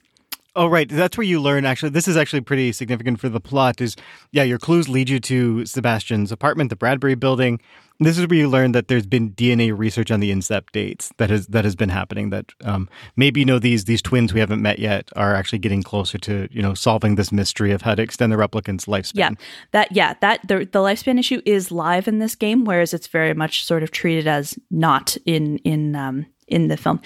Oh 0.56 0.66
right, 0.66 0.88
that's 0.88 1.16
where 1.16 1.26
you 1.26 1.40
learn 1.40 1.64
actually 1.64 1.90
this 1.90 2.08
is 2.08 2.16
actually 2.16 2.40
pretty 2.40 2.72
significant 2.72 3.20
for 3.20 3.28
the 3.28 3.40
plot 3.40 3.80
is 3.80 3.94
yeah, 4.32 4.42
your 4.42 4.58
clues 4.58 4.88
lead 4.88 5.08
you 5.08 5.20
to 5.20 5.64
Sebastian's 5.66 6.32
apartment, 6.32 6.70
the 6.70 6.76
Bradbury 6.76 7.14
building. 7.14 7.60
This 8.00 8.16
is 8.16 8.28
where 8.28 8.38
you 8.38 8.48
learn 8.48 8.72
that 8.72 8.86
there's 8.86 9.06
been 9.06 9.32
DNA 9.32 9.76
research 9.76 10.12
on 10.12 10.20
the 10.20 10.30
incept 10.30 10.70
dates 10.72 11.10
that 11.16 11.30
has 11.30 11.48
that 11.48 11.64
has 11.64 11.74
been 11.74 11.88
happening. 11.88 12.30
That 12.30 12.52
um, 12.62 12.88
maybe 13.16 13.40
you 13.40 13.46
know 13.46 13.58
these 13.58 13.86
these 13.86 14.00
twins 14.00 14.32
we 14.32 14.38
haven't 14.38 14.62
met 14.62 14.78
yet 14.78 15.10
are 15.16 15.34
actually 15.34 15.58
getting 15.58 15.82
closer 15.82 16.16
to 16.18 16.48
you 16.52 16.62
know 16.62 16.74
solving 16.74 17.16
this 17.16 17.32
mystery 17.32 17.72
of 17.72 17.82
how 17.82 17.96
to 17.96 18.02
extend 18.02 18.30
the 18.30 18.36
replicant's 18.36 18.84
lifespan. 18.84 19.14
Yeah, 19.14 19.30
that 19.72 19.90
yeah 19.90 20.14
that 20.20 20.46
the 20.46 20.58
the 20.58 20.78
lifespan 20.78 21.18
issue 21.18 21.42
is 21.44 21.72
live 21.72 22.06
in 22.06 22.20
this 22.20 22.36
game, 22.36 22.64
whereas 22.64 22.94
it's 22.94 23.08
very 23.08 23.34
much 23.34 23.64
sort 23.64 23.82
of 23.82 23.90
treated 23.90 24.28
as 24.28 24.56
not 24.70 25.16
in 25.26 25.58
in 25.58 25.96
um, 25.96 26.26
in 26.46 26.68
the 26.68 26.76
film. 26.76 27.00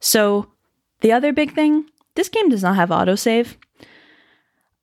So 0.00 0.50
the 1.00 1.12
other 1.12 1.32
big 1.32 1.54
thing, 1.54 1.84
this 2.16 2.28
game 2.28 2.48
does 2.48 2.62
not 2.62 2.74
have 2.74 2.88
autosave. 2.88 3.56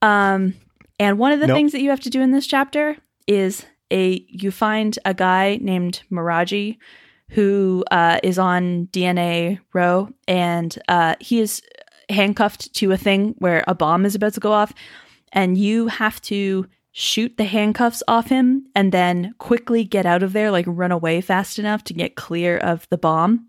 Um, 0.01 0.53
and 0.99 1.17
one 1.17 1.31
of 1.31 1.39
the 1.39 1.47
nope. 1.47 1.55
things 1.55 1.71
that 1.73 1.81
you 1.81 1.89
have 1.89 1.99
to 2.01 2.09
do 2.09 2.21
in 2.21 2.31
this 2.31 2.47
chapter 2.47 2.97
is 3.27 3.65
a 3.91 4.25
you 4.27 4.51
find 4.51 4.97
a 5.05 5.13
guy 5.13 5.57
named 5.61 6.01
Moraji 6.11 6.77
who 7.29 7.83
uh, 7.91 8.19
is 8.23 8.37
on 8.39 8.87
DNA 8.91 9.59
row, 9.73 10.09
and 10.27 10.77
uh, 10.89 11.15
he 11.19 11.39
is 11.39 11.61
handcuffed 12.09 12.73
to 12.75 12.91
a 12.91 12.97
thing 12.97 13.35
where 13.37 13.63
a 13.67 13.75
bomb 13.75 14.05
is 14.05 14.15
about 14.15 14.33
to 14.33 14.39
go 14.39 14.51
off, 14.51 14.73
and 15.31 15.57
you 15.57 15.87
have 15.87 16.21
to 16.23 16.65
shoot 16.91 17.37
the 17.37 17.45
handcuffs 17.45 18.03
off 18.09 18.27
him 18.27 18.65
and 18.75 18.91
then 18.91 19.33
quickly 19.37 19.85
get 19.85 20.05
out 20.05 20.23
of 20.23 20.33
there, 20.33 20.51
like 20.51 20.65
run 20.67 20.91
away 20.91 21.21
fast 21.21 21.57
enough 21.57 21.85
to 21.85 21.93
get 21.93 22.15
clear 22.17 22.57
of 22.57 22.85
the 22.89 22.97
bomb. 22.97 23.47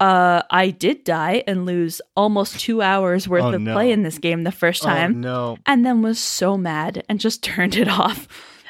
Uh, 0.00 0.42
I 0.50 0.70
did 0.70 1.04
die 1.04 1.44
and 1.46 1.66
lose 1.66 2.00
almost 2.16 2.58
two 2.58 2.80
hours 2.80 3.28
worth 3.28 3.44
Oh, 3.44 3.52
of 3.52 3.60
no. 3.60 3.74
play 3.74 3.92
in 3.92 4.02
this 4.02 4.18
game 4.18 4.42
the 4.44 4.50
first 4.50 4.82
time 4.82 5.16
Oh, 5.16 5.18
no. 5.18 5.58
and 5.66 5.84
then 5.84 6.00
was 6.02 6.18
so 6.18 6.56
mad 6.56 7.04
and 7.08 7.20
just 7.20 7.42
turned 7.44 7.76
it 7.76 7.88
off. 7.88 8.26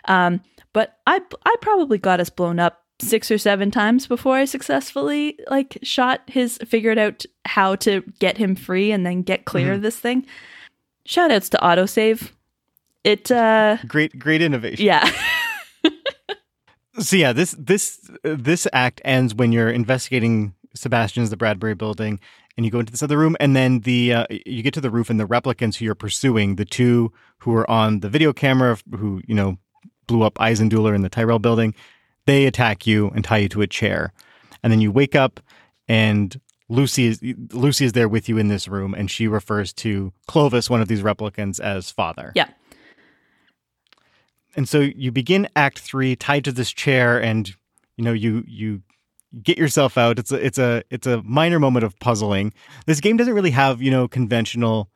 Um, 0.06 0.40
but 0.74 0.98
I 1.06 1.22
I 1.46 1.54
probably 1.62 1.96
got 1.96 2.20
us 2.20 2.28
blown 2.28 2.58
up 2.60 2.82
six 3.00 3.30
or 3.30 3.38
seven 3.38 3.70
times 3.70 4.06
before 4.06 4.36
I 4.36 4.44
successfully 4.44 5.38
like 5.50 5.78
shot 5.82 6.20
his 6.28 6.58
figured 6.68 6.98
out 6.98 7.24
how 7.46 7.74
to 7.76 8.02
get 8.20 8.36
him 8.36 8.54
free 8.54 8.92
and 8.92 9.04
then 9.06 9.22
get 9.22 9.46
clear 9.46 9.68
Mm-hmm. 9.68 9.74
of 9.76 9.82
this 9.82 9.98
thing. 9.98 10.26
Shout 11.06 11.30
outs 11.32 11.48
to 11.50 11.56
autosave. 11.58 12.30
It 13.02 13.30
uh 13.30 13.78
Great, 13.88 14.18
great 14.18 14.42
innovation. 14.42 14.84
yeah. 14.84 15.10
So 17.00 17.16
yeah, 17.16 17.32
this 17.32 17.56
this 17.58 18.08
this 18.22 18.68
act 18.72 19.00
ends 19.04 19.34
when 19.34 19.50
you're 19.50 19.68
investigating 19.68 20.54
Sebastian's 20.76 21.28
the 21.30 21.36
Bradbury 21.36 21.74
building, 21.74 22.20
and 22.56 22.64
you 22.64 22.70
go 22.70 22.78
into 22.78 22.92
this 22.92 23.02
other 23.02 23.18
room, 23.18 23.36
and 23.40 23.56
then 23.56 23.80
the 23.80 24.12
uh, 24.14 24.26
you 24.30 24.62
get 24.62 24.74
to 24.74 24.80
the 24.80 24.90
roof, 24.92 25.10
and 25.10 25.18
the 25.18 25.26
replicants 25.26 25.76
who 25.76 25.86
you're 25.86 25.96
pursuing, 25.96 26.54
the 26.54 26.64
two 26.64 27.12
who 27.38 27.52
are 27.56 27.68
on 27.68 27.98
the 27.98 28.08
video 28.08 28.32
camera, 28.32 28.78
who 28.96 29.20
you 29.26 29.34
know 29.34 29.58
blew 30.06 30.22
up 30.22 30.34
Eisenduller 30.34 30.94
in 30.94 31.02
the 31.02 31.08
Tyrell 31.08 31.38
building, 31.38 31.74
they 32.26 32.46
attack 32.46 32.86
you 32.86 33.10
and 33.10 33.24
tie 33.24 33.38
you 33.38 33.48
to 33.50 33.62
a 33.62 33.66
chair, 33.66 34.12
and 34.62 34.72
then 34.72 34.80
you 34.80 34.90
wake 34.90 35.14
up, 35.14 35.40
and 35.88 36.40
Lucy 36.68 37.06
is 37.06 37.20
Lucy 37.52 37.84
is 37.84 37.92
there 37.92 38.08
with 38.08 38.28
you 38.28 38.38
in 38.38 38.48
this 38.48 38.68
room, 38.68 38.94
and 38.94 39.10
she 39.10 39.28
refers 39.28 39.72
to 39.74 40.12
Clovis, 40.26 40.70
one 40.70 40.80
of 40.80 40.88
these 40.88 41.02
replicants, 41.02 41.60
as 41.60 41.90
father. 41.90 42.32
Yeah. 42.34 42.48
And 44.56 44.68
so 44.68 44.80
you 44.80 45.10
begin 45.10 45.48
Act 45.56 45.78
Three 45.78 46.16
tied 46.16 46.44
to 46.44 46.52
this 46.52 46.72
chair, 46.72 47.20
and 47.20 47.54
you 47.96 48.04
know 48.04 48.12
you 48.12 48.44
you 48.46 48.82
get 49.42 49.58
yourself 49.58 49.98
out. 49.98 50.18
It's 50.18 50.32
a 50.32 50.44
it's 50.44 50.58
a 50.58 50.82
it's 50.90 51.06
a 51.06 51.22
minor 51.22 51.58
moment 51.58 51.84
of 51.84 51.98
puzzling. 51.98 52.54
This 52.86 53.00
game 53.00 53.16
doesn't 53.16 53.34
really 53.34 53.50
have 53.50 53.82
you 53.82 53.90
know 53.90 54.08
conventional 54.08 54.88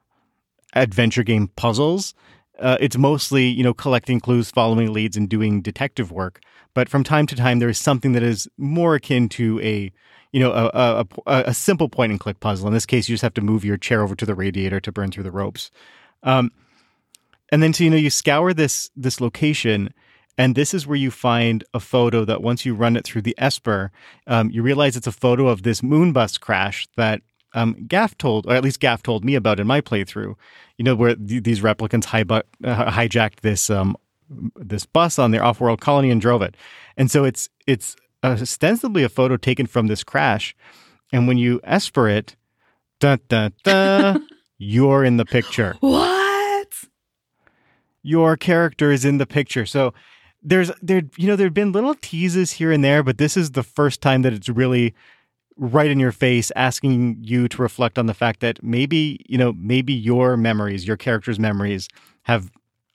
adventure 0.75 1.23
game 1.23 1.49
puzzles. 1.49 2.15
Uh, 2.59 2.77
it's 2.81 2.97
mostly 2.97 3.47
you 3.47 3.63
know 3.63 3.75
collecting 3.75 4.21
clues, 4.21 4.51
following 4.51 4.93
leads, 4.93 5.17
and 5.17 5.29
doing 5.29 5.63
detective 5.63 6.11
work. 6.11 6.41
But 6.75 6.89
from 6.89 7.05
time 7.05 7.27
to 7.27 7.37
time, 7.37 7.59
there 7.59 7.69
is 7.69 7.79
something 7.79 8.13
that 8.13 8.23
is 8.23 8.49
more 8.57 8.95
akin 8.95 9.29
to 9.31 9.61
a 9.61 9.93
you 10.33 10.41
know 10.41 10.53
a 10.53 11.07
a, 11.27 11.45
a, 11.47 11.55
simple 11.55 11.89
point 11.89 12.13
and 12.13 12.21
click 12.21 12.41
puzzle. 12.41 12.69
In 12.69 12.75
this 12.75 12.87
case, 12.87 13.09
you 13.09 13.15
just 13.15 13.23
have 13.23 13.35
to 13.35 13.41
move 13.41 13.65
your 13.65 13.77
chair 13.77 14.03
over 14.03 14.15
to 14.15 14.27
the 14.27 14.35
radiator 14.35 14.81
to 14.81 14.93
burn 14.93 15.11
through 15.11 15.25
the 15.25 15.31
ropes. 15.31 15.71
Um, 16.23 16.51
and 17.51 17.63
then 17.63 17.73
so 17.73 17.85
you 17.85 17.91
know 17.91 17.97
you 17.97 18.11
scour 18.11 18.53
this 18.53 18.91
this 18.97 19.21
location 19.21 19.93
and 20.37 20.55
this 20.55 20.73
is 20.73 20.87
where 20.87 20.97
you 20.97 21.11
find 21.11 21.65
a 21.75 21.81
photo 21.81 22.25
that 22.25 22.43
once 22.43 22.65
you 22.65 22.75
run 22.75 22.97
it 22.97 23.05
through 23.05 23.23
the 23.23 23.35
esper 23.39 23.91
um, 24.27 24.51
you 24.51 24.63
realize 24.63 24.97
it's 24.97 25.07
a 25.07 25.13
photo 25.13 25.49
of 25.49 25.63
this 25.63 25.83
moon 25.83 26.13
bus 26.13 26.39
crash 26.39 26.87
that 26.97 27.23
um, 27.55 27.77
gaff 27.87 28.17
told 28.19 28.47
or 28.47 28.55
at 28.55 28.63
least 28.63 28.81
gaff 28.81 29.03
told 29.03 29.25
me 29.25 29.35
about 29.35 29.61
in 29.61 29.67
my 29.67 29.81
playthrough 29.81 30.35
you 30.77 30.85
know 30.85 30.95
where 30.95 31.15
th- 31.17 31.43
these 31.43 31.61
replicants 31.61 32.07
uh, 32.07 32.91
hijacked 32.91 33.41
this 33.41 33.71
um, 33.71 33.97
this 34.57 34.85
bus 34.85 35.19
on 35.19 35.31
their 35.31 35.45
off-world 35.45 35.81
colony 35.81 36.11
and 36.11 36.21
drove 36.21 36.43
it 36.43 36.57
and 36.97 37.11
so 37.11 37.25
it's 37.25 37.49
it's 37.67 37.97
ostensibly 38.23 39.03
a 39.03 39.09
photo 39.09 39.37
taken 39.37 39.67
from 39.67 39.87
this 39.87 40.05
crash 40.05 40.55
and 41.13 41.27
when 41.27 41.39
you 41.39 41.61
esper 41.65 42.09
it 42.09 42.37
da 43.01 43.17
da 43.29 43.49
da 43.65 44.17
you're 44.59 45.05
in 45.05 45.17
the 45.17 45.25
picture 45.25 45.77
What? 45.81 46.75
your 48.03 48.37
character 48.37 48.91
is 48.91 49.05
in 49.05 49.19
the 49.19 49.27
picture. 49.27 49.67
So 49.67 49.93
there's 50.43 50.71
there 50.81 51.03
you 51.17 51.27
know 51.27 51.37
there've 51.37 51.53
been 51.53 51.73
little 51.73 51.95
teases 51.95 52.53
here 52.53 52.73
and 52.73 52.83
there, 52.83 53.03
but 53.03 53.19
this 53.19 53.37
is 53.37 53.51
the 53.53 53.63
first 53.63 54.01
time 54.01 54.23
that 54.23 54.33
it's 54.33 54.49
really 54.49 54.95
right 55.59 55.91
in 55.91 55.99
your 55.99 56.13
face 56.13 56.51
asking 56.57 57.19
you 57.21 57.49
to 57.49 57.61
reflect 57.61 57.99
on 57.99 58.07
the 58.07 58.15
fact 58.15 58.41
that 58.41 58.63
maybe, 58.63 59.25
you 59.29 59.37
know, 59.37 59.53
maybe 59.53 59.93
your 59.93 60.37
memories, 60.37 60.87
your 60.87 60.97
character's 60.97 61.39
memories 61.39 61.89
have 62.23 62.51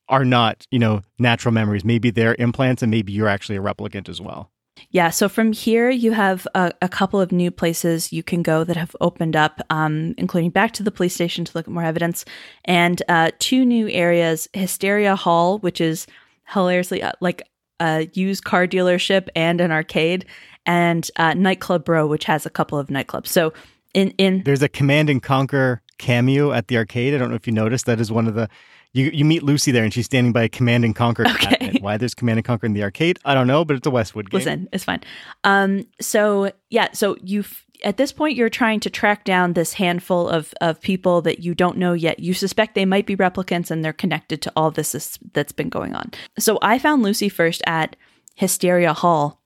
are 0.10 0.26
not, 0.26 0.66
you 0.72 0.80
know, 0.80 1.02
natural 1.20 1.54
memories. 1.54 1.86
Maybe 1.86 2.10
they're 2.10 2.36
implants 2.40 2.82
and 2.82 2.92
maybe 2.92 3.12
you're 3.14 3.28
actually 3.28 3.58
a 3.58 3.62
replicant 3.62 4.10
as 4.10 4.20
well. 4.20 4.50
Yeah, 4.90 5.12
so 5.12 5.30
from 5.30 5.54
here, 5.54 5.90
you 5.90 6.12
have 6.14 6.48
a, 6.56 6.72
a 6.82 6.90
couple 6.90 7.22
of 7.22 7.32
new 7.32 7.52
places 7.52 8.12
you 8.12 8.24
can 8.24 8.42
go 8.42 8.64
that 8.64 8.76
have 8.76 8.96
opened 9.02 9.36
up, 9.36 9.62
um, 9.70 10.14
including 10.18 10.50
back 10.50 10.72
to 10.74 10.84
the 10.84 10.92
police 10.92 11.14
station 11.14 11.46
to 11.46 11.52
look 11.56 11.68
at 11.68 11.74
more 11.74 11.84
evidence, 11.84 12.26
and 12.66 13.02
uh, 13.08 13.32
two 13.40 13.66
new 13.66 13.88
areas 13.90 14.48
Hysteria 14.54 15.16
Hall, 15.16 15.60
which 15.60 15.80
is 15.80 16.08
hilariously 16.48 17.02
uh, 17.02 17.12
like 17.22 17.44
a 17.80 18.10
used 18.14 18.44
car 18.44 18.68
dealership 18.68 19.28
and 19.36 19.62
an 19.62 19.72
arcade, 19.72 20.26
and 20.66 21.10
uh, 21.18 21.34
Nightclub 21.34 21.88
Row, 21.88 22.08
which 22.08 22.26
has 22.26 22.46
a 22.46 22.50
couple 22.50 22.78
of 22.78 22.88
nightclubs. 22.88 23.28
So 23.28 23.54
in, 23.94 24.10
in 24.12 24.44
There's 24.44 24.62
a 24.64 24.70
Command 24.70 25.10
and 25.10 25.22
Conquer 25.22 25.82
cameo 25.98 26.52
at 26.52 26.68
the 26.68 26.78
arcade. 26.78 27.14
I 27.14 27.18
don't 27.18 27.30
know 27.30 27.36
if 27.36 27.48
you 27.48 27.54
noticed. 27.54 27.86
That 27.86 28.00
is 28.00 28.12
one 28.12 28.28
of 28.28 28.36
the 28.36 28.50
you 28.94 29.10
you 29.12 29.26
meet 29.26 29.44
Lucy 29.44 29.72
there, 29.72 29.84
and 29.84 29.94
she's 29.94 30.06
standing 30.06 30.34
by 30.34 30.44
a 30.44 30.50
Command 30.50 30.86
and 30.86 30.96
Conquer 30.96 31.24
Okay. 31.28 31.58
cabinet. 31.58 31.82
Why 31.82 31.98
there's 31.98 32.14
Command 32.14 32.40
and 32.40 32.46
Conquer 32.46 32.68
in 32.68 32.74
the 32.74 32.84
arcade, 32.84 33.20
I 33.26 33.34
don't 33.34 33.48
know, 33.48 33.66
but 33.66 33.76
it's 33.76 33.88
a 33.88 33.92
Westwood 33.92 34.30
game. 34.30 34.40
Listen, 34.40 34.70
it's 34.72 34.84
fine. 34.84 35.02
Um, 35.44 35.86
so 36.00 36.52
yeah, 36.70 36.92
so 36.94 37.18
you 37.22 37.44
at 37.84 37.98
this 37.98 38.12
point 38.12 38.38
you're 38.38 38.50
trying 38.50 38.80
to 38.80 38.90
track 38.90 39.26
down 39.26 39.54
this 39.54 39.74
handful 39.74 40.30
of 40.30 40.54
of 40.62 40.80
people 40.82 41.22
that 41.22 41.40
you 41.40 41.56
don't 41.56 41.78
know 41.78 41.94
yet. 41.94 42.20
You 42.20 42.34
suspect 42.34 42.76
they 42.76 42.86
might 42.86 43.06
be 43.06 43.16
replicants 43.16 43.72
and 43.72 43.84
they're 43.84 43.94
connected 43.94 44.42
to 44.44 44.54
all 44.56 44.72
this 44.72 44.96
is, 44.96 45.18
that's 45.34 45.52
been 45.52 45.70
going 45.70 45.96
on. 45.96 46.12
So 46.40 46.60
I 46.62 46.80
found 46.80 47.04
Lucy 47.04 47.30
first 47.30 47.62
at 47.66 47.96
Hysteria 48.36 48.94
Hall. 48.94 49.42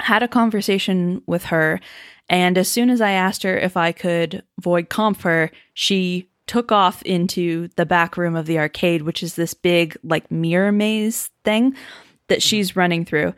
Had 0.00 0.22
a 0.22 0.28
conversation 0.28 1.22
with 1.26 1.44
her, 1.44 1.80
and 2.28 2.58
as 2.58 2.68
soon 2.68 2.90
as 2.90 3.00
I 3.00 3.12
asked 3.12 3.44
her 3.44 3.56
if 3.56 3.76
I 3.76 3.92
could 3.92 4.42
Voight-Kampff 4.60 5.22
her, 5.22 5.50
she 5.72 6.28
took 6.46 6.72
off 6.72 7.00
into 7.02 7.68
the 7.76 7.86
back 7.86 8.16
room 8.16 8.34
of 8.34 8.46
the 8.46 8.58
arcade, 8.58 9.02
which 9.02 9.22
is 9.22 9.34
this 9.34 9.54
big 9.54 9.96
like 10.02 10.30
mirror 10.30 10.72
maze 10.72 11.30
thing 11.44 11.76
that 12.28 12.38
mm-hmm. 12.38 12.40
she's 12.40 12.76
running 12.76 13.04
through. 13.04 13.34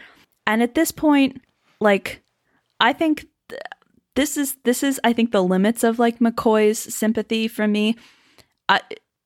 And 0.47 0.63
at 0.63 0.75
this 0.75 0.91
point, 0.93 1.43
like 1.81 2.23
I 2.81 2.93
think 2.93 3.27
th- 3.49 3.61
this 4.17 4.37
is 4.37 4.57
this 4.65 4.83
is 4.83 5.01
I 5.05 5.13
think 5.13 5.31
the 5.31 5.45
limits 5.45 5.85
of 5.85 5.99
like 5.99 6.19
McCoy's 6.19 6.79
sympathy 6.95 7.47
for 7.47 7.69
me. 7.69 7.97
I, 8.69 8.81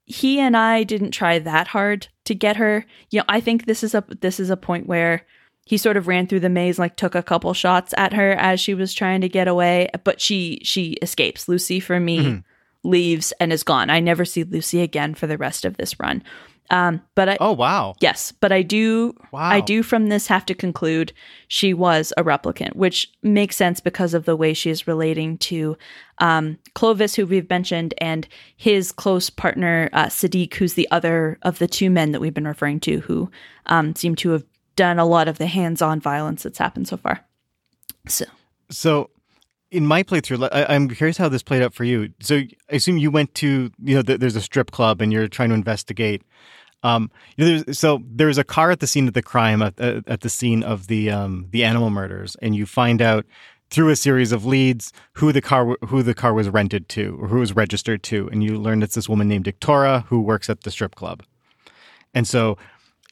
he 0.05 0.41
and 0.41 0.57
I 0.57 0.83
didn't 0.83 1.13
try 1.13 1.39
that 1.39 1.69
hard 1.69 2.09
to 2.27 2.35
get 2.35 2.57
her. 2.57 2.85
You 3.11 3.21
know, 3.21 3.25
I 3.29 3.41
think 3.41 3.65
this 3.65 3.83
is 3.83 3.95
a 3.95 4.05
this 4.21 4.39
is 4.39 4.51
a 4.51 4.57
point 4.57 4.87
where 4.87 5.25
he 5.65 5.79
sort 5.79 5.97
of 5.97 6.09
ran 6.09 6.27
through 6.27 6.41
the 6.41 6.49
maze 6.49 6.79
like 6.79 6.97
took 6.97 7.15
a 7.15 7.23
couple 7.23 7.55
shots 7.55 7.95
at 7.97 8.13
her 8.13 8.33
as 8.33 8.61
she 8.61 8.75
was 8.75 8.93
trying 8.93 9.21
to 9.21 9.29
get 9.29 9.49
away, 9.49 9.89
but 10.05 10.21
she 10.21 10.61
she 10.65 10.93
escapes. 11.01 11.49
Lucy 11.49 11.79
for 11.79 12.01
me 12.01 12.19
mm-hmm. 12.19 12.89
leaves 12.89 13.33
and 13.39 13.53
is 13.53 13.63
gone. 13.63 13.89
I 13.89 14.01
never 14.01 14.25
see 14.25 14.43
Lucy 14.43 14.83
again 14.83 15.15
for 15.15 15.29
the 15.29 15.39
rest 15.39 15.65
of 15.65 15.77
this 15.77 15.99
run. 16.01 16.25
Um, 16.71 17.03
but 17.15 17.29
I, 17.29 17.37
Oh 17.41 17.53
wow. 17.53 17.95
Yes, 18.01 18.33
but 18.33 18.53
I 18.53 18.63
do 18.63 19.15
Wow. 19.33 19.51
I 19.51 19.61
do 19.61 19.83
from 19.83 20.09
this 20.09 20.27
have 20.29 20.47
to 20.47 20.55
conclude 20.55 21.13
she 21.49 21.75
was 21.75 22.13
a 22.17 22.25
replicant, 22.25 22.77
which 22.77 23.11
makes 23.23 23.57
sense 23.57 23.81
because 23.81 24.15
of 24.15 24.25
the 24.25 24.37
way 24.37 24.55
she 24.55 24.71
is 24.71 24.87
relating 24.87 25.39
to 25.39 25.77
um, 26.19 26.59
Clovis, 26.75 27.15
who 27.15 27.27
we've 27.27 27.49
mentioned, 27.49 27.95
and 27.99 28.29
his 28.57 28.93
close 28.93 29.31
partner 29.31 29.89
uh, 29.93 30.09
Sadik, 30.09 30.55
who's 30.55 30.75
the 30.75 30.91
other 30.91 31.39
of 31.43 31.59
the 31.59 31.67
two 31.67 31.91
men 31.91 32.13
that 32.13 32.21
we've 32.21 32.35
been 32.35 32.47
referring 32.47 32.81
to, 32.81 33.01
who 33.01 33.31
um, 33.67 33.95
seem 33.95 34.15
to 34.17 34.31
have 34.31 34.45
done 34.77 34.99
a 34.99 35.07
lot 35.07 35.29
of 35.29 35.39
the 35.39 35.47
hands-on 35.47 36.01
violence 36.01 36.43
that's 36.43 36.59
happened 36.59 36.89
so 36.89 36.97
far. 36.97 37.21
So 38.07 38.25
So, 38.71 39.11
in 39.71 39.87
my 39.87 40.03
playthrough, 40.03 40.49
I, 40.53 40.75
I'm 40.75 40.89
curious 40.89 41.17
how 41.17 41.29
this 41.29 41.43
played 41.43 41.63
out 41.63 41.75
for 41.75 41.85
you. 41.85 42.11
So, 42.21 42.37
I 42.37 42.77
assume 42.77 42.99
you 42.99 43.11
went 43.11 43.35
to, 43.37 43.71
you 43.83 43.95
know, 43.95 44.03
th- 44.03 44.21
there's 44.21 44.37
a 44.37 44.41
strip 44.41 44.71
club 44.71 45.01
and 45.01 45.13
you're 45.13 45.29
trying 45.29 45.51
to 45.51 45.55
investigate. 45.55 46.23
Um, 46.83 47.11
you 47.37 47.45
know, 47.45 47.59
there's, 47.59 47.79
so 47.79 48.03
there's 48.07 48.39
a 48.39 48.45
car 48.45 48.71
at 48.71 48.81
the 48.81 48.87
scene 48.87 49.07
of 49.07 49.15
the 49.15 49.23
crime, 49.23 49.61
at, 49.61 49.79
at, 49.79 50.21
the 50.23 50.31
scene 50.31 50.63
of 50.63 50.87
the 50.87 51.11
um, 51.11 51.47
the 51.51 51.63
animal 51.65 51.91
murders, 51.91 52.37
and 52.41 52.57
you 52.57 52.65
find 52.65 53.03
out 53.03 53.27
through 53.71 53.91
a 53.91 53.97
series 53.97 54.33
of 54.33 54.45
leads 54.47 54.93
who 55.15 55.33
the 55.33 55.43
car 55.43 55.77
who 55.87 56.03
the 56.03 56.15
car 56.15 56.33
was 56.33 56.49
rented 56.49 56.89
to 56.91 57.19
or 57.21 57.29
who 57.29 57.39
was 57.39 57.55
registered 57.55 58.03
to, 58.05 58.29
and 58.33 58.43
you 58.43 58.57
learn 58.57 58.83
it's 58.83 58.95
this 58.95 59.09
woman 59.09 59.29
named 59.29 59.45
Victoria 59.45 60.05
who 60.09 60.21
works 60.21 60.49
at 60.49 60.63
the 60.63 60.71
strip 60.71 60.95
club. 60.95 61.23
And 62.15 62.27
so, 62.27 62.57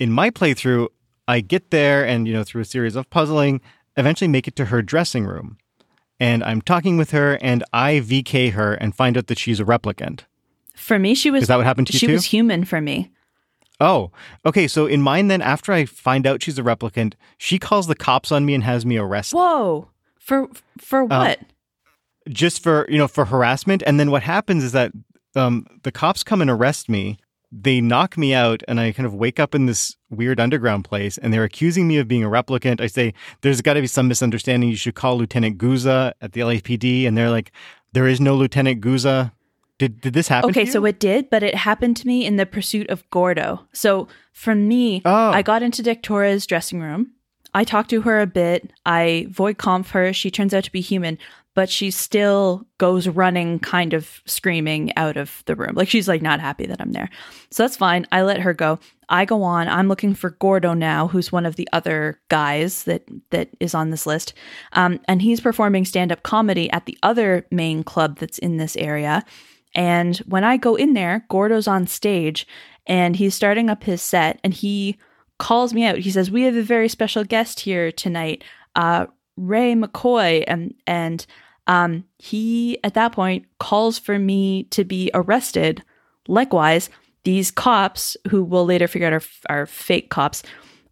in 0.00 0.10
my 0.10 0.30
playthrough, 0.30 0.88
I 1.28 1.40
get 1.40 1.70
there 1.70 2.06
and 2.06 2.26
you 2.26 2.32
know 2.32 2.44
through 2.44 2.62
a 2.62 2.66
series 2.66 2.96
of 2.96 3.08
puzzling, 3.10 3.60
eventually 3.96 4.28
make 4.28 4.48
it 4.48 4.56
to 4.56 4.66
her 4.66 4.80
dressing 4.80 5.26
room, 5.26 5.58
and 6.18 6.42
I'm 6.42 6.62
talking 6.62 6.96
with 6.96 7.10
her, 7.10 7.38
and 7.42 7.62
I 7.72 8.00
VK 8.00 8.52
her 8.52 8.74
and 8.74 8.94
find 8.94 9.18
out 9.18 9.26
that 9.26 9.38
she's 9.38 9.60
a 9.60 9.64
replicant. 9.64 10.22
for 10.74 10.98
me, 10.98 11.14
she 11.14 11.30
was 11.30 11.42
Is 11.42 11.48
that 11.48 11.56
what 11.56 11.66
happened 11.66 11.88
to 11.88 11.92
you 11.92 11.98
she 11.98 12.06
too? 12.06 12.12
was 12.14 12.24
human 12.24 12.64
for 12.64 12.80
me. 12.80 13.10
Oh, 13.80 14.10
okay. 14.44 14.66
So 14.66 14.86
in 14.86 15.02
mine, 15.02 15.28
then 15.28 15.40
after 15.40 15.72
I 15.72 15.84
find 15.84 16.26
out 16.26 16.42
she's 16.42 16.58
a 16.58 16.62
replicant, 16.62 17.14
she 17.36 17.58
calls 17.58 17.86
the 17.86 17.94
cops 17.94 18.32
on 18.32 18.44
me 18.44 18.54
and 18.54 18.64
has 18.64 18.84
me 18.84 18.96
arrested 18.98 19.36
Whoa, 19.36 19.88
for 20.18 20.48
for 20.78 21.04
what? 21.04 21.38
just 22.28 22.62
for 22.62 22.86
you 22.88 22.98
know 22.98 23.08
for 23.08 23.26
harassment. 23.26 23.82
And 23.86 24.00
then 24.00 24.10
what 24.10 24.22
happens 24.22 24.64
is 24.64 24.72
that 24.72 24.92
um, 25.36 25.66
the 25.82 25.92
cops 25.92 26.22
come 26.24 26.40
and 26.40 26.50
arrest 26.50 26.88
me, 26.88 27.18
they 27.50 27.80
knock 27.80 28.18
me 28.18 28.34
out 28.34 28.62
and 28.68 28.78
I 28.80 28.92
kind 28.92 29.06
of 29.06 29.14
wake 29.14 29.40
up 29.40 29.54
in 29.54 29.66
this 29.66 29.96
weird 30.10 30.40
underground 30.40 30.84
place 30.84 31.16
and 31.18 31.32
they're 31.32 31.44
accusing 31.44 31.88
me 31.88 31.98
of 31.98 32.08
being 32.08 32.24
a 32.24 32.28
replicant. 32.28 32.80
I 32.80 32.86
say, 32.86 33.14
there's 33.40 33.60
got 33.60 33.74
to 33.74 33.80
be 33.80 33.86
some 33.86 34.08
misunderstanding. 34.08 34.68
You 34.68 34.76
should 34.76 34.94
call 34.94 35.16
Lieutenant 35.16 35.58
Guzza 35.58 36.12
at 36.20 36.32
the 36.32 36.40
LAPD. 36.40 37.06
And 37.06 37.16
they're 37.16 37.30
like, 37.30 37.52
there 37.92 38.06
is 38.06 38.20
no 38.20 38.36
Lieutenant 38.36 38.80
Guzza. 38.80 39.32
Did, 39.78 40.00
did 40.00 40.12
this 40.12 40.28
happen? 40.28 40.50
Okay, 40.50 40.66
so 40.66 40.84
it 40.84 40.98
did, 40.98 41.30
but 41.30 41.42
it 41.42 41.54
happened 41.54 41.96
to 41.98 42.06
me 42.06 42.26
in 42.26 42.36
the 42.36 42.46
pursuit 42.46 42.88
of 42.90 43.08
Gordo. 43.10 43.64
So 43.72 44.08
for 44.32 44.54
me, 44.54 45.02
Oh. 45.04 45.30
I 45.30 45.42
got 45.42 45.62
into 45.62 45.82
Dektora's 45.82 46.46
dressing 46.46 46.80
room. 46.80 47.12
I 47.54 47.64
talked 47.64 47.90
to 47.90 48.02
her 48.02 48.20
a 48.20 48.26
bit. 48.26 48.72
I 48.84 49.26
Voight-Kampff 49.30 49.90
her. 49.90 50.12
She 50.12 50.30
turns 50.30 50.52
out 50.52 50.64
to 50.64 50.72
be 50.72 50.80
human, 50.80 51.16
but 51.54 51.70
she 51.70 51.90
still 51.90 52.66
goes 52.78 53.08
running, 53.08 53.58
kind 53.60 53.94
of 53.94 54.20
screaming 54.26 54.94
out 54.96 55.16
of 55.16 55.42
the 55.46 55.56
room. 55.56 55.74
Like 55.74 55.88
she's 55.88 56.08
like 56.08 56.22
not 56.22 56.40
happy 56.40 56.66
that 56.66 56.80
I'm 56.80 56.92
there. 56.92 57.08
So 57.50 57.62
that's 57.62 57.76
fine. 57.76 58.06
I 58.12 58.22
let 58.22 58.40
her 58.40 58.52
go. 58.52 58.78
I 59.08 59.24
go 59.24 59.42
on. 59.42 59.68
I'm 59.68 59.88
looking 59.88 60.14
for 60.14 60.30
Gordo 60.30 60.74
now, 60.74 61.08
who's 61.08 61.32
one 61.32 61.46
of 61.46 61.56
the 61.56 61.68
other 61.72 62.20
guys 62.28 62.84
that 62.84 63.04
that 63.30 63.48
is 63.58 63.74
on 63.74 63.90
this 63.90 64.06
list, 64.06 64.34
um, 64.72 65.00
and 65.08 65.22
he's 65.22 65.40
performing 65.40 65.86
stand 65.86 66.12
up 66.12 66.22
comedy 66.22 66.70
at 66.70 66.84
the 66.84 66.98
other 67.02 67.46
main 67.50 67.82
club 67.82 68.18
that's 68.18 68.38
in 68.38 68.58
this 68.58 68.76
area. 68.76 69.24
And 69.74 70.16
when 70.18 70.44
I 70.44 70.56
go 70.56 70.74
in 70.74 70.94
there, 70.94 71.24
Gordo's 71.28 71.68
on 71.68 71.86
stage 71.86 72.46
and 72.86 73.16
he's 73.16 73.34
starting 73.34 73.68
up 73.68 73.84
his 73.84 74.02
set 74.02 74.40
and 74.42 74.54
he 74.54 74.96
calls 75.38 75.72
me 75.72 75.84
out. 75.84 75.98
He 75.98 76.10
says, 76.10 76.30
"We 76.30 76.42
have 76.42 76.56
a 76.56 76.62
very 76.62 76.88
special 76.88 77.24
guest 77.24 77.60
here 77.60 77.92
tonight, 77.92 78.42
uh, 78.74 79.06
Ray 79.36 79.74
McCoy," 79.74 80.44
and 80.46 80.74
and 80.86 81.24
um, 81.66 82.04
he 82.18 82.78
at 82.82 82.94
that 82.94 83.12
point 83.12 83.46
calls 83.58 83.98
for 83.98 84.18
me 84.18 84.64
to 84.64 84.84
be 84.84 85.10
arrested. 85.14 85.84
Likewise, 86.26 86.90
these 87.24 87.50
cops, 87.50 88.16
who 88.30 88.42
we'll 88.42 88.64
later 88.64 88.88
figure 88.88 89.06
out 89.06 89.12
are, 89.12 89.22
are 89.48 89.66
fake 89.66 90.10
cops, 90.10 90.42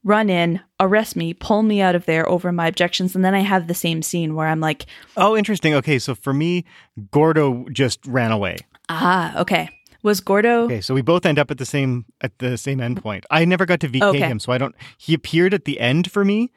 run 0.06 0.30
in, 0.30 0.60
arrest 0.78 1.16
me, 1.16 1.34
pull 1.34 1.62
me 1.64 1.82
out 1.82 1.96
of 1.96 2.06
there 2.06 2.26
over 2.28 2.52
my 2.52 2.68
objections, 2.68 3.14
and 3.16 3.24
then 3.24 3.34
I 3.34 3.40
have 3.40 3.66
the 3.66 3.74
same 3.74 4.00
scene 4.02 4.34
where 4.36 4.46
I'm 4.46 4.60
like, 4.60 4.86
Oh, 5.16 5.36
interesting. 5.36 5.74
Okay, 5.74 5.98
so 5.98 6.14
for 6.14 6.32
me, 6.32 6.64
Gordo 7.10 7.66
just 7.72 8.06
ran 8.06 8.30
away. 8.32 8.56
"Ah, 8.88 9.36
okay." 9.40 9.68
Was 10.02 10.20
Gordo? 10.20 10.64
Okay, 10.66 10.80
so 10.80 10.94
we 10.94 11.02
both 11.02 11.26
end 11.26 11.38
up 11.40 11.50
at 11.50 11.58
the 11.58 11.66
same 11.66 12.04
at 12.20 12.38
the 12.38 12.56
same 12.56 12.78
endpoint. 12.78 13.24
I 13.28 13.44
never 13.44 13.66
got 13.66 13.80
to 13.80 13.88
VK 13.88 14.02
Okay. 14.02 14.20
him, 14.20 14.38
so 14.38 14.52
I 14.52 14.58
don't. 14.58 14.74
He 14.96 15.12
appeared 15.14 15.52
at 15.52 15.64
the 15.64 15.80
end 15.80 16.12
for 16.12 16.24
me, 16.24 16.52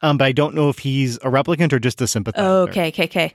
um, 0.00 0.16
but 0.16 0.24
I 0.24 0.32
don't 0.32 0.54
know 0.54 0.70
if 0.70 0.78
he's 0.78 1.16
a 1.18 1.28
replicant 1.28 1.74
or 1.74 1.78
just 1.78 2.00
a 2.00 2.06
sympathizer. 2.06 2.70
Okay, 2.70 2.88
okay, 2.88 3.04
okay. 3.04 3.34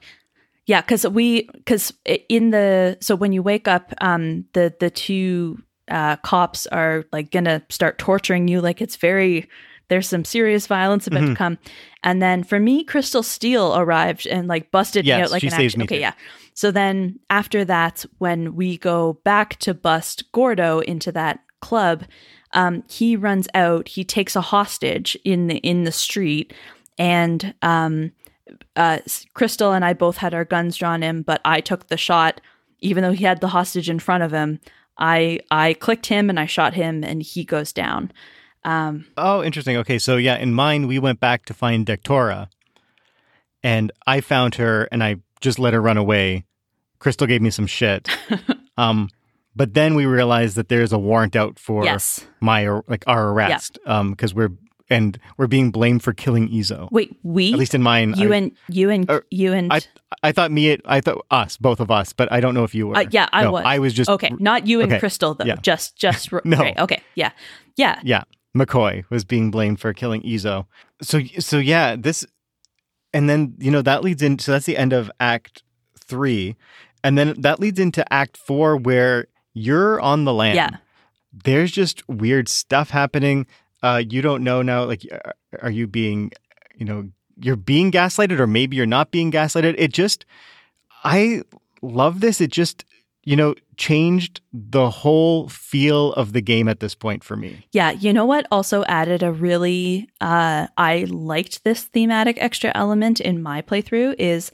Yeah, 0.66 0.82
because 0.82 1.06
we 1.08 1.44
because 1.54 1.94
in 2.30 2.50
the 2.50 2.98
so 3.02 3.16
when 3.16 3.32
you 3.32 3.44
wake 3.44 3.68
up, 3.68 3.94
um, 4.02 4.46
the 4.54 4.74
the 4.80 4.90
two 4.90 5.62
uh, 5.90 6.16
cops 6.18 6.68
are 6.68 7.06
like 7.12 7.32
gonna 7.32 7.62
start 7.70 7.98
torturing 8.00 8.48
you. 8.48 8.62
Like 8.62 8.82
it's 8.82 8.96
very 8.96 9.50
there's 9.90 10.08
some 10.08 10.24
serious 10.24 10.68
violence 10.68 11.08
about 11.08 11.22
to 11.22 11.26
Mhm. 11.28 11.36
come, 11.36 11.58
and 12.04 12.22
then 12.22 12.44
for 12.44 12.60
me, 12.60 12.84
Crystal 12.84 13.24
Steele 13.24 13.76
arrived 13.76 14.28
and 14.28 14.48
like 14.48 14.70
busted 14.72 15.04
me 15.06 15.12
out 15.14 15.32
like 15.32 15.42
she 15.42 15.48
an 15.48 15.52
saves 15.52 15.74
action. 15.74 15.80
me 15.80 15.84
Okay, 15.86 15.96
too. 15.96 16.02
yeah. 16.02 16.14
So 16.54 16.70
then 16.72 17.20
after 17.30 17.66
that, 17.66 18.06
when 18.20 18.56
we 18.56 18.78
go 18.78 19.14
back 19.24 19.58
to 19.60 19.74
bust 19.74 20.32
Gordo 20.32 20.80
into 20.82 21.12
that 21.14 21.40
club, 21.62 22.04
um, 22.54 22.84
he 22.88 23.16
runs 23.16 23.48
out. 23.56 23.88
He 23.88 24.04
takes 24.04 24.36
a 24.36 24.42
hostage 24.42 25.18
in 25.24 25.48
the 25.48 25.58
in 25.58 25.86
the 25.86 25.92
street, 25.92 26.54
and 27.00 27.54
um, 27.64 28.12
uh, 28.76 29.00
Crystal 29.34 29.72
and 29.74 29.84
I 29.84 29.94
both 29.94 30.18
had 30.18 30.34
our 30.34 30.46
guns 30.46 30.78
drawn 30.78 31.02
in, 31.04 31.22
but 31.24 31.42
I 31.46 31.62
took 31.62 31.88
the 31.88 31.98
shot, 31.98 32.42
even 32.80 33.04
though 33.04 33.12
he 33.14 33.24
had 33.26 33.42
the 33.42 33.48
hostage 33.50 33.90
in 33.90 34.00
front 34.00 34.24
of 34.24 34.32
him. 34.32 34.60
I 35.00 35.40
I 35.50 35.74
clicked 35.74 36.06
him 36.06 36.30
and 36.30 36.40
I 36.40 36.46
shot 36.46 36.74
him, 36.74 37.04
and 37.04 37.24
he 37.24 37.44
goes 37.44 37.74
down. 37.74 38.12
Um, 38.64 39.06
Oh, 39.18 39.42
interesting. 39.42 39.78
Okay, 39.78 39.98
so 39.98 40.18
yeah, 40.18 40.38
in 40.38 40.54
mine, 40.54 40.88
we 40.88 41.00
went 41.00 41.20
back 41.20 41.46
to 41.46 41.54
find 41.54 41.86
Dektora, 41.86 42.50
and 43.64 43.92
I 44.06 44.22
found 44.22 44.56
her, 44.56 44.88
and 44.92 45.04
I 45.04 45.18
just 45.42 45.58
let 45.58 45.74
her 45.74 45.82
run 45.82 45.98
away. 45.98 46.44
Crystal 47.00 47.26
gave 47.26 47.42
me 47.42 47.50
some 47.50 47.68
shit. 47.68 48.10
um, 48.78 49.10
but 49.56 49.74
then 49.74 49.96
we 49.96 50.06
realized 50.06 50.58
that 50.58 50.70
there's 50.70 50.92
a 50.92 51.00
warrant 51.00 51.36
out 51.36 51.58
for 51.58 51.86
yes. 51.86 52.26
my 52.42 52.68
like 52.88 53.06
our 53.08 53.30
arrest. 53.30 53.80
Um, 53.86 54.12
because 54.12 54.34
we're 54.34 54.52
and 54.90 55.20
we're 55.38 55.48
being 55.48 55.72
blamed 55.72 56.04
for 56.04 56.14
killing 56.14 56.50
Izo. 56.50 56.92
Wait, 56.92 57.16
we 57.24 57.54
At 57.54 57.60
least 57.60 57.76
in 57.76 57.84
mine, 57.84 58.14
you 58.18 58.34
I, 58.34 58.38
and 58.38 58.52
you 58.68 58.90
and 58.90 59.10
Er, 59.10 59.26
you 59.30 59.54
and 59.54 59.72
I 59.72 59.82
I 60.24 60.32
thought 60.32 60.52
me, 60.52 60.78
I 60.86 61.02
thought 61.02 61.26
us, 61.32 61.58
both 61.58 61.80
of 61.80 61.92
us, 61.92 62.14
but 62.14 62.32
I 62.32 62.40
don't 62.40 62.54
know 62.54 62.64
if 62.64 62.74
you 62.74 62.88
were. 62.88 62.98
Uh, 62.98 63.06
yeah, 63.12 63.30
I 63.32 63.44
No, 63.44 63.52
was. 63.52 63.64
I 63.66 63.80
was 63.80 63.94
just 63.94 64.10
okay, 64.10 64.32
not 64.40 64.68
you 64.68 64.82
and 64.82 64.92
okay, 64.92 65.00
Crystal 65.00 65.34
though. 65.36 65.46
yeah. 65.46 65.56
Just 65.62 65.96
just 65.96 66.32
No. 66.44 66.58
right, 66.58 66.78
okay, 66.80 67.02
yeah, 67.16 67.32
yeah. 67.76 68.00
Yeah, 68.04 68.24
McCoy 68.58 69.04
was 69.10 69.24
being 69.26 69.52
blamed 69.52 69.80
for 69.80 69.94
killing 69.94 70.22
Izo. 70.24 70.66
So 71.02 71.22
so 71.40 71.58
yeah, 71.58 71.96
this 71.96 72.26
and 73.14 73.30
then 73.30 73.56
you 73.60 73.72
know 73.72 73.82
that 73.82 74.04
leads 74.04 74.22
into 74.22 74.44
so 74.44 74.52
that's 74.54 74.66
the 74.66 74.78
end 74.78 74.94
of 74.94 75.12
act 75.20 75.64
3 76.06 76.56
and 77.04 77.18
then 77.18 77.40
that 77.42 77.60
leads 77.60 77.80
into 77.80 78.12
act 78.12 78.36
4 78.38 78.78
where 78.78 79.28
you're 79.54 80.00
on 80.02 80.26
the 80.26 80.34
land. 80.34 80.56
Yeah. 80.56 80.70
There's 81.44 81.72
just 81.72 82.08
weird 82.10 82.50
stuff 82.50 82.90
happening. 82.90 83.46
Uh 83.82 84.04
you 84.10 84.22
don't 84.22 84.44
know 84.44 84.62
now 84.62 84.84
like 84.86 85.04
are- 85.62 85.72
you 85.72 85.88
being 85.88 86.32
you 86.76 86.86
know 86.86 87.10
you're 87.38 87.56
being 87.56 87.92
gaslighted 87.92 88.40
or 88.40 88.48
maybe 88.48 88.76
you're 88.76 88.86
not 88.86 89.12
being 89.12 89.32
gaslighted. 89.32 89.76
It 89.78 89.94
just 89.94 90.26
I 91.04 91.44
love 91.82 92.20
this. 92.20 92.42
It 92.42 92.52
just 92.52 92.84
you 93.24 93.36
know 93.36 93.56
changed 93.78 94.42
the 94.52 94.90
whole 94.90 95.48
feel 95.48 96.12
of 96.14 96.34
the 96.34 96.42
game 96.42 96.68
at 96.68 96.82
this 96.82 96.96
point 96.96 97.24
for 97.24 97.38
me. 97.38 97.66
Yeah, 97.72 97.92
you 97.92 98.12
know 98.12 98.26
what 98.26 98.46
also 98.52 98.84
added 98.86 99.24
a 99.24 99.32
really 99.32 100.10
uh 100.20 100.68
I 100.78 101.06
liked 101.10 101.64
this 101.64 101.84
thematic 101.84 102.38
extra 102.42 102.72
element 102.76 103.20
in 103.22 103.42
my 103.42 103.62
playthrough 103.62 104.16
is 104.20 104.52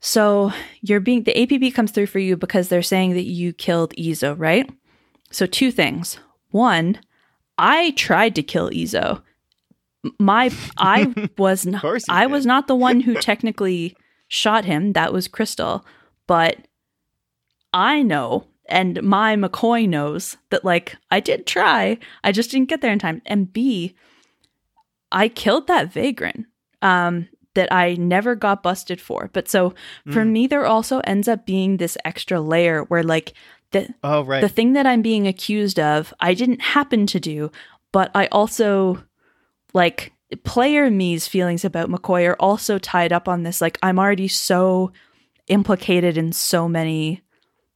so 0.00 0.52
you're 0.82 1.00
being 1.00 1.24
the 1.24 1.34
APB 1.34 1.74
comes 1.74 1.90
through 1.90 2.06
for 2.06 2.18
you 2.18 2.36
because 2.36 2.68
they're 2.68 2.82
saying 2.82 3.14
that 3.14 3.24
you 3.24 3.52
killed 3.52 3.94
Izo, 3.96 4.34
right? 4.38 4.70
So 5.30 5.46
two 5.46 5.70
things. 5.72 6.18
One, 6.50 7.00
I 7.58 7.90
tried 7.92 8.34
to 8.36 8.42
kill 8.42 8.70
Izo. 8.70 9.22
My 10.18 10.50
I 10.76 11.12
was 11.38 11.66
not 11.66 11.84
I 12.08 12.24
did. 12.24 12.30
was 12.32 12.46
not 12.46 12.66
the 12.68 12.74
one 12.76 13.00
who 13.00 13.14
technically 13.20 13.96
shot 14.28 14.64
him. 14.64 14.92
That 14.92 15.12
was 15.12 15.28
Crystal. 15.28 15.84
But 16.26 16.66
I 17.72 18.02
know 18.02 18.46
and 18.68 19.00
my 19.02 19.36
McCoy 19.36 19.88
knows 19.88 20.36
that 20.50 20.64
like 20.64 20.96
I 21.10 21.20
did 21.20 21.46
try. 21.46 21.98
I 22.24 22.32
just 22.32 22.50
didn't 22.50 22.68
get 22.68 22.80
there 22.80 22.92
in 22.92 22.98
time. 22.98 23.22
And 23.26 23.52
B, 23.52 23.94
I 25.12 25.28
killed 25.28 25.66
that 25.68 25.92
vagrant. 25.92 26.46
Um 26.82 27.28
that 27.54 27.72
I 27.72 27.94
never 27.94 28.34
got 28.34 28.62
busted 28.62 29.00
for. 29.00 29.30
But 29.32 29.48
so 29.48 29.70
for 30.12 30.22
Mm. 30.24 30.30
me 30.32 30.46
there 30.46 30.66
also 30.66 31.00
ends 31.04 31.26
up 31.26 31.46
being 31.46 31.78
this 31.78 31.96
extra 32.04 32.38
layer 32.38 32.82
where 32.84 33.02
like 33.02 33.32
the 33.72 33.94
Oh 34.02 34.22
right. 34.24 34.40
the 34.40 34.48
thing 34.48 34.72
that 34.74 34.86
I'm 34.86 35.02
being 35.02 35.26
accused 35.26 35.78
of, 35.78 36.12
I 36.20 36.34
didn't 36.34 36.62
happen 36.62 37.06
to 37.06 37.20
do, 37.20 37.50
but 37.92 38.10
I 38.14 38.26
also 38.26 39.02
like 39.74 40.12
player 40.44 40.90
me's 40.90 41.26
feelings 41.26 41.64
about 41.64 41.88
McCoy 41.90 42.28
are 42.28 42.36
also 42.40 42.78
tied 42.78 43.12
up 43.12 43.28
on 43.28 43.42
this. 43.42 43.60
Like 43.60 43.78
I'm 43.82 43.98
already 43.98 44.28
so 44.28 44.92
implicated 45.48 46.16
in 46.16 46.32
so 46.32 46.68
many 46.68 47.22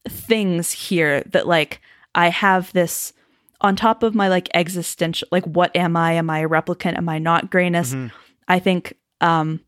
things 0.08 0.72
here 0.72 1.22
that 1.26 1.46
like 1.46 1.80
I 2.14 2.28
have 2.30 2.72
this 2.72 3.12
on 3.60 3.76
top 3.76 4.02
of 4.02 4.14
my 4.14 4.28
like 4.28 4.48
existential 4.54 5.28
like 5.30 5.44
what 5.44 5.74
am 5.76 5.96
I? 5.96 6.12
Am 6.12 6.30
I 6.30 6.40
a 6.40 6.48
replicant? 6.48 6.96
Am 6.96 7.08
I 7.08 7.18
not 7.18 7.50
grayness? 7.50 7.94
Mhm. 7.94 8.10
I 8.48 8.58
think 8.58 8.94
um 9.20 9.60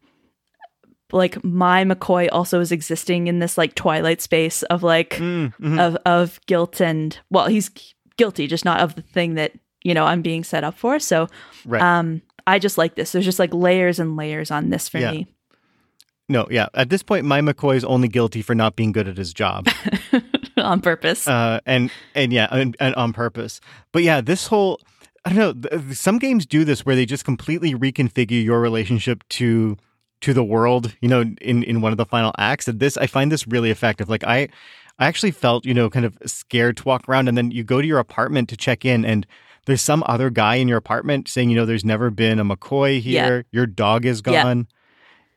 like 1.12 1.42
my 1.44 1.84
McCoy 1.84 2.28
also 2.32 2.60
is 2.60 2.72
existing 2.72 3.26
in 3.26 3.38
this 3.38 3.56
like 3.58 3.74
twilight 3.74 4.20
space 4.20 4.62
of 4.64 4.82
like 4.82 5.10
Mm, 5.10 5.54
mhm. 5.56 5.80
of 5.80 5.96
of 6.06 6.40
guilt 6.46 6.80
and 6.80 7.18
well 7.30 7.46
he's 7.46 7.70
guilty 8.16 8.46
just 8.46 8.64
not 8.64 8.80
of 8.80 8.94
the 8.94 9.02
thing 9.02 9.34
that 9.34 9.52
you 9.84 9.94
know 9.94 10.04
i'm 10.04 10.22
being 10.22 10.44
set 10.44 10.64
up 10.64 10.76
for 10.76 10.98
so 11.00 11.28
right. 11.64 11.80
um 11.82 12.20
i 12.46 12.58
just 12.58 12.76
like 12.78 12.94
this 12.94 13.12
there's 13.12 13.24
just 13.24 13.38
like 13.38 13.52
layers 13.54 13.98
and 13.98 14.16
layers 14.16 14.50
on 14.50 14.70
this 14.70 14.88
for 14.88 14.98
Yeah. 14.98 15.12
me 15.12 15.26
no, 16.28 16.46
yeah. 16.50 16.68
At 16.72 16.88
this 16.88 17.02
point, 17.02 17.26
my 17.26 17.40
McCoy 17.42 17.76
is 17.76 17.84
only 17.84 18.08
guilty 18.08 18.40
for 18.40 18.54
not 18.54 18.74
being 18.74 18.92
good 18.92 19.06
at 19.06 19.18
his 19.18 19.34
job, 19.34 19.66
on 20.56 20.80
purpose 20.80 21.28
uh, 21.28 21.60
and 21.66 21.90
and 22.14 22.32
yeah, 22.32 22.46
and, 22.50 22.74
and 22.80 22.94
on 22.94 23.12
purpose. 23.12 23.60
But 23.92 24.02
yeah, 24.02 24.22
this 24.22 24.46
whole 24.46 24.80
I 25.26 25.32
don't 25.34 25.60
know. 25.72 25.92
Some 25.92 26.18
games 26.18 26.46
do 26.46 26.64
this 26.64 26.86
where 26.86 26.96
they 26.96 27.04
just 27.04 27.24
completely 27.26 27.74
reconfigure 27.74 28.42
your 28.42 28.60
relationship 28.60 29.24
to 29.30 29.76
to 30.22 30.34
the 30.34 30.42
world. 30.44 30.94
You 31.00 31.08
know, 31.08 31.20
in 31.20 31.62
in 31.62 31.80
one 31.80 31.92
of 31.92 31.98
the 31.98 32.06
final 32.06 32.32
acts. 32.38 32.66
And 32.68 32.80
this, 32.80 32.96
I 32.96 33.06
find 33.06 33.30
this 33.30 33.46
really 33.46 33.70
effective. 33.70 34.08
Like 34.08 34.24
I, 34.24 34.48
I 34.98 35.06
actually 35.06 35.30
felt 35.32 35.64
you 35.64 35.74
know 35.74 35.88
kind 35.90 36.04
of 36.06 36.16
scared 36.26 36.78
to 36.78 36.84
walk 36.84 37.08
around, 37.08 37.28
and 37.28 37.36
then 37.38 37.50
you 37.50 37.62
go 37.64 37.80
to 37.80 37.86
your 37.86 37.98
apartment 37.98 38.48
to 38.48 38.56
check 38.56 38.84
in, 38.84 39.04
and 39.04 39.26
there's 39.66 39.82
some 39.82 40.02
other 40.06 40.30
guy 40.30 40.56
in 40.56 40.66
your 40.66 40.78
apartment 40.78 41.28
saying, 41.28 41.50
you 41.50 41.56
know, 41.56 41.66
there's 41.66 41.84
never 41.84 42.10
been 42.10 42.40
a 42.40 42.44
McCoy 42.44 43.00
here. 43.00 43.44
Your 43.52 43.66
dog 43.66 44.04
is 44.04 44.22
Yeah. 44.26 44.42
gone. 44.42 44.66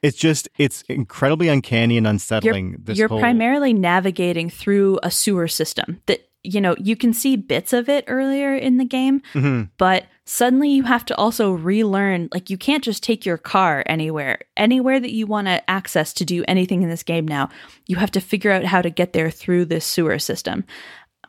It's 0.02 0.18
just 0.18 0.50
it's 0.58 0.84
incredibly 0.88 1.48
uncanny 1.48 1.98
and 1.98 2.06
unsettling. 2.06 2.78
this 2.84 2.98
you're 2.98 3.08
whole, 3.08 3.20
primarily 3.20 3.74
navigating 3.74 4.50
through 4.52 5.00
a 5.02 5.10
sewer 5.10 5.48
system 5.48 6.02
that 6.06 6.28
you 6.46 6.62
know, 6.62 6.76
you 6.80 6.96
can 6.96 7.14
see 7.14 7.36
bits 7.36 7.74
of 7.74 7.90
it 7.90 8.06
earlier 8.08 8.56
in 8.56 8.78
the 8.78 8.86
game, 8.86 9.22
hmm 9.34 9.64
but 9.78 10.06
suddenly 10.26 10.70
you 10.70 10.84
have 10.84 11.06
to 11.06 11.16
also 11.16 11.52
relearn 11.52 12.28
like 12.34 12.50
you 12.50 12.58
can't 12.58 12.84
just 12.84 13.04
take 13.04 13.26
your 13.26 13.38
car 13.38 13.84
anywhere. 13.86 14.40
Anywhere 14.58 15.00
that 15.00 15.12
you 15.12 15.28
want 15.28 15.48
to 15.48 15.70
access 15.70 16.14
to 16.14 16.26
do 16.26 16.44
anything 16.48 16.82
in 16.82 16.90
this 16.90 17.04
game 17.04 17.28
now, 17.28 17.50
you 17.88 17.98
have 17.98 18.12
to 18.12 18.20
figure 18.20 18.52
out 18.52 18.66
how 18.66 18.82
to 18.82 18.90
get 18.90 19.14
there 19.14 19.30
through 19.30 19.66
this 19.66 19.86
sewer 19.86 20.20
system. 20.20 20.64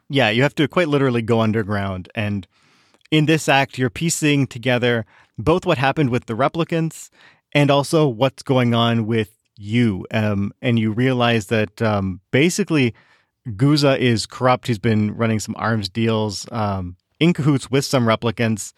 Yeah, 0.09 0.31
you 0.31 0.43
have 0.43 0.55
to 0.57 0.69
quite 0.69 0.89
literally 0.89 1.23
go 1.23 1.41
underground. 1.41 2.09
And 2.15 2.47
in 3.11 3.27
this 3.27 3.49
act, 3.49 3.79
you're 3.79 3.91
piecing 3.91 4.47
together 4.47 5.05
both 5.39 5.67
what 5.67 5.79
happened 5.79 6.11
with 6.11 6.27
the 6.27 6.35
replicants 6.35 7.11
and 7.53 7.71
also 7.71 8.09
what's 8.09 8.43
going 8.43 8.75
on 8.75 9.07
with 9.07 9.37
you. 9.57 10.07
Um, 10.11 10.53
and 10.63 10.79
you 10.79 10.93
realize 10.93 11.47
that 11.47 11.83
um, 11.83 12.21
basically 12.31 12.95
Guzza 13.51 13.99
is 13.99 14.27
corrupt. 14.27 14.67
He's 14.67 14.79
been 14.79 15.17
running 15.17 15.41
some 15.41 15.55
arms 15.59 15.89
deals 15.89 16.47
um, 16.53 16.97
in 17.21 17.33
cahoots 17.33 17.71
with 17.71 17.85
some 17.85 18.07
replicants, 18.07 18.73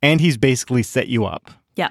and 0.00 0.20
he's 0.20 0.36
basically 0.36 0.82
set 0.82 1.08
you 1.08 1.24
up. 1.24 1.50
Yeah. 1.74 1.90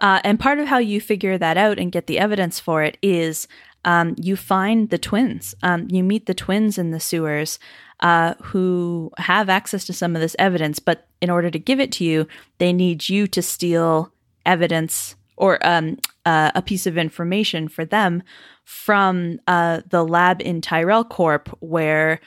Uh, 0.00 0.20
and 0.24 0.38
part 0.38 0.58
of 0.58 0.66
how 0.66 0.78
you 0.78 1.00
figure 1.00 1.38
that 1.38 1.56
out 1.56 1.78
and 1.78 1.92
get 1.92 2.06
the 2.06 2.18
evidence 2.18 2.58
for 2.58 2.82
it 2.82 2.98
is 3.02 3.46
um, 3.84 4.14
you 4.20 4.36
find 4.36 4.90
the 4.90 4.98
twins. 4.98 5.54
Um, 5.62 5.86
you 5.90 6.02
meet 6.02 6.26
the 6.26 6.34
twins 6.34 6.76
in 6.76 6.90
the 6.90 7.00
sewers 7.00 7.58
uh, 8.00 8.34
who 8.42 9.12
have 9.18 9.48
access 9.48 9.84
to 9.86 9.92
some 9.92 10.16
of 10.16 10.22
this 10.22 10.36
evidence, 10.38 10.78
but 10.78 11.06
in 11.20 11.30
order 11.30 11.50
to 11.50 11.58
give 11.58 11.78
it 11.78 11.92
to 11.92 12.04
you, 12.04 12.26
they 12.58 12.72
need 12.72 13.08
you 13.08 13.26
to 13.28 13.42
steal 13.42 14.12
evidence 14.44 15.14
or 15.36 15.64
um, 15.66 15.98
uh, 16.26 16.50
a 16.54 16.62
piece 16.62 16.86
of 16.86 16.98
information 16.98 17.68
for 17.68 17.84
them 17.84 18.22
from 18.64 19.40
uh, 19.46 19.82
the 19.88 20.04
lab 20.04 20.40
in 20.40 20.60
Tyrell 20.60 21.04
Corp 21.04 21.48
where 21.60 22.20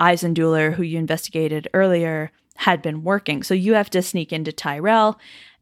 Eisenduller, 0.00 0.74
who 0.74 0.82
you 0.82 0.98
investigated 0.98 1.68
earlier, 1.74 2.32
had 2.56 2.82
been 2.82 3.02
working. 3.02 3.42
So 3.42 3.54
you 3.54 3.74
have 3.74 3.90
to 3.90 4.02
sneak 4.02 4.32
into 4.32 4.52
Tyrell 4.52 5.18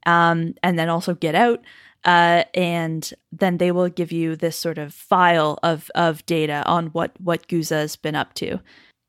um, 0.06 0.54
and 0.62 0.78
then 0.78 0.88
also 0.88 1.14
get 1.14 1.34
out. 1.34 1.60
Uh, 2.02 2.44
and 2.54 3.12
then 3.30 3.58
they 3.58 3.70
will 3.70 3.90
give 3.90 4.10
you 4.10 4.34
this 4.34 4.56
sort 4.56 4.78
of 4.78 4.94
file 4.94 5.58
of, 5.62 5.90
of 5.94 6.24
data 6.24 6.62
on 6.64 6.86
what, 6.88 7.12
what 7.20 7.46
Guzza 7.46 7.76
has 7.76 7.96
been 7.96 8.14
up 8.14 8.32
to. 8.34 8.58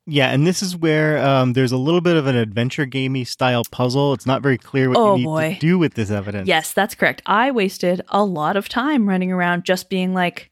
Yeah, 0.06 0.30
and 0.30 0.46
this 0.46 0.62
is 0.62 0.76
where 0.76 1.24
um, 1.24 1.52
there's 1.54 1.72
a 1.72 1.76
little 1.78 2.00
bit 2.02 2.16
of 2.16 2.26
an 2.26 2.36
adventure 2.36 2.84
gamey 2.84 3.24
style 3.24 3.62
puzzle. 3.70 4.12
It's 4.12 4.26
not 4.26 4.42
very 4.42 4.58
clear 4.58 4.88
what 4.90 4.98
Oh, 4.98 5.12
you 5.12 5.18
need 5.18 5.24
boy. 5.24 5.54
to 5.54 5.60
do 5.60 5.78
with 5.78 5.94
this 5.94 6.10
evidence. 6.10 6.48
Yes, 6.48 6.72
that's 6.74 6.94
correct. 6.94 7.22
I 7.24 7.50
wasted 7.52 8.02
a 8.08 8.24
lot 8.24 8.56
of 8.56 8.68
time 8.68 9.08
running 9.08 9.32
around 9.32 9.64
just 9.64 9.88
being 9.88 10.12
like, 10.12 10.50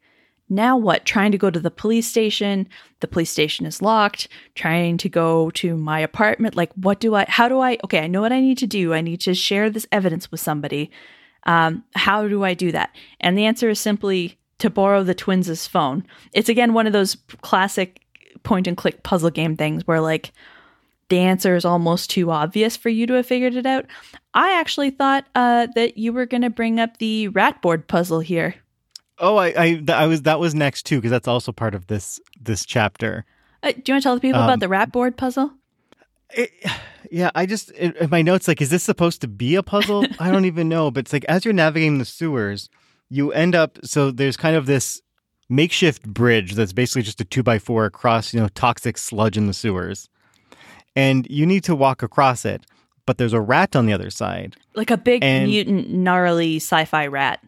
now 0.51 0.77
what? 0.77 1.07
Trying 1.07 1.33
to 1.33 1.39
go 1.39 1.49
to 1.49 1.61
the 1.61 1.71
police 1.71 2.07
station. 2.07 2.69
The 2.99 3.09
police 3.09 3.31
station 3.31 3.65
is 3.65 3.81
locked. 3.81 4.29
Trying 4.55 4.99
to 4.99 5.09
go 5.09 5.51
to 5.53 5.77
my 5.77 6.01
apartment. 6.01 6.57
Like, 6.57 6.73
what 6.75 7.01
do 7.01 7.15
I, 7.15 7.25
how 7.29 7.49
do 7.49 7.61
I, 7.61 7.79
okay, 7.85 8.01
I 8.01 8.09
know 8.09 8.21
what 8.21 8.33
I 8.33 8.41
need 8.41 8.59
to 8.59 8.67
do. 8.67 8.93
I 8.93 9.01
need 9.01 9.21
to 9.23 9.35
share 9.35 9.71
this 9.71 9.87
evidence 9.93 10.31
with 10.31 10.41
somebody. 10.41 10.91
Um, 11.45 11.85
how 11.95 12.29
do 12.29 12.45
I 12.45 12.55
do 12.55 12.73
that? 12.73 12.95
And 13.21 13.39
the 13.39 13.47
answer 13.47 13.71
is 13.71 13.81
simply 13.81 14.39
to 14.59 14.69
borrow 14.69 15.03
the 15.03 15.15
twins' 15.15 15.67
phone. 15.67 16.05
It's 16.33 16.49
again 16.49 16.75
one 16.75 16.87
of 16.87 16.93
those 16.93 17.17
classic 17.41 18.03
point 18.43 18.67
and 18.67 18.77
click 18.77 19.03
puzzle 19.03 19.31
game 19.31 19.57
things 19.57 19.87
where 19.87 20.01
like 20.01 20.33
the 21.09 21.19
answer 21.19 21.57
is 21.57 21.65
almost 21.65 22.11
too 22.11 22.31
obvious 22.31 22.77
for 22.77 22.89
you 22.89 23.07
to 23.07 23.15
have 23.15 23.27
figured 23.27 23.55
it 23.55 23.67
out. 23.67 23.87
I 24.35 24.59
actually 24.59 24.91
thought 24.91 25.27
uh, 25.35 25.67
that 25.75 25.99
you 25.99 26.13
were 26.13 26.27
going 26.27 26.43
to 26.43 26.51
bring 26.51 26.79
up 26.79 26.99
the 26.99 27.29
rat 27.29 27.61
board 27.63 27.89
puzzle 27.89 28.21
here. 28.21 28.55
Oh, 29.21 29.37
I, 29.37 29.49
I, 29.57 29.85
I 29.89 30.07
was 30.07 30.23
that 30.23 30.41
was 30.41 30.55
next 30.55 30.87
too 30.87 30.97
because 30.97 31.11
that's 31.11 31.29
also 31.29 31.53
part 31.53 31.75
of 31.75 31.87
this 31.87 32.21
this 32.41 32.65
chapter. 32.65 33.25
Uh, 33.63 33.73
do 33.73 33.83
you 33.87 33.95
want 33.95 34.03
to 34.03 34.07
tell 34.07 34.15
the 34.15 34.21
people 34.21 34.41
Um, 34.41 34.47
about 34.49 34.61
the 34.61 34.69
rat 34.69 34.91
board 34.91 35.17
puzzle? 35.17 35.53
It, 36.31 36.51
yeah, 37.11 37.31
I 37.35 37.45
just 37.47 37.71
in, 37.73 37.95
my 38.11 38.23
notes 38.23 38.49
like, 38.49 38.63
is 38.63 38.71
this 38.71 38.83
supposed 38.83 39.21
to 39.21 39.29
be 39.29 39.55
a 39.57 39.63
puzzle? 39.63 40.05
I 40.19 40.31
don't 40.31 40.45
even 40.47 40.69
know, 40.69 40.91
but 40.91 41.01
it's 41.01 41.13
like 41.13 41.25
as 41.27 41.45
you're 41.45 41.53
navigating 41.55 41.99
the 41.99 42.05
sewers, 42.05 42.71
you 43.11 43.33
end 43.33 43.55
up 43.55 43.79
so 43.85 44.11
there's 44.11 44.37
kind 44.37 44.57
of 44.57 44.67
this 44.67 45.03
makeshift 45.49 46.05
bridge 46.05 46.55
that's 46.55 46.73
basically 46.73 47.03
just 47.03 47.21
a 47.21 47.25
two 47.25 47.43
by 47.43 47.59
four 47.59 47.85
across 47.85 48.33
you 48.33 48.41
know 48.41 48.49
toxic 48.55 48.97
sludge 48.97 49.37
in 49.37 49.47
the 49.49 49.53
sewers, 49.55 50.09
and 50.97 51.27
you 51.29 51.45
need 51.45 51.65
to 51.65 51.75
walk 51.75 52.03
across 52.03 52.45
it. 52.45 52.63
But 53.07 53.19
there's 53.19 53.33
a 53.33 53.41
rat 53.41 53.75
on 53.75 53.87
the 53.87 53.93
other 53.93 54.11
side. 54.11 54.57
Like 54.77 54.91
a 54.91 54.97
big 54.97 55.25
and- 55.25 55.49
mutant, 55.49 55.91
gnarly 55.91 56.57
sci-fi 56.57 57.07
rat. 57.09 57.41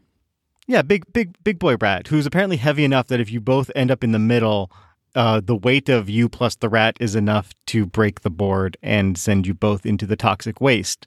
Yeah, 0.66 0.82
big 0.82 1.12
big 1.12 1.34
big 1.42 1.58
boy 1.58 1.76
rat 1.80 2.06
who's 2.06 2.26
apparently 2.26 2.56
heavy 2.56 2.84
enough 2.84 3.08
that 3.08 3.20
if 3.20 3.30
you 3.30 3.40
both 3.40 3.70
end 3.74 3.90
up 3.90 4.04
in 4.04 4.12
the 4.12 4.18
middle, 4.18 4.70
uh, 5.14 5.40
the 5.40 5.56
weight 5.56 5.88
of 5.88 6.08
you 6.08 6.28
plus 6.28 6.56
the 6.56 6.68
rat 6.68 6.96
is 7.00 7.14
enough 7.14 7.52
to 7.66 7.84
break 7.84 8.20
the 8.20 8.30
board 8.30 8.76
and 8.82 9.18
send 9.18 9.46
you 9.46 9.54
both 9.54 9.84
into 9.84 10.06
the 10.06 10.16
toxic 10.16 10.60
waste. 10.60 11.06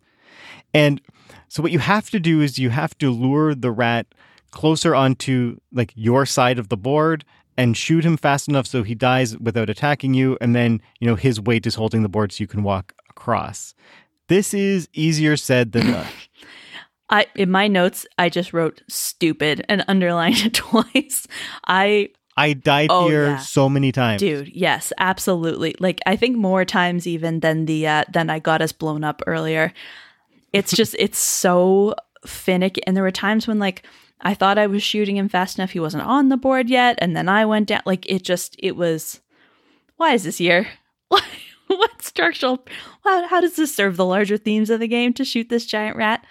And 0.73 1.01
so 1.47 1.63
what 1.63 1.71
you 1.71 1.79
have 1.79 2.09
to 2.09 2.19
do 2.19 2.41
is 2.41 2.59
you 2.59 2.69
have 2.69 2.97
to 2.97 3.09
lure 3.09 3.55
the 3.55 3.71
rat 3.71 4.07
closer 4.51 4.93
onto 4.93 5.57
like 5.71 5.93
your 5.95 6.25
side 6.25 6.59
of 6.59 6.69
the 6.69 6.77
board 6.77 7.23
and 7.57 7.77
shoot 7.77 8.05
him 8.05 8.17
fast 8.17 8.47
enough 8.49 8.67
so 8.67 8.83
he 8.83 8.95
dies 8.95 9.37
without 9.37 9.69
attacking 9.69 10.13
you 10.13 10.37
and 10.41 10.53
then, 10.53 10.81
you 10.99 11.07
know, 11.07 11.15
his 11.15 11.39
weight 11.39 11.65
is 11.65 11.75
holding 11.75 12.03
the 12.03 12.09
board 12.09 12.31
so 12.33 12.41
you 12.41 12.47
can 12.47 12.63
walk 12.63 12.93
across. 13.09 13.73
This 14.27 14.53
is 14.53 14.89
easier 14.93 15.37
said 15.37 15.71
than 15.71 15.91
done. 15.91 16.07
I 17.09 17.27
in 17.35 17.51
my 17.51 17.67
notes 17.67 18.05
I 18.17 18.29
just 18.29 18.53
wrote 18.53 18.81
stupid 18.87 19.63
and 19.69 19.83
underlined 19.87 20.37
it 20.45 20.53
twice. 20.55 21.27
I 21.65 22.09
I 22.37 22.53
died 22.53 22.89
Oh, 22.91 23.07
here 23.07 23.27
yeah. 23.27 23.37
so 23.37 23.69
many 23.69 23.91
times. 23.93 24.19
dude, 24.19 24.49
yes, 24.49 24.91
absolutely. 24.97 25.75
Like 25.79 26.01
I 26.05 26.15
think 26.15 26.35
more 26.35 26.65
times 26.65 27.07
even 27.07 27.39
than 27.39 27.65
the 27.65 27.87
uh, 27.87 28.03
than 28.11 28.29
I 28.29 28.39
got 28.39 28.61
us 28.61 28.71
blown 28.71 29.03
up 29.03 29.21
earlier. 29.27 29.71
It's 30.51 30.71
just 30.73 30.95
it's 30.99 31.17
so 31.19 31.95
finicky 32.25 32.81
and 32.87 32.95
there 32.95 33.03
were 33.03 33.11
times 33.11 33.47
when 33.47 33.59
like 33.59 33.83
I 34.21 34.33
thought 34.33 34.57
I 34.57 34.65
was 34.67 34.81
shooting 34.81 35.15
him 35.17 35.29
fast 35.29 35.59
enough 35.59 35.71
he 35.71 35.79
wasn't 35.79 36.03
on 36.03 36.29
the 36.29 36.37
board 36.37 36.69
yet 36.69 36.97
and 36.99 37.15
then 37.15 37.29
I 37.29 37.45
went 37.45 37.67
down 37.67 37.81
like 37.85 38.09
it 38.09 38.23
just 38.23 38.55
it 38.59 38.75
was 38.75 39.21
why 39.97 40.13
is 40.13 40.23
this 40.23 40.39
here? 40.39 40.67
Why 41.09 41.21
what 41.67 42.01
structural 42.01 42.65
how, 43.03 43.27
how 43.27 43.41
does 43.41 43.55
this 43.55 43.73
serve 43.75 43.95
the 43.97 44.05
larger 44.05 44.37
themes 44.37 44.69
of 44.69 44.79
the 44.79 44.87
game 44.87 45.13
to 45.13 45.23
shoot 45.25 45.49
this 45.49 45.65
giant 45.65 45.95
rat? 45.97 46.25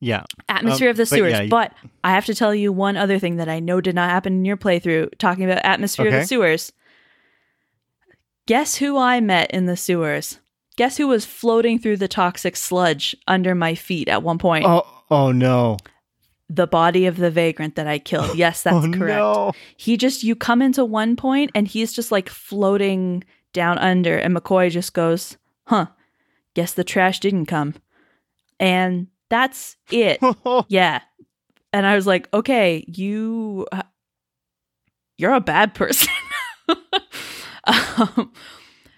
Yeah. 0.00 0.22
atmosphere 0.48 0.88
Um, 0.88 0.90
of 0.92 0.96
the 0.96 1.02
but 1.02 1.08
sewers. 1.08 1.32
yeah, 1.32 1.46
but 1.46 1.72
I 2.04 2.12
have 2.12 2.26
to 2.26 2.34
tell 2.34 2.54
you 2.54 2.72
one 2.72 2.96
other 2.96 3.18
thing 3.18 3.36
that 3.36 3.48
I 3.48 3.58
know 3.60 3.80
did 3.80 3.94
not 3.94 4.10
happen 4.10 4.32
in 4.34 4.44
your 4.44 4.56
playthrough 4.56 5.18
talking 5.18 5.44
about 5.44 5.64
atmosphere 5.64 6.06
of 6.06 6.12
the 6.12 6.26
sewers. 6.26 6.72
Guess 8.46 8.76
who 8.76 8.96
I 8.96 9.20
met 9.20 9.50
in 9.50 9.66
the 9.66 9.76
sewers? 9.76 10.38
Guess 10.76 10.96
who 10.96 11.08
was 11.08 11.24
floating 11.24 11.78
through 11.78 11.96
the 11.96 12.08
toxic 12.08 12.56
sludge 12.56 13.14
under 13.26 13.54
my 13.54 13.74
feet 13.74 14.08
at 14.08 14.22
one 14.22 14.38
point? 14.38 14.64
Oh, 14.64 14.86
oh 15.10 15.32
no. 15.32 15.76
The 16.48 16.66
body 16.66 17.04
of 17.06 17.16
the 17.18 17.30
vagrant 17.30 17.74
that 17.74 17.86
I 17.86 17.98
killed. 17.98 18.34
Yes, 18.38 18.62
that's 18.62 18.86
oh, 18.86 18.92
correct. 18.92 19.18
No. 19.18 19.52
He 19.76 19.96
just, 19.96 20.22
you 20.22 20.34
come 20.34 20.62
into 20.62 20.84
one 20.84 21.16
point 21.16 21.50
and 21.54 21.68
he's 21.68 21.92
just 21.92 22.10
like 22.10 22.28
floating 22.28 23.24
down 23.52 23.76
under, 23.78 24.16
and 24.16 24.34
McCoy 24.34 24.70
just 24.70 24.94
goes, 24.94 25.36
huh, 25.66 25.86
guess 26.54 26.72
the 26.72 26.84
trash 26.84 27.20
didn't 27.20 27.46
come. 27.46 27.74
And 28.60 29.08
that's 29.30 29.76
it. 29.90 30.20
Yeah. 30.68 31.00
And 31.72 31.86
I 31.86 31.94
was 31.94 32.06
like, 32.06 32.28
okay, 32.32 32.84
you 32.88 33.66
uh, 33.72 33.82
you're 35.18 35.34
a 35.34 35.40
bad 35.40 35.74
person. 35.74 36.08
um, 37.64 38.32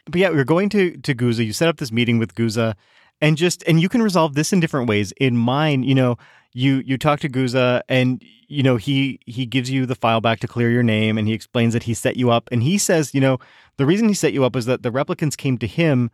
but 0.06 0.20
yeah, 0.20 0.30
we're 0.30 0.44
going 0.44 0.68
to 0.70 0.96
to 0.98 1.14
Guzza. 1.14 1.44
You 1.44 1.52
set 1.52 1.68
up 1.68 1.78
this 1.78 1.90
meeting 1.90 2.18
with 2.18 2.36
Guzza, 2.36 2.76
and 3.20 3.36
just 3.36 3.64
and 3.66 3.80
you 3.80 3.88
can 3.88 4.02
resolve 4.02 4.34
this 4.34 4.52
in 4.52 4.60
different 4.60 4.88
ways. 4.88 5.12
In 5.18 5.36
mine, 5.36 5.82
you 5.82 5.96
know, 5.96 6.16
you 6.52 6.82
you 6.86 6.96
talk 6.96 7.18
to 7.20 7.28
Guzza, 7.28 7.82
and 7.88 8.22
you 8.46 8.62
know 8.62 8.76
he 8.76 9.18
he 9.26 9.46
gives 9.46 9.68
you 9.68 9.84
the 9.84 9.96
file 9.96 10.20
back 10.20 10.38
to 10.40 10.48
clear 10.48 10.70
your 10.70 10.84
name, 10.84 11.18
and 11.18 11.26
he 11.26 11.34
explains 11.34 11.72
that 11.72 11.84
he 11.84 11.94
set 11.94 12.16
you 12.16 12.30
up, 12.30 12.48
and 12.52 12.62
he 12.62 12.78
says, 12.78 13.14
you 13.14 13.20
know, 13.20 13.38
the 13.78 13.86
reason 13.86 14.06
he 14.06 14.14
set 14.14 14.32
you 14.32 14.44
up 14.44 14.54
is 14.54 14.66
that 14.66 14.84
the 14.84 14.92
replicants 14.92 15.36
came 15.36 15.58
to 15.58 15.66
him 15.66 16.10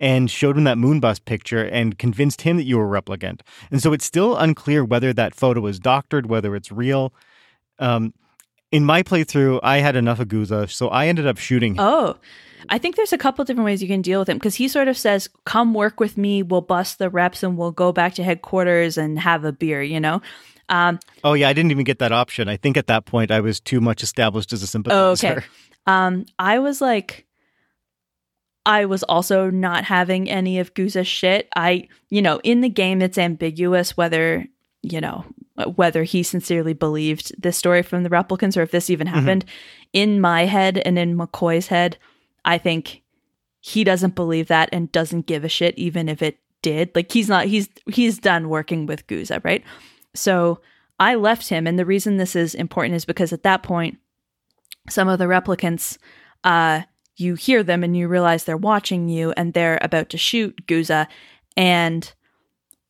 and 0.00 0.30
showed 0.30 0.56
him 0.56 0.64
that 0.64 0.76
moonbus 0.76 1.24
picture 1.24 1.64
and 1.64 1.98
convinced 1.98 2.42
him 2.42 2.56
that 2.56 2.64
you 2.64 2.78
were 2.78 2.96
a 2.96 3.02
replicant. 3.02 3.40
And 3.70 3.82
so 3.82 3.92
it's 3.92 4.04
still 4.04 4.36
unclear 4.36 4.84
whether 4.84 5.12
that 5.12 5.34
photo 5.34 5.66
is 5.66 5.78
doctored, 5.80 6.26
whether 6.26 6.54
it's 6.54 6.70
real. 6.70 7.12
Um, 7.78 8.14
in 8.70 8.84
my 8.84 9.02
playthrough, 9.02 9.60
I 9.62 9.78
had 9.78 9.96
enough 9.96 10.20
of 10.20 10.28
Guzza, 10.28 10.70
so 10.70 10.88
I 10.88 11.06
ended 11.08 11.26
up 11.26 11.38
shooting 11.38 11.74
him. 11.74 11.80
oh, 11.80 12.16
I 12.68 12.78
think 12.78 12.96
there's 12.96 13.12
a 13.12 13.18
couple 13.18 13.44
different 13.44 13.64
ways 13.66 13.80
you 13.80 13.88
can 13.88 14.02
deal 14.02 14.18
with 14.18 14.28
him 14.28 14.36
because 14.36 14.56
he 14.56 14.66
sort 14.66 14.88
of 14.88 14.98
says, 14.98 15.28
"Come 15.44 15.74
work 15.74 16.00
with 16.00 16.18
me. 16.18 16.42
We'll 16.42 16.60
bust 16.60 16.98
the 16.98 17.08
reps 17.08 17.44
and 17.44 17.56
we'll 17.56 17.70
go 17.70 17.92
back 17.92 18.14
to 18.16 18.24
headquarters 18.24 18.98
and 18.98 19.18
have 19.18 19.44
a 19.44 19.52
beer." 19.52 19.80
You 19.80 20.00
know. 20.00 20.20
Um, 20.68 20.98
Oh 21.24 21.32
yeah, 21.34 21.48
I 21.48 21.52
didn't 21.52 21.70
even 21.70 21.84
get 21.84 22.00
that 22.00 22.12
option. 22.12 22.48
I 22.48 22.56
think 22.56 22.76
at 22.76 22.88
that 22.88 23.06
point 23.06 23.30
I 23.30 23.40
was 23.40 23.60
too 23.60 23.80
much 23.80 24.02
established 24.02 24.52
as 24.52 24.62
a 24.62 24.66
sympathizer. 24.66 25.26
Oh, 25.26 25.30
okay. 25.32 25.46
Um, 25.86 26.26
I 26.38 26.58
was 26.58 26.80
like, 26.82 27.24
I 28.68 28.84
was 28.84 29.02
also 29.04 29.50
not 29.50 29.84
having 29.84 30.28
any 30.28 30.58
of 30.58 30.74
Guzza's 30.74 31.08
shit. 31.08 31.48
I, 31.56 31.88
you 32.10 32.20
know, 32.22 32.38
in 32.44 32.60
the 32.60 32.68
game, 32.68 33.00
it's 33.02 33.16
ambiguous 33.18 33.96
whether, 33.96 34.46
you 34.82 35.00
know, 35.00 35.24
whether 35.74 36.04
he 36.04 36.22
sincerely 36.22 36.74
believed 36.74 37.32
this 37.42 37.56
story 37.56 37.82
from 37.82 38.02
the 38.02 38.10
replicants 38.10 38.56
or 38.56 38.62
if 38.62 38.70
this 38.70 38.90
even 38.90 39.06
Mhm. 39.06 39.10
happened. 39.10 39.44
In 39.92 40.20
my 40.20 40.44
head 40.44 40.78
and 40.84 40.98
in 40.98 41.16
McCoy's 41.16 41.68
head, 41.68 41.96
I 42.44 42.58
think 42.58 43.02
he 43.60 43.84
doesn't 43.84 44.14
believe 44.14 44.48
that 44.48 44.68
and 44.70 44.92
doesn't 44.92 45.26
give 45.26 45.44
a 45.44 45.48
shit 45.48 45.76
even 45.78 46.08
if 46.08 46.20
it 46.22 46.38
did. 46.62 46.90
Like 46.94 47.10
he's 47.10 47.28
not 47.28 47.46
he's 47.46 47.68
he's 47.90 48.18
done 48.18 48.48
working 48.50 48.84
with 48.86 49.06
Guzza, 49.06 49.42
right? 49.44 49.64
So 50.14 50.60
I 51.00 51.14
left 51.14 51.48
him 51.48 51.66
and 51.66 51.78
the 51.78 51.86
reason 51.86 52.18
this 52.18 52.36
is 52.36 52.54
important 52.54 52.94
is 52.96 53.04
because 53.06 53.32
at 53.32 53.42
that 53.44 53.62
point 53.62 53.96
some 54.90 55.08
of 55.08 55.18
the 55.18 55.24
replicants 55.26 55.96
uh 56.44 56.82
you 57.18 57.34
hear 57.34 57.62
them 57.62 57.82
and 57.84 57.96
you 57.96 58.08
realize 58.08 58.44
they're 58.44 58.56
watching 58.56 59.08
you 59.08 59.32
and 59.36 59.52
they're 59.52 59.78
about 59.82 60.08
to 60.10 60.18
shoot 60.18 60.66
Guzza 60.66 61.06
and 61.56 62.12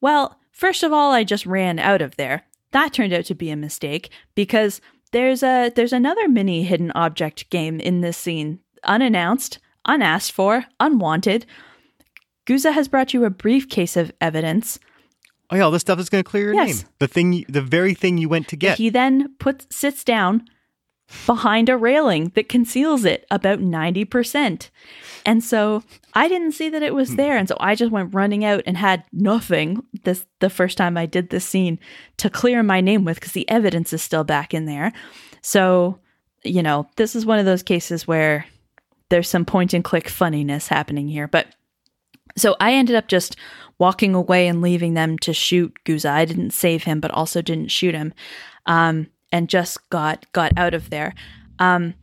well, 0.00 0.38
first 0.52 0.82
of 0.82 0.92
all 0.92 1.12
I 1.12 1.24
just 1.24 1.46
ran 1.46 1.78
out 1.78 2.02
of 2.02 2.16
there. 2.16 2.44
That 2.72 2.92
turned 2.92 3.12
out 3.12 3.24
to 3.26 3.34
be 3.34 3.50
a 3.50 3.56
mistake 3.56 4.10
because 4.34 4.80
there's 5.12 5.42
a 5.42 5.70
there's 5.74 5.92
another 5.92 6.28
mini 6.28 6.62
hidden 6.64 6.92
object 6.94 7.48
game 7.50 7.80
in 7.80 8.00
this 8.02 8.16
scene 8.18 8.60
unannounced 8.84 9.58
unasked 9.86 10.32
for, 10.32 10.66
unwanted. 10.78 11.46
Guzza 12.46 12.72
has 12.72 12.88
brought 12.88 13.14
you 13.14 13.24
a 13.24 13.30
briefcase 13.30 13.96
of 13.96 14.12
evidence. 14.20 14.78
Oh 15.50 15.56
yeah, 15.56 15.62
all 15.62 15.70
this 15.70 15.80
stuff 15.80 15.98
is 15.98 16.10
going 16.10 16.22
to 16.22 16.28
clear 16.30 16.44
your 16.44 16.54
Yes. 16.54 16.82
name. 16.82 16.88
The 16.98 17.08
thing, 17.08 17.32
you, 17.32 17.44
the 17.48 17.62
very 17.62 17.94
thing 17.94 18.18
you 18.18 18.28
went 18.28 18.48
to 18.48 18.56
get. 18.56 18.76
He 18.78 18.90
then 18.90 19.34
puts 19.38 19.66
sits 19.74 20.04
down 20.04 20.44
behind 21.26 21.68
a 21.68 21.76
railing 21.76 22.32
that 22.34 22.48
conceals 22.48 23.04
it 23.04 23.26
about 23.30 23.60
90%. 23.60 24.68
And 25.24 25.42
so 25.42 25.82
I 26.14 26.28
didn't 26.28 26.52
see 26.52 26.68
that 26.68 26.82
it 26.82 26.94
was 26.94 27.16
there 27.16 27.36
and 27.36 27.48
so 27.48 27.56
I 27.60 27.74
just 27.74 27.92
went 27.92 28.14
running 28.14 28.44
out 28.44 28.62
and 28.66 28.76
had 28.76 29.04
nothing 29.12 29.82
this 30.04 30.26
the 30.40 30.50
first 30.50 30.76
time 30.76 30.96
I 30.96 31.06
did 31.06 31.30
this 31.30 31.44
scene 31.44 31.78
to 32.18 32.30
clear 32.30 32.62
my 32.62 32.80
name 32.80 33.04
with 33.04 33.20
cuz 33.20 33.32
the 33.32 33.48
evidence 33.48 33.92
is 33.92 34.02
still 34.02 34.24
back 34.24 34.52
in 34.52 34.66
there. 34.66 34.92
So, 35.40 35.98
you 36.44 36.62
know, 36.62 36.88
this 36.96 37.16
is 37.16 37.26
one 37.26 37.38
of 37.38 37.46
those 37.46 37.62
cases 37.62 38.06
where 38.06 38.46
there's 39.08 39.28
some 39.28 39.44
point 39.44 39.72
and 39.72 39.84
click 39.84 40.08
funniness 40.08 40.68
happening 40.68 41.08
here, 41.08 41.26
but 41.26 41.46
so 42.36 42.56
I 42.60 42.72
ended 42.74 42.96
up 42.96 43.08
just 43.08 43.36
walking 43.78 44.14
away 44.14 44.48
and 44.48 44.62
leaving 44.62 44.94
them 44.94 45.18
to 45.18 45.32
shoot 45.32 45.76
Guzza. 45.84 46.10
I 46.10 46.24
didn't 46.24 46.50
save 46.50 46.84
him, 46.84 47.00
but 47.00 47.10
also 47.10 47.42
didn't 47.42 47.70
shoot 47.70 47.94
him, 47.94 48.12
um, 48.66 49.08
and 49.32 49.48
just 49.48 49.88
got 49.90 50.30
got 50.32 50.52
out 50.56 50.74
of 50.74 50.90
there. 50.90 51.14
Um, 51.58 51.94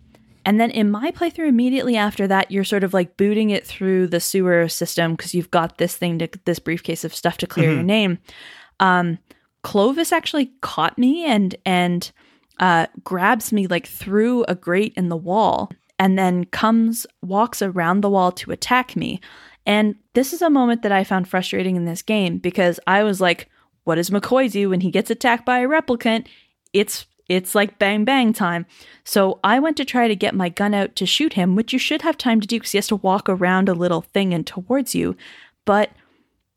and 0.46 0.60
then 0.60 0.70
in 0.70 0.92
my 0.92 1.12
playthrough, 1.12 1.48
immediately 1.48 1.98
after 1.98 2.28
that, 2.28 2.52
you're 2.52 2.64
sort 2.64 2.84
of 2.84 2.94
like 2.94 3.18
booting 3.18 3.50
it 3.50 3.66
through 3.66 4.08
the 4.08 4.20
sewer 4.20 4.68
system 4.70 5.16
because 5.16 5.34
you've 5.34 5.50
got 5.50 5.80
this 5.80 5.98
thing 5.98 6.20
to 6.20 6.30
this 6.46 6.60
briefcase 6.60 7.04
of 7.04 7.16
stuff 7.16 7.38
to 7.38 7.48
clear 7.48 7.74
your 7.74 7.84
name. 7.84 8.20
Um, 8.80 9.18
Clovis 9.64 10.12
actually 10.12 10.52
caught 10.62 10.98
me 10.98 11.26
and 11.26 11.56
and 11.66 12.12
uh, 12.60 12.86
grabs 13.04 13.52
me 13.52 13.66
like 13.66 13.88
through 13.88 14.44
a 14.44 14.54
grate 14.54 14.94
in 14.96 15.10
the 15.10 15.18
wall, 15.18 15.72
and 15.98 16.18
then 16.18 16.46
comes 16.46 17.08
walks 17.24 17.64
around 17.64 18.02
the 18.02 18.10
wall 18.10 18.32
to 18.34 18.52
attack 18.52 18.96
me. 18.96 19.20
And 19.66 19.96
this 20.14 20.32
is 20.32 20.44
a 20.44 20.50
moment 20.50 20.84
that 20.84 20.92
I 20.92 21.04
found 21.04 21.28
frustrating 21.28 21.76
in 21.76 21.86
this 21.86 22.04
game 22.04 22.38
because 22.38 22.80
I 22.86 23.04
was 23.04 23.20
like, 23.20 23.50
what 23.84 23.96
does 23.96 24.12
McCoy 24.12 24.52
do 24.52 24.70
when 24.70 24.82
he 24.82 24.92
gets 24.92 25.10
attacked 25.10 25.46
by 25.46 25.60
a 25.60 25.68
replicant? 25.68 26.28
It's 26.72 27.08
it's 27.28 27.56
like 27.56 27.80
bang 27.80 28.06
bang 28.06 28.34
time. 28.34 28.66
So 29.04 29.40
I 29.44 29.60
went 29.60 29.78
to 29.78 29.86
try 29.86 30.08
to 30.08 30.16
get 30.16 30.36
my 30.36 30.50
gun 30.50 30.74
out 30.74 30.96
to 30.98 31.06
shoot 31.06 31.34
him, 31.34 31.56
which 31.56 31.74
you 31.74 31.80
should 31.80 32.02
have 32.04 32.18
time 32.18 32.40
to 32.42 32.48
do 32.48 32.58
because 32.58 32.72
he 32.72 32.78
has 32.78 32.88
to 32.88 32.96
walk 32.98 33.28
around 33.30 33.68
a 33.70 33.74
little 33.74 34.02
thing 34.02 34.34
and 34.34 34.46
towards 34.46 34.94
you. 34.96 35.16
But 35.66 35.92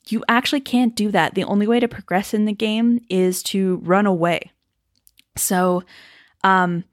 you 0.09 0.24
actually 0.28 0.61
can't 0.61 0.95
do 0.95 1.11
that. 1.11 1.35
The 1.35 1.45
only 1.45 1.66
way 1.66 1.81
to 1.81 1.89
progress 1.89 2.32
in 2.35 2.45
the 2.45 2.53
game 2.53 3.01
is 3.09 3.43
to 3.45 3.77
run 3.85 4.07
away. 4.07 4.51
So 5.36 5.82
um 6.45 6.85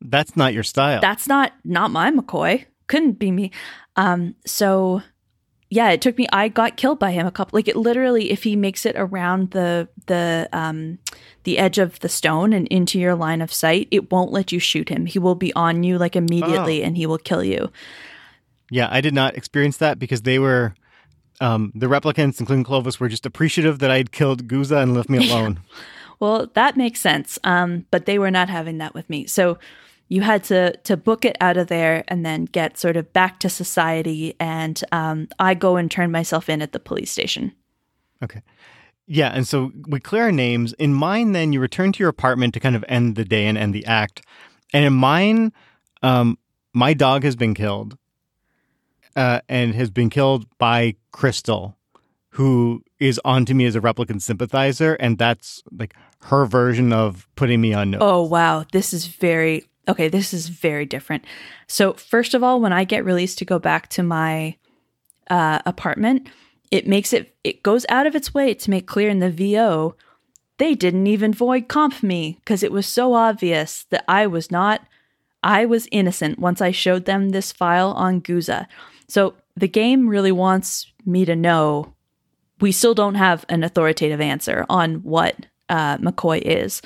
That's 0.00 0.36
not 0.36 0.52
your 0.54 0.62
style. 0.62 1.00
that's 1.00 1.26
not 1.26 1.52
not 1.64 1.90
my 1.90 2.10
McCoy. 2.10 2.66
Couldn't 2.86 3.18
be 3.18 3.30
me. 3.30 3.50
Um, 3.96 4.34
so 4.44 5.02
yeah, 5.72 5.90
it 5.90 6.00
took 6.00 6.18
me. 6.18 6.26
I 6.32 6.48
got 6.48 6.76
killed 6.76 6.98
by 6.98 7.12
him 7.12 7.26
a 7.26 7.30
couple. 7.30 7.56
Like 7.56 7.68
it 7.68 7.76
literally, 7.76 8.32
if 8.32 8.42
he 8.42 8.56
makes 8.56 8.84
it 8.84 8.96
around 8.98 9.52
the 9.52 9.88
the 10.06 10.48
um 10.52 10.98
the 11.44 11.58
edge 11.58 11.78
of 11.78 12.00
the 12.00 12.08
stone 12.08 12.52
and 12.52 12.66
into 12.68 12.98
your 12.98 13.14
line 13.14 13.40
of 13.40 13.52
sight, 13.52 13.86
it 13.92 14.10
won't 14.10 14.32
let 14.32 14.50
you 14.50 14.58
shoot 14.58 14.88
him. 14.88 15.06
He 15.06 15.20
will 15.20 15.36
be 15.36 15.52
on 15.54 15.84
you 15.84 15.96
like 15.96 16.16
immediately, 16.16 16.82
and 16.82 16.96
he 16.96 17.06
will 17.06 17.18
kill 17.18 17.44
you. 17.44 17.70
yeah, 18.70 18.88
I 18.90 19.00
did 19.00 19.14
not 19.14 19.36
experience 19.36 19.76
that 19.78 19.98
because 19.98 20.22
they 20.22 20.38
were. 20.38 20.74
Um, 21.42 21.72
the 21.74 21.86
replicants, 21.86 22.38
including 22.38 22.64
Clovis, 22.64 23.00
were 23.00 23.08
just 23.08 23.24
appreciative 23.24 23.78
that 23.78 23.90
I'd 23.90 24.12
killed 24.12 24.46
Guzza 24.46 24.82
and 24.82 24.92
left 24.92 25.08
me 25.08 25.18
alone. 25.30 25.60
Well, 26.18 26.50
that 26.52 26.76
makes 26.76 27.00
sense. 27.00 27.38
Um, 27.44 27.86
but 27.90 28.04
they 28.04 28.18
were 28.18 28.30
not 28.30 28.50
having 28.50 28.76
that 28.76 28.92
with 28.92 29.08
me. 29.08 29.26
So 29.26 29.56
you 30.10 30.20
had 30.20 30.44
to 30.44 30.76
to 30.84 30.98
book 30.98 31.24
it 31.24 31.38
out 31.40 31.56
of 31.56 31.68
there 31.68 32.04
and 32.08 32.26
then 32.26 32.44
get 32.44 32.76
sort 32.76 32.98
of 32.98 33.10
back 33.14 33.40
to 33.40 33.48
society. 33.48 34.34
And 34.38 34.82
um, 34.92 35.28
I 35.38 35.54
go 35.54 35.76
and 35.76 35.90
turn 35.90 36.10
myself 36.10 36.50
in 36.50 36.60
at 36.60 36.72
the 36.72 36.80
police 36.80 37.10
station. 37.10 37.52
Okay. 38.22 38.42
Yeah, 39.06 39.30
and 39.30 39.48
so 39.48 39.72
we 39.88 39.98
clear 39.98 40.24
our 40.24 40.32
names. 40.32 40.72
In 40.74 40.94
mine, 40.94 41.32
then 41.32 41.52
you 41.52 41.60
return 41.60 41.90
to 41.92 41.98
your 41.98 42.10
apartment 42.10 42.54
to 42.54 42.60
kind 42.60 42.76
of 42.76 42.84
end 42.88 43.16
the 43.16 43.24
day 43.24 43.46
and 43.46 43.56
end 43.56 43.74
the 43.74 43.86
act. 43.86 44.22
And 44.72 44.84
in 44.84 44.92
mine, 44.92 45.52
um, 46.02 46.38
my 46.72 46.94
dog 46.94 47.24
has 47.24 47.34
been 47.34 47.54
killed, 47.54 47.98
uh, 49.16 49.40
and 49.48 49.74
has 49.74 49.90
been 49.90 50.10
killed 50.10 50.46
by 50.58 50.94
Crystal, 51.10 51.76
who 52.30 52.84
is 53.00 53.20
onto 53.24 53.52
me 53.52 53.66
as 53.66 53.74
a 53.74 53.80
replicant 53.80 54.22
sympathizer, 54.22 54.94
and 54.94 55.18
that's 55.18 55.60
like 55.72 55.94
her 56.22 56.46
version 56.46 56.92
of 56.92 57.26
putting 57.34 57.60
me 57.60 57.74
on 57.74 57.90
notice. 57.90 58.06
Oh, 58.08 58.22
wow. 58.22 58.64
This 58.70 58.92
is 58.92 59.06
very, 59.06 59.64
okay, 59.88 60.08
this 60.08 60.32
is 60.32 60.48
very 60.48 60.86
different. 60.86 61.24
So, 61.66 61.94
first 61.94 62.34
of 62.34 62.42
all, 62.42 62.60
when 62.60 62.72
I 62.72 62.84
get 62.84 63.04
released 63.04 63.38
to 63.38 63.44
go 63.44 63.58
back 63.58 63.88
to 63.90 64.02
my 64.02 64.56
uh, 65.28 65.60
apartment, 65.66 66.28
it 66.70 66.86
makes 66.86 67.12
it, 67.12 67.34
it 67.44 67.62
goes 67.62 67.86
out 67.88 68.06
of 68.06 68.14
its 68.14 68.32
way 68.32 68.54
to 68.54 68.70
make 68.70 68.86
clear 68.86 69.08
in 69.08 69.18
the 69.18 69.30
VO 69.30 69.96
they 70.58 70.74
didn't 70.74 71.06
even 71.06 71.32
Voight-Kampff 71.32 72.02
me 72.02 72.36
because 72.40 72.62
it 72.62 72.70
was 72.70 72.86
so 72.86 73.14
obvious 73.14 73.84
that 73.84 74.04
I 74.06 74.26
was 74.26 74.50
not, 74.50 74.82
I 75.42 75.64
was 75.64 75.88
innocent 75.90 76.38
once 76.38 76.60
I 76.60 76.70
showed 76.70 77.06
them 77.06 77.30
this 77.30 77.50
file 77.50 77.92
on 77.92 78.20
Guzza. 78.20 78.66
So, 79.08 79.34
the 79.56 79.68
game 79.68 80.08
really 80.08 80.32
wants 80.32 80.92
me 81.04 81.24
to 81.24 81.34
know 81.34 81.94
we 82.60 82.72
still 82.72 82.94
don't 82.94 83.14
have 83.14 83.46
an 83.48 83.64
authoritative 83.64 84.20
answer 84.20 84.66
on 84.68 84.96
what 84.96 85.46
uh, 85.70 85.96
McCoy 85.96 86.42
is. 86.42 86.82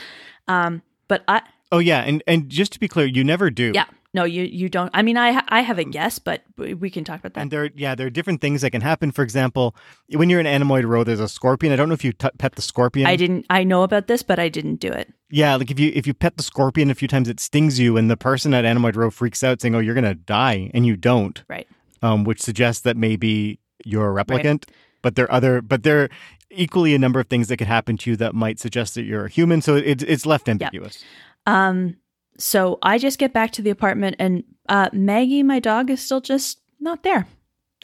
Um, 0.47 0.83
but 1.09 1.25
I, 1.27 1.43
Oh 1.75 1.79
yeah, 1.81 2.01
and 2.03 2.23
and 2.27 2.49
just 2.49 2.73
to 2.75 2.79
be 2.81 2.87
clear, 2.89 3.07
you 3.07 3.25
never 3.25 3.51
do. 3.51 3.73
yeah, 3.75 3.87
no, 4.13 4.23
you 4.23 4.45
you 4.45 4.69
don't. 4.69 4.91
I 4.95 5.03
mean, 5.03 5.17
I 5.19 5.43
I 5.49 5.61
have 5.63 5.79
a 5.79 5.85
guess, 5.85 6.21
but 6.21 6.43
we 6.57 6.89
can 6.89 7.03
talk 7.03 7.19
about 7.19 7.35
that. 7.35 7.41
And 7.41 7.51
there, 7.51 7.71
yeah, 7.75 7.97
there 7.97 8.07
are 8.07 8.11
different 8.11 8.41
things 8.41 8.61
that 8.63 8.71
can 8.71 8.81
happen. 8.81 9.11
For 9.11 9.23
example, 9.23 9.75
when 10.13 10.31
you're 10.31 10.39
in 10.41 10.47
Animoid 10.47 10.85
Row, 10.87 11.03
there's 11.03 11.19
a 11.19 11.29
scorpion. 11.29 11.73
I 11.73 11.77
don't 11.77 11.89
know 11.89 11.95
if 11.95 12.05
you 12.05 12.13
t- 12.13 12.29
pet 12.39 12.55
the 12.55 12.63
scorpion. 12.63 13.07
I 13.09 13.17
didn't. 13.17 13.45
I 13.51 13.65
know 13.65 13.83
about 13.83 14.07
this, 14.07 14.23
but 14.23 14.39
I 14.39 14.49
didn't 14.49 14.77
do 14.77 14.89
it. 14.89 15.13
Yeah, 15.31 15.57
like 15.57 15.71
if 15.73 15.81
you 15.81 15.91
if 15.95 16.07
you 16.07 16.15
pet 16.15 16.37
the 16.37 16.45
scorpion 16.45 16.91
a 16.91 16.95
few 16.95 17.09
times, 17.09 17.29
it 17.29 17.41
stings 17.41 17.81
you, 17.81 17.97
and 17.97 18.09
the 18.09 18.17
person 18.17 18.55
at 18.55 18.65
Animoid 18.65 18.95
Row 18.95 19.11
freaks 19.11 19.43
out, 19.43 19.61
saying, 19.61 19.75
"Oh, 19.75 19.81
you're 19.81 19.97
gonna 19.97 20.15
die," 20.15 20.71
and 20.75 20.87
you 20.87 20.97
don't, 20.97 21.43
Right. 21.49 21.67
um, 22.03 22.23
which 22.23 22.41
suggests 22.41 22.83
that 22.83 22.97
maybe 22.97 23.59
you're 23.85 24.17
a 24.17 24.25
replicant. 24.25 24.65
But 25.03 25.17
there 25.17 25.25
are 25.27 25.33
other, 25.33 25.61
but 25.61 25.83
there 25.83 26.03
are 26.05 26.09
equally 26.51 26.95
a 26.95 26.99
number 27.01 27.19
of 27.19 27.27
things 27.27 27.49
that 27.49 27.57
could 27.57 27.67
happen 27.67 27.97
to 27.99 28.11
you 28.11 28.17
that 28.17 28.33
might 28.33 28.61
suggest 28.61 28.95
that 28.95 29.03
you're 29.03 29.25
a 29.27 29.29
human. 29.29 29.61
So 29.61 29.75
it, 29.75 30.03
it's 30.05 30.25
left 30.25 30.49
ambiguous. 30.49 31.03
Um. 31.47 31.97
So 32.37 32.79
I 32.83 32.99
just 32.99 33.19
get 33.21 33.33
back 33.33 33.53
to 33.53 33.63
the 33.63 33.71
apartment, 33.71 34.17
and 34.19 34.43
uh, 34.69 34.89
Maggie, 34.93 35.45
my 35.45 35.61
dog, 35.61 35.89
is 35.89 36.01
still 36.01 36.21
just 36.21 36.61
not 36.81 37.05
there, 37.05 37.27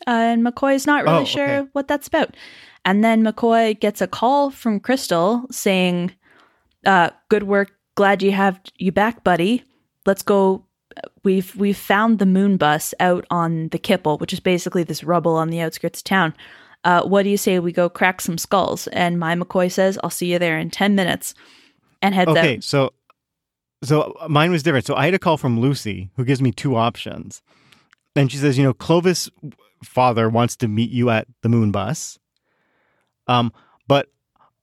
uh, 0.08 0.10
and 0.10 0.44
McCoy 0.44 0.74
is 0.74 0.86
not 0.88 1.04
really 1.04 1.22
Oh, 1.22 1.24
sure 1.24 1.48
okay. 1.48 1.68
what 1.72 1.86
that's 1.86 2.08
about. 2.08 2.36
And 2.84 3.04
then 3.04 3.22
McCoy 3.22 3.78
gets 3.78 4.00
a 4.00 4.08
call 4.08 4.50
from 4.50 4.80
Crystal 4.80 5.44
saying, 5.52 6.12
uh, 6.84 7.10
"Good 7.28 7.44
work. 7.44 7.70
Glad 7.94 8.22
you 8.22 8.32
have 8.32 8.58
you 8.76 8.90
back, 8.90 9.22
buddy. 9.22 9.62
Let's 10.06 10.22
go." 10.22 10.64
We've 11.22 11.54
we've 11.54 11.76
found 11.76 12.18
the 12.18 12.26
moon 12.26 12.56
bus 12.56 12.92
out 12.98 13.24
on 13.30 13.68
the 13.68 13.78
Kipple, 13.78 14.18
which 14.18 14.32
is 14.32 14.40
basically 14.40 14.82
this 14.82 15.04
rubble 15.04 15.36
on 15.36 15.50
the 15.50 15.60
outskirts 15.60 16.00
of 16.00 16.04
town. 16.04 16.34
Uh, 16.82 17.02
what 17.04 17.22
do 17.22 17.28
you 17.28 17.36
say 17.36 17.58
we 17.60 17.70
go 17.72 17.88
crack 17.88 18.20
some 18.20 18.36
skulls? 18.38 18.88
And 18.88 19.20
my 19.20 19.36
McCoy 19.36 19.70
says, 19.70 19.96
"I'll 20.02 20.10
see 20.10 20.32
you 20.32 20.40
there 20.40 20.58
in 20.58 20.70
ten 20.70 20.96
minutes," 20.96 21.34
and 22.02 22.14
heads 22.16 22.30
Okay, 22.30 22.56
out. 22.56 22.64
so 22.64 22.92
so 23.82 24.14
mine 24.28 24.50
was 24.50 24.62
different. 24.62 24.86
So 24.86 24.94
I 24.94 25.06
had 25.06 25.14
a 25.14 25.18
call 25.18 25.36
from 25.36 25.60
Lucy, 25.60 26.10
who 26.16 26.24
gives 26.24 26.42
me 26.42 26.52
two 26.52 26.76
options, 26.76 27.42
and 28.14 28.30
she 28.30 28.38
says, 28.38 28.58
you 28.58 28.64
know, 28.64 28.74
Clovis' 28.74 29.30
father 29.84 30.28
wants 30.28 30.56
to 30.56 30.68
meet 30.68 30.90
you 30.90 31.10
at 31.10 31.26
the 31.42 31.48
Moon 31.48 31.70
Bus, 31.70 32.18
um, 33.26 33.52
but 33.88 34.08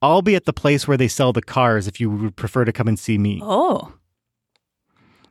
I'll 0.02 0.22
be 0.22 0.36
at 0.36 0.46
the 0.46 0.54
place 0.54 0.88
where 0.88 0.98
they 0.98 1.08
sell 1.08 1.34
the 1.34 1.42
cars 1.42 1.88
if 1.88 2.00
you 2.00 2.10
would 2.10 2.36
prefer 2.36 2.66
to 2.66 2.72
come 2.72 2.88
and 2.88 3.00
see 3.00 3.18
me. 3.18 3.40
Oh, 3.44 3.94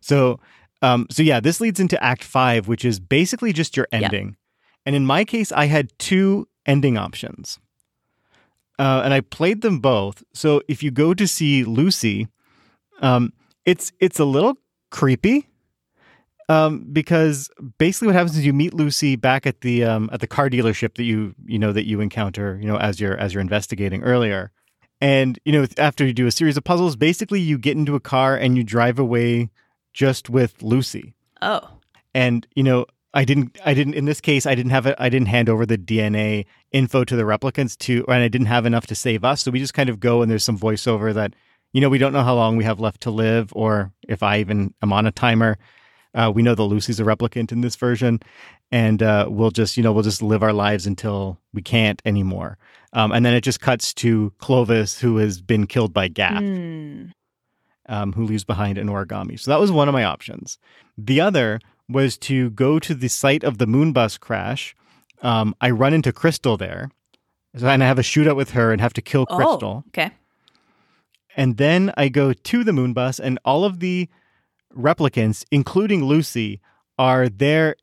So, 0.00 0.40
um, 0.82 1.06
so 1.10 1.22
yeah, 1.22 1.40
this 1.40 1.60
leads 1.60 1.78
into 1.80 2.02
Act 2.02 2.24
Five, 2.24 2.66
which 2.68 2.84
is 2.84 2.98
basically 3.00 3.52
just 3.52 3.76
your 3.76 3.86
ending. 3.92 4.36
And 4.84 4.94
in 4.96 5.04
my 5.06 5.24
case, 5.24 5.50
I 5.52 5.66
had 5.66 5.96
two 5.98 6.48
ending 6.64 6.96
options, 6.96 7.58
uh, 8.78 9.02
and 9.04 9.14
I 9.14 9.20
played 9.20 9.62
them 9.62 9.78
both. 9.80 10.22
So 10.32 10.62
if 10.68 10.82
you 10.82 10.90
go 10.90 11.14
to 11.14 11.26
see 11.28 11.64
Lucy, 11.64 12.28
um, 13.00 13.32
it's 13.66 13.92
it's 14.00 14.18
a 14.18 14.24
little 14.24 14.56
creepy. 14.90 15.48
um, 16.48 16.86
because 16.92 17.50
basically 17.78 18.06
what 18.06 18.14
happens 18.14 18.38
is 18.38 18.46
you 18.46 18.52
meet 18.52 18.72
Lucy 18.72 19.16
back 19.16 19.46
at 19.46 19.60
the 19.62 19.84
um, 19.84 20.08
at 20.12 20.20
the 20.20 20.26
car 20.28 20.48
dealership 20.48 20.94
that 20.94 21.02
you 21.02 21.34
you 21.44 21.58
know 21.58 21.72
that 21.72 21.86
you 21.86 22.00
encounter 22.00 22.56
you 22.60 22.66
know 22.66 22.78
as 22.78 23.00
you're 23.00 23.16
as 23.18 23.34
you're 23.34 23.40
investigating 23.40 24.02
earlier, 24.04 24.52
and 25.00 25.38
you 25.44 25.52
know 25.52 25.66
after 25.76 26.06
you 26.06 26.14
do 26.14 26.26
a 26.26 26.32
series 26.32 26.56
of 26.56 26.64
puzzles, 26.64 26.96
basically 26.96 27.40
you 27.40 27.58
get 27.58 27.76
into 27.76 27.96
a 27.96 28.00
car 28.00 28.36
and 28.36 28.56
you 28.56 28.62
drive 28.64 28.98
away 28.98 29.50
just 29.92 30.30
with 30.30 30.62
Lucy. 30.62 31.14
Oh, 31.42 31.68
and 32.14 32.46
you 32.54 32.62
know 32.62 32.86
I 33.12 33.24
didn't 33.24 33.58
I 33.64 33.74
didn't 33.74 33.94
in 33.94 34.04
this 34.04 34.20
case 34.20 34.46
I 34.46 34.54
didn't 34.54 34.70
have 34.70 34.86
it 34.86 34.94
I 35.00 35.08
didn't 35.08 35.28
hand 35.28 35.48
over 35.48 35.66
the 35.66 35.78
DNA 35.78 36.46
info 36.70 37.02
to 37.02 37.16
the 37.16 37.24
replicants 37.24 37.76
to 37.78 38.04
and 38.06 38.22
I 38.22 38.28
didn't 38.28 38.46
have 38.46 38.66
enough 38.66 38.86
to 38.86 38.94
save 38.94 39.24
us, 39.24 39.42
so 39.42 39.50
we 39.50 39.58
just 39.58 39.74
kind 39.74 39.88
of 39.88 39.98
go 39.98 40.22
and 40.22 40.30
there's 40.30 40.44
some 40.44 40.58
voiceover 40.58 41.12
that 41.12 41.34
you 41.72 41.80
know 41.80 41.88
we 41.88 41.98
don't 41.98 42.12
know 42.12 42.22
how 42.22 42.34
long 42.34 42.56
we 42.56 42.64
have 42.64 42.80
left 42.80 43.02
to 43.02 43.10
live 43.10 43.52
or 43.54 43.92
if 44.08 44.22
I 44.22 44.38
even 44.38 44.74
am 44.82 44.92
on 44.92 45.06
a 45.06 45.12
timer 45.12 45.58
uh, 46.16 46.32
we 46.34 46.42
know 46.42 46.54
that 46.54 46.62
Lucy's 46.62 46.98
a 46.98 47.04
replicant 47.04 47.52
in 47.52 47.60
this 47.60 47.76
version, 47.76 48.20
and 48.72 49.02
uh, 49.02 49.26
we'll 49.28 49.50
just 49.50 49.76
you 49.76 49.82
know 49.82 49.92
we'll 49.92 50.02
just 50.02 50.22
live 50.22 50.42
our 50.42 50.54
lives 50.54 50.86
until 50.86 51.38
we 51.52 51.60
can't 51.60 52.00
anymore. 52.04 52.56
Um, 52.94 53.12
and 53.12 53.24
then 53.24 53.34
it 53.34 53.42
just 53.42 53.60
cuts 53.60 53.92
to 53.94 54.32
Clovis, 54.38 54.98
who 54.98 55.18
has 55.18 55.42
been 55.42 55.66
killed 55.66 55.92
by 55.92 56.08
Gaff, 56.08 56.42
mm. 56.42 57.12
um, 57.88 58.14
who 58.14 58.24
leaves 58.24 58.44
behind 58.44 58.78
an 58.78 58.88
origami. 58.88 59.38
So 59.38 59.50
that 59.50 59.60
was 59.60 59.70
one 59.70 59.88
of 59.88 59.92
my 59.92 60.04
options. 60.04 60.58
The 60.96 61.20
other 61.20 61.60
was 61.88 62.16
to 62.18 62.50
go 62.50 62.78
to 62.78 62.94
the 62.94 63.08
site 63.08 63.44
of 63.44 63.58
the 63.58 63.66
moon 63.66 63.92
bus 63.92 64.16
crash. 64.16 64.74
Um, 65.20 65.54
I 65.60 65.70
run 65.70 65.92
into 65.92 66.12
Crystal 66.12 66.56
there, 66.56 66.90
and 67.52 67.84
I 67.84 67.86
have 67.86 67.98
a 67.98 68.02
shootout 68.02 68.36
with 68.36 68.52
her 68.52 68.72
and 68.72 68.80
have 68.80 68.94
to 68.94 69.02
kill 69.02 69.26
Crystal. 69.26 69.84
Oh, 69.84 69.88
okay. 69.88 70.12
And 71.36 71.58
then 71.58 71.92
I 71.96 72.08
go 72.08 72.32
to 72.32 72.64
the 72.64 72.72
moon 72.72 72.94
bus, 72.94 73.20
and 73.20 73.38
all 73.44 73.64
of 73.64 73.78
the 73.80 74.08
replicants, 74.76 75.44
including 75.52 76.04
Lucy, 76.04 76.60
are 76.98 77.28
there 77.28 77.76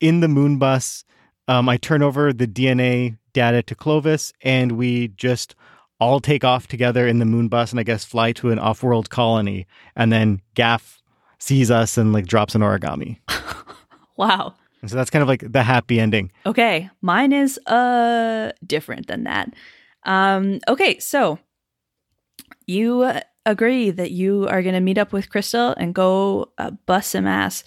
in 0.00 0.20
the 0.20 0.28
moon 0.28 0.58
bus. 0.58 1.04
Um, 1.48 1.68
I 1.68 1.78
turn 1.78 2.02
over 2.02 2.32
the 2.32 2.46
DNA 2.46 3.16
data 3.32 3.62
to 3.62 3.74
Clovis, 3.74 4.32
and 4.42 4.72
we 4.72 5.08
just 5.08 5.54
all 5.98 6.20
take 6.20 6.44
off 6.44 6.66
together 6.66 7.06
in 7.06 7.18
the 7.18 7.24
moon 7.24 7.48
bus, 7.48 7.70
and 7.70 7.80
I 7.80 7.82
guess 7.82 8.04
fly 8.04 8.32
to 8.32 8.50
an 8.50 8.58
off-world 8.58 9.10
colony. 9.10 9.66
And 9.96 10.12
then 10.12 10.40
Gaff 10.54 11.02
sees 11.38 11.70
us 11.70 11.96
and 11.96 12.12
like 12.12 12.26
drops 12.26 12.54
an 12.54 12.60
origami. 12.60 13.18
wow. 14.16 14.54
And 14.82 14.90
so 14.90 14.96
that's 14.96 15.10
kind 15.10 15.22
of 15.22 15.28
like 15.28 15.52
the 15.52 15.62
happy 15.62 16.00
ending. 16.00 16.32
Okay, 16.46 16.88
mine 17.02 17.32
is 17.32 17.58
uh 17.66 18.52
different 18.66 19.06
than 19.08 19.24
that. 19.24 19.52
Um, 20.04 20.60
okay, 20.68 20.98
so 20.98 21.38
you 22.70 23.12
agree 23.46 23.90
that 23.90 24.12
you 24.12 24.46
are 24.48 24.62
going 24.62 24.74
to 24.74 24.80
meet 24.80 24.98
up 24.98 25.12
with 25.12 25.30
Crystal 25.30 25.74
and 25.76 25.94
go 25.94 26.52
uh, 26.58 26.70
bust 26.86 27.10
some 27.10 27.26
ass. 27.26 27.64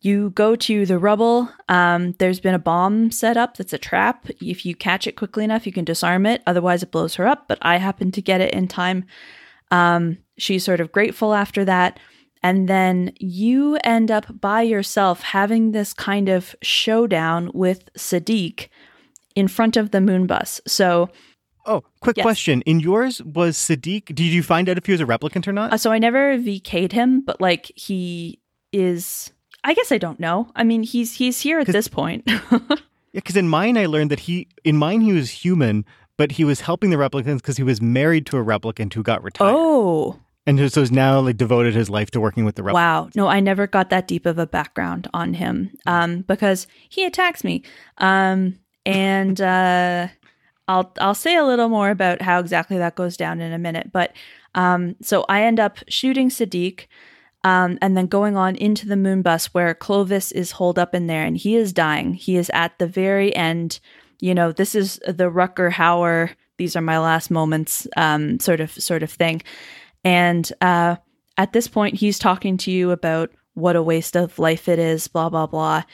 You 0.00 0.30
go 0.30 0.54
to 0.54 0.86
the 0.86 0.98
rubble. 0.98 1.50
Um, 1.68 2.12
there's 2.18 2.40
been 2.40 2.54
a 2.54 2.58
bomb 2.60 3.10
set 3.10 3.36
up 3.36 3.56
that's 3.56 3.72
a 3.72 3.78
trap. 3.78 4.28
If 4.40 4.64
you 4.64 4.76
catch 4.76 5.06
it 5.06 5.16
quickly 5.16 5.42
enough, 5.42 5.66
you 5.66 5.72
can 5.72 5.84
disarm 5.84 6.24
it. 6.24 6.42
Otherwise, 6.46 6.82
it 6.82 6.92
blows 6.92 7.16
her 7.16 7.26
up. 7.26 7.48
But 7.48 7.58
I 7.62 7.78
happen 7.78 8.12
to 8.12 8.22
get 8.22 8.40
it 8.40 8.54
in 8.54 8.68
time. 8.68 9.04
Um, 9.70 10.18
she's 10.36 10.64
sort 10.64 10.80
of 10.80 10.92
grateful 10.92 11.34
after 11.34 11.64
that. 11.64 11.98
And 12.42 12.68
then 12.68 13.12
you 13.18 13.76
end 13.82 14.12
up 14.12 14.40
by 14.40 14.62
yourself 14.62 15.22
having 15.22 15.72
this 15.72 15.92
kind 15.92 16.28
of 16.28 16.54
showdown 16.62 17.50
with 17.52 17.90
Sadik 17.96 18.70
in 19.34 19.48
front 19.48 19.76
of 19.76 19.90
the 19.90 20.00
moon 20.00 20.26
bus. 20.26 20.60
So 20.66 21.10
Oh, 21.68 21.84
quick 22.00 22.16
yes. 22.16 22.24
question. 22.24 22.62
In 22.62 22.80
yours, 22.80 23.22
was 23.22 23.58
Sadik, 23.58 24.06
did 24.06 24.20
you 24.20 24.42
find 24.42 24.68
out 24.68 24.78
if 24.78 24.86
he 24.86 24.92
was 24.92 25.02
a 25.02 25.04
replicant 25.04 25.46
or 25.46 25.52
not? 25.52 25.72
Uh, 25.72 25.76
so 25.76 25.92
I 25.92 25.98
never 25.98 26.38
VK'd 26.38 26.92
him, 26.92 27.20
but 27.20 27.40
like 27.40 27.70
he 27.76 28.40
is, 28.72 29.30
I 29.64 29.74
guess 29.74 29.92
I 29.92 29.98
don't 29.98 30.18
know. 30.18 30.50
I 30.56 30.64
mean, 30.64 30.82
he's 30.82 31.14
he's 31.14 31.40
here 31.40 31.60
at 31.60 31.66
this 31.66 31.86
point. 31.86 32.24
yeah, 32.26 32.76
because 33.12 33.36
in 33.36 33.48
mine, 33.48 33.76
I 33.76 33.84
learned 33.84 34.10
that 34.10 34.20
he, 34.20 34.48
in 34.64 34.78
mine, 34.78 35.02
he 35.02 35.12
was 35.12 35.30
human, 35.30 35.84
but 36.16 36.32
he 36.32 36.44
was 36.44 36.62
helping 36.62 36.88
the 36.88 36.96
replicants 36.96 37.36
because 37.36 37.58
he 37.58 37.62
was 37.62 37.82
married 37.82 38.24
to 38.26 38.38
a 38.38 38.44
replicant 38.44 38.94
who 38.94 39.02
got 39.02 39.22
retired. 39.22 39.54
Oh. 39.54 40.18
And 40.46 40.72
so 40.72 40.80
he's 40.80 40.90
now 40.90 41.20
like 41.20 41.36
devoted 41.36 41.74
his 41.74 41.90
life 41.90 42.10
to 42.12 42.20
working 42.20 42.46
with 42.46 42.54
the 42.54 42.62
replicants. 42.62 42.72
Wow. 42.72 43.10
No, 43.14 43.28
I 43.28 43.40
never 43.40 43.66
got 43.66 43.90
that 43.90 44.08
deep 44.08 44.24
of 44.24 44.38
a 44.38 44.46
background 44.46 45.06
on 45.12 45.34
him 45.34 45.76
um, 45.86 46.22
because 46.22 46.66
he 46.88 47.04
attacks 47.04 47.44
me. 47.44 47.62
Um, 47.98 48.58
and 48.86 49.38
uh, 49.38 50.08
I'll 50.68 50.92
I'll 51.00 51.14
say 51.14 51.36
a 51.36 51.44
little 51.44 51.68
more 51.68 51.90
about 51.90 52.22
how 52.22 52.38
exactly 52.38 52.78
that 52.78 52.94
goes 52.94 53.16
down 53.16 53.40
in 53.40 53.52
a 53.52 53.58
minute. 53.58 53.90
But 53.92 54.12
um, 54.54 54.96
so 55.02 55.24
I 55.28 55.42
end 55.42 55.58
up 55.58 55.78
shooting 55.88 56.30
Sadik, 56.30 56.88
um, 57.42 57.78
and 57.80 57.96
then 57.96 58.06
going 58.06 58.36
on 58.36 58.54
into 58.56 58.86
the 58.86 58.96
moon 58.96 59.22
bus 59.22 59.46
where 59.46 59.74
Clovis 59.74 60.30
is 60.30 60.52
holed 60.52 60.78
up 60.78 60.94
in 60.94 61.06
there, 61.06 61.24
and 61.24 61.36
he 61.36 61.56
is 61.56 61.72
dying. 61.72 62.14
He 62.14 62.36
is 62.36 62.50
at 62.52 62.78
the 62.78 62.86
very 62.86 63.34
end. 63.34 63.80
You 64.20 64.34
know, 64.34 64.52
this 64.52 64.74
is 64.74 65.00
the 65.06 65.30
Rutger 65.30 65.72
Hauer. 65.72 66.34
These 66.58 66.76
are 66.76 66.82
my 66.82 66.98
last 66.98 67.30
moments, 67.30 67.86
um, 67.96 68.38
sort 68.40 68.60
of 68.60 68.72
sort 68.72 69.02
of 69.02 69.10
thing. 69.10 69.42
And 70.04 70.50
uh, 70.60 70.96
at 71.36 71.52
this 71.52 71.68
point, 71.68 71.96
he's 71.96 72.18
talking 72.18 72.56
to 72.58 72.70
you 72.70 72.90
about 72.90 73.30
what 73.54 73.76
a 73.76 73.82
waste 73.82 74.16
of 74.16 74.38
life 74.38 74.68
it 74.68 74.78
is. 74.78 75.08
Blah 75.08 75.30
blah 75.30 75.46
blah. 75.46 75.84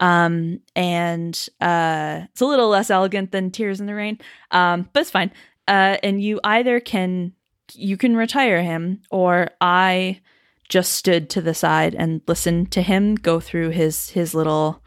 Um, 0.00 0.60
and 0.74 1.48
uh, 1.60 2.22
it's 2.30 2.40
a 2.40 2.46
little 2.46 2.68
less 2.68 2.90
elegant 2.90 3.30
than 3.30 3.50
Tears 3.50 3.80
in 3.80 3.86
the 3.86 3.94
Rain, 3.94 4.18
um, 4.50 4.88
but 4.92 5.00
it's 5.00 5.10
fine. 5.10 5.30
Uh, 5.68 5.96
and 6.02 6.22
you 6.22 6.40
either 6.44 6.80
can 6.80 7.32
you 7.72 7.96
can 7.96 8.16
retire 8.16 8.62
him, 8.62 9.00
or 9.10 9.50
I 9.60 10.20
just 10.68 10.92
stood 10.92 11.30
to 11.30 11.40
the 11.40 11.54
side 11.54 11.94
and 11.94 12.20
listened 12.26 12.72
to 12.72 12.82
him 12.82 13.14
go 13.14 13.40
through 13.40 13.70
his 13.70 14.10
his 14.10 14.34
little 14.34 14.82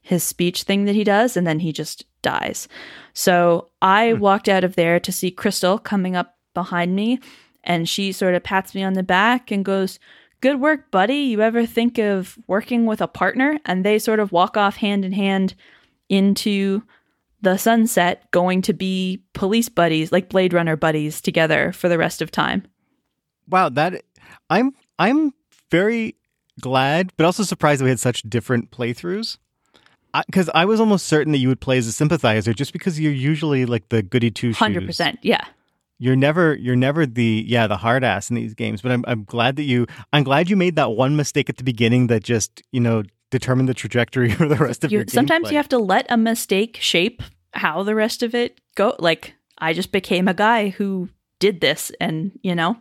his 0.00 0.22
speech 0.22 0.64
thing 0.64 0.84
that 0.84 0.94
he 0.94 1.04
does, 1.04 1.36
and 1.36 1.46
then 1.46 1.60
he 1.60 1.72
just 1.72 2.04
dies. 2.22 2.68
So 3.14 3.70
I 3.80 4.12
hmm. 4.12 4.20
walked 4.20 4.48
out 4.48 4.64
of 4.64 4.76
there 4.76 5.00
to 5.00 5.12
see 5.12 5.30
Crystal 5.30 5.78
coming 5.78 6.16
up 6.16 6.36
behind 6.54 6.94
me, 6.94 7.20
and 7.64 7.88
she 7.88 8.12
sort 8.12 8.34
of 8.34 8.42
pats 8.42 8.74
me 8.74 8.82
on 8.82 8.94
the 8.94 9.02
back 9.02 9.50
and 9.50 9.64
goes, 9.64 9.98
good 10.42 10.60
work, 10.60 10.90
buddy. 10.90 11.14
You 11.14 11.40
ever 11.40 11.64
think 11.64 11.96
of 11.98 12.38
working 12.46 12.84
with 12.84 13.00
a 13.00 13.08
partner? 13.08 13.58
And 13.64 13.82
they 13.82 13.98
sort 13.98 14.20
of 14.20 14.32
walk 14.32 14.58
off 14.58 14.76
hand 14.76 15.06
in 15.06 15.12
hand 15.12 15.54
into 16.10 16.82
the 17.40 17.56
sunset, 17.56 18.30
going 18.30 18.60
to 18.62 18.74
be 18.74 19.22
police 19.32 19.70
buddies, 19.70 20.12
like 20.12 20.28
Blade 20.28 20.52
Runner 20.52 20.76
buddies 20.76 21.20
together 21.22 21.72
for 21.72 21.88
the 21.88 21.96
rest 21.96 22.20
of 22.20 22.30
time. 22.30 22.64
Wow, 23.48 23.70
that 23.70 24.02
I'm 24.50 24.72
I'm 24.98 25.32
very 25.70 26.16
glad, 26.60 27.12
but 27.16 27.24
also 27.24 27.42
surprised 27.42 27.80
that 27.80 27.84
we 27.84 27.90
had 27.90 27.98
such 27.98 28.22
different 28.22 28.70
playthroughs. 28.70 29.38
Because 30.26 30.50
I, 30.50 30.62
I, 30.62 30.64
was 30.66 30.78
almost 30.78 31.06
certain 31.06 31.32
that 31.32 31.38
you 31.38 31.48
would 31.48 31.62
play 31.62 31.78
as 31.78 31.86
a 31.86 31.92
sympathizer, 31.92 32.52
just 32.52 32.74
because 32.74 33.00
you're 33.00 33.10
usually 33.10 33.64
like 33.64 33.88
the 33.88 34.02
goody 34.02 34.30
two 34.30 34.48
shoes. 34.48 34.58
Hundred 34.58 34.86
percent, 34.86 35.18
yeah 35.22 35.46
you're 36.02 36.16
never 36.16 36.56
you're 36.56 36.74
never 36.74 37.06
the 37.06 37.44
yeah 37.46 37.68
the 37.68 37.76
hard 37.76 38.02
ass 38.02 38.28
in 38.28 38.34
these 38.34 38.54
games 38.54 38.82
but 38.82 38.90
I'm, 38.90 39.04
I'm 39.06 39.22
glad 39.22 39.54
that 39.54 39.62
you 39.62 39.86
i'm 40.12 40.24
glad 40.24 40.50
you 40.50 40.56
made 40.56 40.74
that 40.74 40.90
one 40.90 41.14
mistake 41.14 41.48
at 41.48 41.58
the 41.58 41.64
beginning 41.64 42.08
that 42.08 42.24
just 42.24 42.60
you 42.72 42.80
know 42.80 43.04
determined 43.30 43.68
the 43.68 43.74
trajectory 43.74 44.30
for 44.34 44.48
the 44.48 44.56
rest 44.56 44.82
of 44.82 44.90
you, 44.90 44.98
your 44.98 45.06
sometimes 45.06 45.46
gameplay. 45.46 45.50
you 45.52 45.56
have 45.58 45.68
to 45.68 45.78
let 45.78 46.06
a 46.10 46.16
mistake 46.16 46.76
shape 46.80 47.22
how 47.54 47.84
the 47.84 47.94
rest 47.94 48.24
of 48.24 48.34
it 48.34 48.60
go 48.74 48.96
like 48.98 49.34
i 49.58 49.72
just 49.72 49.92
became 49.92 50.26
a 50.26 50.34
guy 50.34 50.70
who 50.70 51.08
did 51.38 51.60
this 51.60 51.90
and 52.00 52.32
you 52.42 52.54
know? 52.54 52.76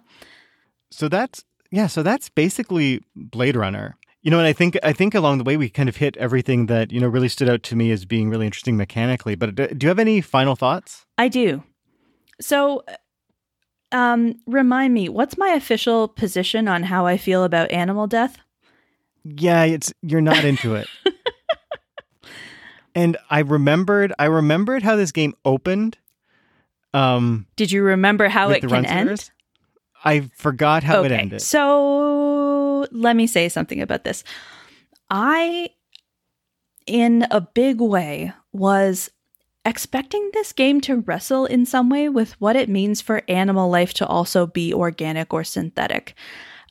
So 0.90 1.08
that's 1.08 1.44
yeah 1.70 1.88
so 1.88 2.04
that's 2.04 2.30
basically 2.30 3.04
blade 3.16 3.56
runner. 3.56 3.98
You 4.24 4.30
know 4.30 4.38
and 4.38 4.48
i 4.48 4.54
think 4.54 4.78
i 4.84 4.94
think 4.94 5.16
along 5.16 5.40
the 5.40 5.44
way 5.44 5.58
we 5.58 5.70
kind 5.70 5.90
of 5.90 5.96
hit 5.96 6.16
everything 6.18 6.68
that 6.68 6.92
you 6.92 7.00
know 7.00 7.08
really 7.08 7.30
stood 7.30 7.50
out 7.50 7.64
to 7.64 7.76
me 7.76 7.92
as 7.92 8.06
being 8.06 8.30
really 8.30 8.46
interesting 8.46 8.78
mechanically 8.78 9.36
but 9.36 9.56
do 9.56 9.78
you 9.82 9.88
have 9.88 10.00
any 10.00 10.22
final 10.22 10.56
thoughts? 10.56 11.06
I 11.18 11.28
do. 11.28 11.64
So 12.40 12.84
um, 13.92 14.36
remind 14.46 14.94
me, 14.94 15.10
what's 15.10 15.38
my 15.38 15.50
official 15.50 16.08
position 16.08 16.68
on 16.68 16.84
how 16.84 17.06
I 17.06 17.18
feel 17.18 17.44
about 17.44 17.72
animal 17.72 18.08
death? 18.08 18.38
Yeah, 19.24 19.64
it's 19.64 19.94
you're 20.02 20.22
not 20.22 20.44
into 20.44 20.76
it. 20.76 20.88
and 22.96 23.18
I 23.30 23.40
remembered 23.40 24.14
I 24.18 24.26
remembered 24.26 24.84
how 24.84 24.96
this 24.96 25.12
game 25.12 25.36
opened. 25.46 25.98
Um 26.94 27.48
Did 27.56 27.72
you 27.72 27.84
remember 27.84 28.28
how 28.28 28.50
it 28.50 28.62
can 28.62 28.86
end? 28.86 29.30
I 30.04 30.22
forgot 30.36 30.84
how 30.84 31.00
okay. 31.00 31.14
it 31.14 31.18
ended. 31.18 31.42
So 31.42 32.88
let 32.92 33.16
me 33.16 33.28
say 33.28 33.48
something 33.50 33.82
about 33.82 34.04
this. 34.04 34.24
I 35.10 35.70
in 36.88 37.28
a 37.30 37.42
big 37.42 37.80
way 37.80 38.34
was 38.52 39.12
expecting 39.66 40.30
this 40.34 40.54
game 40.54 40.82
to 40.82 41.02
wrestle 41.02 41.46
in 41.46 41.66
some 41.66 41.90
way 41.90 42.10
with 42.10 42.40
what 42.40 42.56
it 42.56 42.70
means 42.70 43.02
for 43.02 43.22
animal 43.28 43.70
life 43.70 43.94
to 43.96 44.08
also 44.08 44.48
be 44.48 44.74
organic 44.74 45.34
or 45.34 45.44
synthetic. 45.44 46.16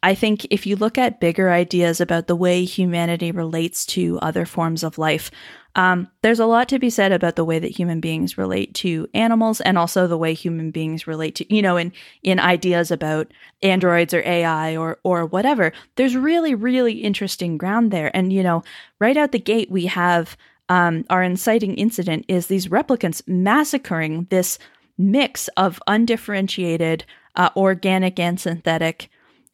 I 0.02 0.14
think 0.14 0.46
if 0.50 0.66
you 0.66 0.76
look 0.76 0.96
at 0.96 1.20
bigger 1.20 1.50
ideas 1.50 2.00
about 2.00 2.26
the 2.26 2.36
way 2.36 2.64
humanity 2.64 3.32
relates 3.32 3.84
to 3.86 4.18
other 4.20 4.46
forms 4.46 4.82
of 4.82 4.96
life, 4.96 5.30
um, 5.76 6.08
there's 6.22 6.40
a 6.40 6.46
lot 6.46 6.68
to 6.70 6.78
be 6.78 6.90
said 6.90 7.12
about 7.12 7.36
the 7.36 7.44
way 7.44 7.58
that 7.58 7.70
human 7.70 8.00
beings 8.00 8.36
relate 8.36 8.74
to 8.76 9.06
animals 9.14 9.60
and 9.60 9.78
also 9.78 10.06
the 10.06 10.18
way 10.18 10.34
human 10.34 10.70
beings 10.70 11.06
relate 11.06 11.36
to, 11.36 11.54
you 11.54 11.62
know, 11.62 11.76
in, 11.76 11.92
in 12.22 12.40
ideas 12.40 12.90
about 12.90 13.30
androids 13.62 14.12
or 14.12 14.22
AI 14.26 14.76
or, 14.76 14.98
or 15.04 15.26
whatever. 15.26 15.72
There's 15.96 16.16
really, 16.16 16.54
really 16.54 16.94
interesting 16.94 17.56
ground 17.56 17.92
there. 17.92 18.14
And, 18.16 18.32
you 18.32 18.42
know, 18.42 18.64
right 18.98 19.16
out 19.16 19.32
the 19.32 19.38
gate, 19.38 19.70
we 19.70 19.86
have 19.86 20.36
um, 20.70 21.04
our 21.10 21.22
inciting 21.22 21.74
incident 21.74 22.24
is 22.28 22.46
these 22.46 22.68
replicants 22.68 23.26
massacring 23.26 24.26
this 24.30 24.58
mix 24.96 25.48
of 25.56 25.80
undifferentiated 25.86 27.04
uh, 27.34 27.50
organic 27.56 28.18
and 28.20 28.38
synthetic 28.40 29.10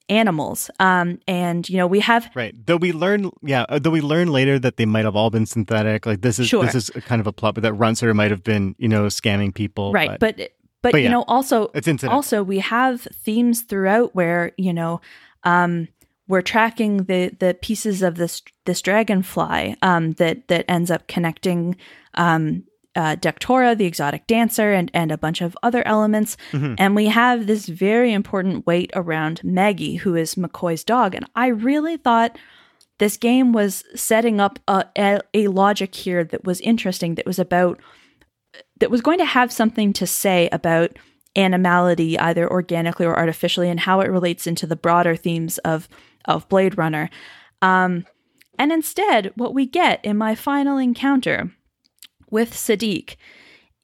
animals. 0.08 0.70
Um, 0.78 1.18
and 1.26 1.68
you 1.68 1.78
know, 1.78 1.86
we 1.86 2.00
have 2.00 2.30
right. 2.34 2.54
Though 2.66 2.76
we 2.76 2.92
learn, 2.92 3.30
yeah, 3.42 3.64
uh, 3.68 3.78
though 3.78 3.90
we 3.90 4.00
learn 4.02 4.28
later 4.30 4.58
that 4.58 4.76
they 4.76 4.86
might 4.86 5.04
have 5.04 5.16
all 5.16 5.30
been 5.30 5.46
synthetic. 5.46 6.04
Like 6.06 6.20
this 6.20 6.38
is 6.38 6.48
Sure. 6.48 6.64
this 6.64 6.74
is 6.74 6.90
kind 7.06 7.20
of 7.20 7.26
a 7.26 7.32
plot, 7.32 7.54
but 7.54 7.62
that 7.62 7.72
Runciter 7.72 8.14
might 8.14 8.30
have 8.30 8.44
been, 8.44 8.74
you 8.78 8.88
know, 8.88 9.06
scamming 9.06 9.54
people. 9.54 9.92
right, 9.92 10.20
but 10.20 10.36
but, 10.36 10.92
but 10.92 10.94
you 10.98 11.04
yeah, 11.04 11.10
know, 11.10 11.24
also 11.26 11.70
it's 11.74 11.88
incidental. 11.88 12.14
also 12.14 12.42
we 12.42 12.58
have 12.60 13.00
themes 13.24 13.62
throughout 13.62 14.14
where 14.14 14.52
you 14.58 14.72
know 14.72 15.00
um, 15.44 15.88
we're 16.28 16.42
tracking 16.42 17.04
the 17.04 17.30
the 17.38 17.54
pieces 17.54 18.02
of 18.02 18.16
this 18.16 18.42
this 18.64 18.82
dragonfly 18.82 19.76
um, 19.82 20.12
that 20.14 20.48
that 20.48 20.64
ends 20.68 20.90
up 20.90 21.06
connecting 21.06 21.76
um, 22.14 22.64
uh, 22.96 23.14
Dektora, 23.14 23.76
the 23.76 23.84
exotic 23.84 24.26
dancer, 24.26 24.72
and 24.72 24.90
and 24.94 25.12
a 25.12 25.18
bunch 25.18 25.40
of 25.40 25.56
other 25.62 25.86
elements. 25.86 26.36
Mhm. 26.52 26.76
And 26.78 26.96
we 26.96 27.06
have 27.06 27.46
this 27.46 27.66
very 27.66 28.12
important 28.12 28.66
weight 28.66 28.90
around 28.94 29.44
Maggie, 29.44 29.96
who 29.96 30.14
is 30.16 30.34
McCoy's 30.34 30.82
dog. 30.84 31.14
And 31.14 31.26
I 31.36 31.48
really 31.48 31.96
thought 31.96 32.38
this 32.98 33.18
game 33.18 33.52
was 33.52 33.84
setting 33.94 34.40
up 34.40 34.58
a, 34.66 34.86
a, 34.96 35.20
a 35.34 35.48
logic 35.48 35.94
here 35.94 36.24
that 36.24 36.44
was 36.44 36.60
interesting, 36.62 37.14
that 37.16 37.26
was 37.26 37.38
about, 37.38 37.78
that 38.80 38.90
was 38.90 39.02
going 39.02 39.18
to 39.18 39.26
have 39.26 39.52
something 39.52 39.92
to 39.92 40.06
say 40.06 40.48
about 40.50 40.96
animality, 41.36 42.18
either 42.18 42.50
organically 42.50 43.04
or 43.04 43.14
artificially, 43.14 43.68
and 43.68 43.80
how 43.80 44.00
it 44.00 44.10
relates 44.10 44.46
into 44.46 44.66
the 44.66 44.76
broader 44.76 45.14
themes 45.14 45.58
of, 45.58 45.88
of 46.26 46.48
Blade 46.48 46.78
Runner. 46.78 47.10
Um, 47.62 48.06
and 48.58 48.72
instead, 48.72 49.32
what 49.36 49.54
we 49.54 49.66
get 49.66 50.04
in 50.04 50.16
my 50.16 50.34
final 50.34 50.78
encounter 50.78 51.52
with 52.30 52.56
Sadik 52.56 53.16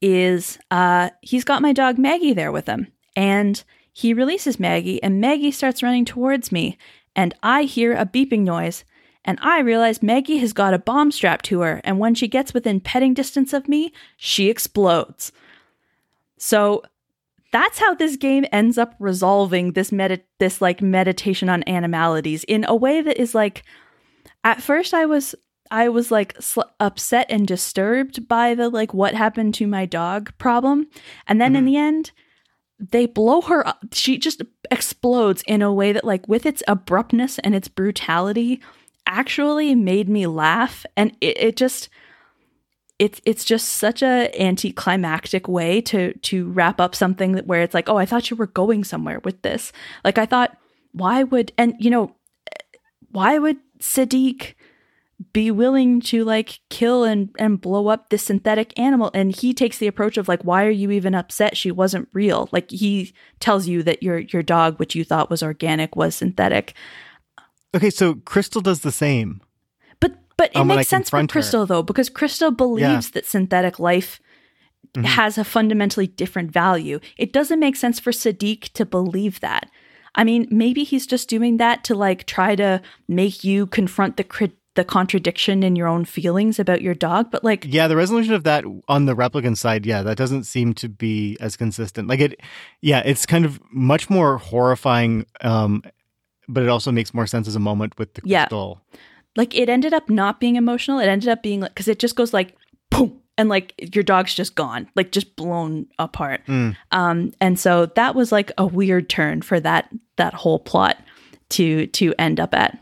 is 0.00 0.58
uh, 0.70 1.10
he's 1.20 1.44
got 1.44 1.62
my 1.62 1.72
dog 1.72 1.98
Maggie 1.98 2.32
there 2.32 2.52
with 2.52 2.66
him. 2.66 2.88
And 3.14 3.62
he 3.92 4.14
releases 4.14 4.58
Maggie, 4.58 5.02
and 5.02 5.20
Maggie 5.20 5.50
starts 5.50 5.82
running 5.82 6.04
towards 6.04 6.50
me. 6.50 6.78
And 7.14 7.34
I 7.42 7.64
hear 7.64 7.92
a 7.92 8.06
beeping 8.06 8.40
noise, 8.40 8.84
and 9.24 9.38
I 9.42 9.60
realize 9.60 10.02
Maggie 10.02 10.38
has 10.38 10.52
got 10.52 10.74
a 10.74 10.78
bomb 10.78 11.12
strapped 11.12 11.44
to 11.46 11.60
her. 11.60 11.80
And 11.84 11.98
when 11.98 12.14
she 12.14 12.26
gets 12.26 12.54
within 12.54 12.80
petting 12.80 13.14
distance 13.14 13.52
of 13.52 13.68
me, 13.68 13.92
she 14.16 14.48
explodes. 14.48 15.30
So 16.38 16.82
that's 17.52 17.78
how 17.78 17.94
this 17.94 18.16
game 18.16 18.44
ends 18.50 18.78
up 18.78 18.94
resolving 18.98 19.72
this 19.72 19.92
medi- 19.92 20.24
this 20.40 20.60
like 20.60 20.82
meditation 20.82 21.48
on 21.48 21.62
animalities 21.64 22.44
in 22.44 22.64
a 22.66 22.74
way 22.74 23.00
that 23.02 23.20
is 23.20 23.34
like 23.34 23.62
at 24.44 24.62
first 24.62 24.92
I 24.94 25.06
was 25.06 25.34
I 25.70 25.88
was 25.88 26.10
like 26.10 26.34
sl- 26.40 26.62
upset 26.80 27.26
and 27.30 27.46
disturbed 27.46 28.28
by 28.28 28.54
the 28.54 28.68
like 28.68 28.92
what 28.92 29.14
happened 29.14 29.54
to 29.54 29.66
my 29.66 29.86
dog 29.86 30.32
problem. 30.38 30.86
And 31.26 31.40
then 31.40 31.56
in 31.56 31.62
Mhm. 31.64 31.66
the 31.66 31.76
end, 31.76 32.10
they 32.78 33.06
blow 33.06 33.40
her 33.42 33.66
up. 33.66 33.78
She 33.92 34.18
just 34.18 34.42
explodes 34.70 35.42
in 35.46 35.62
a 35.62 35.72
way 35.72 35.92
that 35.92 36.04
like 36.04 36.26
with 36.28 36.44
its 36.44 36.62
abruptness 36.68 37.38
and 37.38 37.54
its 37.54 37.68
brutality 37.68 38.60
actually 39.06 39.74
made 39.74 40.08
me 40.08 40.26
laugh 40.26 40.84
and 40.96 41.16
it, 41.20 41.36
it 41.38 41.56
just 41.56 41.88
it's 43.02 43.20
it's 43.24 43.44
just 43.44 43.68
such 43.68 44.00
a 44.00 44.30
anticlimactic 44.40 45.48
way 45.48 45.80
to 45.80 46.14
to 46.18 46.48
wrap 46.52 46.80
up 46.80 46.94
something 46.94 47.32
that 47.32 47.48
where 47.48 47.62
it's 47.62 47.74
like, 47.74 47.88
"Oh, 47.88 47.96
I 47.96 48.06
thought 48.06 48.30
you 48.30 48.36
were 48.36 48.46
going 48.46 48.84
somewhere 48.84 49.18
with 49.24 49.42
this." 49.42 49.72
Like 50.04 50.18
I 50.18 50.26
thought 50.26 50.56
why 50.92 51.24
would 51.24 51.52
and 51.58 51.74
you 51.80 51.90
know 51.90 52.14
why 53.10 53.38
would 53.38 53.56
Sadik 53.80 54.56
be 55.32 55.50
willing 55.50 56.00
to 56.00 56.24
like 56.24 56.60
kill 56.70 57.02
and 57.02 57.34
and 57.40 57.60
blow 57.60 57.88
up 57.88 58.10
this 58.10 58.22
synthetic 58.22 58.78
animal 58.78 59.10
and 59.14 59.34
he 59.34 59.52
takes 59.52 59.78
the 59.78 59.88
approach 59.88 60.16
of 60.16 60.28
like 60.28 60.42
why 60.42 60.64
are 60.64 60.70
you 60.70 60.90
even 60.90 61.14
upset 61.14 61.56
she 61.56 61.70
wasn't 61.70 62.08
real 62.12 62.48
like 62.50 62.68
he 62.70 63.14
tells 63.38 63.68
you 63.68 63.84
that 63.84 64.02
your 64.02 64.18
your 64.18 64.42
dog 64.42 64.78
which 64.78 64.96
you 64.96 65.04
thought 65.04 65.30
was 65.30 65.40
organic 65.40 65.94
was 65.94 66.16
synthetic 66.16 66.74
okay, 67.74 67.90
so 67.90 68.14
Crystal 68.14 68.60
does 68.60 68.80
the 68.80 68.92
same. 68.92 69.40
But 70.36 70.50
it 70.54 70.56
Um, 70.58 70.68
makes 70.68 70.88
sense 70.88 71.08
for 71.10 71.16
confront 71.18 71.30
her. 71.30 71.40
crystal 71.40 71.66
though 71.66 71.82
because 71.82 72.08
crystal 72.08 72.50
believes 72.50 73.10
that 73.10 73.26
synthetic 73.26 73.78
life 73.78 74.20
Mhm. 74.96 75.04
has 75.04 75.38
a 75.38 75.44
fundamentally 75.44 76.06
different 76.06 76.50
value 76.50 76.98
it 77.16 77.32
doesn't 77.32 77.58
make 77.60 77.76
sense 77.76 77.98
for 77.98 78.12
sadik 78.12 78.70
to 78.74 78.84
believe 78.84 79.40
that 79.40 79.70
i 80.14 80.22
mean 80.22 80.46
maybe 80.50 80.84
he's 80.84 81.06
just 81.06 81.30
doing 81.30 81.56
that 81.56 81.82
to 81.84 81.94
like 81.94 82.26
try 82.26 82.54
to 82.54 82.78
make 83.08 83.42
you 83.42 83.64
confront 83.66 84.16
the 84.18 84.24
crit- 84.24 84.58
the 84.74 84.84
contradiction 84.84 85.62
in 85.62 85.76
your 85.76 85.86
own 85.88 86.04
feelings 86.04 86.58
about 86.58 86.82
your 86.82 86.94
dog 86.94 87.30
but 87.30 87.42
like 87.44 87.64
Yeah, 87.66 87.88
the 87.88 87.96
resolution 87.96 88.34
of 88.34 88.44
that 88.44 88.64
on 88.88 89.04
the 89.06 89.14
replicant 89.14 89.56
side, 89.56 89.86
yeah, 89.86 90.02
that 90.02 90.16
doesn't 90.18 90.44
seem 90.44 90.72
to 90.74 90.88
be 90.88 91.36
as 91.40 91.56
consistent. 91.56 92.08
Like 92.08 92.20
it, 92.20 92.40
yeah, 92.80 93.00
it's 93.04 93.24
kind 93.26 93.44
of 93.44 93.60
much 93.70 94.08
more 94.10 94.38
horrifying, 94.38 95.26
um, 95.42 95.82
but 96.48 96.62
it 96.62 96.68
also 96.70 96.90
makes 96.92 97.12
more 97.14 97.26
sense 97.26 97.46
as 97.48 97.54
a 97.56 97.60
moment 97.60 97.98
with 97.98 98.14
the 98.14 98.22
Yeah. 98.24 98.46
Like 99.36 99.54
it 99.54 99.68
ended 99.68 99.94
up 99.94 100.08
not 100.10 100.40
being 100.40 100.56
emotional. 100.56 100.98
It 100.98 101.06
ended 101.06 101.28
up 101.28 101.42
being 101.42 101.60
like 101.60 101.74
because 101.74 101.88
it 101.88 101.98
just 101.98 102.16
goes 102.16 102.32
like 102.32 102.54
boom 102.90 103.20
and 103.38 103.48
like 103.48 103.74
your 103.94 104.04
dog's 104.04 104.34
just 104.34 104.54
gone 104.54 104.88
like 104.94 105.12
just 105.12 105.36
blown 105.36 105.86
apart. 105.98 106.42
Mm. 106.46 106.76
um 106.90 107.32
and 107.40 107.58
so 107.58 107.86
that 107.86 108.14
was 108.14 108.32
like 108.32 108.52
a 108.58 108.66
weird 108.66 109.08
turn 109.08 109.42
for 109.42 109.58
that 109.60 109.88
that 110.16 110.34
whole 110.34 110.58
plot 110.58 110.98
to 111.50 111.86
to 111.88 112.14
end 112.18 112.40
up 112.40 112.54
at. 112.54 112.78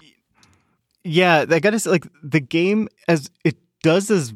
Yeah, 1.03 1.47
I 1.49 1.61
gotta 1.61 1.79
say, 1.79 1.91
like 1.91 2.07
the 2.23 2.41
game 2.41 2.89
as 3.09 3.31
it 3.45 3.57
does 3.83 4.11
as 4.11 4.35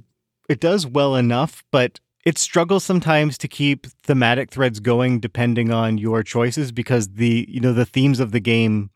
it 0.48 0.60
does 0.60 0.86
well 0.86 1.16
enough, 1.16 1.64
but 1.70 2.00
it 2.24 2.38
struggles 2.38 2.84
sometimes 2.84 3.36
to 3.38 3.48
keep 3.48 3.86
thematic 4.02 4.50
threads 4.50 4.80
going 4.80 5.20
depending 5.20 5.70
on 5.70 5.98
your 5.98 6.22
choices 6.22 6.72
because 6.72 7.08
the 7.14 7.46
you 7.48 7.60
know 7.60 7.72
the 7.72 7.84
themes 7.84 8.20
of 8.20 8.32
the 8.32 8.40
game 8.40 8.90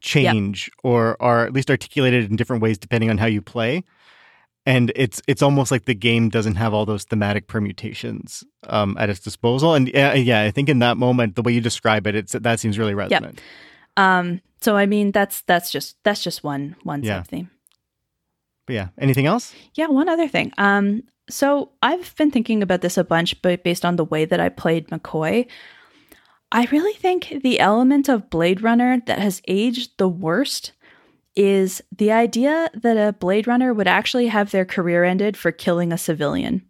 change 0.00 0.70
or 0.82 1.16
are 1.20 1.44
at 1.46 1.52
least 1.52 1.70
articulated 1.70 2.30
in 2.30 2.36
different 2.36 2.62
ways 2.62 2.78
depending 2.78 3.10
on 3.10 3.18
how 3.18 3.26
you 3.26 3.42
play. 3.42 3.84
And 4.66 4.92
it's 4.94 5.22
it's 5.26 5.42
almost 5.42 5.70
like 5.70 5.86
the 5.86 5.94
game 5.94 6.28
doesn't 6.28 6.56
have 6.56 6.74
all 6.74 6.84
those 6.84 7.04
thematic 7.04 7.46
permutations 7.48 8.44
um, 8.68 8.96
at 8.98 9.08
its 9.08 9.20
disposal. 9.20 9.74
And 9.74 9.88
yeah, 9.88 10.12
yeah, 10.14 10.42
I 10.42 10.50
think 10.50 10.68
in 10.68 10.80
that 10.80 10.96
moment, 10.98 11.34
the 11.34 11.42
way 11.42 11.52
you 11.52 11.60
describe 11.62 12.06
it, 12.06 12.14
it's 12.14 12.32
that 12.32 12.60
seems 12.60 12.78
really 12.78 12.94
resonant. 12.94 13.40
um 13.96 14.40
so 14.60 14.76
i 14.76 14.84
mean 14.86 15.10
that's 15.10 15.40
that's 15.46 15.70
just 15.72 15.96
that's 16.04 16.22
just 16.22 16.44
one 16.44 16.76
one 16.84 17.02
Yeah. 17.02 17.22
theme 17.22 17.48
But 18.66 18.74
yeah, 18.74 18.88
anything 18.98 19.26
else? 19.26 19.54
Yeah, 19.74 19.88
one 19.88 20.08
other 20.08 20.28
thing. 20.28 20.52
Um, 20.58 21.02
so 21.28 21.70
I've 21.82 22.14
been 22.16 22.30
thinking 22.30 22.62
about 22.62 22.80
this 22.82 22.98
a 22.98 23.04
bunch, 23.04 23.40
but 23.42 23.64
based 23.64 23.84
on 23.84 23.96
the 23.96 24.04
way 24.04 24.26
that 24.26 24.40
I 24.40 24.48
played 24.50 24.88
McCoy, 24.88 25.46
I 26.52 26.66
really 26.72 26.94
think 26.94 27.42
the 27.42 27.60
element 27.60 28.08
of 28.08 28.30
Blade 28.30 28.62
Runner 28.62 29.00
that 29.06 29.18
has 29.20 29.40
aged 29.46 29.98
the 29.98 30.08
worst 30.08 30.72
is 31.36 31.80
the 31.96 32.10
idea 32.10 32.70
that 32.74 32.96
a 32.96 33.12
Blade 33.12 33.46
Runner 33.46 33.72
would 33.72 33.86
actually 33.86 34.26
have 34.26 34.50
their 34.50 34.64
career 34.64 35.04
ended 35.04 35.36
for 35.36 35.52
killing 35.52 35.92
a 35.92 35.98
civilian. 35.98 36.62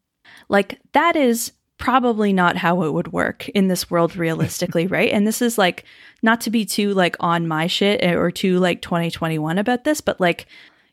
Like, 0.49 0.81
that 0.93 1.17
is 1.17 1.53
probably 1.79 2.33
not 2.33 2.59
how 2.59 2.83
it 2.83 2.93
would 2.93 3.11
work 3.13 3.49
in 3.49 3.69
this 3.69 3.91
world 3.91 4.17
realistically, 4.17 4.87
right? 4.87 5.11
And 5.11 5.27
this 5.27 5.41
is 5.41 5.57
like, 5.57 5.85
not 6.23 6.43
to 6.43 6.51
be 6.51 6.67
too 6.67 6.93
like 6.93 7.17
on 7.19 7.49
my 7.49 7.67
shit 7.67 8.05
or 8.05 8.31
too 8.31 8.59
like 8.59 8.83
2021 8.83 9.59
about 9.59 9.85
this, 9.85 10.03
but 10.03 10.21
like, 10.21 10.47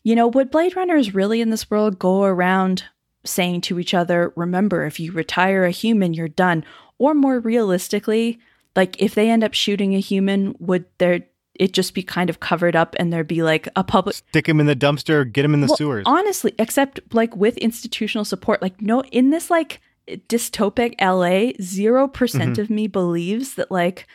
you 0.04 0.16
know, 0.16 0.28
would 0.28 0.50
Blade 0.50 0.78
Runners 0.78 1.14
really 1.14 1.42
in 1.42 1.50
this 1.50 1.70
world 1.70 2.00
go 2.00 2.24
around 2.24 2.86
saying 3.26 3.60
to 3.60 3.78
each 3.78 3.94
other, 3.94 4.32
remember, 4.38 4.86
if 4.86 5.02
you 5.02 5.12
retire 5.12 5.66
a 5.66 5.72
human, 5.72 6.14
you're 6.14 6.30
done? 6.30 6.64
Or 6.98 7.14
more 7.14 7.40
realistically, 7.40 8.40
like 8.78 9.02
if 9.02 9.14
they 9.16 9.30
end 9.30 9.44
up 9.44 9.54
shooting 9.54 9.94
a 9.96 10.00
human, 10.00 10.56
would 10.60 10.86
there 11.00 11.26
it 11.56 11.74
just 11.74 11.94
be 11.96 12.04
kind 12.04 12.30
of 12.30 12.40
covered 12.40 12.76
up 12.76 12.96
and 13.00 13.12
there'd 13.12 13.28
be 13.28 13.42
like 13.44 13.68
a 13.76 13.84
public 13.84 14.16
Stick 14.16 14.48
him 14.48 14.60
in 14.60 14.68
the 14.68 14.76
dumpster, 14.76 15.30
get 15.30 15.44
him 15.44 15.54
in 15.56 15.62
the 15.62 15.68
Well, 15.68 15.76
sewers. 15.78 16.04
honestly, 16.06 16.54
except 16.60 17.00
like 17.14 17.36
with 17.36 17.58
institutional 17.58 18.24
support, 18.26 18.62
like 18.62 18.80
no 18.82 19.02
in 19.12 19.32
this 19.32 19.50
like 19.50 19.82
dystopic 20.30 20.94
LA, 21.02 21.52
0% 21.60 22.12
Mm-hmm. 22.12 22.62
of 22.62 22.70
me 22.70 22.88
believes 22.88 23.56
that 23.56 23.72
like 23.72 24.08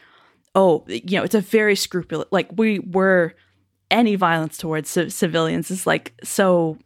oh, 0.55 0.85
you 0.87 1.17
know, 1.19 1.25
it's 1.25 1.35
a 1.35 1.41
very 1.41 1.75
scrupulous 1.75 2.29
like 2.31 2.49
we 2.57 2.79
were 2.79 3.35
any 3.91 4.15
violence 4.17 4.57
towards 4.59 4.93
ci- 4.93 5.09
civilians 5.11 5.71
is 5.71 5.87
like 5.87 6.15
so 6.23 6.79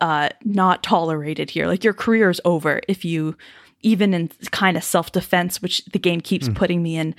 uh 0.00 0.28
not 0.44 0.82
tolerated 0.82 1.50
here. 1.50 1.66
Like 1.66 1.84
your 1.84 1.94
career 1.94 2.30
is 2.30 2.40
over 2.44 2.80
if 2.88 3.04
you 3.04 3.36
even 3.82 4.14
in 4.14 4.28
kind 4.50 4.76
of 4.76 4.84
self 4.84 5.12
defense, 5.12 5.62
which 5.62 5.84
the 5.86 5.98
game 5.98 6.20
keeps 6.20 6.48
mm. 6.48 6.54
putting 6.54 6.82
me 6.82 6.96
in, 6.96 7.14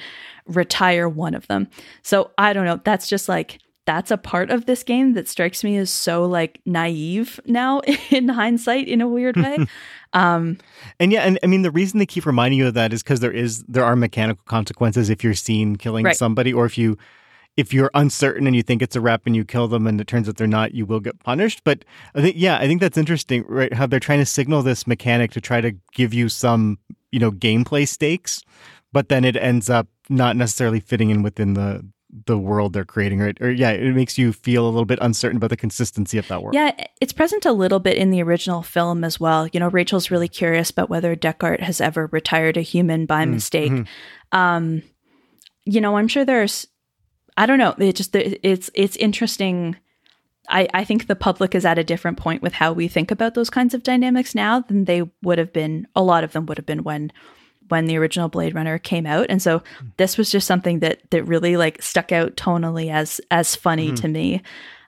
retire 0.46 1.08
one 1.08 1.34
of 1.34 1.48
them. 1.48 1.68
So 2.02 2.32
I 2.38 2.54
don't 2.54 2.66
know. 2.66 2.80
That's 2.84 3.08
just 3.08 3.30
like, 3.30 3.60
that's 3.86 4.12
a 4.12 4.18
part 4.18 4.52
of 4.52 4.68
this 4.68 4.84
game 4.84 5.14
that 5.14 5.28
strikes 5.28 5.64
me 5.64 5.76
as 5.78 5.90
so 5.90 6.26
like 6.26 6.62
naive 6.66 7.40
now 7.46 7.80
in 8.12 8.30
hindsight 8.30 8.88
in 8.88 9.02
a 9.02 9.08
weird 9.08 9.36
way. 9.36 9.58
um, 10.14 10.60
and 11.00 11.12
yeah, 11.12 11.22
and 11.22 11.40
I 11.44 11.48
mean 11.48 11.64
the 11.64 11.72
reason 11.72 11.98
they 11.98 12.06
keep 12.06 12.28
reminding 12.28 12.60
you 12.60 12.68
of 12.68 12.76
that 12.76 12.94
is 12.94 13.02
because 13.02 13.20
there 13.20 13.32
is 13.32 13.64
there 13.64 13.84
are 13.84 13.96
mechanical 13.96 14.44
consequences 14.46 15.10
if 15.10 15.24
you're 15.24 15.34
seen 15.34 15.76
killing 15.76 16.06
right. 16.06 16.16
somebody 16.16 16.54
or 16.54 16.68
if 16.68 16.78
you 16.78 17.00
if 17.60 17.74
you're 17.74 17.92
uncertain 17.94 18.48
and 18.48 18.56
you 18.56 18.64
think 18.64 18.82
it's 18.82 18.96
a 18.96 19.02
rep 19.02 19.24
and 19.26 19.36
you 19.36 19.44
kill 19.44 19.68
them 19.68 19.86
and 19.86 20.00
it 20.00 20.08
turns 20.08 20.30
out 20.30 20.38
they're 20.38 20.48
not, 20.48 20.74
you 20.74 20.86
will 20.86 21.02
get 21.02 21.20
punished. 21.20 21.62
But 21.66 21.84
I 22.16 22.22
think, 22.22 22.38
yeah, 22.38 22.58
I 22.58 22.68
think 22.68 22.80
that's 22.80 22.98
interesting, 22.98 23.44
right? 23.50 23.74
How 23.74 23.86
they're 23.86 24.00
trying 24.00 24.20
to 24.20 24.26
signal 24.26 24.64
this 24.64 24.88
mechanic 24.88 25.32
to 25.32 25.42
try 25.42 25.60
to 25.60 25.74
give 25.92 26.14
you 26.14 26.30
some, 26.30 26.80
you 27.12 27.20
know, 27.20 27.32
gameplay 27.32 27.86
stakes, 27.86 28.42
but 28.94 29.10
then 29.10 29.26
it 29.26 29.36
ends 29.36 29.70
up 29.70 29.88
not 30.08 30.38
necessarily 30.38 30.80
fitting 30.80 31.10
in 31.10 31.22
within 31.22 31.54
the 31.54 31.86
the 32.26 32.40
world 32.40 32.74
they're 32.74 32.86
creating, 32.86 33.20
right? 33.20 33.40
Or 33.40 33.52
yeah, 33.52 33.70
it 33.70 33.94
makes 33.94 34.18
you 34.18 34.34
feel 34.34 34.66
a 34.66 34.72
little 34.72 34.86
bit 34.86 34.98
uncertain 35.00 35.38
about 35.38 35.52
the 35.52 35.58
consistency 35.58 36.18
of 36.18 36.28
that 36.30 36.42
world. 36.42 36.56
Yeah, 36.56 36.72
it's 37.00 37.14
present 37.14 37.46
a 37.46 37.52
little 37.52 37.80
bit 37.80 37.98
in 37.98 38.10
the 38.10 38.24
original 38.24 38.64
film 38.64 39.04
as 39.04 39.20
well. 39.20 39.48
You 39.48 39.60
know, 39.60 39.68
Rachel's 39.68 40.10
really 40.10 40.30
curious 40.30 40.72
about 40.72 40.90
whether 40.90 41.16
Deckard 41.16 41.60
has 41.60 41.80
ever 41.80 42.08
retired 42.08 42.58
a 42.58 42.62
human 42.62 43.06
by 43.06 43.26
mm, 43.26 43.34
mistake. 43.34 43.72
Mm-hmm. 43.72 44.38
Um, 44.38 44.82
you 45.66 45.82
know, 45.82 45.98
I'm 45.98 46.08
sure 46.08 46.26
there's 46.26 46.66
I 47.40 47.46
don't 47.46 47.58
know. 47.58 47.74
It 47.80 47.96
just 47.96 48.14
it's 48.16 48.70
it's 48.74 48.98
interesting. 48.98 49.78
I, 50.50 50.68
I 50.74 50.84
think 50.84 51.08
the 51.08 51.16
public 51.16 51.56
is 51.56 51.64
at 51.64 51.80
a 51.80 51.84
different 51.86 52.18
point 52.18 52.42
with 52.42 52.52
how 52.52 52.74
we 52.74 52.90
think 52.90 53.12
about 53.12 53.34
those 53.34 53.50
kinds 53.50 53.74
of 53.74 53.84
dynamics 53.84 54.36
now 54.36 54.60
than 54.60 54.86
they 54.86 55.04
would 55.22 55.38
have 55.38 55.54
been. 55.54 55.88
A 55.96 56.04
lot 56.04 56.26
of 56.26 56.34
them 56.34 56.48
would 56.48 56.58
have 56.58 56.66
been 56.66 56.84
when 56.84 57.14
when 57.70 57.86
the 57.86 57.96
original 57.96 58.28
Blade 58.28 58.56
Runner 58.56 58.78
came 58.78 59.06
out, 59.06 59.28
and 59.30 59.42
so 59.42 59.64
this 59.96 60.18
was 60.18 60.30
just 60.30 60.48
something 60.48 60.80
that 60.80 61.00
that 61.12 61.24
really 61.24 61.56
like 61.56 61.82
stuck 61.82 62.12
out 62.12 62.36
tonally 62.36 62.92
as 62.92 63.22
as 63.32 63.56
funny 63.56 63.88
mm-hmm. 63.88 63.96
to 63.96 64.08
me. 64.10 64.42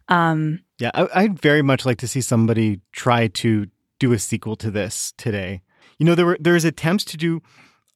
Um, 0.10 0.60
yeah, 0.78 0.92
I, 0.94 1.08
I'd 1.16 1.40
very 1.40 1.62
much 1.62 1.86
like 1.86 2.00
to 2.00 2.08
see 2.08 2.20
somebody 2.20 2.82
try 2.92 3.28
to 3.28 3.68
do 4.00 4.12
a 4.12 4.20
sequel 4.20 4.58
to 4.58 4.70
this 4.70 5.14
today. 5.16 5.62
You 6.00 6.06
know, 6.06 6.16
there 6.16 6.26
were 6.26 6.38
there's 6.38 6.66
attempts 6.66 7.06
to 7.06 7.18
do 7.18 7.42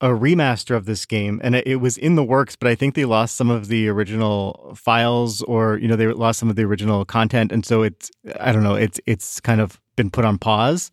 a 0.01 0.09
remaster 0.09 0.75
of 0.75 0.85
this 0.85 1.05
game 1.05 1.39
and 1.43 1.55
it, 1.55 1.79
was 1.79 1.97
in 1.97 2.15
the 2.15 2.23
works 2.23 2.55
but 2.55 2.67
i 2.67 2.75
think 2.75 2.95
they 2.95 3.05
lost 3.05 3.37
some 3.37 3.49
of 3.49 3.69
the 3.69 3.87
original 3.87 4.73
files 4.75 5.41
or 5.43 5.77
you 5.77 5.87
know 5.87 5.95
they 5.95 6.05
lost 6.07 6.37
some 6.37 6.49
of 6.49 6.57
the 6.57 6.63
original 6.63 7.05
content 7.05 7.51
and 7.51 7.65
so 7.65 7.81
it's 7.81 8.11
i 8.39 8.51
don't 8.51 8.63
know 8.63 8.75
it's 8.75 8.99
it's 9.05 9.39
kind 9.39 9.61
of 9.61 9.79
been 9.95 10.09
put 10.09 10.25
on 10.25 10.37
pause. 10.37 10.91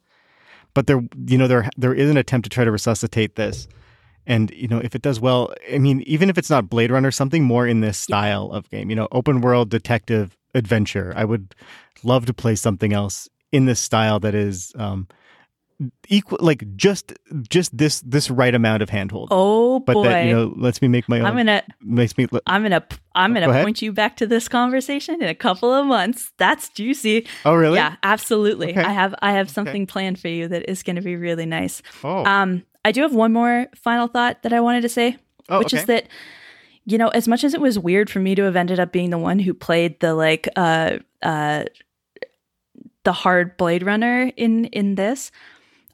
But 0.75 0.87
there 0.87 1.03
you 1.27 1.37
know 1.37 1.47
there 1.47 1.69
there 1.77 1.95
is 1.95 2.11
an 2.11 2.17
attempt 2.17 2.45
to 2.45 2.51
try 2.51 2.65
to 2.65 2.71
resuscitate 2.71 3.37
this. 3.37 3.69
And 4.27 4.51
you 4.53 4.69
know 4.69 4.79
if 4.79 4.95
it 4.95 5.03
does 5.03 5.19
well 5.19 5.53
i 5.73 5.79
mean 5.79 6.03
even 6.03 6.31
if 6.31 6.39
it's 6.39 6.49
not 6.49 6.71
blade 6.71 6.93
runner 6.93 7.11
something 7.11 7.43
more 7.43 7.67
in 7.67 7.81
this 7.81 7.99
style 7.99 8.53
of 8.53 8.71
game 8.71 8.89
you 8.89 8.95
know 8.95 9.09
open 9.11 9.41
world 9.41 9.69
detective 9.69 10.37
adventure. 10.55 11.13
I 11.17 11.25
would 11.25 11.55
love 12.05 12.27
to 12.27 12.35
play 12.35 12.55
something 12.55 12.93
else 12.93 13.29
in 13.51 13.67
this 13.67 13.81
style 13.81 14.21
that 14.21 14.35
is 14.35 14.73
um, 14.77 15.09
equal 16.09 16.39
like 16.41 16.77
just 16.77 17.13
just 17.49 17.77
this 17.77 18.01
this 18.03 18.31
right 18.31 18.55
amount 18.55 18.83
of 18.83 18.89
handhold. 18.91 19.29
Oh 19.31 19.81
but 19.81 19.95
boy. 19.95 20.05
that 20.05 20.27
you 20.27 20.33
know 20.33 20.55
lets 20.57 20.81
me 20.83 20.89
make 20.89 21.09
my 21.09 21.21
own. 21.21 21.27
I'm 21.27 21.37
gonna 21.37 21.63
makes 21.81 22.17
me. 22.17 22.27
I'm 22.47 22.63
gonna 22.63 22.85
I'm 23.15 23.35
gonna 23.35 23.47
point 23.47 23.79
ahead. 23.79 23.83
you 23.83 23.93
back 23.93 24.17
to 24.19 24.27
this 24.27 24.49
conversation 24.49 25.23
in 25.23 25.29
a 25.29 25.35
couple 25.35 25.73
of 25.73 25.87
months. 25.87 26.33
That's 26.39 26.69
juicy. 26.71 27.27
Oh 27.45 27.55
really? 27.55 27.77
Yeah, 27.77 27.97
absolutely. 28.03 28.71
Okay. 28.71 28.83
I 28.83 28.93
have 28.93 29.15
I 29.23 29.33
have 29.33 29.51
something 29.51 29.83
okay. 29.83 29.91
planned 29.91 30.19
for 30.19 30.29
you 30.29 30.49
that 30.49 30.71
is 30.71 30.83
going 30.83 30.97
to 30.97 31.03
be 31.03 31.17
really 31.17 31.47
nice. 31.47 31.83
Oh. 32.05 32.25
Um, 32.25 32.65
I 32.85 32.93
do 32.93 33.03
have 33.03 33.15
one 33.15 33.33
more 33.33 33.69
final 33.77 34.09
thought 34.09 34.43
that 34.43 34.53
I 34.53 34.61
wanted 34.61 34.83
to 34.83 34.89
say, 34.89 35.17
oh, 35.49 35.59
which 35.59 35.75
okay. 35.75 35.81
is 35.81 35.87
that 35.87 36.09
you 36.85 36.99
know 36.99 37.09
as 37.09 37.29
much 37.29 37.45
as 37.45 37.55
it 37.55 37.61
was 37.61 37.79
weird 37.79 38.11
for 38.11 38.19
me 38.19 38.35
to 38.35 38.43
have 38.43 38.57
ended 38.57 38.81
up 38.81 38.93
being 38.93 39.11
the 39.11 39.19
one 39.19 39.39
who 39.39 39.55
played 39.55 40.01
the 40.01 40.15
like 40.15 40.49
uh 40.57 40.99
uh 41.23 41.65
the 43.05 43.13
hard 43.13 43.57
Blade 43.57 43.83
Runner 43.83 44.33
in 44.37 44.67
in 44.67 44.95
this. 44.95 45.31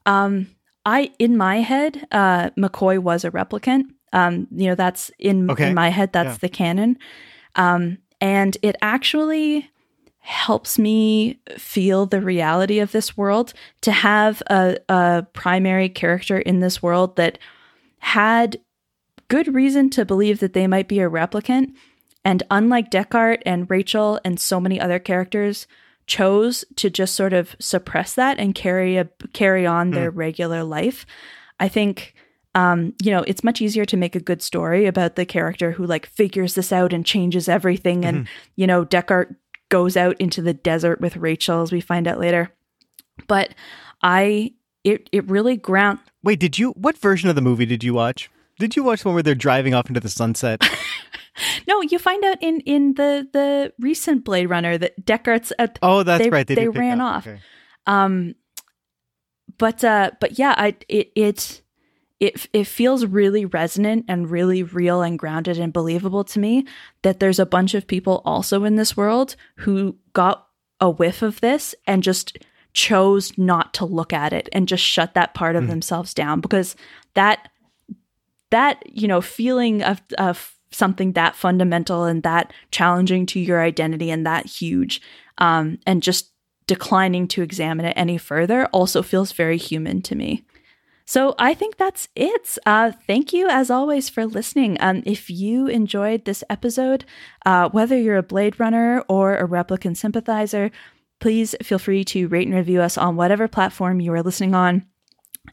Um, 0.09 0.47
I 0.85 1.11
in 1.19 1.37
my 1.37 1.57
head, 1.57 2.07
uh, 2.11 2.49
McCoy 2.51 2.99
was 2.99 3.23
a 3.23 3.31
replicant. 3.31 3.83
Um, 4.11 4.47
you 4.51 4.67
know, 4.67 4.75
that's 4.75 5.11
in 5.19 5.51
okay. 5.51 5.69
in 5.69 5.75
my 5.75 5.89
head. 5.89 6.11
That's 6.13 6.33
yeah. 6.33 6.37
the 6.41 6.49
canon, 6.49 6.97
um, 7.55 7.99
and 8.19 8.57
it 8.63 8.75
actually 8.81 9.69
helps 10.17 10.77
me 10.77 11.39
feel 11.57 12.05
the 12.05 12.21
reality 12.21 12.79
of 12.79 12.91
this 12.91 13.15
world 13.15 13.53
to 13.81 13.91
have 13.91 14.41
a, 14.47 14.77
a 14.89 15.25
primary 15.33 15.89
character 15.89 16.39
in 16.39 16.59
this 16.59 16.83
world 16.83 17.15
that 17.15 17.37
had 17.99 18.59
good 19.27 19.53
reason 19.53 19.89
to 19.91 20.05
believe 20.05 20.39
that 20.39 20.53
they 20.53 20.67
might 20.67 20.87
be 20.87 20.99
a 20.99 21.09
replicant. 21.09 21.73
And 22.25 22.43
unlike 22.51 22.91
Deckard 22.91 23.41
and 23.45 23.69
Rachael 23.69 24.19
and 24.25 24.39
so 24.39 24.59
many 24.59 24.79
other 24.79 24.99
characters 24.99 25.67
chose 26.09 26.65
to 26.75 26.89
just 26.89 27.15
sort 27.15 27.31
of 27.31 27.55
suppress 27.59 28.15
that 28.15 28.39
and 28.39 28.53
carry 28.53 28.97
a 28.97 29.07
carry 29.31 29.65
on 29.65 29.91
their 29.91 30.11
mm. 30.11 30.17
regular 30.17 30.63
life. 30.63 31.05
I 31.59 31.69
think 31.69 32.15
um, 32.55 32.93
you 33.01 33.11
know, 33.11 33.23
it's 33.27 33.43
much 33.43 33.61
easier 33.61 33.85
to 33.85 33.97
make 33.97 34.15
a 34.15 34.19
good 34.19 34.41
story 34.41 34.87
about 34.87 35.15
the 35.15 35.25
character 35.25 35.71
who 35.71 35.85
like 35.85 36.07
figures 36.07 36.55
this 36.55 36.71
out 36.71 36.93
and 36.93 37.05
changes 37.05 37.47
everything. 37.47 38.03
And, 38.03 38.17
mm-hmm. 38.17 38.33
you 38.55 38.65
know, 38.65 38.85
Deckard 38.85 39.35
goes 39.69 39.95
out 39.95 40.19
into 40.19 40.41
the 40.41 40.53
desert 40.53 40.99
with 40.99 41.15
Rachael, 41.15 41.61
as 41.61 41.71
we 41.71 41.79
find 41.79 42.07
out 42.07 42.19
later. 42.19 42.51
But 43.27 43.53
I, 44.01 44.53
it, 44.83 45.09
it 45.11 45.29
really 45.29 45.57
ground. 45.57 45.99
Wait, 46.23 46.39
did 46.39 46.57
you, 46.57 46.71
what 46.71 46.97
version 46.97 47.29
of 47.29 47.35
the 47.35 47.41
movie 47.41 47.67
did 47.67 47.83
you 47.83 47.93
watch? 47.93 48.31
Did 48.59 48.75
you 48.75 48.83
watch 48.83 49.01
the 49.01 49.07
one 49.07 49.15
where 49.15 49.23
they're 49.23 49.35
driving 49.35 49.73
off 49.73 49.87
into 49.87 50.01
the 50.01 50.09
sunset? 50.09 50.61
no, 51.67 51.81
you 51.81 51.97
find 51.97 52.23
out 52.25 52.37
in 52.41 52.59
in 52.61 52.93
the 52.95 53.27
the 53.31 53.73
recent 53.79 54.25
Blade 54.25 54.47
Runner 54.47 54.77
that 54.77 55.05
Deckard's. 55.05 55.51
at 55.57 55.79
oh, 55.81 56.03
that's 56.03 56.23
they, 56.23 56.29
right. 56.29 56.45
They, 56.45 56.55
they 56.55 56.67
ran 56.67 57.01
off. 57.01 57.25
Okay. 57.25 57.39
Um, 57.87 58.35
but 59.57 59.83
uh, 59.83 60.11
but 60.19 60.37
yeah, 60.37 60.53
I 60.57 60.75
it 60.89 61.11
it 61.15 61.61
it 62.19 62.47
it 62.51 62.65
feels 62.65 63.05
really 63.05 63.45
resonant 63.45 64.05
and 64.07 64.29
really 64.29 64.61
real 64.61 65.01
and 65.01 65.17
grounded 65.17 65.57
and 65.57 65.71
believable 65.71 66.25
to 66.25 66.39
me 66.39 66.65
that 67.01 67.19
there's 67.19 67.39
a 67.39 67.45
bunch 67.45 67.73
of 67.73 67.87
people 67.87 68.21
also 68.25 68.65
in 68.65 68.75
this 68.75 68.97
world 68.97 69.35
who 69.57 69.95
got 70.13 70.47
a 70.81 70.89
whiff 70.89 71.21
of 71.21 71.39
this 71.41 71.73
and 71.87 72.03
just 72.03 72.37
chose 72.73 73.37
not 73.37 73.73
to 73.73 73.85
look 73.85 74.13
at 74.13 74.33
it 74.33 74.47
and 74.51 74.67
just 74.67 74.83
shut 74.83 75.13
that 75.13 75.33
part 75.33 75.55
of 75.55 75.63
mm. 75.63 75.69
themselves 75.69 76.13
down 76.13 76.39
because 76.39 76.75
that 77.13 77.49
that 78.51 78.81
you 78.85 79.07
know 79.07 79.21
feeling 79.21 79.83
of 79.83 80.01
of 80.17 80.55
something 80.71 81.13
that 81.13 81.35
fundamental 81.35 82.03
and 82.03 82.23
that 82.23 82.53
challenging 82.71 83.25
to 83.25 83.39
your 83.39 83.61
identity 83.61 84.11
and 84.11 84.25
that 84.25 84.45
huge 84.45 85.01
um, 85.39 85.79
and 85.85 86.03
just 86.03 86.31
declining 86.67 87.27
to 87.27 87.41
examine 87.41 87.85
it 87.85 87.93
any 87.95 88.17
further 88.17 88.67
also 88.67 89.01
feels 89.01 89.31
very 89.31 89.57
human 89.57 90.01
to 90.01 90.15
me 90.15 90.45
so 91.09 91.33
I 91.39 91.55
think 91.55 91.77
that's 91.77 92.07
it. 92.15 92.59
Uh, 92.67 92.91
thank 93.07 93.33
you, 93.33 93.47
as 93.49 93.71
always, 93.71 94.09
for 94.09 94.27
listening. 94.27 94.77
Um, 94.79 95.01
if 95.07 95.27
you 95.27 95.65
enjoyed 95.65 96.25
this 96.25 96.43
episode, 96.51 97.03
uh, 97.47 97.67
whether 97.69 97.97
you're 97.97 98.17
a 98.17 98.21
Blade 98.21 98.59
Runner 98.59 99.03
or 99.07 99.35
a 99.35 99.47
Replicant 99.47 99.97
sympathizer, 99.97 100.69
please 101.19 101.55
feel 101.63 101.79
free 101.79 102.03
to 102.03 102.27
rate 102.27 102.45
and 102.45 102.55
review 102.55 102.81
us 102.81 102.95
on 102.95 103.15
whatever 103.15 103.47
platform 103.47 103.99
you 103.99 104.13
are 104.13 104.21
listening 104.21 104.53
on. 104.53 104.85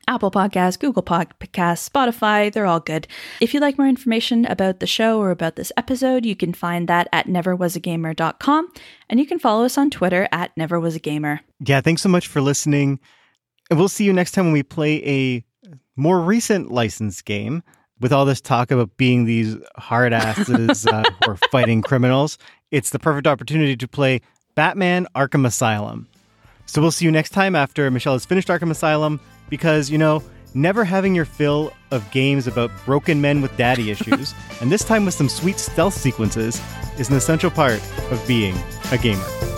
Apple 0.08 0.30
Podcasts, 0.30 0.78
Google 0.78 1.02
Podcasts, 1.02 1.88
Spotify, 1.88 2.52
they're 2.52 2.66
all 2.66 2.80
good. 2.80 3.08
If 3.40 3.52
you'd 3.52 3.60
like 3.60 3.78
more 3.78 3.88
information 3.88 4.44
about 4.46 4.80
the 4.80 4.86
show 4.86 5.18
or 5.18 5.30
about 5.30 5.56
this 5.56 5.72
episode, 5.76 6.24
you 6.24 6.36
can 6.36 6.52
find 6.52 6.88
that 6.88 7.08
at 7.12 7.26
neverwasagamer.com 7.26 8.68
and 9.08 9.20
you 9.20 9.26
can 9.26 9.38
follow 9.38 9.64
us 9.64 9.76
on 9.76 9.90
Twitter 9.90 10.28
at 10.30 10.54
neverwasagamer. 10.56 11.40
Yeah, 11.60 11.80
thanks 11.80 12.02
so 12.02 12.08
much 12.08 12.28
for 12.28 12.40
listening. 12.40 13.00
And 13.68 13.78
we'll 13.78 13.88
see 13.88 14.04
you 14.04 14.12
next 14.12 14.32
time 14.32 14.46
when 14.46 14.52
we 14.52 14.62
play 14.62 15.04
a 15.04 15.44
more 15.96 16.20
recent 16.20 16.70
licensed 16.70 17.24
game. 17.24 17.62
With 17.98 18.12
all 18.12 18.26
this 18.26 18.42
talk 18.42 18.70
about 18.70 18.94
being 18.98 19.24
these 19.24 19.56
hard 19.76 20.12
asses 20.12 20.86
uh, 20.86 21.02
or 21.26 21.38
fighting 21.50 21.80
criminals, 21.80 22.36
it's 22.70 22.90
the 22.90 22.98
perfect 22.98 23.26
opportunity 23.26 23.74
to 23.74 23.88
play 23.88 24.20
Batman 24.54 25.06
Arkham 25.16 25.46
Asylum. 25.46 26.06
So 26.66 26.82
we'll 26.82 26.90
see 26.90 27.06
you 27.06 27.10
next 27.10 27.30
time 27.30 27.54
after 27.56 27.90
Michelle 27.90 28.12
has 28.12 28.26
finished 28.26 28.48
Arkham 28.48 28.70
Asylum 28.70 29.18
because, 29.48 29.90
you 29.90 29.98
know, 29.98 30.22
never 30.54 30.84
having 30.84 31.14
your 31.14 31.24
fill 31.24 31.72
of 31.90 32.08
games 32.10 32.46
about 32.46 32.70
broken 32.84 33.20
men 33.20 33.42
with 33.42 33.56
daddy 33.56 33.90
issues, 33.94 34.34
and 34.60 34.70
this 34.70 34.84
time 34.84 35.04
with 35.04 35.14
some 35.14 35.28
sweet 35.28 35.58
stealth 35.58 35.94
sequences, 35.94 36.60
is 36.98 37.10
an 37.10 37.16
essential 37.16 37.50
part 37.50 37.80
of 38.10 38.22
being 38.26 38.56
a 38.90 38.98
gamer. 38.98 39.55